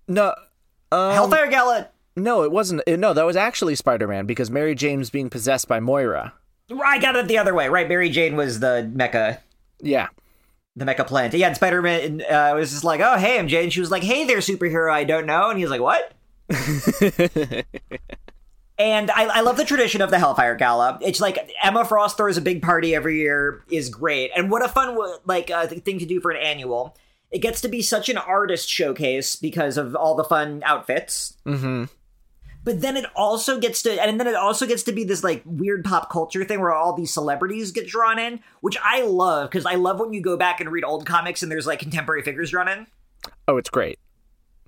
No. 0.08 0.36
Um, 0.92 1.14
Hellfire 1.14 1.48
Gala. 1.50 1.90
No, 2.16 2.44
it 2.44 2.52
wasn't. 2.52 2.82
No, 2.88 3.14
that 3.14 3.26
was 3.26 3.36
actually 3.36 3.76
Spider 3.76 4.08
Man 4.08 4.26
because 4.26 4.50
Mary 4.52 4.76
Jane's 4.76 5.10
being 5.10 5.30
possessed 5.30 5.68
by 5.68 5.80
Moira. 5.80 6.34
I 6.86 7.00
got 7.00 7.16
it 7.16 7.28
the 7.28 7.38
other 7.38 7.54
way, 7.56 7.68
right? 7.70 7.88
Mary 7.88 8.10
Jane 8.10 8.36
was 8.36 8.60
the 8.60 8.92
Mecha, 8.94 9.40
Yeah. 9.82 10.10
the 10.76 10.86
Mecha 10.86 11.08
plant. 11.08 11.34
Yeah, 11.34 11.48
and 11.48 11.56
Spider-Man 11.56 12.22
uh, 12.30 12.52
was 12.56 12.72
just 12.72 12.84
like, 12.84 13.00
"Oh, 13.02 13.18
hey, 13.18 13.40
I'm 13.40 13.48
Jane. 13.48 13.70
she 13.72 13.80
was 13.80 13.90
like, 13.92 14.04
"Hey 14.04 14.24
there, 14.26 14.38
superhero. 14.38 14.92
I 14.92 15.04
don't 15.04 15.26
know," 15.26 15.50
and 15.50 15.58
he 15.58 15.64
was 15.66 15.72
like, 15.72 15.82
"What?" 15.82 16.14
And 18.78 19.12
I, 19.12 19.26
I 19.26 19.42
love 19.42 19.58
the 19.58 19.66
tradition 19.66 20.02
of 20.02 20.10
the 20.10 20.20
Hellfire 20.20 20.56
Gala. 20.56 21.00
It's 21.02 21.20
like 21.20 21.52
Emma 21.62 21.84
Frost 21.84 22.16
throws 22.16 22.38
a 22.38 22.42
big 22.42 22.62
party 22.62 22.96
every 22.96 23.18
year 23.20 23.62
is 23.70 23.90
great, 23.90 24.32
and 24.38 24.50
what 24.50 24.64
a 24.64 24.70
fun 24.70 24.98
like 25.26 25.52
uh, 25.52 25.68
thing 25.68 26.00
to 26.00 26.06
do 26.06 26.22
for 26.22 26.32
an 26.32 26.38
annual. 26.42 26.96
It 27.30 27.40
gets 27.40 27.60
to 27.62 27.68
be 27.68 27.82
such 27.82 28.08
an 28.08 28.18
artist 28.18 28.70
showcase 28.70 29.36
because 29.36 29.78
of 29.78 29.96
all 29.98 30.16
the 30.16 30.24
fun 30.24 30.64
outfits. 30.66 31.36
Mm-hmm. 31.46 31.86
But 32.64 32.82
then 32.82 32.98
it 32.98 33.06
also 33.16 33.60
gets 33.60 33.82
to, 33.84 34.02
and 34.02 34.20
then 34.20 34.28
it 34.28 34.36
also 34.36 34.68
gets 34.68 34.84
to 34.84 34.92
be 34.92 35.04
this 35.04 35.24
like 35.24 35.42
weird 35.46 35.84
pop 35.84 36.10
culture 36.10 36.44
thing 36.44 36.60
where 36.60 36.74
all 36.74 36.94
these 36.94 37.14
celebrities 37.14 37.72
get 37.72 37.88
drawn 37.88 38.20
in, 38.20 38.42
which 38.62 38.78
I 38.84 39.04
love 39.04 39.50
because 39.50 39.66
I 39.66 39.76
love 39.76 40.00
when 40.00 40.14
you 40.14 40.22
go 40.22 40.38
back 40.38 40.60
and 40.60 40.72
read 40.72 40.84
old 40.84 41.06
comics 41.06 41.42
and 41.42 41.52
there's 41.52 41.66
like 41.66 41.80
contemporary 41.80 42.22
figures 42.22 42.52
drawn 42.52 42.68
in. 42.68 42.88
Oh, 43.48 43.58
it's 43.58 43.70
great. 43.70 43.98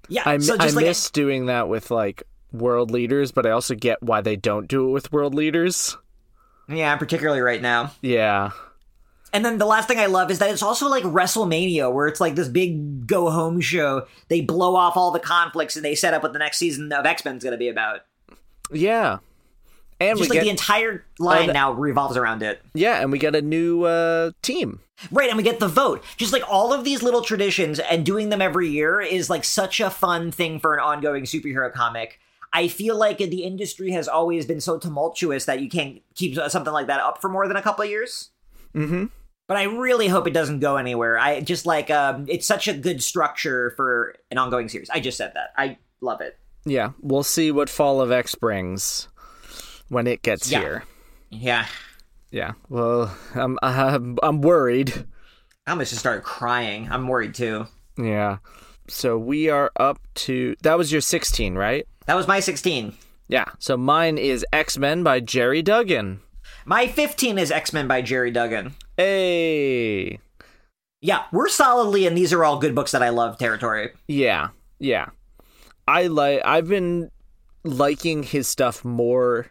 Yeah, 0.07 0.23
I, 0.25 0.37
so 0.39 0.55
I 0.59 0.69
like 0.69 0.85
miss 0.85 1.11
doing 1.11 1.45
that 1.47 1.67
with 1.67 1.91
like 1.91 2.23
world 2.51 2.91
leaders, 2.91 3.31
but 3.31 3.45
I 3.45 3.51
also 3.51 3.75
get 3.75 4.01
why 4.01 4.21
they 4.21 4.35
don't 4.35 4.67
do 4.67 4.87
it 4.87 4.91
with 4.91 5.11
world 5.11 5.35
leaders. 5.35 5.97
yeah, 6.67 6.95
particularly 6.95 7.41
right 7.41 7.61
now. 7.61 7.91
Yeah. 8.01 8.51
And 9.33 9.45
then 9.45 9.57
the 9.57 9.65
last 9.65 9.87
thing 9.87 9.97
I 9.99 10.07
love 10.07 10.29
is 10.29 10.39
that 10.39 10.49
it's 10.49 10.61
also 10.61 10.89
like 10.89 11.03
WrestleMania, 11.03 11.91
where 11.93 12.07
it's 12.07 12.19
like 12.19 12.35
this 12.35 12.49
big 12.49 13.07
go 13.07 13.29
home 13.29 13.61
show. 13.61 14.05
They 14.27 14.41
blow 14.41 14.75
off 14.75 14.97
all 14.97 15.11
the 15.11 15.19
conflicts 15.19 15.75
and 15.75 15.85
they 15.85 15.95
set 15.95 16.13
up 16.13 16.21
what 16.23 16.33
the 16.33 16.39
next 16.39 16.57
season 16.57 16.91
of 16.91 17.05
X 17.05 17.23
Men 17.23 17.37
is 17.37 17.43
going 17.43 17.53
to 17.53 17.57
be 17.57 17.69
about. 17.69 18.01
Yeah. 18.71 19.19
And 19.99 20.17
Just 20.17 20.29
we 20.31 20.35
like 20.35 20.39
get 20.39 20.43
the 20.45 20.49
entire 20.49 21.05
line 21.19 21.47
the- 21.47 21.53
now 21.53 21.71
revolves 21.73 22.17
around 22.17 22.41
it. 22.41 22.61
yeah, 22.73 22.99
and 23.01 23.11
we 23.11 23.19
get 23.19 23.35
a 23.35 23.41
new 23.41 23.83
uh, 23.83 24.31
team. 24.41 24.79
Right, 25.11 25.29
and 25.29 25.37
we 25.37 25.43
get 25.43 25.59
the 25.59 25.67
vote. 25.67 26.03
Just 26.17 26.33
like 26.33 26.43
all 26.47 26.73
of 26.73 26.83
these 26.83 27.01
little 27.03 27.21
traditions 27.21 27.79
and 27.79 28.05
doing 28.05 28.29
them 28.29 28.41
every 28.41 28.67
year 28.67 28.99
is 28.99 29.29
like 29.29 29.43
such 29.43 29.79
a 29.79 29.89
fun 29.89 30.31
thing 30.31 30.59
for 30.59 30.73
an 30.73 30.79
ongoing 30.79 31.23
superhero 31.23 31.71
comic. 31.71 32.19
I 32.53 32.67
feel 32.67 32.95
like 32.97 33.17
the 33.19 33.43
industry 33.43 33.91
has 33.91 34.07
always 34.07 34.45
been 34.45 34.59
so 34.59 34.77
tumultuous 34.77 35.45
that 35.45 35.61
you 35.61 35.69
can't 35.69 36.01
keep 36.15 36.35
something 36.49 36.73
like 36.73 36.87
that 36.87 36.99
up 36.99 37.21
for 37.21 37.29
more 37.29 37.47
than 37.47 37.55
a 37.57 37.61
couple 37.61 37.83
of 37.83 37.89
years. 37.89 38.29
Mm-hmm. 38.75 39.05
But 39.51 39.57
I 39.57 39.63
really 39.63 40.07
hope 40.07 40.27
it 40.27 40.33
doesn't 40.33 40.61
go 40.61 40.77
anywhere. 40.77 41.19
I 41.19 41.41
just 41.41 41.65
like 41.65 41.91
um 41.91 42.25
it's 42.29 42.47
such 42.47 42.69
a 42.69 42.73
good 42.73 43.03
structure 43.03 43.73
for 43.75 44.15
an 44.31 44.37
ongoing 44.37 44.69
series. 44.69 44.89
I 44.89 45.01
just 45.01 45.17
said 45.17 45.33
that. 45.33 45.49
I 45.57 45.77
love 45.99 46.21
it. 46.21 46.39
Yeah, 46.63 46.91
we'll 47.01 47.23
see 47.23 47.51
what 47.51 47.69
Fall 47.69 47.99
of 47.99 48.13
X 48.13 48.33
brings 48.33 49.09
when 49.89 50.07
it 50.07 50.21
gets 50.21 50.49
Yeah. 50.49 50.59
here. 50.61 50.83
Yeah. 51.31 51.65
Yeah. 52.29 52.51
Well, 52.69 53.13
I'm 53.35 53.59
I'm, 53.61 54.17
I'm 54.23 54.39
worried. 54.39 55.05
I 55.67 55.71
almost 55.71 55.89
just 55.89 55.99
started 55.99 56.23
crying. 56.23 56.87
I'm 56.89 57.09
worried 57.09 57.35
too. 57.35 57.67
Yeah. 57.97 58.37
So 58.87 59.17
we 59.17 59.49
are 59.49 59.69
up 59.75 59.99
to 60.23 60.55
that 60.61 60.77
was 60.77 60.93
your 60.93 61.01
16, 61.01 61.55
right? 61.55 61.85
That 62.05 62.15
was 62.15 62.25
my 62.25 62.39
16. 62.39 62.93
Yeah. 63.27 63.43
So 63.59 63.75
mine 63.75 64.17
is 64.17 64.45
X 64.53 64.77
Men 64.77 65.03
by 65.03 65.19
Gerry 65.19 65.61
Duggan. 65.61 66.21
My 66.63 66.87
15 66.87 67.39
is 67.39 67.51
X-Men 67.51 67.87
by 67.87 68.01
Gerry 68.03 68.29
Duggan. 68.29 68.75
Hey. 69.01 70.19
Yeah, 71.01 71.23
we're 71.31 71.47
solidly 71.49 72.05
and 72.05 72.15
these 72.15 72.31
are 72.31 72.43
all 72.45 72.59
good 72.59 72.75
books 72.75 72.91
that 72.91 73.01
I 73.01 73.09
love 73.09 73.39
territory. 73.39 73.89
Yeah. 74.07 74.49
Yeah. 74.77 75.07
I 75.87 76.05
like. 76.07 76.41
I've 76.45 76.67
been 76.67 77.09
liking 77.63 78.21
his 78.21 78.47
stuff 78.47 78.85
more 78.85 79.47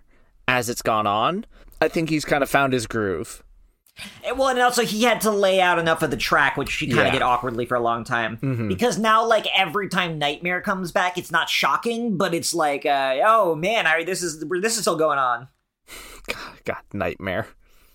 as 0.46 0.68
it's 0.68 0.82
gone 0.82 1.08
on. 1.08 1.46
I 1.80 1.88
think 1.88 2.10
he's 2.10 2.24
kind 2.24 2.44
of 2.44 2.48
found 2.48 2.72
his 2.72 2.86
groove. 2.86 3.42
And- 4.24 4.38
Well, 4.38 4.48
and 4.48 4.60
also 4.60 4.84
he 4.84 5.02
had 5.02 5.20
to 5.22 5.32
lay 5.32 5.60
out 5.60 5.80
enough 5.80 6.02
of 6.02 6.12
the 6.12 6.16
track, 6.16 6.56
which 6.56 6.72
he 6.74 6.86
kind 6.86 7.00
of 7.00 7.06
Yeah. 7.06 7.12
did 7.12 7.22
awkwardly 7.22 7.66
for 7.66 7.74
a 7.74 7.80
long 7.80 8.04
time. 8.04 8.66
Because 8.68 8.98
now, 8.98 9.24
like 9.26 9.46
every 9.56 9.88
time 9.88 10.16
Nightmare 10.18 10.60
comes 10.60 10.92
back, 10.92 11.18
it's 11.18 11.32
not 11.32 11.50
shocking, 11.50 12.16
but 12.16 12.32
it's 12.34 12.54
like, 12.54 12.86
uh, 12.86 13.16
oh 13.24 13.56
man, 13.56 13.88
I, 13.88 14.04
this 14.04 14.22
is 14.22 14.44
this 14.48 14.76
is 14.76 14.82
still 14.82 14.96
going 14.96 15.18
on. 15.18 15.48
God, 16.64 16.82
nightmare. 16.92 17.48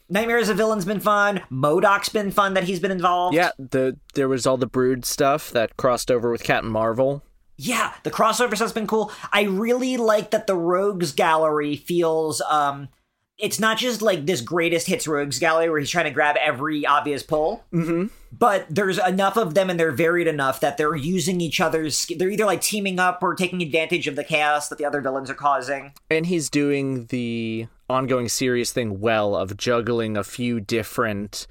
Nightmare 0.07 0.38
as 0.38 0.49
a 0.49 0.53
villain's 0.53 0.86
been 0.86 0.99
fun. 0.99 1.41
MODOK's 1.52 2.10
been 2.10 2.32
fun 2.32 2.53
that 2.53 2.65
he's 2.65 2.80
been 2.80 2.91
involved. 2.91 3.36
Yeah. 3.36 3.52
The 3.57 3.98
there 4.14 4.27
was 4.27 4.45
all 4.45 4.57
the 4.57 4.68
Brood 4.68 5.06
stuff 5.06 5.52
that 5.52 5.77
crossed 5.77 6.11
over 6.11 6.32
with 6.32 6.44
Captain 6.44 6.72
Marvel. 6.72 7.23
Yeah, 7.57 7.94
the 8.03 8.11
crossover 8.11 8.56
stuff's 8.56 8.73
been 8.73 8.88
cool. 8.88 9.11
I 9.32 9.44
really 9.44 9.98
like 9.98 10.32
that 10.32 10.45
the 10.45 10.56
Rogues 10.56 11.14
Gallery 11.14 11.76
feels 11.77 12.41
um 12.41 12.90
it's 13.38 13.60
not 13.60 13.78
just 13.78 14.02
like 14.02 14.26
this 14.26 14.40
greatest 14.41 14.88
hits 14.88 15.07
Rogues 15.07 15.40
Gallery 15.40 15.70
where 15.70 15.80
he's 15.80 15.90
trying 15.90 16.06
to 16.06 16.12
grab 16.12 16.38
every 16.40 16.86
obvious 16.86 17.22
pull. 17.22 17.64
Mm-hmm. 17.74 18.06
But 18.32 18.66
there's 18.70 18.98
enough 18.98 19.38
of 19.38 19.53
them 19.53 19.70
and 19.70 19.80
they're 19.80 19.91
varied 19.91 20.28
enough 20.28 20.60
that 20.62 20.78
they're 20.78 20.95
using 20.95 21.41
each 21.41 21.60
other's 21.60 22.06
they're 22.18 22.30
either 22.30 22.45
like 22.45 22.62
teaming 22.62 22.99
up 22.99 23.22
or 23.22 23.36
taking 23.36 23.62
advantage 23.62 24.07
of 24.07 24.16
the 24.16 24.24
chaos 24.24 24.70
that 24.70 24.78
the 24.78 24.86
other 24.86 25.02
villains 25.02 25.30
are 25.30 25.36
causing. 25.36 25.94
And 26.10 26.26
he's 26.26 26.49
doing 26.49 27.07
the 27.07 27.68
ongoing 27.90 28.30
serious 28.30 28.72
thing 28.72 28.99
well 28.99 29.36
of 29.36 29.57
juggling 29.57 30.16
a 30.18 30.24
few 30.24 30.60
different 30.60 31.45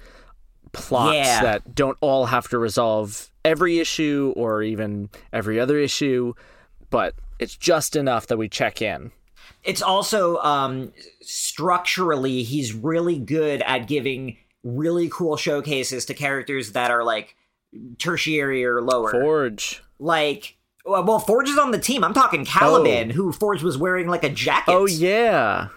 plots 0.73 1.15
Yeah. 1.15 1.41
that 1.41 1.75
don't 1.75 1.97
all 2.01 2.25
have 2.27 2.47
to 2.49 2.57
resolve 2.57 3.31
every 3.43 3.79
issue 3.79 4.33
or 4.35 4.61
even 4.63 5.09
every 5.31 5.59
other 5.59 5.77
issue, 5.77 6.33
but 6.89 7.13
it's 7.39 7.55
just 7.55 7.95
enough 7.95 8.27
that 8.27 8.37
we 8.37 8.49
check 8.49 8.81
in. 8.81 9.11
It's 9.65 9.81
also 9.81 10.37
um 10.37 10.91
structurally 11.21 12.43
he's 12.43 12.73
really 12.73 13.17
good 13.17 13.61
at 13.63 13.87
giving 13.87 14.37
really 14.63 15.09
cool 15.09 15.37
showcases 15.37 16.05
to 16.05 16.13
characters 16.13 16.71
that 16.73 16.91
are 16.91 17.03
like 17.03 17.35
tertiary 17.97 18.63
or 18.65 18.81
lower. 18.81 19.11
Forge. 19.11 19.83
like 19.99 20.57
Well, 20.85 21.19
Forge 21.19 21.49
is 21.49 21.57
on 21.57 21.71
the 21.71 21.79
team. 21.79 22.03
I'm 22.03 22.13
talking 22.13 22.45
Caliban, 22.45 23.09
who 23.09 23.31
Forge 23.31 23.63
was 23.63 23.77
wearing 23.77 24.07
like 24.07 24.23
a 24.23 24.29
jacket. 24.29 24.71
Oh 24.71 24.85
yeah, 24.85 25.69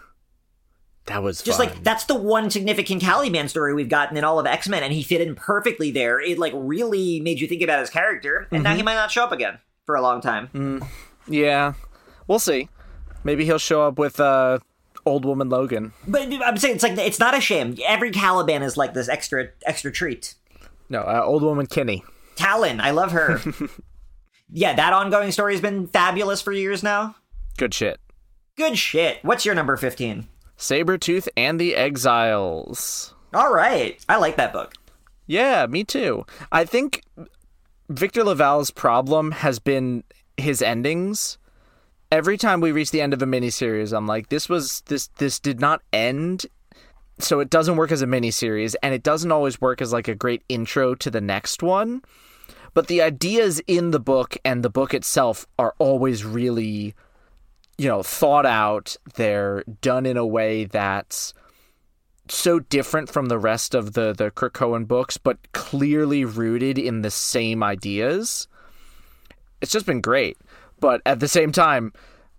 that 1.06 1.22
was 1.22 1.40
Just 1.42 1.58
fun. 1.58 1.68
like 1.68 1.82
that's 1.82 2.04
the 2.04 2.14
one 2.14 2.50
significant 2.50 3.00
Caliban 3.02 3.48
story 3.48 3.72
we've 3.74 3.88
gotten 3.88 4.16
in 4.16 4.24
all 4.24 4.38
of 4.38 4.46
X 4.46 4.68
Men, 4.68 4.82
and 4.82 4.92
he 4.92 5.02
fit 5.02 5.20
in 5.20 5.34
perfectly 5.34 5.90
there. 5.90 6.20
It 6.20 6.38
like 6.38 6.52
really 6.54 7.20
made 7.20 7.40
you 7.40 7.46
think 7.48 7.62
about 7.62 7.80
his 7.80 7.90
character, 7.90 8.46
and 8.50 8.58
Mm-hmm. 8.58 8.62
now 8.64 8.76
he 8.76 8.82
might 8.82 8.94
not 8.94 9.10
show 9.10 9.24
up 9.24 9.32
again 9.32 9.58
for 9.86 9.94
a 9.94 10.02
long 10.02 10.20
time. 10.20 10.82
yeah. 11.26 11.72
We'll 12.26 12.38
see. 12.38 12.68
Maybe 13.24 13.44
he'll 13.44 13.58
show 13.58 13.82
up 13.82 13.98
with 13.98 14.20
uh, 14.20 14.58
old 15.04 15.24
woman 15.24 15.48
Logan. 15.48 15.92
But 16.06 16.32
I'm 16.44 16.56
saying 16.56 16.76
it's 16.76 16.84
like 16.84 16.98
it's 16.98 17.18
not 17.18 17.36
a 17.36 17.40
shame. 17.40 17.76
Every 17.86 18.10
Caliban 18.10 18.62
is 18.62 18.76
like 18.76 18.94
this 18.94 19.08
extra 19.08 19.48
extra 19.66 19.90
treat. 19.90 20.34
No, 20.88 21.00
uh, 21.00 21.22
old 21.24 21.42
woman 21.42 21.66
Kinney. 21.66 22.04
Talon, 22.36 22.80
I 22.80 22.92
love 22.92 23.12
her. 23.12 23.40
yeah, 24.50 24.74
that 24.74 24.92
ongoing 24.92 25.32
story 25.32 25.54
has 25.54 25.60
been 25.60 25.86
fabulous 25.88 26.40
for 26.40 26.52
years 26.52 26.82
now. 26.82 27.16
Good 27.56 27.74
shit. 27.74 28.00
Good 28.56 28.78
shit. 28.78 29.18
What's 29.22 29.44
your 29.44 29.54
number 29.54 29.76
15? 29.76 30.26
Sabretooth 30.56 31.28
and 31.36 31.60
the 31.60 31.74
Exiles. 31.74 33.14
All 33.34 33.52
right. 33.52 34.04
I 34.08 34.16
like 34.16 34.36
that 34.36 34.52
book. 34.52 34.74
Yeah, 35.26 35.66
me 35.66 35.84
too. 35.84 36.24
I 36.50 36.64
think 36.64 37.02
Victor 37.88 38.24
LaValle's 38.24 38.70
problem 38.70 39.32
has 39.32 39.58
been 39.58 40.04
his 40.36 40.62
endings. 40.62 41.38
Every 42.10 42.38
time 42.38 42.60
we 42.60 42.72
reach 42.72 42.90
the 42.90 43.02
end 43.02 43.12
of 43.12 43.20
a 43.20 43.26
miniseries, 43.26 43.96
I'm 43.96 44.06
like, 44.06 44.28
this 44.28 44.48
was 44.48 44.82
this 44.86 45.08
this 45.18 45.38
did 45.38 45.60
not 45.60 45.82
end. 45.92 46.46
So 47.20 47.40
it 47.40 47.50
doesn't 47.50 47.76
work 47.76 47.90
as 47.90 48.00
a 48.00 48.06
miniseries, 48.06 48.76
and 48.82 48.94
it 48.94 49.02
doesn't 49.02 49.32
always 49.32 49.60
work 49.60 49.82
as 49.82 49.92
like 49.92 50.08
a 50.08 50.14
great 50.14 50.42
intro 50.48 50.94
to 50.94 51.10
the 51.10 51.20
next 51.20 51.62
one. 51.62 52.02
But 52.74 52.86
the 52.86 53.02
ideas 53.02 53.60
in 53.66 53.90
the 53.90 54.00
book 54.00 54.36
and 54.44 54.62
the 54.62 54.70
book 54.70 54.94
itself 54.94 55.46
are 55.58 55.74
always 55.78 56.24
really, 56.24 56.94
you 57.76 57.88
know, 57.88 58.02
thought 58.02 58.46
out. 58.46 58.96
They're 59.14 59.64
done 59.80 60.06
in 60.06 60.16
a 60.16 60.26
way 60.26 60.64
that's 60.64 61.34
so 62.28 62.60
different 62.60 63.10
from 63.10 63.26
the 63.26 63.38
rest 63.38 63.74
of 63.74 63.94
the 63.94 64.12
the 64.12 64.30
Krakoan 64.30 64.86
books, 64.86 65.16
but 65.16 65.52
clearly 65.52 66.24
rooted 66.24 66.78
in 66.78 67.02
the 67.02 67.10
same 67.10 67.62
ideas. 67.62 68.46
It's 69.60 69.72
just 69.72 69.86
been 69.86 70.00
great, 70.00 70.38
but 70.80 71.02
at 71.06 71.20
the 71.20 71.28
same 71.28 71.52
time, 71.52 71.92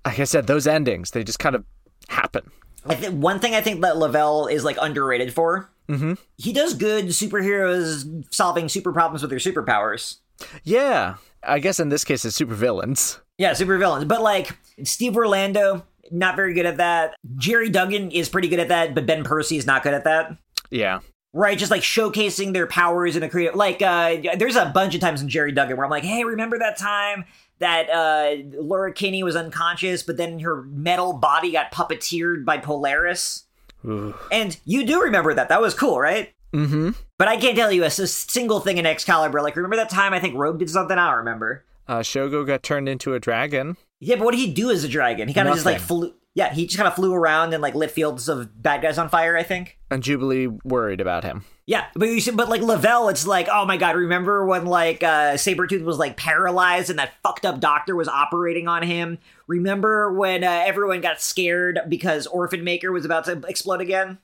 like 0.05 0.19
I 0.19 0.23
said, 0.23 0.47
those 0.47 0.67
endings 0.67 1.11
they 1.11 1.23
just 1.23 1.39
kind 1.39 1.55
of 1.55 1.63
happen. 2.07 2.51
I 2.85 2.95
think 2.95 3.21
one 3.21 3.39
thing 3.39 3.55
I 3.55 3.61
think 3.61 3.81
that 3.81 3.97
LaValle 3.97 4.53
is 4.53 4.63
like 4.63 4.77
underrated 4.79 5.33
for. 5.33 5.69
Mm-hmm. 5.87 6.13
He 6.37 6.53
does 6.53 6.73
good 6.73 7.07
superheroes 7.07 8.25
solving 8.33 8.69
super 8.69 8.93
problems 8.93 9.21
with 9.21 9.31
their 9.31 9.39
superpowers. 9.39 10.17
Yeah, 10.63 11.15
I 11.43 11.59
guess 11.59 11.79
in 11.79 11.89
this 11.89 12.03
case 12.03 12.23
it's 12.25 12.39
supervillains. 12.39 13.19
Yeah, 13.37 13.51
supervillains. 13.51 14.07
But 14.07 14.21
like 14.21 14.57
Steve 14.83 15.17
Orlando, 15.17 15.85
not 16.11 16.35
very 16.35 16.53
good 16.53 16.65
at 16.65 16.77
that. 16.77 17.15
Gerry 17.37 17.69
Duggan 17.69 18.11
is 18.11 18.29
pretty 18.29 18.47
good 18.47 18.59
at 18.59 18.69
that, 18.69 18.95
but 18.95 19.05
Ben 19.05 19.23
Percy 19.23 19.57
is 19.57 19.65
not 19.65 19.83
good 19.83 19.93
at 19.93 20.05
that. 20.05 20.37
Yeah, 20.69 20.99
Right, 21.31 21.59
just 21.59 21.69
like 21.69 21.83
showcasing 21.83 22.53
their 22.53 22.65
powers 22.65 23.15
in 23.15 23.21
a 23.21 23.29
creative. 23.29 23.55
Like, 23.55 23.83
uh, 23.83 24.17
there's 24.37 24.55
a 24.55 24.65
bunch 24.65 24.95
of 24.95 25.01
times 25.01 25.21
in 25.21 25.29
Gerry 25.29 25.51
Duggan 25.51 25.77
where 25.77 25.85
I'm 25.85 25.91
like, 25.91 26.03
hey, 26.03 26.23
remember 26.23 26.57
that 26.57 26.75
time 26.75 27.25
that 27.60 27.90
uh, 27.90 28.36
Laura 28.61 28.91
Kinney 28.94 29.23
was 29.23 29.36
unconscious, 29.36 30.03
but 30.03 30.18
then 30.18 30.40
her 30.40 30.64
metal 30.64 31.14
body 31.14 31.52
got 31.52 31.72
puppeteered 31.72 32.45
by 32.45 32.57
Polaris? 32.57 33.45
And 33.84 34.57
you 34.65 34.86
do 34.86 35.02
remember 35.03 35.34
that. 35.34 35.49
That 35.49 35.61
was 35.61 35.73
cool, 35.73 35.99
right? 35.99 36.34
Mm-hmm. 36.53 36.91
But 37.18 37.27
I 37.27 37.38
can't 37.38 37.56
tell 37.56 37.72
you 37.72 37.84
a 37.84 37.90
single 37.90 38.60
thing 38.60 38.77
in 38.77 38.86
Excalibur. 38.86 39.41
Like, 39.41 39.56
remember 39.56 39.76
that 39.77 39.90
time 39.90 40.14
I 40.14 40.19
think 40.19 40.36
Rogue 40.36 40.60
did 40.60 40.69
something? 40.69 40.98
I 40.98 41.10
don't 41.10 41.19
remember. 41.19 41.64
uh, 41.88 41.99
Shogo 41.99 42.45
got 42.45 42.64
turned 42.64 42.90
into 42.90 43.14
a 43.14 43.19
dragon. 43.19 43.77
Yeah, 43.99 44.15
but 44.15 44.26
what 44.26 44.31
did 44.31 44.40
he 44.40 44.53
do 44.53 44.72
as 44.72 44.84
a 44.84 44.88
dragon? 44.88 45.27
He 45.27 45.34
kind 45.34 45.48
of 45.48 45.53
just 45.53 45.65
like 45.65 45.80
flew. 45.80 46.14
Yeah, 46.35 46.53
he 46.53 46.65
just 46.68 46.77
kind 46.77 46.88
of 46.88 46.93
flew 46.93 47.14
around 47.14 47.53
and 47.53 47.61
like 47.61 47.76
lit 47.76 47.91
fields 47.91 48.30
of 48.30 48.61
bad 48.61 48.81
guys 48.81 48.97
on 48.97 49.10
fire. 49.10 49.35
I 49.35 49.43
think. 49.43 49.77
And 49.91 50.03
Jubilee 50.03 50.47
worried 50.64 51.01
about 51.01 51.23
him. 51.23 51.43
Yeah, 51.65 51.85
but 51.95 52.07
you 52.10 52.19
see, 52.19 52.31
but 52.31 52.49
like 52.49 52.61
LaValle, 52.61 53.10
it's 53.11 53.27
like, 53.27 53.47
oh 53.51 53.65
my 53.65 53.77
god, 53.77 53.95
remember 53.95 54.45
when 54.45 54.65
like 54.65 55.03
uh 55.03 55.34
Sabretooth 55.34 55.84
was 55.84 55.97
like 55.97 56.18
paralyzed 56.18 56.89
and 56.89 56.97
that 56.99 57.14
fucked 57.23 57.45
up 57.45 57.60
doctor 57.60 57.95
was 57.95 58.07
operating 58.07 58.68
on 58.68 58.84
him? 58.84 59.18
Remember 59.47 60.14
when 60.14 60.43
uh, 60.43 60.64
everyone 60.65 61.01
got 61.01 61.19
scared 61.22 61.80
because 61.89 62.26
Orphan 62.27 62.64
Maker 62.64 62.91
was 62.91 63.06
about 63.06 63.26
to 63.26 63.41
explode 63.47 63.81
again? 63.81 64.19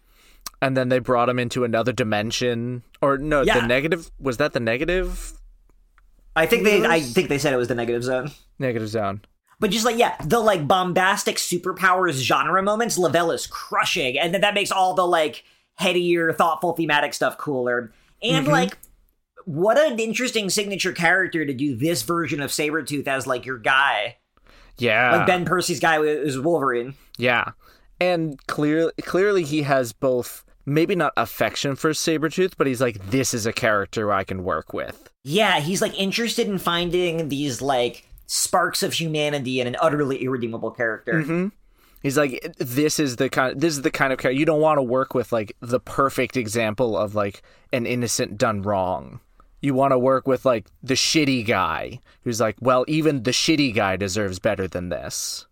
And 0.62 0.78
then 0.78 0.90
they 0.90 1.00
brought 1.00 1.28
him 1.30 1.38
into 1.38 1.64
another 1.64 1.92
dimension. 1.92 2.84
Or 3.02 3.18
no, 3.18 3.42
Yeah. 3.42 3.60
the 3.62 3.68
negative 3.68 4.10
was 4.20 4.38
that 4.38 4.54
the 4.54 4.60
negative 4.60 5.34
I 6.36 6.46
think 6.46 6.64
they, 6.64 6.86
I 6.86 7.00
think 7.02 7.30
they 7.30 7.38
said 7.40 7.54
it 7.54 7.58
was 7.58 7.68
the 7.68 7.76
negative 7.76 8.04
zone. 8.04 8.32
negative 8.60 8.90
zone. 8.90 9.22
But 9.60 9.72
just 9.72 9.86
like 9.86 9.98
yeah, 9.98 10.16
the 10.24 10.40
like 10.40 10.68
bombastic 10.68 11.38
superpowers 11.38 12.22
genre 12.22 12.62
moments, 12.62 12.98
LaValle 12.98 13.36
is 13.36 13.48
crushing, 13.48 14.20
and 14.20 14.34
then 14.34 14.42
that 14.42 14.54
makes 14.54 14.72
all 14.72 14.94
the 14.94 15.08
like 15.08 15.44
headier, 15.76 16.34
thoughtful, 16.34 16.74
thematic 16.74 17.14
stuff 17.14 17.38
cooler. 17.38 17.92
And 18.22 18.46
mm-hmm. 18.46 18.52
like, 18.54 18.78
what 19.46 19.78
an 19.78 20.00
interesting 20.00 20.50
signature 20.50 20.94
character 20.94 21.46
to 21.46 21.54
do 21.54 21.76
this 21.76 22.02
version 22.02 22.42
of 22.42 22.52
Sabretooth 22.52 23.08
as 23.08 23.28
like 23.28 23.46
your 23.46 23.58
guy. 23.58 24.18
Yeah. 24.78 25.18
Like 25.18 25.28
Ben 25.28 25.46
Percy's 25.46 25.80
guy 25.80 26.02
is 26.02 26.40
Wolverine. 26.40 26.96
Yeah. 27.18 27.52
And 28.00 28.46
clear, 28.48 28.92
clearly 29.04 29.44
he 29.44 29.62
has 29.62 29.94
both 29.94 30.44
maybe 30.66 30.96
not 30.96 31.14
affection 31.16 31.76
for 31.76 31.92
Sabretooth, 31.92 32.54
but 32.58 32.68
he's 32.68 32.82
like, 32.82 33.12
this 33.12 33.34
is 33.34 33.46
a 33.46 33.54
character 33.54 34.12
I 34.12 34.24
can 34.24 34.44
work 34.44 34.74
with. 34.74 35.10
Yeah, 35.24 35.60
he's 35.60 35.82
like 35.82 35.98
interested 36.00 36.48
in 36.48 36.58
finding 36.58 37.30
these 37.30 37.62
like 37.62 38.08
sparks 38.26 38.84
of 38.84 38.94
humanity 38.94 39.60
in 39.60 39.68
an 39.68 39.76
utterly 39.82 40.24
irredeemable 40.24 40.72
character. 40.72 41.52
He's 42.02 42.18
like, 42.18 42.56
this 42.60 43.00
is 43.00 43.16
the 43.16 43.30
kind 43.30 43.60
this 43.60 43.74
is 43.76 43.82
the 43.82 43.90
kind 43.90 44.14
of 44.14 44.20
character 44.20 44.38
you 44.38 44.46
don't 44.46 44.62
want 44.62 44.78
to 44.78 44.84
work 44.84 45.16
with 45.16 45.32
like 45.32 45.56
the 45.60 45.80
perfect 45.80 46.38
example 46.38 46.96
of 46.96 47.16
like 47.16 47.42
an 47.74 47.88
innocent 47.88 48.38
done 48.38 48.62
wrong. 48.62 49.22
You 49.62 49.74
want 49.74 49.92
to 49.92 49.98
work 49.98 50.28
with 50.28 50.46
like 50.46 50.68
the 50.84 50.94
shitty 50.94 51.46
guy 51.48 52.00
who's 52.24 52.40
like, 52.40 52.58
well, 52.60 52.86
even 52.88 53.24
the 53.24 53.32
shitty 53.32 53.74
guy 53.74 53.96
deserves 53.96 54.38
better 54.38 54.68
than 54.68 54.90
this. 54.90 55.48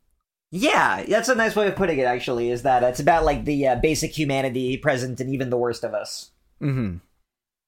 Yeah, 0.51 1.03
that's 1.07 1.29
a 1.29 1.33
nice 1.33 1.55
way 1.55 1.67
of 1.67 1.75
putting 1.75 1.97
it. 1.97 2.03
Actually, 2.05 2.51
is 2.51 2.61
that 2.61 2.83
it's 2.83 2.99
about 2.99 3.25
like 3.25 3.45
the 3.45 3.69
uh, 3.69 3.75
basic 3.77 4.15
humanity 4.15 4.77
present 4.77 5.19
in 5.19 5.33
even 5.33 5.49
the 5.49 5.57
worst 5.57 5.83
of 5.83 5.95
us. 5.95 6.29
hmm 6.59 6.97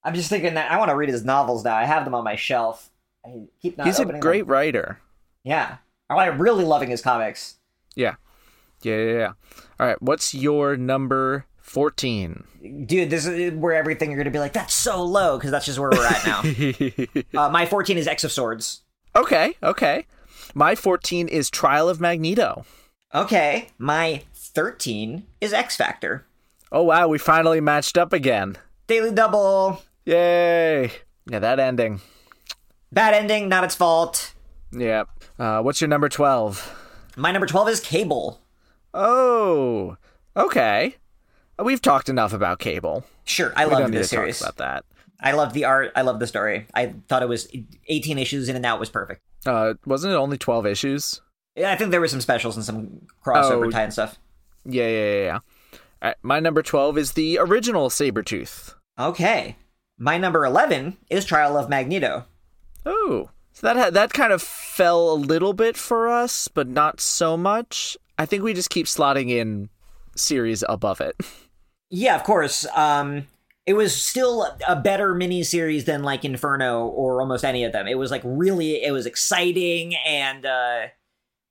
I'm 0.04 0.14
just 0.14 0.30
thinking 0.30 0.54
that 0.54 0.72
I 0.72 0.78
want 0.78 0.90
to 0.90 0.96
read 0.96 1.10
his 1.10 1.26
novels 1.26 1.64
now. 1.64 1.76
I 1.76 1.86
have 1.86 2.06
them 2.06 2.14
on 2.14 2.24
my 2.24 2.36
shelf. 2.36 2.92
I 3.26 3.48
keep 3.62 3.78
not 3.78 3.88
He's 3.88 4.00
a 4.00 4.06
great 4.06 4.42
Them. 4.42 4.52
writer. 4.52 5.00
Yeah, 5.44 5.78
I'm 6.10 6.42
really 6.42 6.64
loving 6.64 6.90
his 6.90 7.02
comics. 7.02 7.58
Yeah. 7.96 8.16
Yeah, 8.82 8.98
yeah, 8.98 9.14
yeah. 9.14 9.32
All 9.80 9.88
right, 9.88 10.02
what's 10.02 10.34
your 10.34 10.78
number 10.78 11.46
14? 11.58 12.44
Dude, 12.86 13.10
this 13.10 13.26
is 13.26 13.54
where 13.54 13.74
everything 13.74 14.12
you're 14.12 14.18
gonna 14.18 14.32
be 14.32 14.40
like, 14.40 14.54
that's 14.54 14.74
so 14.74 15.04
low, 15.04 15.38
because 15.38 15.52
that's 15.52 15.66
just 15.66 15.80
where 15.80 15.90
we're 15.90 16.06
at 16.06 16.26
now. 16.26 17.40
uh, 17.46 17.50
my 17.50 17.66
14 17.66 17.98
is 17.98 18.08
X 18.08 18.24
of 18.24 18.32
Swords. 18.32 18.82
Okay, 19.16 19.56
okay. 19.64 20.06
My 20.54 20.76
14 20.76 21.28
is 21.28 21.50
Trial 21.50 21.90
of 21.90 22.00
Magneto. 22.00 22.66
Okay, 23.14 23.70
my 23.78 24.24
13 24.34 25.26
is 25.42 25.54
X 25.54 25.76
Factor. 25.76 26.26
Oh 26.72 26.84
wow, 26.84 27.08
we 27.08 27.18
finally 27.18 27.62
matched 27.62 27.98
up 27.98 28.14
again. 28.14 28.58
Daily 28.88 29.12
Double. 29.12 29.82
Yay! 30.06 30.92
Yeah, 31.28 31.40
that 31.40 31.60
ending. 31.60 32.02
Bad 32.96 33.14
ending, 33.14 33.50
not 33.50 33.66
its 33.66 33.76
fault. 33.76 34.34
Yeah. 34.72 35.04
Uh, 35.38 35.62
what's 35.62 35.82
your 35.82 35.90
number 35.90 36.08
12? 36.08 37.12
My 37.18 37.32
number 37.34 37.46
12 37.46 37.68
is 37.68 37.80
Cable. 37.82 38.40
Oh, 38.94 39.98
okay. 40.36 40.96
We've 41.62 41.82
talked 41.82 42.08
enough 42.08 42.32
about 42.32 42.60
Cable. 42.60 43.04
Sure, 43.26 43.52
I 43.58 43.66
love 43.66 43.92
this 43.92 44.10
series. 44.10 44.42
about 44.42 44.56
that. 44.58 44.86
I 45.20 45.34
love 45.34 45.52
the 45.52 45.66
art. 45.66 45.92
I 45.96 46.04
love 46.04 46.20
the 46.20 46.28
story. 46.28 46.68
I 46.74 46.94
thought 47.10 47.22
it 47.22 47.28
was 47.28 47.50
18 47.88 48.18
issues 48.18 48.48
in 48.48 48.56
and 48.56 48.66
out 48.66 48.80
was 48.80 48.90
perfect. 48.90 49.22
Uh, 49.46 49.74
wasn't 49.86 50.14
it 50.14 50.18
only 50.18 50.38
12 50.38 50.66
issues? 50.66 51.22
Yeah, 51.58 51.74
I 51.74 51.76
think 51.76 51.92
there 51.92 52.00
were 52.02 52.08
some 52.08 52.22
specials 52.22 52.56
and 52.56 52.66
some 52.66 53.02
crossover 53.26 53.68
Oh. 53.68 53.72
tie 53.72 53.84
and 53.84 53.94
stuff. 53.94 54.18
Yeah, 54.64 54.88
yeah, 54.88 55.06
yeah, 55.14 55.24
yeah. 55.24 55.40
Right, 56.02 56.16
my 56.24 56.40
number 56.40 56.62
12 56.64 56.98
is 56.98 57.12
the 57.12 57.40
original 57.40 57.90
Sabretooth. 57.90 58.74
Okay. 58.98 59.58
My 59.98 60.18
number 60.18 60.46
11 60.46 60.96
is 61.10 61.26
Trial 61.26 61.58
of 61.58 61.70
Magneto. 61.70 62.24
Oh, 62.86 63.30
so 63.54 63.68
that 63.68 63.78
ha- 63.78 63.90
that 63.92 64.14
kind 64.14 64.32
of 64.34 64.42
fell 64.42 65.12
a 65.12 65.16
little 65.16 65.54
bit 65.54 65.78
for 65.78 66.08
us, 66.10 66.48
but 66.48 66.68
not 66.68 67.00
so 67.02 67.36
much. 67.38 67.98
I 68.18 68.26
think 68.26 68.44
we 68.44 68.54
just 68.54 68.70
keep 68.70 68.86
slotting 68.86 69.30
in 69.30 69.70
series 70.16 70.64
above 70.70 71.02
it. 71.02 71.16
Yeah, 71.92 72.16
of 72.16 72.24
course. 72.24 72.66
Um, 72.76 73.28
it 73.68 73.74
was 73.74 73.96
still 73.96 74.58
a 74.68 74.76
better 74.76 75.14
miniseries 75.14 75.86
than 75.86 76.02
like 76.02 76.26
Inferno 76.26 76.88
or 76.88 77.22
almost 77.22 77.46
any 77.46 77.64
of 77.64 77.74
them. 77.74 77.88
It 77.88 77.98
was 77.98 78.10
like 78.10 78.24
really, 78.26 78.84
it 78.84 78.92
was 78.92 79.06
exciting 79.06 79.96
and 79.96 80.46
uh, 80.48 80.88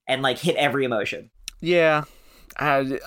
and 0.09 0.23
like 0.23 0.39
hit 0.39 0.57
every 0.57 0.85
emotion. 0.85 1.31
Yeah, 1.61 2.05
I, 2.59 2.99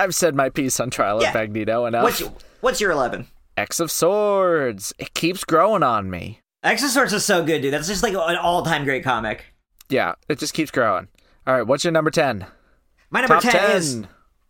I've 0.00 0.14
said 0.14 0.34
my 0.34 0.50
piece 0.50 0.80
on 0.80 0.90
Trial 0.90 1.22
Yeah. 1.22 1.28
of 1.28 1.34
Magneto 1.34 1.86
enough. 1.86 2.02
What's 2.02 2.20
what's 2.60 2.80
your 2.80 2.90
11? 2.90 3.28
X 3.56 3.78
of 3.78 3.90
Swords. 3.90 4.92
It 4.98 5.14
keeps 5.14 5.44
growing 5.44 5.84
on 5.84 6.10
me. 6.10 6.40
Of 6.62 7.12
is 7.12 7.24
so 7.24 7.44
good, 7.44 7.62
dude. 7.62 7.72
That's 7.72 7.88
just 7.88 8.02
like 8.02 8.14
an 8.14 8.36
all 8.36 8.62
time 8.64 8.84
great 8.84 9.04
comic. 9.04 9.44
Yeah, 9.88 10.14
it 10.28 10.38
just 10.38 10.54
keeps 10.54 10.70
growing. 10.70 11.08
All 11.46 11.54
right, 11.54 11.66
what's 11.66 11.84
your 11.84 11.92
number 11.92 12.10
10? 12.10 12.46
My 13.10 13.20
number 13.20 13.34
Top 13.34 13.42
10, 13.42 13.52
10. 13.52 13.76
is 13.76 14.02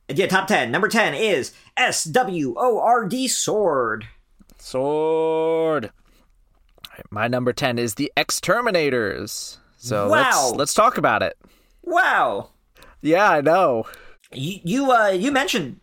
yeah, 0.09 0.27
top 0.27 0.47
10. 0.47 0.71
Number 0.71 0.89
10 0.89 1.15
is 1.15 1.53
S 1.77 2.05
W 2.05 2.55
O 2.57 2.79
R 2.81 3.07
D 3.09 3.27
Sword. 3.29 4.07
Sword. 4.59 5.91
Right, 6.93 7.07
my 7.11 7.29
number 7.29 7.53
10 7.53 7.79
is 7.79 7.95
the 7.95 8.13
Exterminators. 8.17 9.59
So 9.79 10.09
Wow. 10.09 10.19
let's 10.19 10.53
let's 10.57 10.75
talk 10.75 10.99
about 10.99 11.23
it. 11.23 11.37
Wow. 11.83 12.51
Yeah, 13.01 13.29
I 13.31 13.41
know. 13.41 13.85
You 14.33 14.61
you 14.63 14.93
uh 14.93 15.09
you 15.09 15.33
mentioned 15.33 15.81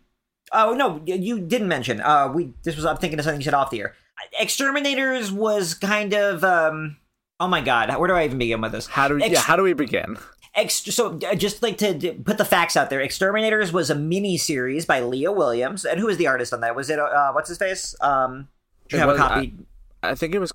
Oh 0.52 0.72
no, 0.74 1.02
you 1.04 1.40
didn't 1.40 1.68
mention. 1.68 2.00
Uh 2.00 2.28
we 2.32 2.54
this 2.62 2.76
was 2.76 2.84
I'm 2.86 2.96
thinking 2.96 3.18
of 3.18 3.24
something 3.24 3.40
you 3.40 3.44
said 3.44 3.54
off 3.54 3.70
the 3.70 3.80
air. 3.80 3.94
Exterminators 4.38 5.32
was 5.32 5.74
kind 5.74 6.12
of 6.14 6.44
um 6.44 6.96
Oh 7.38 7.48
my 7.48 7.62
god, 7.62 7.96
where 7.98 8.06
do 8.08 8.14
I 8.14 8.24
even 8.24 8.38
begin 8.38 8.60
with 8.60 8.72
this? 8.72 8.86
How 8.86 9.08
do 9.08 9.18
Ex- 9.20 9.32
yeah, 9.32 9.40
how 9.40 9.56
do 9.56 9.62
we 9.62 9.72
begin? 9.72 10.18
Ex- 10.54 10.74
so 10.94 11.18
uh, 11.26 11.34
just 11.34 11.62
like 11.62 11.78
to 11.78 11.94
d- 11.94 12.12
put 12.12 12.36
the 12.38 12.44
facts 12.44 12.76
out 12.76 12.90
there, 12.90 13.00
Exterminators 13.00 13.72
was 13.72 13.88
a 13.88 13.94
mini 13.94 14.36
series 14.36 14.84
by 14.84 15.00
Leah 15.00 15.32
Williams, 15.32 15.84
and 15.84 15.98
who 15.98 16.06
was 16.06 16.16
the 16.18 16.26
artist 16.26 16.52
on 16.52 16.60
that? 16.60 16.76
Was 16.76 16.90
it 16.90 16.98
uh, 16.98 17.32
what's 17.32 17.48
his 17.48 17.56
face? 17.58 17.94
Um, 18.00 18.48
do 18.88 18.96
you 18.96 19.02
It 19.02 19.06
have 19.06 19.14
a 19.14 19.18
copy? 19.18 19.54
I 20.02 20.14
think 20.14 20.34
it 20.34 20.38
was 20.38 20.52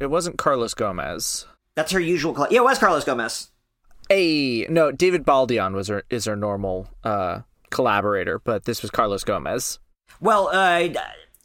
it 0.00 0.06
wasn't 0.06 0.38
Carlos 0.38 0.72
Gomez. 0.74 1.46
That's 1.76 1.92
her 1.92 2.00
usual. 2.00 2.34
Cl- 2.34 2.48
yeah, 2.50 2.60
it 2.60 2.64
was 2.64 2.78
Carlos 2.78 3.04
Gomez. 3.04 3.48
Hey, 4.08 4.66
no, 4.70 4.92
David 4.92 5.24
Baldeón 5.24 5.74
was 5.74 5.88
her 5.88 6.04
is 6.10 6.24
her 6.24 6.36
normal 6.36 6.88
uh 7.02 7.40
collaborator, 7.70 8.38
but 8.38 8.64
this 8.64 8.80
was 8.82 8.90
Carlos 8.90 9.24
Gomez. 9.24 9.78
Well, 10.20 10.48
uh, 10.48 10.88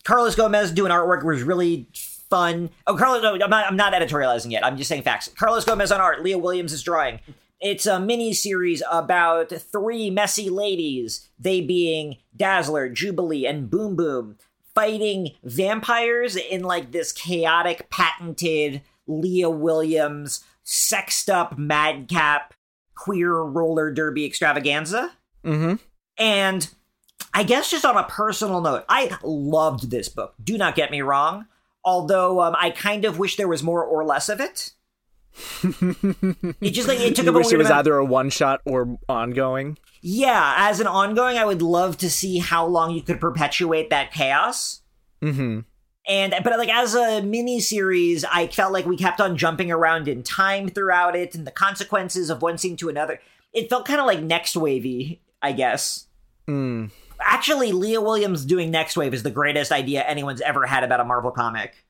Carlos 0.09 0.33
Gomez 0.33 0.71
doing 0.71 0.91
artwork 0.91 1.23
was 1.23 1.43
really 1.43 1.87
fun. 2.31 2.71
Oh, 2.87 2.97
Carlos, 2.97 3.21
no, 3.21 3.33
I'm 3.33 3.49
not, 3.51 3.67
I'm 3.67 3.75
not 3.75 3.93
editorializing 3.93 4.49
yet. 4.49 4.65
I'm 4.65 4.75
just 4.75 4.87
saying 4.89 5.03
facts. 5.03 5.29
Carlos 5.37 5.65
Gomez 5.65 5.91
on 5.91 6.01
art, 6.01 6.23
Leah 6.23 6.39
Williams 6.39 6.73
is 6.73 6.81
drawing. 6.81 7.19
It's 7.61 7.85
a 7.85 7.99
mini 7.99 8.33
series 8.33 8.81
about 8.89 9.49
three 9.51 10.09
messy 10.09 10.49
ladies, 10.49 11.29
they 11.37 11.61
being 11.61 12.17
Dazzler, 12.35 12.89
Jubilee, 12.89 13.45
and 13.45 13.69
Boom 13.69 13.95
Boom, 13.95 14.37
fighting 14.73 15.35
vampires 15.43 16.35
in 16.35 16.63
like 16.63 16.91
this 16.91 17.11
chaotic, 17.11 17.91
patented 17.91 18.81
Leah 19.05 19.51
Williams, 19.51 20.43
sexed 20.63 21.29
up 21.29 21.55
madcap 21.55 22.55
queer 22.95 23.31
roller 23.31 23.91
derby 23.91 24.25
extravaganza. 24.25 25.11
Mm-hmm. 25.45 25.75
And 26.17 26.67
I 27.33 27.43
guess 27.43 27.69
just 27.71 27.85
on 27.85 27.95
a 27.97 28.03
personal 28.03 28.61
note, 28.61 28.85
I 28.89 29.17
loved 29.23 29.91
this 29.91 30.09
book. 30.09 30.33
Do 30.43 30.57
not 30.57 30.75
get 30.75 30.91
me 30.91 31.01
wrong. 31.01 31.45
Although 31.85 32.41
um, 32.41 32.55
I 32.57 32.71
kind 32.71 33.05
of 33.05 33.19
wish 33.19 33.37
there 33.37 33.47
was 33.47 33.63
more 33.63 33.83
or 33.83 34.03
less 34.05 34.27
of 34.29 34.39
it. 34.41 34.71
it 35.63 36.71
just 36.71 36.87
like 36.87 36.99
it 36.99 37.15
took 37.15 37.25
You 37.25 37.31
a 37.31 37.33
wish 37.35 37.51
it 37.51 37.57
was 37.57 37.67
amount- 37.67 37.79
either 37.79 37.95
a 37.97 38.05
one 38.05 38.29
shot 38.29 38.61
or 38.65 38.97
ongoing. 39.07 39.77
Yeah, 40.01 40.53
as 40.57 40.79
an 40.79 40.87
ongoing, 40.87 41.37
I 41.37 41.45
would 41.45 41.61
love 41.61 41.97
to 41.97 42.09
see 42.09 42.37
how 42.39 42.65
long 42.65 42.91
you 42.91 43.01
could 43.01 43.19
perpetuate 43.19 43.89
that 43.89 44.11
chaos. 44.13 44.81
Mm-hmm. 45.21 45.59
And 46.07 46.35
but 46.43 46.57
like 46.57 46.69
as 46.69 46.95
a 46.95 47.21
mini 47.21 47.59
series, 47.59 48.23
I 48.25 48.47
felt 48.47 48.71
like 48.73 48.85
we 48.85 48.97
kept 48.97 49.19
on 49.21 49.37
jumping 49.37 49.71
around 49.71 50.07
in 50.07 50.23
time 50.23 50.69
throughout 50.69 51.15
it, 51.15 51.35
and 51.35 51.45
the 51.45 51.51
consequences 51.51 52.29
of 52.29 52.41
one 52.41 52.57
scene 52.57 52.77
to 52.77 52.89
another. 52.89 53.19
It 53.53 53.69
felt 53.69 53.85
kind 53.85 53.99
of 53.99 54.05
like 54.05 54.21
next 54.21 54.55
wavy, 54.55 55.21
I 55.41 55.51
guess. 55.51 56.07
Mm. 56.47 56.91
Actually, 57.21 57.71
Leah 57.71 58.01
Williams 58.01 58.45
doing 58.45 58.71
Next 58.71 58.95
Wave 58.97 59.13
is 59.13 59.23
the 59.23 59.31
greatest 59.31 59.71
idea 59.71 60.03
anyone's 60.03 60.41
ever 60.41 60.65
had 60.65 60.83
about 60.83 60.99
a 60.99 61.03
Marvel 61.03 61.31
comic. 61.31 61.85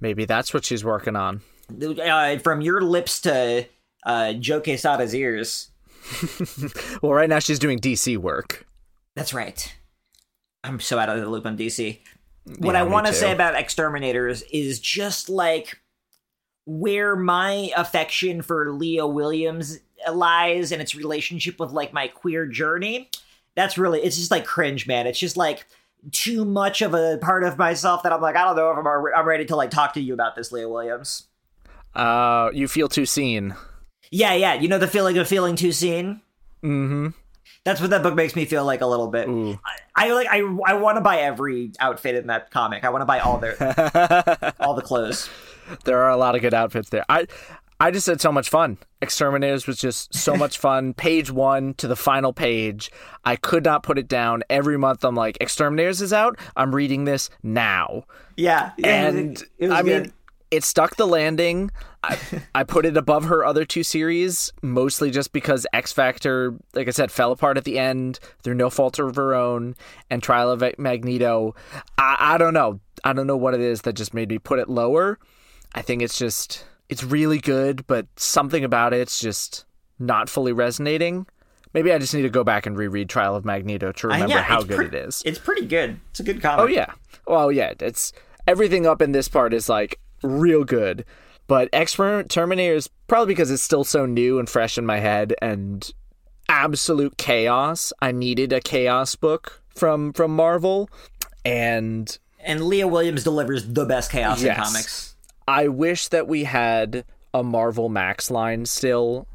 Maybe 0.00 0.24
that's 0.24 0.54
what 0.54 0.64
she's 0.64 0.84
working 0.84 1.16
on. 1.16 1.42
Uh, 1.80 2.38
from 2.38 2.60
your 2.60 2.80
lips 2.80 3.20
to 3.22 3.66
uh, 4.04 4.32
Joe 4.34 4.60
Quesada's 4.60 5.14
ears. 5.14 5.70
Well, 7.02 7.12
right 7.12 7.28
now 7.28 7.40
she's 7.40 7.58
doing 7.58 7.78
DC 7.80 8.16
work. 8.16 8.64
That's 9.16 9.34
right. 9.34 9.74
I'm 10.62 10.80
so 10.80 10.98
out 10.98 11.08
of 11.08 11.20
the 11.20 11.28
loop 11.28 11.46
on 11.46 11.56
DC. 11.56 11.98
What 12.58 12.74
Yeah, 12.74 12.80
I 12.80 12.82
want 12.84 13.06
to 13.06 13.12
say 13.12 13.32
about 13.32 13.56
Exterminators 13.56 14.42
is 14.42 14.78
just 14.78 15.28
like 15.28 15.80
where 16.64 17.16
my 17.16 17.70
affection 17.76 18.42
for 18.42 18.72
Leah 18.72 19.06
Williams 19.06 19.78
lies 20.12 20.72
and 20.72 20.80
its 20.80 20.94
relationship 20.94 21.58
with 21.58 21.70
like 21.70 21.92
my 21.92 22.08
queer 22.08 22.46
journey. 22.46 23.10
That's 23.56 23.76
really, 23.76 24.00
it's 24.00 24.16
just 24.16 24.30
like 24.30 24.44
cringe, 24.44 24.86
man. 24.86 25.08
It's 25.08 25.18
just 25.18 25.36
like 25.36 25.66
too 26.12 26.44
much 26.44 26.82
of 26.82 26.94
a 26.94 27.18
part 27.18 27.42
of 27.42 27.58
myself 27.58 28.04
that 28.04 28.12
I'm 28.12 28.20
like, 28.20 28.36
I 28.36 28.44
don't 28.44 28.56
know 28.56 28.70
if 28.70 28.78
I'm, 28.78 29.20
I'm 29.20 29.26
ready 29.26 29.44
to 29.46 29.56
like 29.56 29.70
talk 29.70 29.94
to 29.94 30.00
you 30.00 30.14
about 30.14 30.36
this, 30.36 30.52
Leah 30.52 30.68
Williams. 30.68 31.24
Uh, 31.94 32.50
you 32.52 32.68
feel 32.68 32.88
too 32.88 33.06
seen. 33.06 33.54
Yeah, 34.10 34.34
yeah. 34.34 34.54
You 34.54 34.68
know 34.68 34.78
the 34.78 34.86
feeling 34.86 35.18
of 35.18 35.26
feeling 35.26 35.56
too 35.56 35.72
seen? 35.72 36.20
Mm-hmm. 36.62 37.08
That's 37.64 37.80
what 37.80 37.90
that 37.90 38.02
book 38.02 38.14
makes 38.14 38.36
me 38.36 38.44
feel 38.44 38.64
like 38.64 38.80
a 38.80 38.86
little 38.86 39.08
bit. 39.08 39.28
Ooh. 39.28 39.58
I, 39.64 40.06
I 40.06 40.12
like 40.12 40.28
I 40.30 40.38
I 40.66 40.74
want 40.74 40.98
to 40.98 41.00
buy 41.00 41.18
every 41.18 41.72
outfit 41.80 42.14
in 42.14 42.28
that 42.28 42.50
comic. 42.50 42.84
I 42.84 42.90
want 42.90 43.02
to 43.02 43.06
buy 43.06 43.18
all 43.18 43.38
their 43.38 43.56
all 44.60 44.74
the 44.74 44.82
clothes. 44.82 45.28
there 45.84 46.00
are 46.02 46.10
a 46.10 46.16
lot 46.16 46.36
of 46.36 46.42
good 46.42 46.54
outfits 46.54 46.90
there. 46.90 47.04
I 47.08 47.26
I 47.78 47.90
just 47.90 48.06
had 48.06 48.20
so 48.20 48.32
much 48.32 48.48
fun. 48.48 48.78
Exterminators 49.02 49.66
was 49.66 49.78
just 49.78 50.14
so 50.14 50.34
much 50.36 50.58
fun. 50.58 50.94
Page 50.94 51.30
one 51.30 51.74
to 51.74 51.86
the 51.88 51.96
final 51.96 52.32
page. 52.32 52.90
I 53.24 53.36
could 53.36 53.64
not 53.64 53.82
put 53.82 53.98
it 53.98 54.08
down. 54.08 54.42
Every 54.48 54.78
month 54.78 55.04
I'm 55.04 55.14
like, 55.14 55.36
Exterminators 55.40 56.00
is 56.00 56.12
out. 56.12 56.38
I'm 56.56 56.74
reading 56.74 57.04
this 57.04 57.28
now. 57.42 58.04
Yeah, 58.36 58.72
And 58.82 59.38
it- 59.38 59.42
it 59.58 59.68
was 59.68 59.78
I 59.78 59.82
mean 59.82 60.12
it 60.52 60.62
stuck 60.62 60.94
the 60.96 61.06
landing. 61.06 61.70
I, 62.04 62.16
I 62.54 62.62
put 62.64 62.86
it 62.86 62.96
above 62.96 63.24
her 63.24 63.44
other 63.44 63.64
two 63.64 63.82
series, 63.82 64.52
mostly 64.62 65.10
just 65.10 65.32
because 65.32 65.66
X 65.72 65.92
Factor, 65.92 66.54
like 66.72 66.86
I 66.86 66.92
said, 66.92 67.10
fell 67.10 67.32
apart 67.32 67.56
at 67.58 67.64
the 67.64 67.78
end 67.80 68.20
through 68.44 68.54
no 68.54 68.70
fault 68.70 68.98
of 69.00 69.16
her 69.16 69.34
own, 69.34 69.74
and 70.08 70.22
Trial 70.22 70.50
of 70.52 70.62
Magneto. 70.78 71.56
I, 71.98 72.16
I 72.20 72.38
don't 72.38 72.54
know. 72.54 72.78
I 73.02 73.12
don't 73.12 73.26
know 73.26 73.36
what 73.36 73.54
it 73.54 73.60
is 73.60 73.82
that 73.82 73.94
just 73.94 74.14
made 74.14 74.28
me 74.30 74.38
put 74.38 74.60
it 74.60 74.68
lower. 74.68 75.18
I 75.74 75.82
think 75.82 76.00
it's 76.00 76.16
just 76.16 76.64
it's 76.88 77.02
really 77.04 77.38
good, 77.38 77.86
but 77.86 78.06
something 78.16 78.64
about 78.64 78.92
it's 78.92 79.18
just 79.20 79.64
not 79.98 80.28
fully 80.28 80.52
resonating. 80.52 81.26
Maybe 81.74 81.92
I 81.92 81.98
just 81.98 82.14
need 82.14 82.22
to 82.22 82.30
go 82.30 82.44
back 82.44 82.64
and 82.66 82.76
reread 82.76 83.08
Trial 83.08 83.34
of 83.36 83.44
Magneto 83.44 83.92
to 83.92 84.06
Uh, 84.08 84.12
remember 84.12 84.34
yeah, 84.34 84.42
how 84.42 84.62
good 84.62 84.76
pre- 84.76 84.86
it 84.86 84.94
is. 84.94 85.22
It's 85.26 85.38
pretty 85.38 85.66
good. 85.66 86.00
It's 86.10 86.20
a 86.20 86.22
good 86.22 86.40
comic. 86.40 86.62
Oh 86.64 86.66
yeah. 86.66 86.92
Well, 87.26 87.50
yeah. 87.52 87.72
It's 87.80 88.12
everything 88.46 88.86
up 88.86 89.02
in 89.02 89.12
this 89.12 89.28
part 89.28 89.52
is 89.52 89.68
like 89.68 89.98
real 90.22 90.64
good, 90.64 91.04
but 91.48 91.68
Experiment 91.72 92.30
Terminator 92.30 92.74
is 92.74 92.88
probably 93.08 93.34
because 93.34 93.50
it's 93.50 93.62
still 93.62 93.84
so 93.84 94.06
new 94.06 94.38
and 94.38 94.48
fresh 94.48 94.78
in 94.78 94.86
my 94.86 95.00
head 95.00 95.34
and 95.42 95.90
absolute 96.48 97.16
chaos. 97.18 97.92
I 98.00 98.12
needed 98.12 98.52
a 98.52 98.60
chaos 98.60 99.14
book 99.16 99.62
from 99.74 100.12
from 100.12 100.34
Marvel, 100.34 100.88
and 101.44 102.16
And 102.44 102.64
Leah 102.64 102.86
Williams 102.88 103.24
delivers 103.24 103.66
the 103.72 103.84
best 103.84 104.10
chaos 104.12 104.42
Yes. 104.42 104.56
in 104.56 104.64
comics. 104.64 105.15
I 105.48 105.68
wish 105.68 106.08
that 106.08 106.26
we 106.28 106.44
had 106.44 107.04
a 107.32 107.42
Marvel 107.42 107.88
Max 107.88 108.30
line 108.30 108.66
still. 108.66 109.26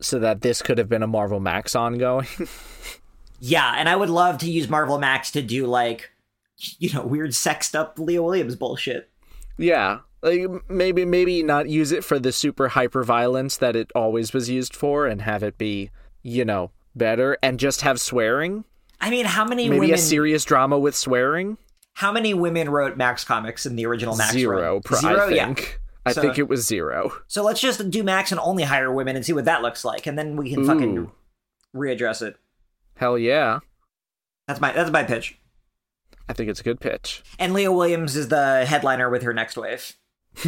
So 0.00 0.18
that 0.18 0.40
this 0.40 0.62
could 0.62 0.78
have 0.78 0.88
been 0.88 1.04
a 1.04 1.06
Marvel 1.06 1.38
Max 1.40 1.76
ongoing. 1.76 2.26
Yeah, 3.44 3.74
and 3.76 3.88
I 3.88 3.96
would 3.96 4.08
love 4.08 4.38
to 4.38 4.50
use 4.50 4.68
Marvel 4.68 4.98
Max 5.00 5.32
to 5.32 5.42
do 5.42 5.66
like 5.66 6.10
you 6.78 6.92
know 6.92 7.04
weird 7.04 7.34
sexed 7.34 7.74
up 7.74 7.98
Leah 7.98 8.22
Williams 8.22 8.54
bullshit. 8.54 9.10
Yeah. 9.58 9.98
Like 10.22 10.46
maybe 10.70 11.04
maybe 11.04 11.42
not 11.42 11.68
use 11.68 11.90
it 11.90 12.04
for 12.04 12.20
the 12.20 12.30
super 12.30 12.68
hyper 12.68 13.02
violence 13.02 13.56
that 13.56 13.74
it 13.74 13.90
always 13.96 14.32
was 14.32 14.48
used 14.48 14.76
for 14.76 15.08
and 15.08 15.22
have 15.22 15.42
it 15.42 15.58
be, 15.58 15.90
you 16.22 16.44
know, 16.44 16.70
better 16.94 17.36
and 17.42 17.58
just 17.58 17.80
have 17.80 18.00
swearing. 18.00 18.64
I 19.00 19.10
mean, 19.10 19.24
how 19.26 19.44
many 19.44 19.68
Maybe 19.68 19.80
women? 19.80 19.94
a 19.96 19.98
serious 19.98 20.44
drama 20.44 20.78
with 20.78 20.94
swearing. 20.94 21.58
How 21.94 22.10
many 22.12 22.34
women 22.34 22.68
wrote 22.70 22.96
Max 22.96 23.24
comics 23.24 23.66
in 23.66 23.76
the 23.76 23.86
original 23.86 24.16
Max? 24.16 24.32
zero, 24.32 24.74
run? 24.74 24.82
pro- 24.82 24.98
Zero, 24.98 25.26
I 25.28 25.30
yeah. 25.30 25.46
think. 25.46 25.80
I 26.04 26.12
So- 26.12 26.20
think 26.22 26.38
it 26.38 26.48
was 26.48 26.66
zero. 26.66 27.12
So 27.28 27.44
let's 27.44 27.60
just 27.60 27.90
do 27.90 28.02
Max 28.02 28.32
and 28.32 28.40
only 28.40 28.64
hire 28.64 28.92
women 28.92 29.14
and 29.16 29.24
see 29.24 29.32
what 29.32 29.44
that 29.44 29.62
looks 29.62 29.84
like, 29.84 30.06
and 30.06 30.18
then 30.18 30.36
we 30.36 30.50
can 30.52 30.64
fucking 30.66 31.10
readdress 31.76 32.22
it. 32.22 32.36
Hell 32.96 33.16
yeah. 33.18 33.60
That's 34.48 34.60
my 34.60 34.72
that's 34.72 34.90
my 34.90 35.04
pitch. 35.04 35.38
I 36.28 36.32
think 36.34 36.50
it's 36.50 36.60
a 36.60 36.64
good 36.64 36.80
pitch. 36.80 37.22
And 37.38 37.52
Leah 37.52 37.72
Williams 37.72 38.16
is 38.16 38.28
the 38.28 38.64
headliner 38.66 39.08
with 39.10 39.22
her 39.22 39.32
next 39.32 39.56
wave. 39.56 39.94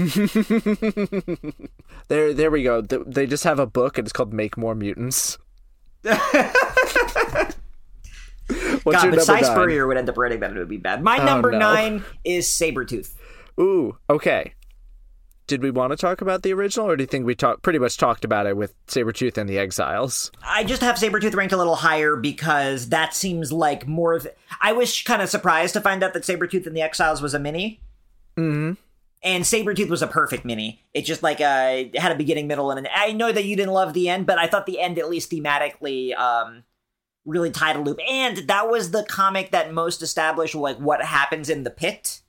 there 2.09 2.33
there 2.33 2.51
we 2.51 2.62
go. 2.62 2.81
They 2.81 3.27
just 3.27 3.45
have 3.45 3.59
a 3.59 3.66
book 3.66 3.99
and 3.99 4.07
it's 4.07 4.12
called 4.12 4.33
Make 4.33 4.57
More 4.57 4.75
Mutants. 4.75 5.39
What's 8.85 8.97
God, 8.98 9.05
your 9.05 9.12
but 9.12 9.16
number 9.19 9.24
Si 9.24 9.32
nine? 9.32 9.44
Spurrier 9.44 9.86
would 9.86 9.97
end 9.97 10.09
up 10.09 10.16
writing 10.16 10.40
that 10.40 10.52
it 10.52 10.59
would 10.59 10.69
be 10.69 10.77
bad. 10.77 11.02
My 11.02 11.19
Oh, 11.19 11.24
number 11.24 11.51
no. 11.51 11.59
nine 11.59 12.05
is 12.24 12.47
Sabretooth. 12.47 13.15
Ooh, 13.61 13.97
okay. 14.09 14.55
Did 15.47 15.62
we 15.62 15.70
want 15.70 15.90
to 15.90 15.97
talk 15.98 16.23
about 16.23 16.43
the 16.43 16.55
original, 16.55 16.89
or 16.89 16.97
do 16.97 17.02
you 17.02 17.06
think 17.06 17.27
we 17.27 17.35
talk 17.35 17.61
pretty 17.61 17.78
much 17.78 17.98
talked 17.98 18.24
about 18.24 18.47
it 18.47 18.56
with 18.56 18.73
Sabretooth 18.86 19.36
and 19.36 19.47
the 19.48 19.59
Exiles? 19.59 20.31
I 20.43 20.65
just 20.65 20.81
have 20.81 20.97
Sabretooth 20.97 21.35
ranked 21.35 21.52
a 21.52 21.59
little 21.59 21.74
higher 21.77 22.16
because 22.16 22.89
that 22.89 23.12
seems 23.15 23.52
like 23.52 23.86
more 23.86 24.15
of 24.15 24.27
I 24.62 24.73
was 24.73 25.02
kind 25.02 25.20
of 25.20 25.28
surprised 25.28 25.74
to 25.74 25.82
find 25.82 26.02
out 26.02 26.15
that 26.15 26.23
Sabretooth 26.23 26.66
and 26.66 26.74
the 26.74 26.81
Exiles 26.81 27.20
was 27.20 27.35
a 27.35 27.39
mini. 27.39 27.78
Mm-hmm. 28.39 28.73
And 29.23 29.44
Sabretooth 29.44 29.90
was 29.90 30.01
a 30.02 30.06
perfect 30.06 30.44
mini. 30.47 30.82
It 30.94 31.02
just 31.02 31.23
like 31.23 31.40
uh 31.43 31.85
had 31.94 32.12
a 32.12 32.15
beginning, 32.16 32.47
middle, 32.47 32.70
and 32.70 32.78
an 32.86 32.93
I 32.94 33.12
know 33.12 33.31
that 33.31 33.44
you 33.44 33.55
didn't 33.55 33.73
love 33.73 33.93
the 33.93 34.09
end, 34.09 34.24
but 34.27 34.39
I 34.39 34.47
thought 34.47 34.65
the 34.65 34.81
end 34.81 34.98
at 34.98 35.11
least 35.11 35.31
thematically 35.31 36.16
um 36.19 36.65
really 37.25 37.51
tied 37.51 37.77
a 37.77 37.81
loop. 37.81 37.99
And 38.09 38.37
that 38.49 38.69
was 38.69 38.91
the 38.91 39.05
comic 39.05 39.51
that 39.53 39.73
most 39.73 40.03
established 40.03 40.55
like 40.55 40.79
what 40.79 41.03
happens 41.05 41.49
in 41.49 41.65
the 41.65 41.71
pit. 41.71 42.21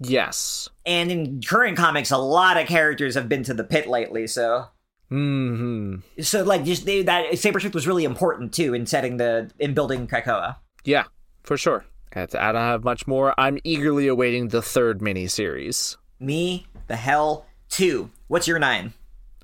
Yes. 0.00 0.68
And 0.84 1.10
in 1.12 1.40
current 1.42 1.76
comics, 1.76 2.10
a 2.10 2.18
lot 2.18 2.56
of 2.56 2.66
characters 2.66 3.14
have 3.14 3.28
been 3.28 3.44
to 3.44 3.54
the 3.54 3.64
pit 3.64 3.86
lately, 3.86 4.26
so 4.26 4.66
Hmm. 5.08 5.96
so 6.20 6.42
like 6.42 6.64
just 6.64 6.86
they, 6.86 7.02
that 7.02 7.32
Sabretooth 7.32 7.74
was 7.74 7.86
really 7.86 8.04
important 8.04 8.54
too 8.54 8.72
in 8.72 8.86
setting 8.86 9.18
the 9.18 9.50
in 9.58 9.74
building 9.74 10.06
Krakoa. 10.06 10.56
Yeah, 10.84 11.04
for 11.42 11.58
sure. 11.58 11.84
I 12.14 12.26
don't 12.26 12.54
have 12.56 12.84
much 12.84 13.06
more. 13.06 13.34
I'm 13.38 13.58
eagerly 13.64 14.06
awaiting 14.06 14.48
the 14.48 14.62
third 14.62 15.00
miniseries. 15.00 15.96
Me, 16.20 16.66
the 16.86 16.96
hell, 16.96 17.46
too. 17.68 18.10
What's 18.28 18.46
your 18.46 18.58
nine? 18.58 18.92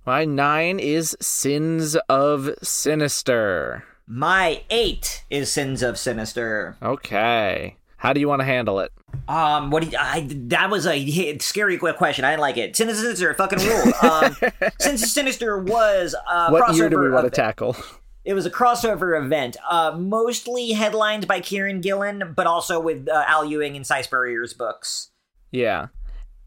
My 0.05 0.25
nine 0.25 0.79
is 0.79 1.17
Sins 1.21 1.97
of 2.09 2.51
Sinister. 2.63 3.85
My 4.11 4.63
eight 4.71 5.23
is 5.29 5.53
Sins 5.53 5.83
of 5.83 5.99
Sinister. 5.99 6.79
Okay. 6.83 7.77
How 7.99 8.15
do 8.15 8.21
you 8.21 8.29
want 8.29 8.41
to 8.41 8.47
handle 8.47 8.81
it? 8.81 8.91
Um, 9.29 9.71
what 9.71 9.83
do 9.83 9.91
you, 9.91 9.99
I, 10.01 10.27
that 10.31 10.71
was 10.71 10.87
a 10.87 11.37
scary 11.39 11.77
quick 11.77 11.99
question. 11.99 12.25
I 12.25 12.31
didn't 12.31 12.41
like 12.41 12.57
it. 12.57 12.75
Sins 12.75 12.93
of 12.93 12.97
Sinister 12.97 13.35
fucking 13.35 13.59
ruled. 13.59 13.95
Um, 14.03 14.37
Sins 14.81 15.03
of 15.03 15.09
Sinister 15.11 15.59
was 15.59 16.15
a 16.15 16.51
What 16.51 16.75
year 16.75 16.89
do 16.89 16.99
we 16.99 17.11
want 17.11 17.27
to 17.27 17.31
tackle? 17.31 17.77
It 18.25 18.33
was 18.33 18.47
a 18.47 18.51
crossover 18.51 19.23
event, 19.23 19.59
uh, 19.69 19.95
mostly 19.99 20.73
headlined 20.73 21.29
by 21.29 21.41
Kieron 21.41 21.83
Gillen, 21.83 22.33
but 22.35 22.47
also 22.47 22.81
with 22.81 23.09
uh, 23.09 23.25
Al 23.27 23.45
Ewing 23.45 23.77
and 23.77 23.87
Si 23.87 24.03
Spurrier's 24.03 24.55
books. 24.55 25.11
Yeah. 25.51 25.89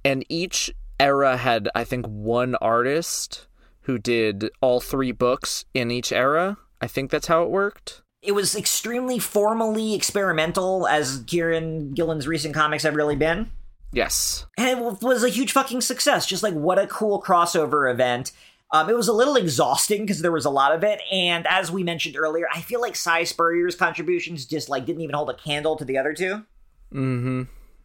And 0.03 0.25
each 0.29 0.73
era 0.99 1.37
had, 1.37 1.69
I 1.75 1.83
think, 1.83 2.07
one 2.07 2.55
artist 2.55 3.47
who 3.81 3.99
did 3.99 4.49
all 4.61 4.79
three 4.79 5.11
books 5.11 5.65
in 5.75 5.91
each 5.91 6.11
era. 6.11 6.57
I 6.81 6.87
think 6.87 7.11
that's 7.11 7.27
how 7.27 7.43
it 7.43 7.49
worked. 7.49 8.01
It 8.21 8.33
was 8.33 8.55
extremely 8.55 9.19
formally 9.19 9.93
experimental, 9.93 10.87
as 10.87 11.23
Kieron 11.23 11.93
Gillen's 11.93 12.27
recent 12.27 12.53
comics 12.53 12.83
have 12.83 12.95
really 12.95 13.15
been. 13.15 13.51
Yes. 13.93 14.45
and 14.57 14.79
it 14.79 15.01
was 15.01 15.23
a 15.23 15.29
huge 15.29 15.51
fucking 15.51 15.81
success. 15.81 16.25
Just 16.25 16.43
like 16.43 16.53
what 16.53 16.79
a 16.79 16.87
cool 16.87 17.21
crossover 17.21 17.91
event. 17.91 18.31
Um, 18.73 18.89
it 18.89 18.95
was 18.95 19.09
a 19.09 19.13
little 19.13 19.35
exhausting 19.35 20.01
because 20.01 20.21
there 20.21 20.31
was 20.31 20.45
a 20.45 20.49
lot 20.49 20.73
of 20.73 20.81
it, 20.83 21.01
and 21.11 21.45
as 21.47 21.69
we 21.69 21.83
mentioned 21.83 22.15
earlier, 22.15 22.45
I 22.53 22.61
feel 22.61 22.79
like 22.79 22.95
Si 22.95 23.25
Spurrier's 23.25 23.75
contributions 23.75 24.45
just 24.45 24.69
like 24.69 24.85
didn't 24.85 25.01
even 25.01 25.13
hold 25.13 25.29
a 25.29 25.33
candle 25.33 25.75
to 25.75 25.83
the 25.83 25.97
other 25.97 26.13
two. 26.13 26.45
Mm-hmm. 26.93 27.43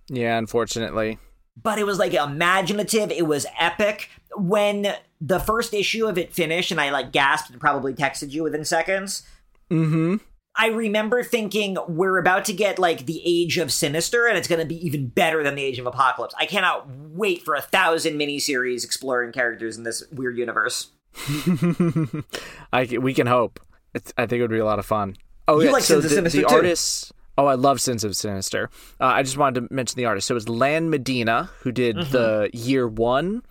Yeah, 0.08 0.38
unfortunately. 0.38 1.18
But 1.60 1.78
it 1.78 1.86
was 1.86 1.98
like 1.98 2.14
imaginative. 2.14 3.10
It 3.10 3.26
was 3.26 3.46
epic. 3.58 4.10
When 4.36 4.94
the 5.20 5.38
first 5.38 5.72
issue 5.72 6.06
of 6.06 6.18
it 6.18 6.32
finished, 6.32 6.70
and 6.70 6.80
I 6.80 6.90
like 6.90 7.12
gasped 7.12 7.50
and 7.50 7.60
probably 7.60 7.94
texted 7.94 8.30
you 8.30 8.42
within 8.42 8.64
seconds. 8.64 9.22
Mm-hmm. 9.70 10.16
I 10.58 10.68
remember 10.68 11.22
thinking 11.22 11.76
we're 11.86 12.18
about 12.18 12.46
to 12.46 12.52
get 12.52 12.78
like 12.78 13.04
the 13.06 13.20
Age 13.24 13.58
of 13.58 13.70
Sinister, 13.72 14.26
and 14.26 14.38
it's 14.38 14.48
going 14.48 14.60
to 14.60 14.66
be 14.66 14.84
even 14.86 15.08
better 15.08 15.42
than 15.42 15.54
the 15.54 15.62
Age 15.62 15.78
of 15.78 15.86
Apocalypse. 15.86 16.34
I 16.38 16.46
cannot 16.46 16.88
wait 16.88 17.42
for 17.42 17.54
a 17.54 17.60
thousand 17.60 18.18
miniseries 18.18 18.84
exploring 18.84 19.32
characters 19.32 19.76
in 19.76 19.84
this 19.84 20.02
weird 20.10 20.38
universe. 20.38 20.88
I 22.72 22.84
we 23.00 23.12
can 23.14 23.26
hope. 23.26 23.60
It's, 23.94 24.12
I 24.16 24.26
think 24.26 24.40
it 24.40 24.42
would 24.42 24.50
be 24.50 24.58
a 24.58 24.64
lot 24.64 24.78
of 24.78 24.86
fun. 24.86 25.16
Oh, 25.48 25.60
You 25.60 25.66
yeah. 25.66 25.72
like 25.72 25.82
so 25.82 26.00
the, 26.00 26.20
the 26.22 26.44
artists. 26.44 27.12
Oh, 27.38 27.46
I 27.46 27.54
love 27.54 27.80
Sins 27.80 28.02
of 28.04 28.16
Sinister. 28.16 28.70
Uh, 29.00 29.06
I 29.06 29.22
just 29.22 29.36
wanted 29.36 29.68
to 29.68 29.74
mention 29.74 29.96
the 29.96 30.06
artist. 30.06 30.26
So 30.28 30.32
it 30.34 30.36
was 30.36 30.48
Lan 30.48 30.88
Medina 30.90 31.50
who 31.60 31.72
did 31.72 31.96
Mm-hmm. 31.96 32.12
the 32.12 32.50
year 32.52 32.88
one, 32.88 33.42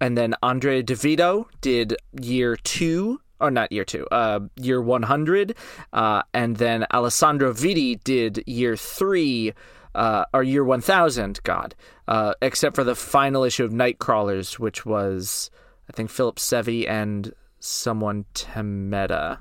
and 0.00 0.16
then 0.16 0.34
Andre 0.42 0.82
Di 0.82 0.94
Vito 0.94 1.48
did 1.60 1.96
year 2.20 2.56
two, 2.56 3.20
or 3.40 3.50
not 3.50 3.72
year 3.72 3.84
two, 3.84 4.06
uh, 4.12 4.40
year 4.56 4.80
one 4.80 5.02
hundred, 5.02 5.56
uh, 5.92 6.22
and 6.32 6.56
then 6.56 6.86
Alessandro 6.92 7.52
Vitti 7.52 8.02
did 8.04 8.42
year 8.46 8.76
three. 8.76 9.52
Uh, 9.96 10.24
or 10.34 10.42
year 10.42 10.64
1000, 10.64 11.38
God, 11.44 11.76
uh, 12.08 12.34
except 12.42 12.74
for 12.74 12.82
the 12.82 12.96
final 12.96 13.44
issue 13.44 13.62
of 13.62 13.70
Nightcrawlers, 13.70 14.58
which 14.58 14.84
was, 14.84 15.52
I 15.88 15.92
think, 15.92 16.10
Philip 16.10 16.34
Sevi 16.40 16.88
and 16.88 17.32
someone 17.60 18.24
Temeta. 18.34 19.38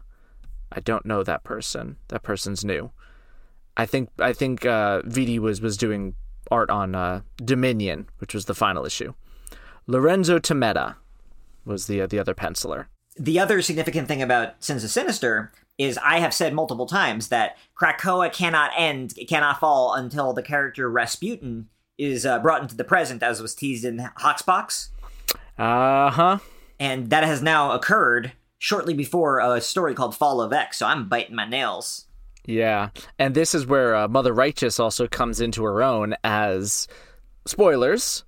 I 0.71 0.79
don't 0.79 1.07
know 1.07 1.23
that 1.23 1.43
person. 1.43 1.97
That 2.09 2.21
person's 2.21 2.63
new. 2.63 2.91
I 3.77 3.85
think 3.85 4.09
I 4.19 4.33
think 4.33 4.65
uh, 4.65 5.01
Vitti 5.03 5.39
was 5.39 5.61
was 5.61 5.77
doing 5.77 6.15
art 6.51 6.69
on 6.69 6.95
uh, 6.95 7.21
Dominion, 7.37 8.07
which 8.19 8.33
was 8.33 8.45
the 8.45 8.53
final 8.53 8.85
issue. 8.85 9.13
Lorenzo 9.87 10.39
Tammetta 10.39 10.95
was 11.65 11.87
the 11.87 12.01
uh, 12.01 12.07
the 12.07 12.19
other 12.19 12.35
penciler. 12.35 12.85
The 13.15 13.39
other 13.39 13.61
significant 13.61 14.07
thing 14.07 14.21
about 14.21 14.63
Sins 14.63 14.83
of 14.83 14.89
Sinister 14.89 15.51
is 15.77 15.97
I 15.99 16.19
have 16.19 16.33
said 16.33 16.53
multiple 16.53 16.85
times 16.85 17.29
that 17.29 17.57
Krakoa 17.79 18.31
cannot 18.31 18.71
end, 18.77 19.13
cannot 19.27 19.59
fall 19.59 19.93
until 19.93 20.33
the 20.33 20.43
character 20.43 20.89
Rasputin 20.89 21.69
is 21.97 22.25
uh, 22.25 22.39
brought 22.39 22.61
into 22.61 22.75
the 22.75 22.83
present, 22.83 23.21
as 23.21 23.41
was 23.41 23.55
teased 23.55 23.85
in 23.85 23.97
Hoxpox. 24.19 24.89
Uh 25.57 26.09
huh. 26.09 26.37
And 26.79 27.09
that 27.09 27.23
has 27.23 27.41
now 27.41 27.71
occurred 27.71 28.33
shortly 28.57 28.93
before 28.93 29.39
a 29.39 29.61
story 29.61 29.93
called 29.93 30.15
Fall 30.15 30.41
of 30.41 30.53
X, 30.53 30.77
so 30.77 30.87
I'm 30.87 31.07
biting 31.07 31.35
my 31.35 31.47
nails. 31.47 32.05
Yeah, 32.45 32.89
and 33.17 33.35
this 33.35 33.55
is 33.55 33.65
where 33.65 33.95
uh, 33.95 34.07
Mother 34.07 34.33
Righteous 34.33 34.79
also 34.79 35.07
comes 35.07 35.39
into 35.39 35.63
her 35.63 35.81
own 35.81 36.15
as 36.23 36.87
spoilers, 37.45 38.23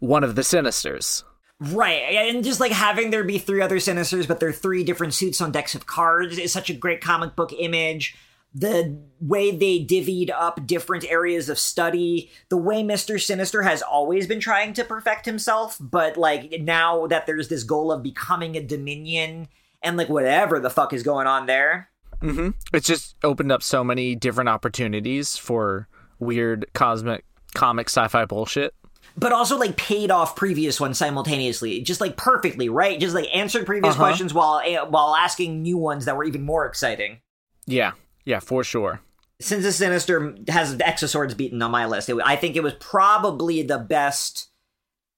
one 0.00 0.24
of 0.24 0.34
the 0.34 0.42
Sinisters. 0.42 1.22
Right, 1.60 2.02
and 2.14 2.42
just 2.42 2.58
like 2.58 2.72
having 2.72 3.10
there 3.10 3.22
be 3.22 3.38
three 3.38 3.60
other 3.60 3.76
Sinisters, 3.76 4.26
but 4.26 4.40
they're 4.40 4.52
three 4.52 4.82
different 4.82 5.14
suits 5.14 5.40
on 5.40 5.52
decks 5.52 5.74
of 5.74 5.86
cards 5.86 6.38
is 6.38 6.52
such 6.52 6.70
a 6.70 6.74
great 6.74 7.00
comic 7.00 7.36
book 7.36 7.52
image. 7.52 8.16
The 8.52 8.98
way 9.20 9.52
they 9.52 9.84
divvied 9.84 10.30
up 10.30 10.66
different 10.66 11.04
areas 11.04 11.48
of 11.48 11.58
study, 11.58 12.30
the 12.48 12.56
way 12.56 12.82
Mr. 12.82 13.20
Sinister 13.20 13.62
has 13.62 13.82
always 13.82 14.26
been 14.26 14.40
trying 14.40 14.72
to 14.72 14.84
perfect 14.84 15.26
himself, 15.26 15.76
but 15.78 16.16
like 16.16 16.60
now 16.60 17.06
that 17.06 17.26
there's 17.26 17.48
this 17.48 17.62
goal 17.62 17.92
of 17.92 18.02
becoming 18.02 18.56
a 18.56 18.62
Dominion 18.62 19.46
and 19.82 19.96
like 19.96 20.08
whatever 20.08 20.58
the 20.58 20.70
fuck 20.70 20.92
is 20.92 21.04
going 21.04 21.28
on 21.28 21.46
there. 21.46 21.90
Mm-hmm. 22.22 22.50
It's 22.74 22.86
just 22.86 23.16
opened 23.24 23.50
up 23.52 23.62
so 23.62 23.82
many 23.84 24.14
different 24.14 24.48
opportunities 24.48 25.36
for 25.36 25.88
weird 26.18 26.66
cosmic 26.74 27.24
comic 27.54 27.88
sci-fi 27.88 28.24
bullshit. 28.26 28.74
but 29.16 29.32
also 29.32 29.58
like 29.58 29.76
paid 29.76 30.10
off 30.10 30.36
previous 30.36 30.78
ones 30.80 30.96
simultaneously, 30.98 31.80
just 31.82 32.00
like 32.00 32.16
perfectly, 32.16 32.68
right? 32.68 33.00
Just 33.00 33.14
like 33.14 33.28
answered 33.34 33.66
previous 33.66 33.94
Uh-huh. 33.94 34.04
questions 34.04 34.32
while 34.32 34.60
eh, 34.64 34.80
while 34.82 35.16
asking 35.16 35.62
new 35.62 35.76
ones 35.78 36.04
that 36.04 36.16
were 36.16 36.24
even 36.24 36.42
more 36.42 36.64
exciting. 36.66 37.20
Yeah, 37.66 37.92
yeah, 38.24 38.38
for 38.40 38.62
sure. 38.64 39.00
Since 39.40 39.64
the 39.64 39.72
Sinister 39.72 40.34
has 40.48 40.78
X 40.80 41.02
of 41.02 41.10
Swords 41.10 41.34
beaten 41.34 41.60
on 41.62 41.70
my 41.70 41.86
list, 41.86 42.08
it, 42.10 42.16
I 42.24 42.36
think 42.36 42.54
it 42.56 42.62
was 42.62 42.74
probably 42.74 43.62
the 43.62 43.78
best 43.78 44.48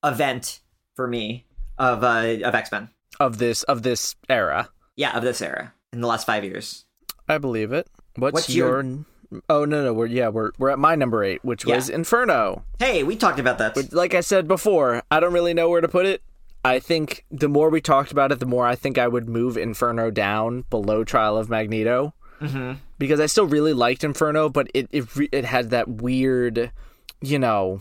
event 0.04 0.60
for 0.96 1.06
me 1.08 1.46
of 1.78 2.02
uh, 2.04 2.38
of 2.46 2.54
X 2.54 2.70
Men. 2.72 2.88
Of 3.20 3.38
this 3.38 3.62
of 3.64 3.82
this 3.82 4.14
era, 4.28 4.68
Yeah, 4.96 5.16
of 5.16 5.22
this 5.22 5.42
era 5.42 5.74
in 5.92 6.00
the 6.00 6.06
last 6.06 6.24
five 6.26 6.44
years. 6.44 6.84
I 7.28 7.38
believe 7.38 7.72
it. 7.72 7.88
What's, 8.16 8.34
What's 8.34 8.50
your... 8.50 8.82
your- 8.82 9.04
Oh 9.48 9.64
no 9.64 9.82
no 9.82 9.94
we're 9.94 10.04
yeah 10.04 10.28
we're 10.28 10.50
we're 10.58 10.68
at 10.68 10.78
my 10.78 10.94
number 10.94 11.24
eight, 11.24 11.42
which 11.42 11.64
was 11.64 11.88
Inferno. 11.88 12.64
Hey, 12.78 13.02
we 13.02 13.16
talked 13.16 13.38
about 13.38 13.56
that. 13.56 13.90
like 13.90 14.12
I 14.12 14.20
said 14.20 14.46
before, 14.46 15.02
I 15.10 15.20
don't 15.20 15.32
really 15.32 15.54
know 15.54 15.70
where 15.70 15.80
to 15.80 15.88
put 15.88 16.04
it. 16.04 16.20
I 16.66 16.78
think 16.78 17.24
the 17.30 17.48
more 17.48 17.70
we 17.70 17.80
talked 17.80 18.12
about 18.12 18.30
it, 18.30 18.40
the 18.40 18.46
more 18.46 18.66
I 18.66 18.74
think 18.76 18.98
I 18.98 19.08
would 19.08 19.30
move 19.30 19.56
Inferno 19.56 20.10
down 20.10 20.66
below 20.68 21.02
Trial 21.02 21.38
of 21.38 21.48
Magneto. 21.48 22.12
Mhm. 22.42 22.76
Because 22.98 23.20
I 23.20 23.26
still 23.26 23.46
really 23.46 23.72
liked 23.72 24.04
Inferno, 24.04 24.50
but 24.50 24.68
it 24.74 24.88
it, 24.92 25.06
it 25.32 25.44
had 25.46 25.70
that 25.70 25.88
weird, 25.88 26.70
you 27.22 27.38
know, 27.38 27.80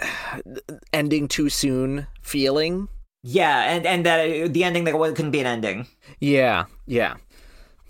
ending 0.92 1.28
too 1.28 1.48
soon 1.48 2.06
feeling. 2.22 2.88
Yeah, 3.22 3.62
and 3.70 3.86
and 3.86 4.06
that 4.06 4.20
uh, 4.20 4.48
the 4.48 4.64
ending 4.64 4.84
that 4.84 4.94
couldn't 4.94 5.32
be 5.32 5.40
an 5.40 5.46
ending. 5.46 5.88
Yeah, 6.20 6.64
yeah. 6.86 7.16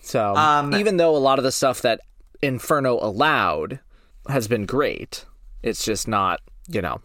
So 0.06 0.36
Um, 0.36 0.74
even 0.74 0.96
though 0.98 1.16
a 1.16 1.18
lot 1.18 1.38
of 1.38 1.42
the 1.44 1.52
stuff 1.52 1.82
that 1.82 2.00
Inferno 2.40 2.98
allowed 3.00 3.80
has 4.28 4.46
been 4.46 4.64
great, 4.64 5.24
it's 5.62 5.84
just 5.84 6.06
not, 6.06 6.40
you 6.68 6.80
know, 6.80 7.00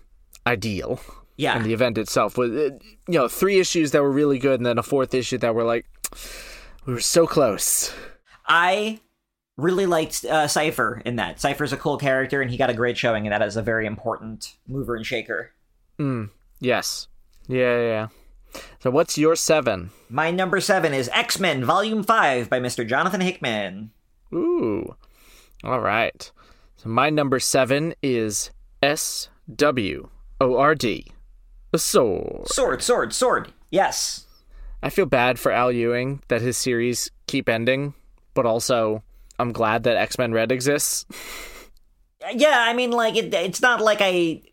ideal. 0.45 0.99
Yeah, 1.38 1.56
and 1.56 1.65
the 1.65 1.73
event 1.73 1.98
itself 1.98 2.38
was 2.38 2.52
uh, 2.52 2.69
you 3.07 3.18
know 3.18 3.28
three 3.28 3.60
issues 3.60 3.91
that 3.91 4.03
were 4.03 4.11
really 4.11 4.38
good 4.38 4.60
and 4.60 4.65
then 4.65 4.78
a 4.78 4.84
fourth 4.84 5.15
issue 5.15 5.40
that 5.40 5.56
were 5.56 5.64
like 5.64 5.88
we 6.86 6.94
were 6.94 6.99
so 6.99 7.26
close 7.26 7.91
I 8.45 8.99
really 9.57 9.88
liked 9.88 10.23
uh, 10.26 10.48
Cipher 10.48 11.02
in 11.03 11.15
that. 11.15 11.40
Cipher's 11.40 11.73
a 11.73 11.78
cool 11.78 11.98
character, 11.98 12.41
and 12.41 12.52
he 12.52 12.57
got 12.57 12.69
a 12.69 12.73
great 12.73 12.98
showing, 12.98 13.26
and 13.26 13.34
that 13.34 13.41
is 13.41 13.56
a 13.56 13.61
very 13.64 13.86
important 13.88 14.56
mover 14.68 14.95
and 14.95 15.06
shaker. 15.06 15.52
yes 16.60 17.07
yeah 17.48 17.57
yeah, 17.57 17.82
yeah 17.82 18.07
so 18.80 18.90
what's 18.91 19.18
your 19.18 19.36
seven 19.36 19.91
My 20.10 20.32
number 20.32 20.60
seven 20.60 20.94
is 20.94 21.10
X 21.14 21.40
Men 21.40 21.64
Volume 21.64 22.03
Five 22.03 22.49
by 22.49 22.60
Mr. 22.60 22.88
Jonathan 22.88 23.22
Hickman. 23.22 23.91
ooh 24.34 24.95
all 25.64 25.80
right 25.80 26.32
so 26.78 26.90
my 26.90 27.10
number 27.10 27.40
seven 27.40 27.94
is 28.02 28.52
s 28.82 29.30
w 29.53 30.10
o 30.40 30.57
r 30.57 30.73
d 30.76 31.06
A 31.73 31.78
sword. 31.78 32.48
Sword, 32.48 32.82
sword, 32.82 33.14
sword. 33.14 33.53
Yes. 33.69 34.26
I 34.84 34.90
feel 34.90 35.06
bad 35.06 35.38
for 35.40 35.52
Al 35.52 35.72
Ewing 35.72 36.22
that 36.28 36.41
his 36.41 36.57
series 36.57 37.11
keep 37.28 37.48
ending, 37.48 37.94
but 38.34 38.45
also 38.48 39.03
I'm 39.38 39.52
glad 39.53 39.84
that 39.84 39.95
X 39.98 40.18
Men 40.18 40.34
Red 40.34 40.52
exists. 40.52 41.06
Yeah, 42.36 42.56
I 42.56 42.73
mean, 42.73 42.91
like 42.91 43.15
it, 43.15 43.34
it's 43.34 43.64
not 43.64 43.82
like 43.82 43.98
I. 43.99 44.44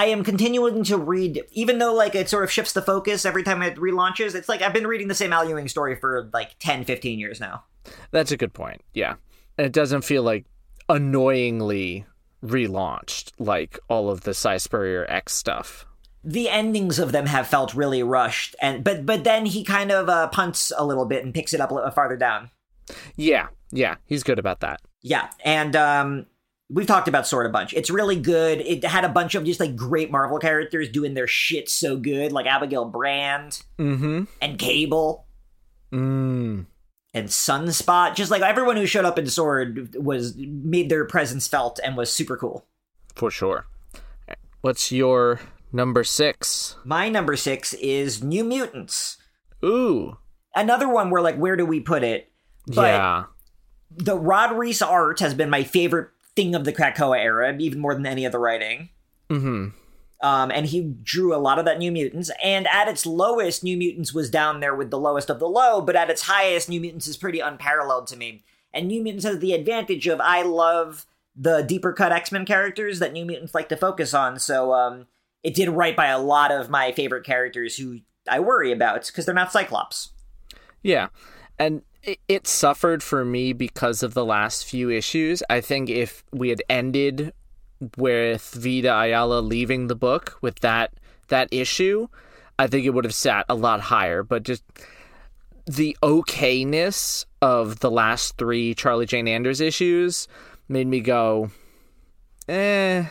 I 0.00 0.06
am 0.06 0.24
continuing 0.24 0.82
to 0.84 0.96
read, 0.96 1.44
even 1.52 1.78
though 1.78 1.92
like 1.92 2.14
it 2.14 2.30
sort 2.30 2.42
of 2.42 2.50
shifts 2.50 2.72
the 2.72 2.80
focus 2.80 3.26
every 3.26 3.42
time 3.42 3.60
it 3.60 3.76
relaunches. 3.76 4.34
It's 4.34 4.48
like 4.48 4.62
I've 4.62 4.72
been 4.72 4.86
reading 4.86 5.08
the 5.08 5.14
same 5.14 5.30
Al 5.30 5.46
Ewing 5.46 5.68
story 5.68 5.94
for 5.94 6.30
like 6.32 6.58
10, 6.58 6.86
15 6.86 7.18
years 7.18 7.38
now. 7.38 7.64
That's 8.10 8.32
a 8.32 8.38
good 8.38 8.54
point. 8.54 8.80
Yeah. 8.94 9.16
And 9.58 9.66
it 9.66 9.74
doesn't 9.74 10.00
feel 10.00 10.22
like 10.22 10.46
annoyingly 10.88 12.06
relaunched 12.42 13.32
like 13.38 13.78
all 13.90 14.08
of 14.08 14.22
the 14.22 14.32
Si 14.32 14.58
Spurrier 14.58 15.04
X 15.06 15.34
stuff. 15.34 15.84
The 16.24 16.48
endings 16.48 16.98
of 16.98 17.12
them 17.12 17.26
have 17.26 17.46
felt 17.46 17.74
really 17.74 18.02
rushed, 18.02 18.56
and 18.62 18.82
but 18.82 19.04
but 19.04 19.24
then 19.24 19.44
he 19.44 19.62
kind 19.64 19.92
of 19.92 20.08
uh, 20.08 20.28
punts 20.28 20.72
a 20.78 20.84
little 20.86 21.04
bit 21.04 21.26
and 21.26 21.34
picks 21.34 21.52
it 21.52 21.60
up 21.60 21.72
a 21.72 21.74
little 21.74 21.90
farther 21.90 22.16
down. 22.16 22.50
Yeah. 23.16 23.48
Yeah. 23.70 23.96
He's 24.06 24.22
good 24.22 24.38
about 24.38 24.60
that. 24.60 24.80
Yeah, 25.02 25.28
and 25.44 25.76
um, 25.76 26.26
we've 26.70 26.86
talked 26.86 27.08
about 27.08 27.26
Sword 27.26 27.46
a 27.46 27.50
bunch. 27.50 27.74
It's 27.74 27.90
really 27.90 28.16
good. 28.16 28.60
It 28.60 28.84
had 28.84 29.04
a 29.04 29.08
bunch 29.08 29.34
of 29.34 29.44
just 29.44 29.60
like 29.60 29.76
great 29.76 30.10
Marvel 30.10 30.38
characters 30.38 30.88
doing 30.88 31.14
their 31.14 31.26
shit 31.26 31.68
so 31.68 31.96
good, 31.96 32.32
like 32.32 32.46
Abigail 32.46 32.84
Brand 32.84 33.62
Mm 33.78 34.28
and 34.40 34.58
Cable. 34.58 35.26
Mm. 35.92 36.66
and 37.12 37.28
Sunspot. 37.28 38.14
Just 38.14 38.30
like 38.30 38.42
everyone 38.42 38.76
who 38.76 38.86
showed 38.86 39.04
up 39.04 39.18
in 39.18 39.26
Sword 39.26 39.96
was 39.96 40.36
made 40.36 40.88
their 40.88 41.04
presence 41.04 41.48
felt 41.48 41.80
and 41.82 41.96
was 41.96 42.12
super 42.12 42.36
cool. 42.36 42.66
For 43.16 43.30
sure. 43.30 43.66
What's 44.60 44.92
your 44.92 45.40
number 45.72 46.04
six? 46.04 46.76
My 46.84 47.08
number 47.08 47.34
six 47.34 47.74
is 47.74 48.22
New 48.22 48.44
Mutants. 48.44 49.16
Ooh. 49.64 50.18
Another 50.54 50.88
one 50.88 51.10
where 51.10 51.22
like 51.22 51.36
where 51.36 51.56
do 51.56 51.66
we 51.66 51.80
put 51.80 52.04
it? 52.04 52.30
But 52.66 52.94
yeah. 52.94 53.24
the 53.90 54.16
Rod 54.16 54.56
Reis 54.56 54.80
art 54.80 55.18
has 55.20 55.34
been 55.34 55.50
my 55.50 55.64
favorite 55.64 56.10
thing 56.36 56.54
of 56.54 56.64
the 56.64 56.72
Krakoa 56.72 57.18
era, 57.18 57.56
even 57.58 57.80
more 57.80 57.94
than 57.94 58.06
any 58.06 58.24
of 58.24 58.32
the 58.32 58.38
writing. 58.38 58.90
Mm-hmm. 59.28 59.68
Um, 60.22 60.50
and 60.50 60.66
he 60.66 60.94
drew 61.02 61.34
a 61.34 61.38
lot 61.38 61.58
of 61.58 61.64
that 61.64 61.78
New 61.78 61.90
Mutants. 61.90 62.30
And 62.42 62.66
at 62.68 62.88
its 62.88 63.06
lowest, 63.06 63.64
New 63.64 63.76
Mutants 63.76 64.12
was 64.12 64.30
down 64.30 64.60
there 64.60 64.74
with 64.74 64.90
the 64.90 64.98
lowest 64.98 65.30
of 65.30 65.38
the 65.38 65.48
low, 65.48 65.80
but 65.80 65.96
at 65.96 66.10
its 66.10 66.22
highest, 66.22 66.68
New 66.68 66.80
Mutants 66.80 67.08
is 67.08 67.16
pretty 67.16 67.40
unparalleled 67.40 68.06
to 68.08 68.16
me. 68.16 68.44
And 68.72 68.86
New 68.86 69.02
Mutants 69.02 69.24
has 69.24 69.38
the 69.38 69.54
advantage 69.54 70.06
of 70.06 70.20
I 70.20 70.42
love 70.42 71.06
the 71.34 71.62
deeper 71.62 71.92
cut 71.92 72.12
X 72.12 72.30
Men 72.30 72.44
characters 72.44 72.98
that 72.98 73.12
New 73.12 73.24
Mutants 73.24 73.54
like 73.54 73.68
to 73.70 73.76
focus 73.76 74.12
on. 74.12 74.38
So 74.38 74.74
um, 74.74 75.06
it 75.42 75.54
did 75.54 75.70
right 75.70 75.96
by 75.96 76.06
a 76.06 76.18
lot 76.18 76.52
of 76.52 76.68
my 76.68 76.92
favorite 76.92 77.24
characters 77.24 77.76
who 77.76 78.00
I 78.28 78.40
worry 78.40 78.72
about 78.72 79.06
because 79.06 79.24
they're 79.24 79.34
not 79.34 79.52
Cyclops. 79.52 80.10
Yeah. 80.82 81.08
And 81.58 81.82
it, 82.02 82.46
suffered 82.46 83.02
for 83.02 83.24
me 83.24 83.52
because 83.52 84.02
of 84.02 84.14
the 84.14 84.24
last 84.24 84.64
few 84.64 84.90
issues. 84.90 85.42
I 85.50 85.60
think 85.60 85.90
if 85.90 86.24
we 86.32 86.48
had 86.48 86.62
ended 86.68 87.32
with 87.96 88.54
Vita 88.54 88.94
Ayala 88.94 89.40
leaving 89.40 89.86
the 89.86 89.94
book 89.94 90.38
with 90.40 90.60
that 90.60 90.92
that 91.28 91.48
issue, 91.52 92.08
I 92.58 92.66
think 92.66 92.84
it 92.84 92.90
would 92.90 93.04
have 93.04 93.14
sat 93.14 93.46
a 93.48 93.54
lot 93.54 93.80
higher. 93.80 94.22
But 94.22 94.42
just 94.42 94.64
the 95.66 95.96
okayness 96.02 97.24
of 97.40 97.80
the 97.80 97.90
last 97.90 98.36
three 98.36 98.74
Charlie 98.74 99.06
Jane 99.06 99.28
Anders 99.28 99.60
issues 99.60 100.28
made 100.68 100.86
me 100.86 101.00
go, 101.00 101.50
eh. 102.48 103.06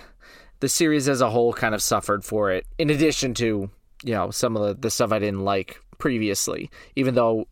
The 0.60 0.70
series 0.70 1.08
as 1.08 1.22
a 1.22 1.30
whole 1.30 1.54
kind 1.54 1.74
of 1.74 1.82
suffered 1.82 2.26
for 2.26 2.52
it. 2.52 2.66
In 2.78 2.90
addition 2.90 3.34
to, 3.36 3.70
you 4.04 4.14
know, 4.14 4.30
some 4.30 4.58
of 4.58 4.68
the, 4.68 4.74
the 4.74 4.90
stuff 4.90 5.14
I 5.14 5.20
didn't 5.20 5.46
like 5.46 5.80
previously, 6.00 6.70
even 6.98 7.16
though 7.16 7.48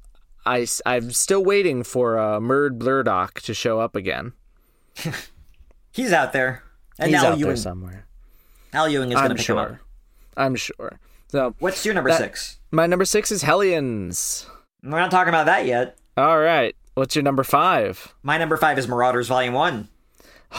I, 0.47 0.65
I'm 0.85 1.11
still 1.11 1.43
waiting 1.43 1.83
for 1.83 2.17
uh, 2.17 2.39
Murd 2.39 2.79
Blurdock 2.79 3.41
to 3.41 3.53
show 3.53 3.79
up 3.79 3.95
again. 3.95 4.33
He's 5.91 6.13
out 6.13 6.33
there. 6.33 6.63
And 6.97 7.11
He's 7.11 7.19
Al 7.23 7.33
out 7.33 7.37
Ewing, 7.37 7.47
there 7.49 7.55
somewhere. 7.57 8.07
Al 8.73 8.87
Ewing 8.89 9.09
is 9.11 9.15
going 9.15 9.29
to 9.29 9.35
pick 9.35 9.45
him 9.47 9.57
up. 9.57 9.67
sure. 9.67 9.81
I'm 10.35 10.55
sure. 10.55 10.99
So 11.29 11.53
What's 11.59 11.85
your 11.85 11.93
number 11.93 12.09
That- 12.09 12.19
six? 12.19 12.59
my 12.71 12.85
number 12.87 13.05
six 13.05 13.31
is 13.31 13.43
Hellions. 13.43 14.47
We're 14.83 14.99
not 14.99 15.11
talking 15.11 15.29
about 15.29 15.45
that 15.47 15.65
yet. 15.65 15.97
All 16.15 16.39
right. 16.39 16.75
What's 16.93 17.15
your 17.15 17.23
number 17.23 17.43
five? 17.43 18.13
My 18.23 18.37
number 18.37 18.55
five 18.57 18.77
is 18.79 18.87
Marauders 18.87 19.27
Volume 19.27 19.53
One. 19.53 19.89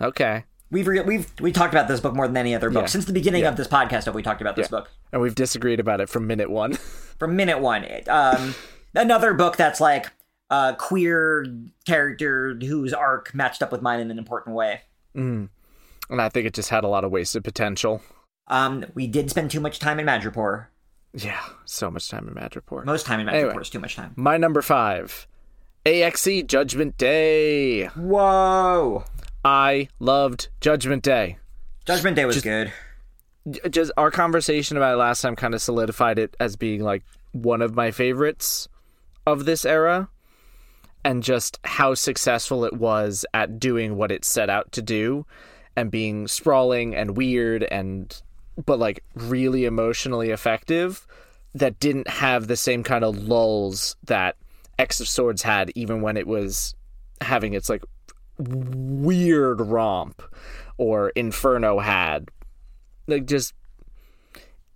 Okay. 0.00 0.44
We've 0.72 0.86
re- 0.88 1.02
we've 1.02 1.30
we 1.40 1.52
talked 1.52 1.72
about 1.72 1.86
this 1.86 2.00
book 2.00 2.14
more 2.14 2.26
than 2.26 2.36
any 2.36 2.54
other 2.54 2.70
book 2.70 2.82
Yeah. 2.84 2.86
since 2.86 3.04
the 3.04 3.12
beginning 3.12 3.42
Yeah. 3.42 3.50
of 3.50 3.56
this 3.56 3.68
podcast. 3.68 4.06
Have 4.06 4.14
we 4.14 4.22
talked 4.22 4.40
about 4.40 4.56
this 4.56 4.68
book 4.68 4.90
And 5.12 5.20
we've 5.22 5.34
disagreed 5.34 5.78
about 5.78 6.00
it 6.00 6.08
from 6.08 6.26
minute 6.26 6.50
one. 6.50 6.72
from 7.18 7.36
minute 7.36 7.60
one? 7.60 7.86
Um, 8.08 8.54
another 8.94 9.34
book 9.34 9.56
that's 9.56 9.80
like 9.80 10.10
a 10.50 10.74
queer 10.76 11.46
character 11.86 12.54
whose 12.60 12.92
arc 12.92 13.34
matched 13.34 13.62
up 13.62 13.70
with 13.70 13.82
mine 13.82 14.00
in 14.00 14.10
an 14.10 14.18
important 14.18 14.56
way. 14.56 14.80
mm. 15.14 15.48
And 16.10 16.20
I 16.20 16.28
think 16.28 16.46
it 16.46 16.52
just 16.54 16.70
had 16.70 16.84
a 16.84 16.88
lot 16.88 17.04
of 17.04 17.10
wasted 17.10 17.44
potential. 17.44 18.02
Um, 18.48 18.84
we 18.94 19.06
did 19.06 19.30
spend 19.30 19.50
too 19.50 19.60
much 19.60 19.78
time 19.78 19.98
in 20.00 20.04
Madripoor. 20.06 20.66
Yeah. 21.14 21.40
So 21.64 21.90
much 21.90 22.08
time 22.10 22.26
in 22.28 22.34
Madripoor. 22.34 22.84
Most 22.84 23.06
time 23.06 23.20
in 23.20 23.26
Madripoor 23.28 23.48
Anyway. 23.50 23.62
is 23.62 23.70
too 23.70 23.78
much 23.78 23.96
time. 23.96 24.12
My 24.16 24.36
number 24.36 24.60
five. 24.62 25.26
AXE 25.86 26.42
Judgment 26.46 26.96
Day. 26.98 27.86
Whoa! 27.88 29.04
I 29.44 29.88
loved 29.98 30.48
Judgment 30.60 31.02
Day. 31.02 31.38
Judgment 31.84 32.16
Day 32.16 32.24
was 32.24 32.40
good. 32.42 32.72
just 33.70 33.90
our 33.96 34.10
conversation 34.10 34.76
about 34.76 34.94
it 34.94 34.98
last 34.98 35.20
time 35.20 35.34
kind 35.34 35.54
of 35.54 35.60
solidified 35.60 36.18
it 36.18 36.36
as 36.38 36.56
being 36.56 36.82
like 36.82 37.02
one 37.32 37.60
of 37.60 37.74
my 37.74 37.90
favorites 37.90 38.68
of 39.26 39.44
this 39.44 39.64
era 39.64 40.08
and 41.04 41.22
just 41.24 41.58
how 41.64 41.94
successful 41.94 42.64
it 42.64 42.74
was 42.74 43.26
at 43.34 43.58
doing 43.58 43.96
what 43.96 44.12
it 44.12 44.24
set 44.24 44.48
out 44.48 44.70
to 44.72 44.82
do 44.82 45.26
and 45.74 45.90
being 45.90 46.28
sprawling 46.28 46.94
and 46.94 47.16
weird 47.16 47.64
and 47.64 48.22
but 48.64 48.78
like 48.78 49.02
really 49.14 49.64
emotionally 49.64 50.30
effective 50.30 51.06
that 51.54 51.80
didn't 51.80 52.08
have 52.08 52.46
the 52.46 52.56
same 52.56 52.82
kind 52.84 53.02
of 53.02 53.16
lulls 53.16 53.96
that 54.04 54.36
X 54.78 55.00
of 55.00 55.08
Swords 55.08 55.42
had 55.42 55.72
even 55.74 56.00
when 56.00 56.16
it 56.16 56.26
was 56.26 56.74
having 57.20 57.54
its 57.54 57.68
like 57.68 57.82
weird 58.48 59.60
romp 59.60 60.22
or 60.76 61.10
Inferno 61.10 61.78
had 61.78 62.28
like 63.06 63.26
just 63.26 63.54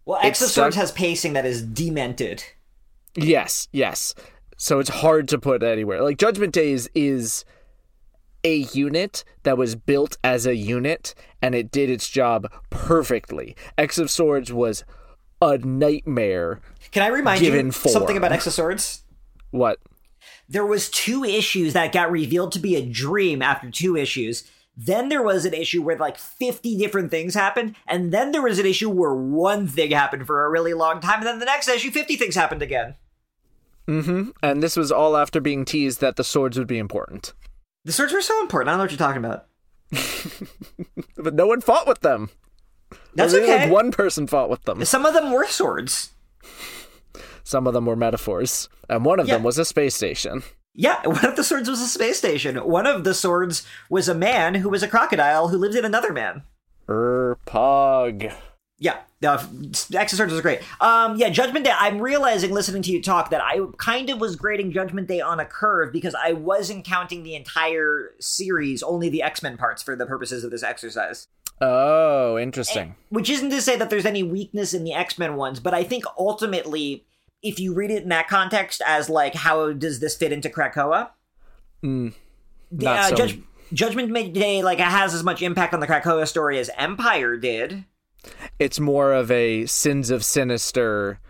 Well, 0.05 0.18
X 0.22 0.43
of 0.43 0.51
Swords 0.51 0.76
has 0.76 0.93
pacing 0.93 1.32
that 1.34 1.47
is 1.47 1.62
demented. 1.62 2.44
Yes, 3.14 3.68
yes. 3.72 4.14
So 4.56 4.78
it's 4.78 4.90
hard 4.90 5.28
to 5.28 5.38
put 5.38 5.62
anywhere. 5.62 6.02
Like 6.02 6.18
Judgment 6.18 6.52
Day 6.52 6.72
is, 6.72 6.90
is 6.94 7.44
a 8.44 8.56
unit 8.56 9.24
that 9.43 9.59
was 9.59 9.74
built 9.74 10.16
as 10.22 10.47
a 10.47 10.55
unit 10.55 11.14
and 11.43 11.55
it 11.55 11.70
did 11.70 11.90
its 11.90 12.09
job 12.09 12.51
perfectly. 12.70 13.56
X 13.76 13.98
of 13.98 14.10
Swords 14.10 14.52
was 14.52 14.84
a 15.43 15.59
nightmare. 15.59 16.60
Can 16.93 17.02
I 17.02 17.09
remind 17.09 17.43
you 17.43 17.72
something 17.72 18.16
about 18.16 18.32
X 18.32 18.47
of 18.47 18.52
Swords? 18.52 19.05
What? 19.51 19.78
There 20.48 20.66
was 20.66 20.89
two 20.90 21.24
issues 21.24 21.73
that 21.73 21.93
got 21.93 22.10
revealed 22.10 22.52
to 22.52 22.59
be 22.59 22.77
a 22.77 22.86
dream 22.86 23.43
after 23.43 23.70
two 23.70 23.97
issues. 23.97 24.44
Then 24.77 25.09
there 25.09 25.23
was 25.23 25.44
an 25.44 25.55
issue 25.55 25.82
where 25.82 25.97
like 25.97 26.18
50 26.18 26.77
different 26.77 27.10
things 27.10 27.35
happened, 27.35 27.77
and 27.86 28.12
then 28.12 28.32
there 28.32 28.43
was 28.43 28.59
an 28.59 28.66
issue 28.66 28.90
where 28.90 29.14
one 29.14 29.66
thing 29.66 29.90
happened 29.90 30.27
for 30.27 30.44
a 30.44 30.51
really 30.51 30.74
long 30.74 31.01
time, 31.01 31.18
and 31.18 31.27
then 31.27 31.39
the 31.39 31.47
next 31.47 31.68
issue 31.68 31.90
50 31.90 32.16
things 32.16 32.35
happened 32.35 32.62
again. 32.62 32.94
Mm-hmm. 33.89 34.31
And 34.43 34.62
this 34.62 34.77
was 34.77 34.93
all 34.93 35.16
after 35.16 35.40
being 35.40 35.64
teased 35.64 36.01
that 36.01 36.16
the 36.16 36.24
swords 36.24 36.59
would 36.59 36.66
be 36.66 36.78
important. 36.78 37.32
The 37.85 37.93
swords 37.93 38.12
were 38.12 38.20
so 38.20 38.40
important. 38.40 38.68
I 38.68 38.73
don't 38.73 38.78
know 38.78 38.85
what 38.85 38.90
you're 38.90 38.98
talking 38.98 39.24
about. 39.24 39.47
But 41.16 41.35
no 41.35 41.47
one 41.47 41.60
fought 41.60 41.86
with 41.86 42.01
them. 42.01 42.31
That's 43.14 43.35
Only, 43.35 43.48
like, 43.48 43.62
okay. 43.62 43.70
one 43.70 43.90
person 43.90 44.27
fought 44.27 44.51
with 44.51 44.62
them. 44.64 44.85
Some 44.85 45.06
of 45.06 45.14
them 45.14 45.32
were 45.32 45.47
swords. 45.47 46.10
Some 47.47 47.68
of 47.68 47.74
them 47.74 47.86
were 47.86 47.94
metaphors. 47.94 48.68
And 48.89 49.05
one 49.05 49.20
of 49.20 49.28
them 49.28 49.44
was 49.44 49.56
a 49.56 49.64
space 49.64 49.94
station. 49.94 50.43
Yeah, 50.74 51.01
one 51.06 51.24
of 51.24 51.36
the 51.36 51.44
swords 51.44 51.70
was 51.70 51.81
a 51.81 51.86
space 51.86 52.18
station. 52.18 52.56
One 52.56 52.89
of 52.89 53.05
the 53.05 53.14
swords 53.14 53.64
was 53.89 54.09
a 54.09 54.16
man 54.16 54.56
who 54.56 54.68
was 54.68 54.82
a 54.82 54.89
crocodile 54.89 55.47
who 55.48 55.56
lived 55.56 55.77
in 55.77 55.85
another 55.85 56.12
man. 56.12 56.43
Erpog. 56.89 58.35
Yeah, 58.78 58.98
uh, 59.24 59.47
X 59.94 60.12
of 60.12 60.16
Swords 60.16 60.32
was 60.32 60.43
great. 60.43 60.60
Um, 60.81 61.16
yeah, 61.16 61.28
Judgment 61.31 61.64
Day. 61.64 61.73
I'm 61.73 62.01
realizing 62.01 62.51
listening 62.51 62.82
to 62.82 62.90
you 62.90 63.01
talk 63.01 63.31
that 63.31 63.40
I 63.40 63.60
kind 63.78 64.10
of 64.10 64.20
was 64.20 64.35
grading 64.35 64.73
Judgment 64.73 65.06
Day 65.06 65.20
on 65.20 65.39
a 65.39 65.47
curve 65.47 65.93
because 65.93 66.16
I 66.16 66.32
wasn't 66.32 66.85
counting 66.85 67.23
the 67.23 67.36
entire 67.36 68.10
series, 68.18 68.82
only 68.82 69.09
the 69.09 69.23
X 69.23 69.40
Men 69.40 69.56
parts 69.56 69.82
for 69.85 69.94
the 69.94 70.05
purposes 70.05 70.43
of 70.43 70.51
this 70.51 70.64
exercise. 70.64 71.28
Oh, 71.60 72.36
interesting. 72.39 72.97
Which 73.09 73.31
isn't 73.31 73.51
to 73.51 73.62
say 73.62 73.77
that 73.77 73.89
there's 73.89 74.05
any 74.05 74.24
weakness 74.24 74.74
in 74.74 74.82
the 74.82 74.93
X 74.93 75.16
Men 75.16 75.36
ones, 75.36 75.60
but 75.60 75.73
I 75.73 75.85
think 75.85 76.05
ultimately, 76.18 77.06
if 77.48 77.59
you 77.60 77.73
read 77.74 77.90
it 77.90 78.02
in 78.02 78.09
that 78.10 78.28
context 78.28 78.82
as 78.86 79.09
like, 79.09 79.35
how 79.35 79.73
does 79.73 80.01
this 80.01 80.16
fit 80.16 80.32
into 80.32 80.48
Krakoa? 80.48 81.10
Mm, 81.85 82.12
The, 82.73 82.89
uh, 82.89 83.09
so 83.09 83.14
Judge- 83.16 83.40
Judgment 83.73 84.32
Day 84.35 84.62
like 84.62 84.78
has 84.78 85.14
as 85.14 85.23
much 85.23 85.43
impact 85.43 85.74
on 85.74 85.81
the 85.81 85.86
Krakoa 85.86 86.27
story 86.27 86.59
as 86.59 86.70
Empire 86.77 87.36
did. 87.36 87.85
It's 88.59 88.81
more 88.81 89.12
of 89.12 89.31
a 89.31 89.66
Sins 89.66 90.10
of 90.10 90.24
Sinister 90.24 91.20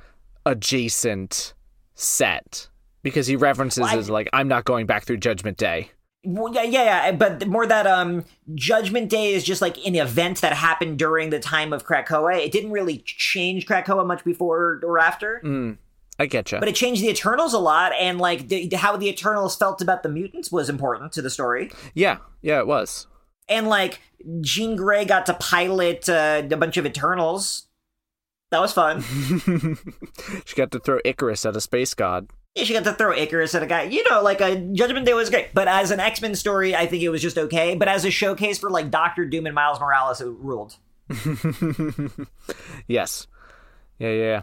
adjacent 0.46 1.52
set 1.94 2.68
because 3.02 3.26
he 3.26 3.36
references 3.36 3.82
Well, 3.82 3.94
I- 3.94 3.98
as 3.98 4.10
like 4.10 4.28
I'm 4.32 4.48
not 4.48 4.64
going 4.64 4.86
back 4.86 5.04
through 5.04 5.18
Judgment 5.18 5.56
Day. 5.58 5.90
Well, 6.28 6.52
yeah, 6.52 6.64
yeah, 6.64 6.82
yeah, 7.06 7.12
but 7.12 7.46
more 7.46 7.66
that 7.66 7.86
um 7.86 8.24
Judgment 8.54 9.08
Day 9.10 9.32
is 9.32 9.44
just 9.44 9.62
like 9.62 9.76
an 9.86 9.94
event 9.94 10.40
that 10.40 10.52
happened 10.54 10.98
during 10.98 11.30
the 11.30 11.38
time 11.38 11.72
of 11.72 11.86
Krakoa. 11.86 12.36
It 12.38 12.50
didn't 12.50 12.72
really 12.72 12.98
change 13.04 13.66
Krakoa 13.66 14.04
much 14.06 14.24
before 14.24 14.80
or 14.82 14.98
after, 14.98 15.40
Mm, 15.44 15.78
I 16.18 16.26
get 16.26 16.50
you. 16.52 16.58
but 16.58 16.68
it 16.68 16.74
changed 16.74 17.02
the 17.02 17.10
Eternals 17.10 17.52
a 17.52 17.58
lot, 17.58 17.92
and 17.98 18.18
like 18.18 18.48
the, 18.48 18.68
how 18.74 18.96
the 18.96 19.08
Eternals 19.08 19.56
felt 19.56 19.82
about 19.82 20.02
the 20.02 20.08
mutants 20.08 20.50
was 20.50 20.68
important 20.68 21.12
to 21.12 21.22
the 21.22 21.30
story. 21.30 21.70
yeah, 21.94 22.18
yeah, 22.42 22.58
it 22.58 22.66
was. 22.66 23.06
And 23.48 23.68
like 23.68 24.00
Jean 24.40 24.76
Grey 24.76 25.04
got 25.04 25.26
to 25.26 25.34
pilot 25.34 26.08
uh, 26.08 26.42
a 26.50 26.56
bunch 26.56 26.76
of 26.76 26.86
Eternals. 26.86 27.66
That 28.50 28.60
was 28.60 28.72
fun. 28.72 29.02
she 30.44 30.56
got 30.56 30.70
to 30.70 30.78
throw 30.78 31.00
Icarus 31.04 31.44
at 31.44 31.56
a 31.56 31.60
space 31.60 31.94
god. 31.94 32.28
Yeah, 32.54 32.64
she 32.64 32.72
got 32.72 32.84
to 32.84 32.94
throw 32.94 33.12
Icarus 33.12 33.54
at 33.54 33.62
a 33.62 33.66
guy. 33.66 33.82
You 33.82 34.02
know, 34.10 34.22
like 34.22 34.40
a 34.40 34.56
Judgment 34.72 35.04
Day 35.04 35.12
was 35.14 35.28
great, 35.30 35.52
but 35.52 35.68
as 35.68 35.90
an 35.90 36.00
X 36.00 36.22
Men 36.22 36.34
story, 36.34 36.74
I 36.74 36.86
think 36.86 37.02
it 37.02 37.10
was 37.10 37.20
just 37.20 37.36
okay. 37.36 37.74
But 37.74 37.88
as 37.88 38.04
a 38.04 38.10
showcase 38.10 38.58
for 38.58 38.70
like 38.70 38.90
Doctor 38.90 39.26
Doom 39.26 39.46
and 39.46 39.54
Miles 39.54 39.78
Morales, 39.78 40.20
it 40.20 40.26
ruled. 40.26 40.76
Yes. 42.88 43.26
Yeah, 43.98 44.08
yeah, 44.10 44.24
yeah. 44.24 44.42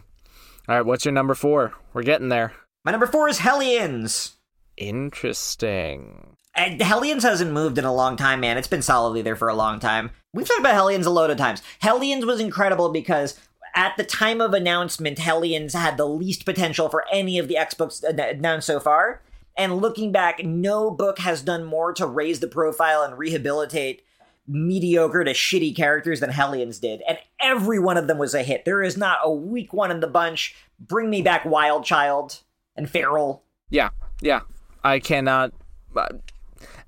All 0.66 0.76
right, 0.76 0.86
what's 0.86 1.04
your 1.04 1.12
number 1.12 1.34
four? 1.34 1.74
We're 1.92 2.02
getting 2.02 2.30
there. 2.30 2.54
My 2.84 2.90
number 2.90 3.06
four 3.06 3.28
is 3.28 3.38
Hellions. 3.38 4.36
Interesting. 4.78 6.36
And 6.54 6.80
Hellions 6.80 7.22
hasn't 7.22 7.52
moved 7.52 7.76
in 7.76 7.84
a 7.84 7.94
long 7.94 8.16
time, 8.16 8.40
man. 8.40 8.56
It's 8.56 8.68
been 8.68 8.80
solidly 8.80 9.20
there 9.20 9.36
for 9.36 9.48
a 9.48 9.54
long 9.54 9.78
time. 9.78 10.10
We've 10.32 10.46
talked 10.46 10.60
about 10.60 10.74
Hellions 10.74 11.04
a 11.04 11.10
load 11.10 11.30
of 11.30 11.36
times. 11.36 11.62
Hellions 11.80 12.24
was 12.24 12.40
incredible 12.40 12.90
because 12.90 13.38
at 13.74 13.96
the 13.96 14.04
time 14.04 14.40
of 14.40 14.54
announcement, 14.54 15.18
Hellions 15.18 15.74
had 15.74 15.96
the 15.96 16.08
least 16.08 16.46
potential 16.46 16.88
for 16.88 17.04
any 17.12 17.38
of 17.38 17.48
the 17.48 17.58
X 17.58 17.74
books 17.74 18.02
uh, 18.02 18.08
an- 18.08 18.20
announced 18.20 18.66
so 18.66 18.80
far. 18.80 19.20
And 19.56 19.76
looking 19.76 20.12
back, 20.12 20.44
no 20.44 20.90
book 20.90 21.18
has 21.18 21.42
done 21.42 21.64
more 21.64 21.92
to 21.94 22.06
raise 22.06 22.40
the 22.40 22.48
profile 22.48 23.02
and 23.02 23.18
rehabilitate 23.18 24.02
mediocre 24.46 25.24
to 25.24 25.32
shitty 25.32 25.74
characters 25.74 26.20
than 26.20 26.30
Hellions 26.30 26.78
did. 26.78 27.02
And 27.08 27.18
every 27.40 27.78
one 27.78 27.96
of 27.96 28.06
them 28.06 28.18
was 28.18 28.34
a 28.34 28.42
hit. 28.42 28.64
There 28.64 28.82
is 28.82 28.96
not 28.96 29.18
a 29.22 29.32
weak 29.32 29.72
one 29.72 29.90
in 29.90 30.00
the 30.00 30.06
bunch. 30.06 30.54
Bring 30.78 31.10
me 31.10 31.22
back 31.22 31.44
Wild 31.44 31.84
Child 31.84 32.40
and 32.76 32.88
Feral. 32.88 33.42
Yeah, 33.70 33.90
yeah. 34.20 34.40
I 34.82 34.98
cannot. 34.98 35.52
Uh, 35.96 36.08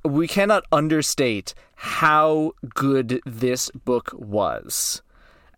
we 0.05 0.29
cannot 0.29 0.65
understate 0.71 1.55
how 1.75 2.53
good 2.75 3.21
this 3.25 3.71
book 3.71 4.11
was 4.15 5.03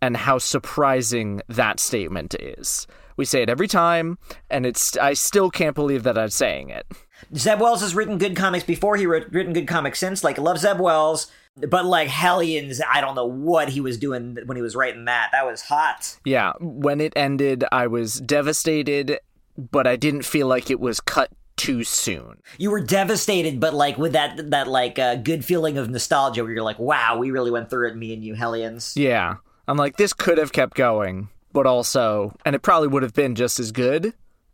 and 0.01 0.15
how 0.15 0.37
surprising 0.37 1.41
that 1.47 1.79
statement 1.79 2.35
is. 2.39 2.87
We 3.17 3.25
say 3.25 3.41
it 3.41 3.49
every 3.49 3.67
time, 3.67 4.17
and 4.49 4.65
it's. 4.65 4.95
I 4.95 5.13
still 5.13 5.51
can't 5.51 5.75
believe 5.75 6.03
that 6.03 6.17
I'm 6.17 6.29
saying 6.29 6.69
it. 6.69 6.87
Zeb 7.35 7.59
Wells 7.59 7.81
has 7.81 7.93
written 7.93 8.17
good 8.17 8.35
comics 8.35 8.63
before. 8.63 8.95
He 8.95 9.05
wrote 9.05 9.27
written 9.31 9.51
good 9.51 9.67
comics 9.67 9.99
since. 9.99 10.23
Like, 10.23 10.37
love 10.37 10.59
Zeb 10.59 10.79
Wells, 10.79 11.29
but 11.67 11.85
like 11.85 12.07
Hellions, 12.07 12.81
I 12.87 13.01
don't 13.01 13.15
know 13.15 13.25
what 13.25 13.69
he 13.69 13.81
was 13.81 13.97
doing 13.97 14.37
when 14.45 14.55
he 14.55 14.61
was 14.61 14.75
writing 14.75 15.05
that. 15.05 15.29
That 15.31 15.45
was 15.45 15.61
hot. 15.63 16.17
Yeah, 16.25 16.53
when 16.59 17.01
it 17.01 17.13
ended, 17.15 17.65
I 17.71 17.87
was 17.87 18.19
devastated, 18.19 19.19
but 19.57 19.87
I 19.87 19.95
didn't 19.95 20.23
feel 20.23 20.47
like 20.47 20.69
it 20.69 20.79
was 20.79 20.99
cut 20.99 21.31
too 21.57 21.83
soon. 21.83 22.41
You 22.57 22.71
were 22.71 22.79
devastated, 22.79 23.59
but 23.59 23.73
like 23.73 23.97
with 23.97 24.13
that 24.13 24.51
that 24.51 24.67
like 24.67 24.97
uh, 24.97 25.15
good 25.15 25.43
feeling 25.43 25.77
of 25.77 25.89
nostalgia, 25.89 26.43
where 26.43 26.53
you're 26.53 26.63
like, 26.63 26.79
"Wow, 26.79 27.17
we 27.17 27.31
really 27.31 27.51
went 27.51 27.69
through 27.69 27.89
it, 27.89 27.95
me 27.95 28.13
and 28.13 28.23
you, 28.23 28.35
Hellions." 28.35 28.95
Yeah. 28.95 29.35
I'm 29.69 29.77
like, 29.77 29.97
this 29.97 30.13
could 30.13 30.39
have 30.39 30.51
kept 30.51 30.75
going, 30.75 31.29
but 31.53 31.67
also, 31.67 32.35
and 32.43 32.55
it 32.55 32.63
probably 32.63 32.87
would 32.87 33.03
have 33.03 33.13
been 33.13 33.35
just 33.35 33.59
as 33.59 33.71
good 33.71 34.13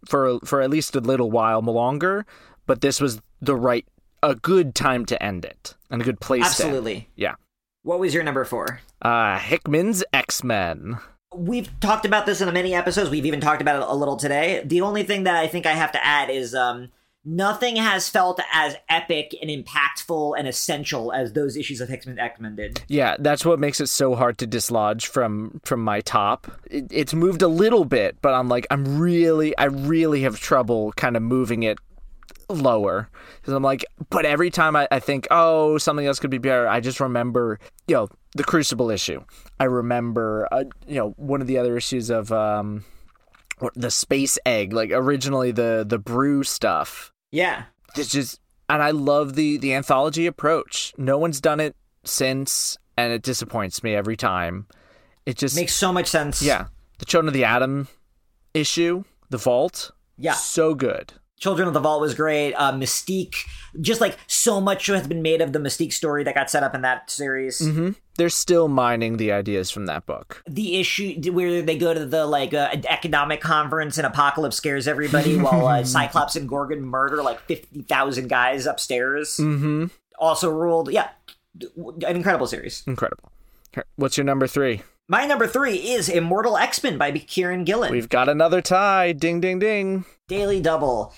for 0.09 0.39
for 0.41 0.61
at 0.61 0.69
least 0.69 0.93
a 0.93 0.99
little 0.99 1.31
while 1.31 1.61
longer. 1.61 2.25
But 2.65 2.81
this 2.81 2.99
was 2.99 3.21
the 3.41 3.55
right, 3.55 3.85
a 4.29 4.35
good 4.35 4.75
time 4.75 5.05
to 5.05 5.21
end 5.21 5.45
it, 5.45 5.75
and 5.89 6.01
a 6.01 6.05
good 6.05 6.19
place. 6.19 6.41
to 6.57 6.63
end. 6.63 6.69
Absolutely. 6.71 7.09
Yeah. 7.15 7.35
What 7.83 7.99
was 7.99 8.13
your 8.13 8.23
number 8.23 8.45
four? 8.45 8.81
Uh, 9.01 9.37
Hickman's 9.37 10.03
X 10.11 10.43
Men. 10.43 10.97
We've 11.35 11.69
talked 11.79 12.05
about 12.05 12.25
this 12.25 12.41
in 12.41 12.51
many 12.53 12.73
episodes. 12.73 13.09
We've 13.09 13.25
even 13.25 13.41
talked 13.41 13.61
about 13.61 13.81
it 13.81 13.87
a 13.87 13.93
little 13.93 14.15
today. 14.15 14.61
The 14.65 14.81
only 14.81 15.03
thing 15.03 15.23
that 15.23 15.35
I 15.35 15.47
think 15.47 15.65
I 15.65 15.73
have 15.73 15.91
to 15.91 16.03
add 16.03 16.29
is 16.29 16.55
um, 16.55 16.89
nothing 17.25 17.75
has 17.75 18.07
felt 18.07 18.39
as 18.53 18.75
epic 18.87 19.35
and 19.41 19.49
impactful 19.49 20.37
and 20.37 20.47
essential 20.47 21.11
as 21.11 21.33
those 21.33 21.57
issues 21.57 21.81
of 21.81 21.91
X 21.91 22.05
Men 22.05 22.19
X 22.19 22.39
Men 22.39 22.55
did. 22.55 22.81
Yeah, 22.87 23.17
that's 23.19 23.45
what 23.45 23.59
makes 23.59 23.81
it 23.81 23.87
so 23.87 24.15
hard 24.15 24.37
to 24.39 24.47
dislodge 24.47 25.07
from 25.07 25.59
from 25.63 25.83
my 25.83 26.01
top. 26.01 26.51
It, 26.69 26.85
it's 26.89 27.13
moved 27.13 27.41
a 27.41 27.47
little 27.47 27.85
bit, 27.85 28.17
but 28.21 28.33
I'm 28.33 28.47
like, 28.47 28.65
I'm 28.71 28.97
really, 28.99 29.57
I 29.57 29.65
really 29.65 30.21
have 30.21 30.39
trouble 30.39 30.91
kind 30.93 31.17
of 31.17 31.21
moving 31.21 31.63
it 31.63 31.77
lower 32.49 33.09
because 33.41 33.53
I'm 33.53 33.63
like, 33.63 33.85
but 34.09 34.25
every 34.25 34.49
time 34.49 34.75
I, 34.75 34.87
I 34.91 34.99
think, 34.99 35.27
oh, 35.31 35.77
something 35.77 36.05
else 36.05 36.19
could 36.19 36.29
be 36.29 36.37
better, 36.37 36.67
I 36.67 36.79
just 36.79 36.99
remember, 36.99 37.59
you 37.87 37.95
know, 37.95 38.07
the 38.35 38.43
Crucible 38.43 38.89
issue. 38.91 39.23
I 39.59 39.65
remember, 39.65 40.47
uh, 40.51 40.65
you 40.87 40.95
know, 40.95 41.09
one 41.17 41.41
of 41.41 41.47
the 41.47 41.57
other 41.57 41.77
issues 41.77 42.09
of 42.09 42.31
um, 42.31 42.83
the 43.75 43.89
Space 43.91 44.37
Egg, 44.45 44.73
like 44.73 44.91
originally 44.91 45.51
the 45.51 45.85
the 45.87 45.97
Brew 45.99 46.43
stuff. 46.43 47.11
Yeah. 47.31 47.63
It's 47.95 48.09
just, 48.09 48.39
and 48.69 48.83
I 48.83 48.91
love 48.91 49.35
the 49.35 49.57
the 49.57 49.73
anthology 49.73 50.25
approach. 50.25 50.93
No 50.97 51.17
one's 51.17 51.39
done 51.39 51.59
it 51.61 51.75
since, 52.03 52.77
and 52.97 53.13
it 53.13 53.21
disappoints 53.23 53.81
me 53.83 53.95
every 53.95 54.17
time. 54.17 54.67
It 55.25 55.37
just 55.37 55.55
Makes 55.55 55.73
so 55.73 55.91
much 55.93 56.07
sense. 56.07 56.41
yeah, 56.41 56.65
the 56.99 57.05
Children 57.05 57.29
of 57.29 57.33
the 57.33 57.45
Atom 57.45 57.87
issue, 58.53 59.03
the 59.29 59.37
Vault, 59.37 59.91
Yeah. 60.17 60.33
so 60.33 60.75
good. 60.75 61.13
Children 61.39 61.67
of 61.67 61.73
the 61.73 61.79
Vault 61.81 61.99
was 62.01 62.13
great. 62.15 62.53
Uh, 62.53 62.71
Mystique, 62.71 63.35
just 63.81 63.99
like 63.99 64.17
so 64.27 64.61
much 64.61 64.85
has 64.87 65.07
been 65.07 65.21
made 65.21 65.41
of 65.41 65.51
the 65.53 65.59
Mystique 65.59 65.91
story 65.93 66.23
that 66.23 66.33
got 66.33 66.49
set 66.49 66.63
up 66.63 66.73
in 66.73 66.81
that 66.81 67.09
series. 67.09 67.59
hmm 67.59 67.91
They're 68.17 68.29
still 68.29 68.67
mining 68.69 69.17
the 69.17 69.31
ideas 69.33 69.69
from 69.69 69.85
that 69.87 70.05
book. 70.05 70.41
The 70.47 70.79
issue 70.79 71.31
where 71.33 71.61
they 71.61 71.77
go 71.77 71.93
to 71.93 72.05
the 72.05 72.25
like 72.25 72.53
uh, 72.53 72.69
economic 72.89 73.41
conference 73.41 73.97
and 73.97 74.07
Apocalypse 74.07 74.55
scares 74.55 74.87
everybody 74.87 75.37
while 75.37 75.67
uh, 75.67 75.83
Cyclops 75.83 76.35
and 76.37 76.47
Gorgon 76.47 76.81
murder 76.81 77.21
like 77.21 77.41
fifty 77.41 77.81
thousand 77.81 78.29
guys 78.29 78.65
upstairs. 78.65 79.35
Mm-hmm. 79.37 79.87
Also 80.17 80.49
ruled, 80.49 80.89
yeah, 80.91 81.09
an 81.75 82.15
incredible 82.15 82.47
series. 82.47 82.81
Incredible. 82.87 83.31
What's 83.97 84.15
your 84.17 84.23
number 84.23 84.47
three? 84.47 84.83
My 85.07 85.25
number 85.27 85.45
three 85.45 85.75
is 85.75 86.09
Immortal 86.09 86.57
X 86.57 86.81
Men 86.81 86.97
by 86.97 87.11
Kieron 87.11 87.63
Gillen. 87.65 87.91
We've 87.91 88.09
got 88.09 88.27
another 88.27 88.61
tie. 88.61 89.11
Ding, 89.11 89.39
ding, 89.39 89.59
ding. 89.59 90.05
Daily 90.27 90.59
Double. 90.59 91.13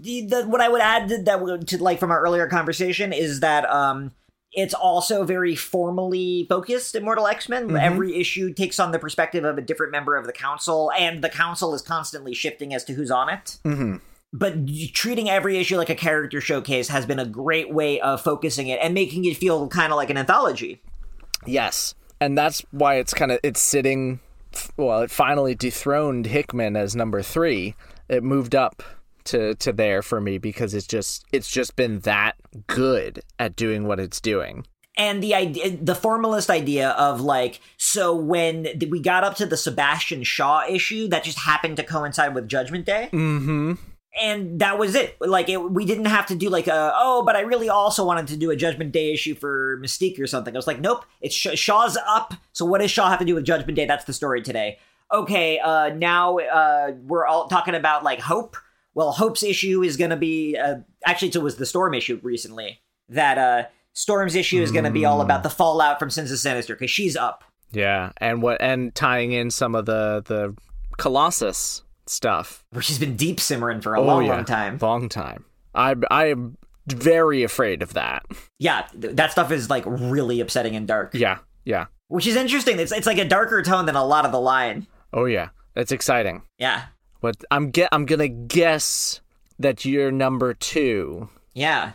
The, 0.00 0.22
the, 0.26 0.44
what 0.44 0.62
I 0.62 0.68
would 0.70 0.80
add 0.80 1.08
to 1.10 1.22
that 1.24 1.42
would- 1.42 1.68
to 1.68 1.82
like 1.82 1.98
from 2.00 2.10
our 2.10 2.20
earlier 2.20 2.48
conversation 2.48 3.12
is 3.12 3.40
that 3.40 3.68
um 3.70 4.12
it's 4.52 4.72
also 4.72 5.24
very 5.24 5.54
formally 5.54 6.46
focused 6.48 6.94
Immortal 6.94 7.26
X-Men. 7.26 7.76
Every 7.76 8.18
issue 8.18 8.54
takes 8.54 8.80
on 8.80 8.90
the 8.90 8.98
perspective 8.98 9.44
of 9.44 9.58
a 9.58 9.60
different 9.60 9.92
member 9.92 10.16
of 10.16 10.24
the 10.24 10.32
council 10.32 10.90
and 10.98 11.22
the 11.22 11.28
council 11.28 11.74
is 11.74 11.82
constantly 11.82 12.32
shifting 12.32 12.72
as 12.72 12.82
to 12.84 12.94
who's 12.94 13.10
on 13.10 13.28
it. 13.28 13.58
Mm-hmm. 13.66 13.96
But 14.32 14.54
treating 14.94 15.28
every 15.28 15.58
issue 15.58 15.76
like 15.76 15.90
a 15.90 15.94
character 15.94 16.40
showcase 16.40 16.88
has 16.88 17.04
been 17.04 17.18
a 17.18 17.26
great 17.26 17.70
way 17.70 18.00
of 18.00 18.22
focusing 18.22 18.68
it 18.68 18.78
and 18.82 18.94
making 18.94 19.26
it 19.26 19.36
feel 19.36 19.68
kind 19.68 19.92
of 19.92 19.96
like 19.96 20.08
an 20.08 20.16
anthology. 20.16 20.80
Yes, 21.44 21.94
and 22.20 22.36
that's 22.36 22.62
why 22.70 22.96
it's 22.96 23.14
kind 23.14 23.32
of 23.32 23.40
it's 23.42 23.60
sitting. 23.60 24.20
Well, 24.76 25.02
it 25.02 25.10
finally 25.10 25.54
dethroned 25.54 26.26
Hickman 26.26 26.76
as 26.76 26.96
number 26.96 27.22
three. 27.22 27.74
It 28.08 28.22
moved 28.22 28.54
up 28.54 28.82
to 29.24 29.54
to 29.56 29.72
there 29.72 30.02
for 30.02 30.20
me 30.20 30.38
because 30.38 30.72
it's 30.74 30.86
just 30.86 31.24
it's 31.32 31.50
just 31.50 31.76
been 31.76 32.00
that 32.00 32.36
good 32.66 33.20
at 33.38 33.56
doing 33.56 33.86
what 33.86 33.98
it's 34.00 34.20
doing. 34.20 34.64
and 34.96 35.22
the 35.22 35.34
idea 35.34 35.76
the 35.76 35.94
formalist 35.96 36.48
idea 36.48 36.90
of 36.90 37.20
like 37.20 37.60
so 37.76 38.14
when 38.14 38.66
we 38.88 39.00
got 39.00 39.24
up 39.24 39.34
to 39.36 39.44
the 39.44 39.56
sebastian 39.56 40.22
shaw 40.22 40.62
issue 40.68 41.08
that 41.08 41.22
just 41.24 41.40
happened 41.40 41.76
to 41.76 41.82
coincide 41.82 42.34
with 42.34 42.48
judgment 42.48 42.86
day 42.86 43.08
Mm-hmm. 43.12 43.72
And 44.20 44.60
that 44.60 44.78
was 44.78 44.94
it. 44.94 45.16
Like 45.20 45.48
it, 45.48 45.58
we 45.58 45.84
didn't 45.84 46.06
have 46.06 46.26
to 46.26 46.34
do 46.34 46.48
like 46.48 46.66
a 46.66 46.92
oh 46.94 47.22
but 47.24 47.36
i 47.36 47.40
really 47.40 47.68
also 47.68 48.04
wanted 48.04 48.26
to 48.28 48.36
do 48.36 48.50
a 48.50 48.56
judgment 48.56 48.92
day 48.92 49.12
issue 49.12 49.34
for 49.34 49.78
mystique 49.82 50.18
or 50.20 50.26
something. 50.26 50.54
I 50.54 50.58
was 50.58 50.66
like 50.66 50.80
nope. 50.80 51.04
It's 51.20 51.34
Sh- 51.34 51.54
shaw's 51.54 51.96
up. 52.06 52.34
So 52.52 52.64
what 52.64 52.80
does 52.80 52.90
shaw 52.90 53.08
have 53.08 53.18
to 53.18 53.24
do 53.24 53.34
with 53.34 53.44
judgment 53.44 53.76
day? 53.76 53.86
That's 53.86 54.04
the 54.04 54.12
story 54.12 54.42
today. 54.42 54.78
Okay 55.12 55.58
uh 55.58 55.90
now 55.90 56.38
uh 56.38 56.92
we're 57.02 57.26
all 57.26 57.48
talking 57.48 57.74
about 57.74 58.04
like 58.04 58.20
hope. 58.20 58.56
Well 58.94 59.12
hope's 59.12 59.42
issue 59.42 59.82
is 59.82 59.96
gonna 59.96 60.16
be 60.16 60.56
uh 60.56 60.76
actually 61.04 61.28
it 61.28 61.38
was 61.38 61.56
the 61.56 61.66
storm 61.66 61.94
issue 61.94 62.20
recently 62.22 62.80
that 63.08 63.38
uh 63.38 63.68
storm's 63.92 64.34
issue 64.34 64.62
is 64.62 64.72
gonna 64.72 64.90
be 64.90 65.04
all 65.04 65.20
about 65.20 65.42
the 65.42 65.50
fallout 65.50 65.98
from 65.98 66.10
sins 66.10 66.30
of 66.32 66.38
sinister 66.38 66.74
because 66.74 66.90
she's 66.90 67.16
up. 67.16 67.44
Yeah, 67.72 68.12
and 68.18 68.42
what 68.42 68.60
and 68.60 68.94
tying 68.94 69.32
in 69.32 69.50
some 69.50 69.74
of 69.74 69.86
the 69.86 70.22
the 70.24 70.54
Colossus 70.98 71.82
stuff. 72.06 72.64
where 72.70 72.82
she's 72.82 72.98
been 72.98 73.16
deep 73.16 73.40
simmering 73.40 73.80
for 73.80 73.94
a 73.94 74.00
Oh, 74.00 74.04
long 74.04 74.24
yeah. 74.26 74.34
long 74.34 74.44
time 74.44 74.78
Long 74.80 75.08
time. 75.08 75.44
I 75.74 75.94
I 76.10 76.26
am 76.30 76.56
very 76.86 77.42
afraid 77.42 77.82
of 77.82 77.94
that. 77.94 78.24
Yeah, 78.58 78.86
th- 79.00 79.16
that 79.16 79.32
stuff 79.32 79.50
is 79.50 79.68
like 79.68 79.84
really 79.86 80.40
upsetting 80.40 80.76
and 80.76 80.86
dark. 80.86 81.12
Yeah, 81.14 81.38
yeah. 81.64 81.86
Which 82.08 82.26
is 82.26 82.36
interesting. 82.36 82.78
It's 82.78 82.92
it's 82.92 83.06
like 83.06 83.18
a 83.18 83.24
darker 83.24 83.62
tone 83.62 83.86
than 83.86 83.96
a 83.96 84.04
lot 84.04 84.24
of 84.24 84.32
the 84.32 84.40
line. 84.40 84.86
Oh 85.12 85.24
yeah, 85.24 85.48
that's 85.74 85.90
exciting. 85.92 86.42
Yeah. 86.58 86.84
But 87.20 87.36
I'm 87.50 87.70
get 87.70 87.88
I'm 87.92 88.06
gonna 88.06 88.28
guess 88.28 89.20
that 89.58 89.84
you're 89.84 90.12
number 90.12 90.54
two. 90.54 91.28
Yeah. 91.54 91.92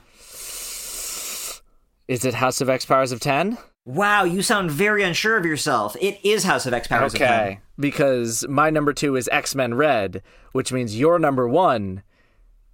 Is 2.08 2.26
it 2.26 2.34
House 2.34 2.60
of 2.60 2.70
X 2.70 2.86
Powers 2.86 3.12
of 3.14 3.20
Ten? 3.22 3.58
Wow, 3.86 4.24
you 4.26 4.42
sound 4.42 4.70
very 4.72 5.04
unsure 5.04 5.38
of 5.38 5.46
yourself. 5.46 5.96
It 6.00 6.20
is 6.24 6.44
House 6.44 6.66
of 6.66 6.74
X 6.74 6.88
Powers 6.88 7.14
of 7.14 7.20
10. 7.20 7.28
Okay, 7.34 7.60
because 7.80 8.46
my 8.48 8.70
number 8.70 8.94
two 8.94 9.16
is 9.16 9.28
X 9.32 9.56
Men 9.56 9.74
Red, 9.74 10.22
which 10.52 10.72
means 10.72 11.00
your 11.00 11.18
number 11.18 11.48
one 11.48 12.04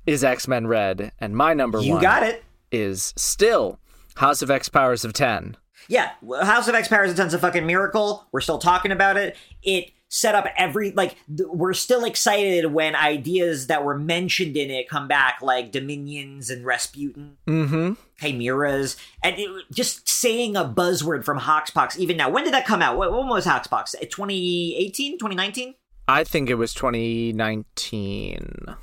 is 0.06 0.24
X 0.24 0.48
Men 0.48 0.68
Red, 0.68 1.12
and 1.20 1.36
my 1.36 1.54
number 1.54 1.82
You 1.82 1.94
one 1.94 2.02
got 2.02 2.24
it. 2.24 2.44
is 2.72 3.14
still 3.16 3.80
House 4.16 4.42
of 4.42 4.52
X 4.52 4.68
Powers 4.68 5.06
of 5.06 5.14
Ten. 5.14 5.56
Yeah, 5.88 6.12
House 6.42 6.68
of 6.68 6.76
X 6.76 6.90
Powers 6.90 7.12
of 7.12 7.18
10's 7.18 7.34
a 7.34 7.40
fucking 7.40 7.66
miracle. 7.66 8.28
We're 8.34 8.42
still 8.42 8.58
talking 8.60 8.92
about 8.92 9.16
it. 9.16 9.38
It 9.64 9.92
set 10.10 10.36
up 10.36 10.46
every 10.58 10.92
like 10.92 11.16
th- 11.28 11.48
we're 11.50 11.74
still 11.74 12.04
excited 12.06 12.72
when 12.74 12.96
ideas 12.96 13.68
that 13.68 13.84
were 13.84 13.98
mentioned 13.98 14.56
in 14.58 14.70
it 14.72 14.88
come 14.90 15.06
back 15.08 15.40
like 15.42 15.72
dominions 15.72 16.50
and 16.50 16.66
rasputin 16.66 17.36
Mm-hmm. 17.46 17.94
Chimeras 18.19 18.98
and 19.23 19.35
it, 19.38 19.49
just 19.72 20.07
saying 20.10 20.56
a 20.56 20.65
buzzword 20.65 21.23
from 21.23 21.39
hoxpox 21.39 21.98
even 21.98 22.18
now. 22.18 22.30
When 22.30 22.44
did 22.44 22.53
that 22.53 22.65
come 22.65 22.81
out? 22.81 22.98
What, 22.98 23.11
when 23.11 23.27
was 23.27 23.45
hoxpox? 23.45 23.95
Uh, 23.95 23.99
2018 24.02 25.14
2019 25.14 25.76
I 26.10 26.23
think 26.23 26.49
it 26.49 26.56
was 26.56 26.73
2019. 26.73 28.76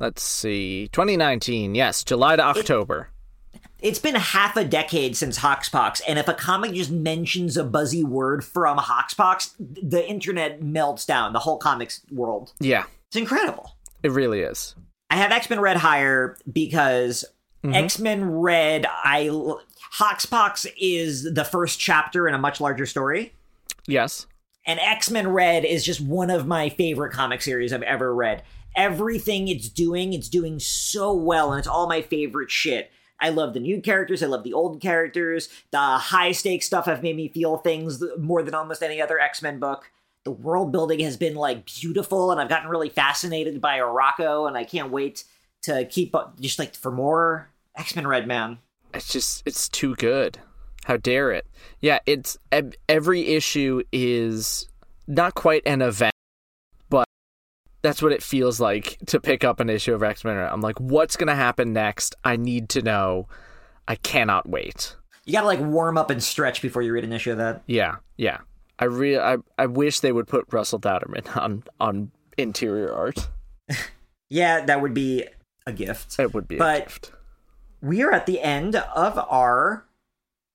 Let's 0.00 0.22
see, 0.22 0.88
2019. 0.88 1.74
Yes, 1.74 2.02
July 2.02 2.36
to 2.36 2.42
October. 2.42 3.10
it's 3.80 3.98
been 3.98 4.14
half 4.14 4.56
a 4.56 4.64
decade 4.64 5.16
since 5.16 5.38
hoxpox 5.38 6.00
and 6.08 6.18
if 6.18 6.26
a 6.26 6.34
comic 6.34 6.72
just 6.72 6.90
mentions 6.90 7.56
a 7.56 7.64
buzzy 7.64 8.02
word 8.02 8.44
from 8.44 8.78
hoxpox 8.78 9.54
the 9.58 10.06
internet 10.08 10.62
melts 10.62 11.04
down. 11.04 11.32
The 11.32 11.38
whole 11.40 11.58
comics 11.58 12.00
world. 12.10 12.52
Yeah, 12.58 12.84
it's 13.08 13.16
incredible. 13.16 13.76
It 14.02 14.10
really 14.10 14.40
is. 14.40 14.74
I 15.10 15.16
have 15.16 15.30
X 15.30 15.48
Men 15.48 15.60
Red 15.60 15.76
higher 15.76 16.36
because 16.50 17.24
Mm-hmm. 17.64 17.74
X 17.74 17.98
Men 17.98 18.30
Red, 18.30 18.86
I 18.86 19.28
Hoxpox 19.98 20.66
is 20.78 21.32
the 21.32 21.44
first 21.44 21.80
chapter 21.80 22.28
in 22.28 22.34
a 22.34 22.38
much 22.38 22.60
larger 22.60 22.84
story, 22.84 23.32
Yes. 23.86 24.26
and 24.66 24.78
X 24.80 25.10
Men 25.10 25.28
Red 25.28 25.64
is 25.64 25.84
just 25.84 26.00
one 26.00 26.28
of 26.30 26.46
my 26.46 26.68
favorite 26.68 27.12
comic 27.12 27.40
series 27.40 27.72
I've 27.72 27.82
ever 27.82 28.14
read. 28.14 28.42
Everything 28.76 29.48
it's 29.48 29.68
doing, 29.68 30.12
it's 30.12 30.28
doing 30.28 30.58
so 30.58 31.14
well, 31.14 31.52
and 31.52 31.58
it's 31.58 31.68
all 31.68 31.88
my 31.88 32.02
favorite 32.02 32.50
shit. 32.50 32.90
I 33.20 33.30
love 33.30 33.54
the 33.54 33.60
new 33.60 33.80
characters. 33.80 34.22
I 34.22 34.26
love 34.26 34.42
the 34.42 34.52
old 34.52 34.82
characters. 34.82 35.48
The 35.70 35.78
high 35.78 36.32
stakes 36.32 36.66
stuff 36.66 36.84
have 36.84 37.02
made 37.02 37.16
me 37.16 37.28
feel 37.28 37.56
things 37.56 38.02
more 38.18 38.42
than 38.42 38.54
almost 38.54 38.82
any 38.82 39.00
other 39.00 39.18
X 39.18 39.40
Men 39.40 39.58
book. 39.58 39.90
The 40.24 40.32
world 40.32 40.72
building 40.72 41.00
has 41.00 41.16
been 41.16 41.34
like 41.34 41.64
beautiful, 41.66 42.30
and 42.30 42.40
I've 42.40 42.48
gotten 42.48 42.68
really 42.68 42.88
fascinated 42.90 43.60
by 43.60 43.78
Arakko, 43.78 44.48
and 44.48 44.56
I 44.56 44.64
can't 44.64 44.90
wait 44.90 45.24
to 45.62 45.86
keep 45.86 46.14
up 46.14 46.38
just 46.40 46.58
like 46.58 46.74
for 46.74 46.90
more 46.90 47.48
X 47.76 47.96
Men 47.96 48.06
Red 48.06 48.26
Man. 48.26 48.58
It's 48.92 49.12
just 49.12 49.42
it's 49.46 49.68
too 49.68 49.94
good. 49.96 50.38
How 50.84 50.96
dare 50.96 51.30
it? 51.32 51.46
Yeah, 51.80 51.98
it's 52.06 52.36
every 52.88 53.26
issue 53.28 53.82
is 53.92 54.68
not 55.06 55.34
quite 55.34 55.62
an 55.66 55.82
event, 55.82 56.12
but 56.90 57.06
that's 57.82 58.02
what 58.02 58.12
it 58.12 58.22
feels 58.22 58.60
like 58.60 58.98
to 59.06 59.18
pick 59.20 59.44
up 59.44 59.60
an 59.60 59.70
issue 59.70 59.94
of 59.94 60.02
X 60.02 60.24
Men. 60.24 60.36
I'm 60.36 60.60
like, 60.60 60.78
what's 60.78 61.16
gonna 61.16 61.34
happen 61.34 61.72
next? 61.72 62.14
I 62.24 62.36
need 62.36 62.68
to 62.70 62.82
know. 62.82 63.28
I 63.88 63.96
cannot 63.96 64.48
wait. 64.48 64.96
You 65.24 65.32
gotta 65.32 65.46
like 65.46 65.60
warm 65.60 65.96
up 65.98 66.10
and 66.10 66.22
stretch 66.22 66.62
before 66.62 66.82
you 66.82 66.92
read 66.92 67.04
an 67.04 67.12
issue 67.12 67.32
of 67.32 67.38
that. 67.38 67.62
Yeah, 67.66 67.96
yeah. 68.16 68.38
I 68.78 68.86
re- 68.86 69.18
I 69.18 69.38
I 69.58 69.66
wish 69.66 70.00
they 70.00 70.12
would 70.12 70.26
put 70.28 70.52
Russell 70.52 70.80
Dauterman 70.80 71.34
on 71.36 71.64
on 71.80 72.10
interior 72.36 72.92
art. 72.92 73.28
Yeah, 74.30 74.64
that 74.64 74.80
would 74.80 74.94
be 74.94 75.26
a 75.66 75.72
gift. 75.72 76.18
It 76.18 76.34
would 76.34 76.48
be 76.48 76.56
a 76.56 76.80
gift. 76.80 77.12
We 77.84 78.02
are 78.02 78.12
at 78.12 78.26
the 78.26 78.40
end 78.40 78.76
of 78.76 79.18
our 79.18 79.84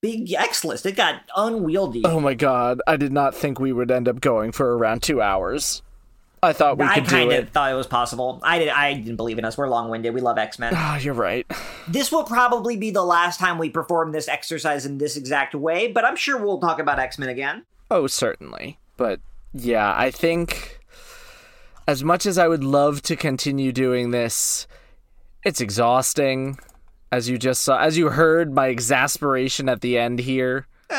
big 0.01 0.33
X 0.33 0.65
list. 0.65 0.85
It 0.85 0.95
got 0.95 1.21
unwieldy. 1.35 2.01
Oh 2.05 2.19
my 2.19 2.33
god! 2.33 2.81
I 2.87 2.97
did 2.97 3.11
not 3.11 3.35
think 3.35 3.59
we 3.59 3.71
would 3.71 3.91
end 3.91 4.07
up 4.07 4.19
going 4.19 4.51
for 4.51 4.75
around 4.77 5.03
two 5.03 5.21
hours. 5.21 5.81
I 6.41 6.53
thought 6.53 6.77
we 6.77 6.85
I 6.85 6.95
could 6.95 7.03
do 7.03 7.09
kind 7.09 7.31
of 7.33 7.49
thought 7.49 7.71
it 7.71 7.75
was 7.75 7.87
possible. 7.87 8.39
I 8.43 8.59
did. 8.59 8.69
I 8.69 8.93
didn't 8.93 9.17
believe 9.17 9.37
in 9.37 9.45
us. 9.45 9.57
We're 9.57 9.69
long 9.69 9.89
winded. 9.89 10.13
We 10.13 10.21
love 10.21 10.37
X 10.37 10.57
Men. 10.57 10.73
Ah, 10.75 10.97
you're 10.97 11.13
right. 11.13 11.45
this 11.87 12.11
will 12.11 12.23
probably 12.23 12.77
be 12.77 12.91
the 12.91 13.03
last 13.03 13.39
time 13.39 13.57
we 13.57 13.69
perform 13.69 14.11
this 14.11 14.27
exercise 14.27 14.85
in 14.85 14.97
this 14.97 15.17
exact 15.17 15.53
way, 15.53 15.91
but 15.91 16.05
I'm 16.05 16.15
sure 16.15 16.37
we'll 16.37 16.59
talk 16.59 16.79
about 16.79 16.97
X 16.97 17.19
Men 17.19 17.29
again. 17.29 17.65
Oh, 17.91 18.07
certainly. 18.07 18.79
But 18.97 19.19
yeah, 19.53 19.93
I 19.95 20.11
think 20.11 20.79
as 21.87 22.03
much 22.03 22.25
as 22.25 22.37
I 22.37 22.47
would 22.47 22.63
love 22.63 23.01
to 23.03 23.15
continue 23.15 23.71
doing 23.71 24.11
this, 24.11 24.65
it's 25.43 25.59
exhausting. 25.59 26.57
As 27.11 27.27
you 27.29 27.37
just 27.37 27.61
saw, 27.63 27.79
as 27.79 27.97
you 27.97 28.09
heard 28.09 28.53
my 28.53 28.67
exasperation 28.67 29.67
at 29.69 29.81
the 29.81 29.97
end 29.97 30.19
here. 30.19 30.67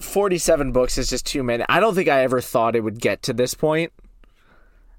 47 0.00 0.72
books 0.72 0.96
is 0.98 1.08
just 1.10 1.26
too 1.26 1.42
many. 1.42 1.64
I 1.68 1.80
don't 1.80 1.94
think 1.94 2.08
I 2.08 2.22
ever 2.22 2.40
thought 2.40 2.76
it 2.76 2.80
would 2.84 3.00
get 3.00 3.22
to 3.24 3.32
this 3.32 3.54
point. 3.54 3.92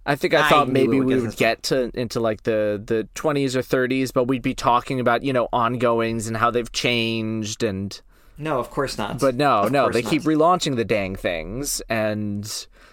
I 0.06 0.16
think 0.16 0.34
I, 0.34 0.46
I 0.46 0.50
thought 0.50 0.70
maybe 0.70 1.00
we 1.00 1.20
would 1.22 1.38
get 1.38 1.64
to 1.64 1.92
into 1.94 2.20
like 2.20 2.44
the 2.44 2.82
the 2.84 3.08
20s 3.16 3.56
or 3.56 3.60
30s, 3.62 4.12
but 4.12 4.26
we'd 4.26 4.42
be 4.42 4.56
talking 4.56 5.00
about, 5.00 5.24
you 5.24 5.32
know, 5.34 5.48
ongoings 5.54 6.28
and 6.28 6.36
how 6.36 6.50
they've 6.52 6.72
changed 6.72 7.64
and 7.64 8.00
No, 8.38 8.60
of 8.60 8.70
course 8.72 8.98
not. 8.98 9.20
but 9.20 9.36
no, 9.36 9.60
Of 9.64 9.72
no, 9.72 9.90
they 9.90 10.02
not. 10.02 10.10
keep 10.10 10.24
relaunching 10.24 10.76
the 10.78 10.86
dang 10.86 11.16
things, 11.16 11.82
and 11.90 12.46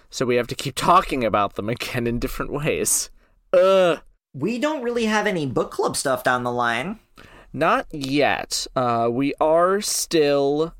so 0.09 0.25
we 0.25 0.35
have 0.35 0.47
to 0.47 0.55
keep 0.55 0.75
talking 0.75 1.23
about 1.25 1.55
them 1.55 1.69
again 1.69 2.05
in 2.07 2.19
different 2.19 2.51
ways. 2.53 3.09
Uh, 3.51 3.97
we 4.33 4.59
don't 4.59 4.83
really 4.83 5.05
have 5.05 5.27
any 5.27 5.45
book 5.45 5.71
club 5.71 5.95
stuff 5.97 6.23
down 6.23 6.43
the 6.43 6.51
line. 6.51 6.99
not 7.53 7.87
yet. 7.91 8.67
Uh, 8.75 9.07
we 9.11 9.33
are 9.39 9.81
still. 9.81 10.73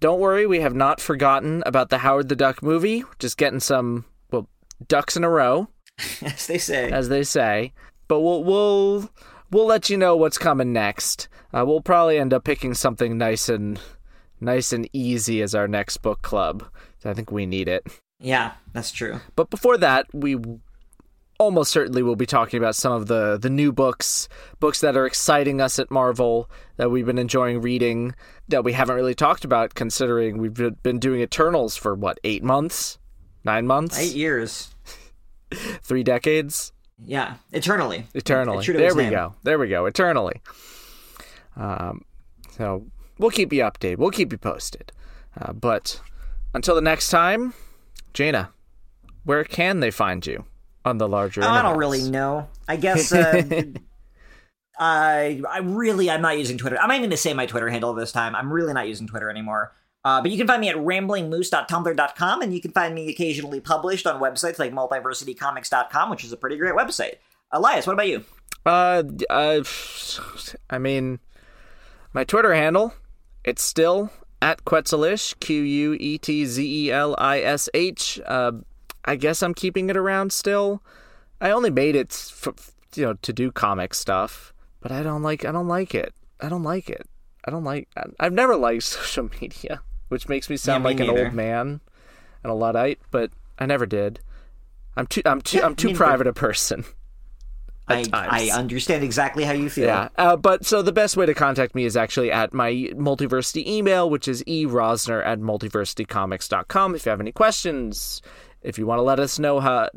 Don't 0.00 0.20
worry, 0.20 0.46
we 0.46 0.60
have 0.60 0.74
not 0.74 1.00
forgotten 1.00 1.62
about 1.66 1.90
the 1.90 1.98
Howard 1.98 2.28
the 2.28 2.36
Duck 2.36 2.62
movie. 2.62 3.02
Just 3.18 3.36
getting 3.36 3.60
some 3.60 4.04
well 4.30 4.48
ducks 4.86 5.16
in 5.16 5.24
a 5.24 5.28
row, 5.30 5.68
As 6.22 6.46
they 6.46 6.58
say. 6.58 6.90
as 6.90 7.08
they 7.08 7.24
say. 7.24 7.72
But 8.06 8.20
we'll 8.20 8.44
we'll 8.44 9.10
we'll 9.50 9.66
let 9.66 9.90
you 9.90 9.96
know 9.96 10.16
what's 10.16 10.38
coming 10.38 10.72
next. 10.72 11.28
Uh, 11.52 11.64
we'll 11.66 11.80
probably 11.80 12.18
end 12.18 12.32
up 12.32 12.44
picking 12.44 12.74
something 12.74 13.18
nice 13.18 13.48
and 13.48 13.80
nice 14.40 14.72
and 14.72 14.88
easy 14.92 15.42
as 15.42 15.54
our 15.54 15.66
next 15.66 15.96
book 15.98 16.22
club. 16.22 16.64
I 17.04 17.12
think 17.14 17.30
we 17.32 17.46
need 17.46 17.66
it. 17.68 17.84
yeah, 18.20 18.52
that's 18.72 18.92
true. 18.92 19.20
But 19.34 19.50
before 19.50 19.78
that, 19.78 20.06
we 20.12 20.36
almost 21.38 21.70
certainly 21.70 22.02
we'll 22.02 22.16
be 22.16 22.26
talking 22.26 22.58
about 22.58 22.74
some 22.74 22.92
of 22.92 23.06
the 23.06 23.38
the 23.38 23.48
new 23.50 23.72
books, 23.72 24.28
books 24.60 24.80
that 24.80 24.96
are 24.96 25.06
exciting 25.06 25.60
us 25.60 25.78
at 25.78 25.90
Marvel 25.90 26.50
that 26.76 26.90
we've 26.90 27.06
been 27.06 27.18
enjoying 27.18 27.60
reading 27.60 28.14
that 28.48 28.64
we 28.64 28.72
haven't 28.72 28.96
really 28.96 29.14
talked 29.14 29.44
about 29.44 29.74
considering 29.74 30.38
we've 30.38 30.54
been- 30.82 30.98
doing 30.98 31.20
Eternals 31.20 31.76
for 31.76 31.94
what, 31.94 32.18
8 32.24 32.42
months? 32.42 32.98
9 33.44 33.66
months? 33.66 33.98
Eight 33.98 34.14
years. 34.14 34.74
3 35.52 36.02
decades? 36.02 36.72
Yeah, 37.04 37.34
eternally. 37.52 38.06
Eternally. 38.14 38.66
There 38.66 38.94
we 38.94 39.04
name. 39.04 39.12
go. 39.12 39.34
There 39.44 39.58
we 39.58 39.68
go. 39.68 39.86
Eternally. 39.86 40.42
Um 41.56 42.04
so 42.50 42.86
we'll 43.18 43.30
keep 43.30 43.52
you 43.52 43.62
updated. 43.62 43.98
We'll 43.98 44.10
keep 44.10 44.32
you 44.32 44.38
posted. 44.38 44.92
Uh, 45.40 45.52
but 45.52 46.00
until 46.54 46.74
the 46.74 46.80
next 46.80 47.10
time, 47.10 47.54
Jaina, 48.12 48.50
where 49.22 49.44
can 49.44 49.78
they 49.78 49.92
find 49.92 50.26
you 50.26 50.44
on 50.88 50.98
the 50.98 51.08
larger? 51.08 51.42
I 51.42 51.62
don't 51.62 51.78
really 51.78 52.02
know. 52.02 52.48
I 52.66 52.76
guess 52.76 53.12
uh, 53.12 53.42
I 54.78 55.42
I 55.48 55.58
really 55.58 56.10
I'm 56.10 56.22
not 56.22 56.38
using 56.38 56.58
Twitter. 56.58 56.78
I'm 56.80 56.88
not 56.88 56.94
even 56.94 57.02
going 57.02 57.10
to 57.10 57.16
say 57.16 57.34
my 57.34 57.46
Twitter 57.46 57.68
handle 57.68 57.92
this 57.94 58.12
time. 58.12 58.34
I'm 58.34 58.52
really 58.52 58.72
not 58.72 58.88
using 58.88 59.06
Twitter 59.06 59.30
anymore. 59.30 59.72
Uh, 60.04 60.22
but 60.22 60.30
you 60.30 60.38
can 60.38 60.46
find 60.46 60.60
me 60.60 60.68
at 60.68 60.76
ramblingmoose.tumblr.com, 60.76 62.40
and 62.40 62.54
you 62.54 62.60
can 62.60 62.70
find 62.70 62.94
me 62.94 63.10
occasionally 63.10 63.60
published 63.60 64.06
on 64.06 64.20
websites 64.20 64.58
like 64.58 64.72
multiversitycomics.com, 64.72 66.08
which 66.08 66.24
is 66.24 66.32
a 66.32 66.36
pretty 66.36 66.56
great 66.56 66.74
website. 66.74 67.16
Elias, 67.50 67.86
what 67.86 67.94
about 67.94 68.08
you? 68.08 68.24
Uh, 68.64 69.02
uh, 69.28 69.64
I 70.70 70.78
mean, 70.78 71.18
my 72.12 72.24
Twitter 72.24 72.54
handle, 72.54 72.94
it's 73.44 73.62
still 73.62 74.10
at 74.40 74.64
Quetzelish, 74.64 75.38
Q 75.40 75.62
U 75.62 75.96
E 75.98 76.18
T 76.18 76.46
Z 76.46 76.86
E 76.86 76.92
L 76.92 77.14
I 77.18 77.40
S 77.40 77.68
H. 77.74 78.20
I 79.08 79.16
guess 79.16 79.42
I'm 79.42 79.54
keeping 79.54 79.88
it 79.88 79.96
around 79.96 80.32
still. 80.32 80.82
I 81.40 81.50
only 81.50 81.70
made 81.70 81.96
it, 81.96 82.10
f- 82.10 82.72
you 82.94 83.04
know, 83.04 83.14
to 83.14 83.32
do 83.32 83.50
comic 83.50 83.94
stuff, 83.94 84.52
but 84.80 84.92
I 84.92 85.02
don't 85.02 85.22
like. 85.22 85.44
I 85.44 85.52
don't 85.52 85.68
like 85.68 85.94
it. 85.94 86.12
I 86.40 86.48
don't 86.48 86.62
like 86.62 86.90
it. 86.90 87.08
I 87.44 87.50
don't 87.50 87.64
like. 87.64 87.88
I've 88.20 88.32
never 88.32 88.56
liked 88.56 88.82
social 88.84 89.30
media, 89.40 89.80
which 90.08 90.28
makes 90.28 90.50
me 90.50 90.56
sound 90.56 90.84
me 90.84 90.90
like 90.90 91.00
an 91.00 91.10
old 91.10 91.32
man 91.32 91.80
and 92.42 92.50
a 92.50 92.54
luddite, 92.54 93.00
but 93.10 93.30
I 93.58 93.66
never 93.66 93.86
did. 93.86 94.20
I'm 94.96 95.06
too. 95.06 95.22
I'm 95.24 95.40
too. 95.40 95.58
Yeah, 95.58 95.66
I'm 95.66 95.76
too 95.76 95.94
private 95.94 96.26
a 96.26 96.32
person. 96.32 96.84
I. 97.88 98.04
I 98.12 98.50
understand 98.52 99.02
exactly 99.02 99.44
how 99.44 99.52
you 99.52 99.70
feel. 99.70 99.86
Yeah, 99.86 100.08
uh, 100.16 100.36
but 100.36 100.66
so 100.66 100.82
the 100.82 100.92
best 100.92 101.16
way 101.16 101.24
to 101.24 101.32
contact 101.32 101.74
me 101.74 101.84
is 101.84 101.96
actually 101.96 102.30
at 102.30 102.52
my 102.52 102.72
multiversity 102.94 103.66
email, 103.66 104.10
which 104.10 104.28
is 104.28 104.42
erosner 104.44 105.24
at 105.24 105.40
multiversitycomics.com. 105.40 106.94
If 106.94 107.06
you 107.06 107.10
have 107.10 107.20
any 107.20 107.32
questions, 107.32 108.20
if 108.68 108.76
you 108.76 108.86
want 108.86 108.98
to 108.98 109.02
let 109.02 109.18
us 109.18 109.38
know 109.38 109.60
how 109.60 109.88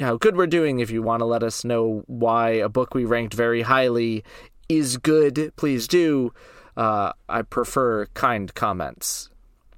how 0.00 0.16
good 0.16 0.36
we're 0.36 0.46
doing, 0.46 0.80
if 0.80 0.90
you 0.90 1.02
want 1.02 1.20
to 1.20 1.26
let 1.26 1.42
us 1.42 1.62
know 1.62 2.02
why 2.06 2.50
a 2.50 2.68
book 2.68 2.94
we 2.94 3.04
ranked 3.04 3.34
very 3.34 3.62
highly 3.62 4.24
is 4.68 4.96
good, 4.96 5.52
please 5.56 5.86
do. 5.86 6.32
Uh, 6.76 7.12
I 7.28 7.42
prefer 7.42 8.06
kind 8.06 8.52
comments. 8.54 9.28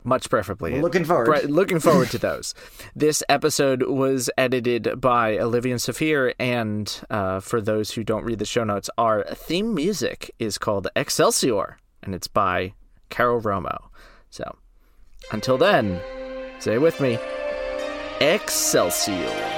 Much 0.05 0.31
preferably. 0.31 0.81
Looking 0.81 1.05
forward. 1.05 1.51
Looking 1.51 1.81
forward 1.81 2.10
to 2.10 2.18
those. 2.18 2.55
This 2.94 3.23
episode 3.28 3.82
was 3.82 4.31
edited 4.39 5.01
by 5.01 5.36
Olivia 5.39 5.73
and 5.73 5.82
Saphir, 5.82 6.32
and 6.39 7.01
uh, 7.10 7.40
for 7.40 7.60
those 7.60 7.90
who 7.90 8.05
don't 8.05 8.24
read 8.24 8.39
the 8.39 8.47
show 8.47 8.64
notes, 8.64 8.89
our 8.97 9.24
theme 9.24 9.74
music 9.74 10.31
is 10.39 10.56
called 10.56 10.89
Excelsior, 10.97 11.77
and 12.02 12.14
it's 12.14 12.28
by 12.28 12.73
Carol 13.10 13.43
Romo. 13.43 13.89
So, 14.31 14.56
until 15.31 15.59
then, 15.59 16.01
it 16.64 16.81
with 16.81 17.01
me 17.01 17.18
Excelsior. 18.20 19.56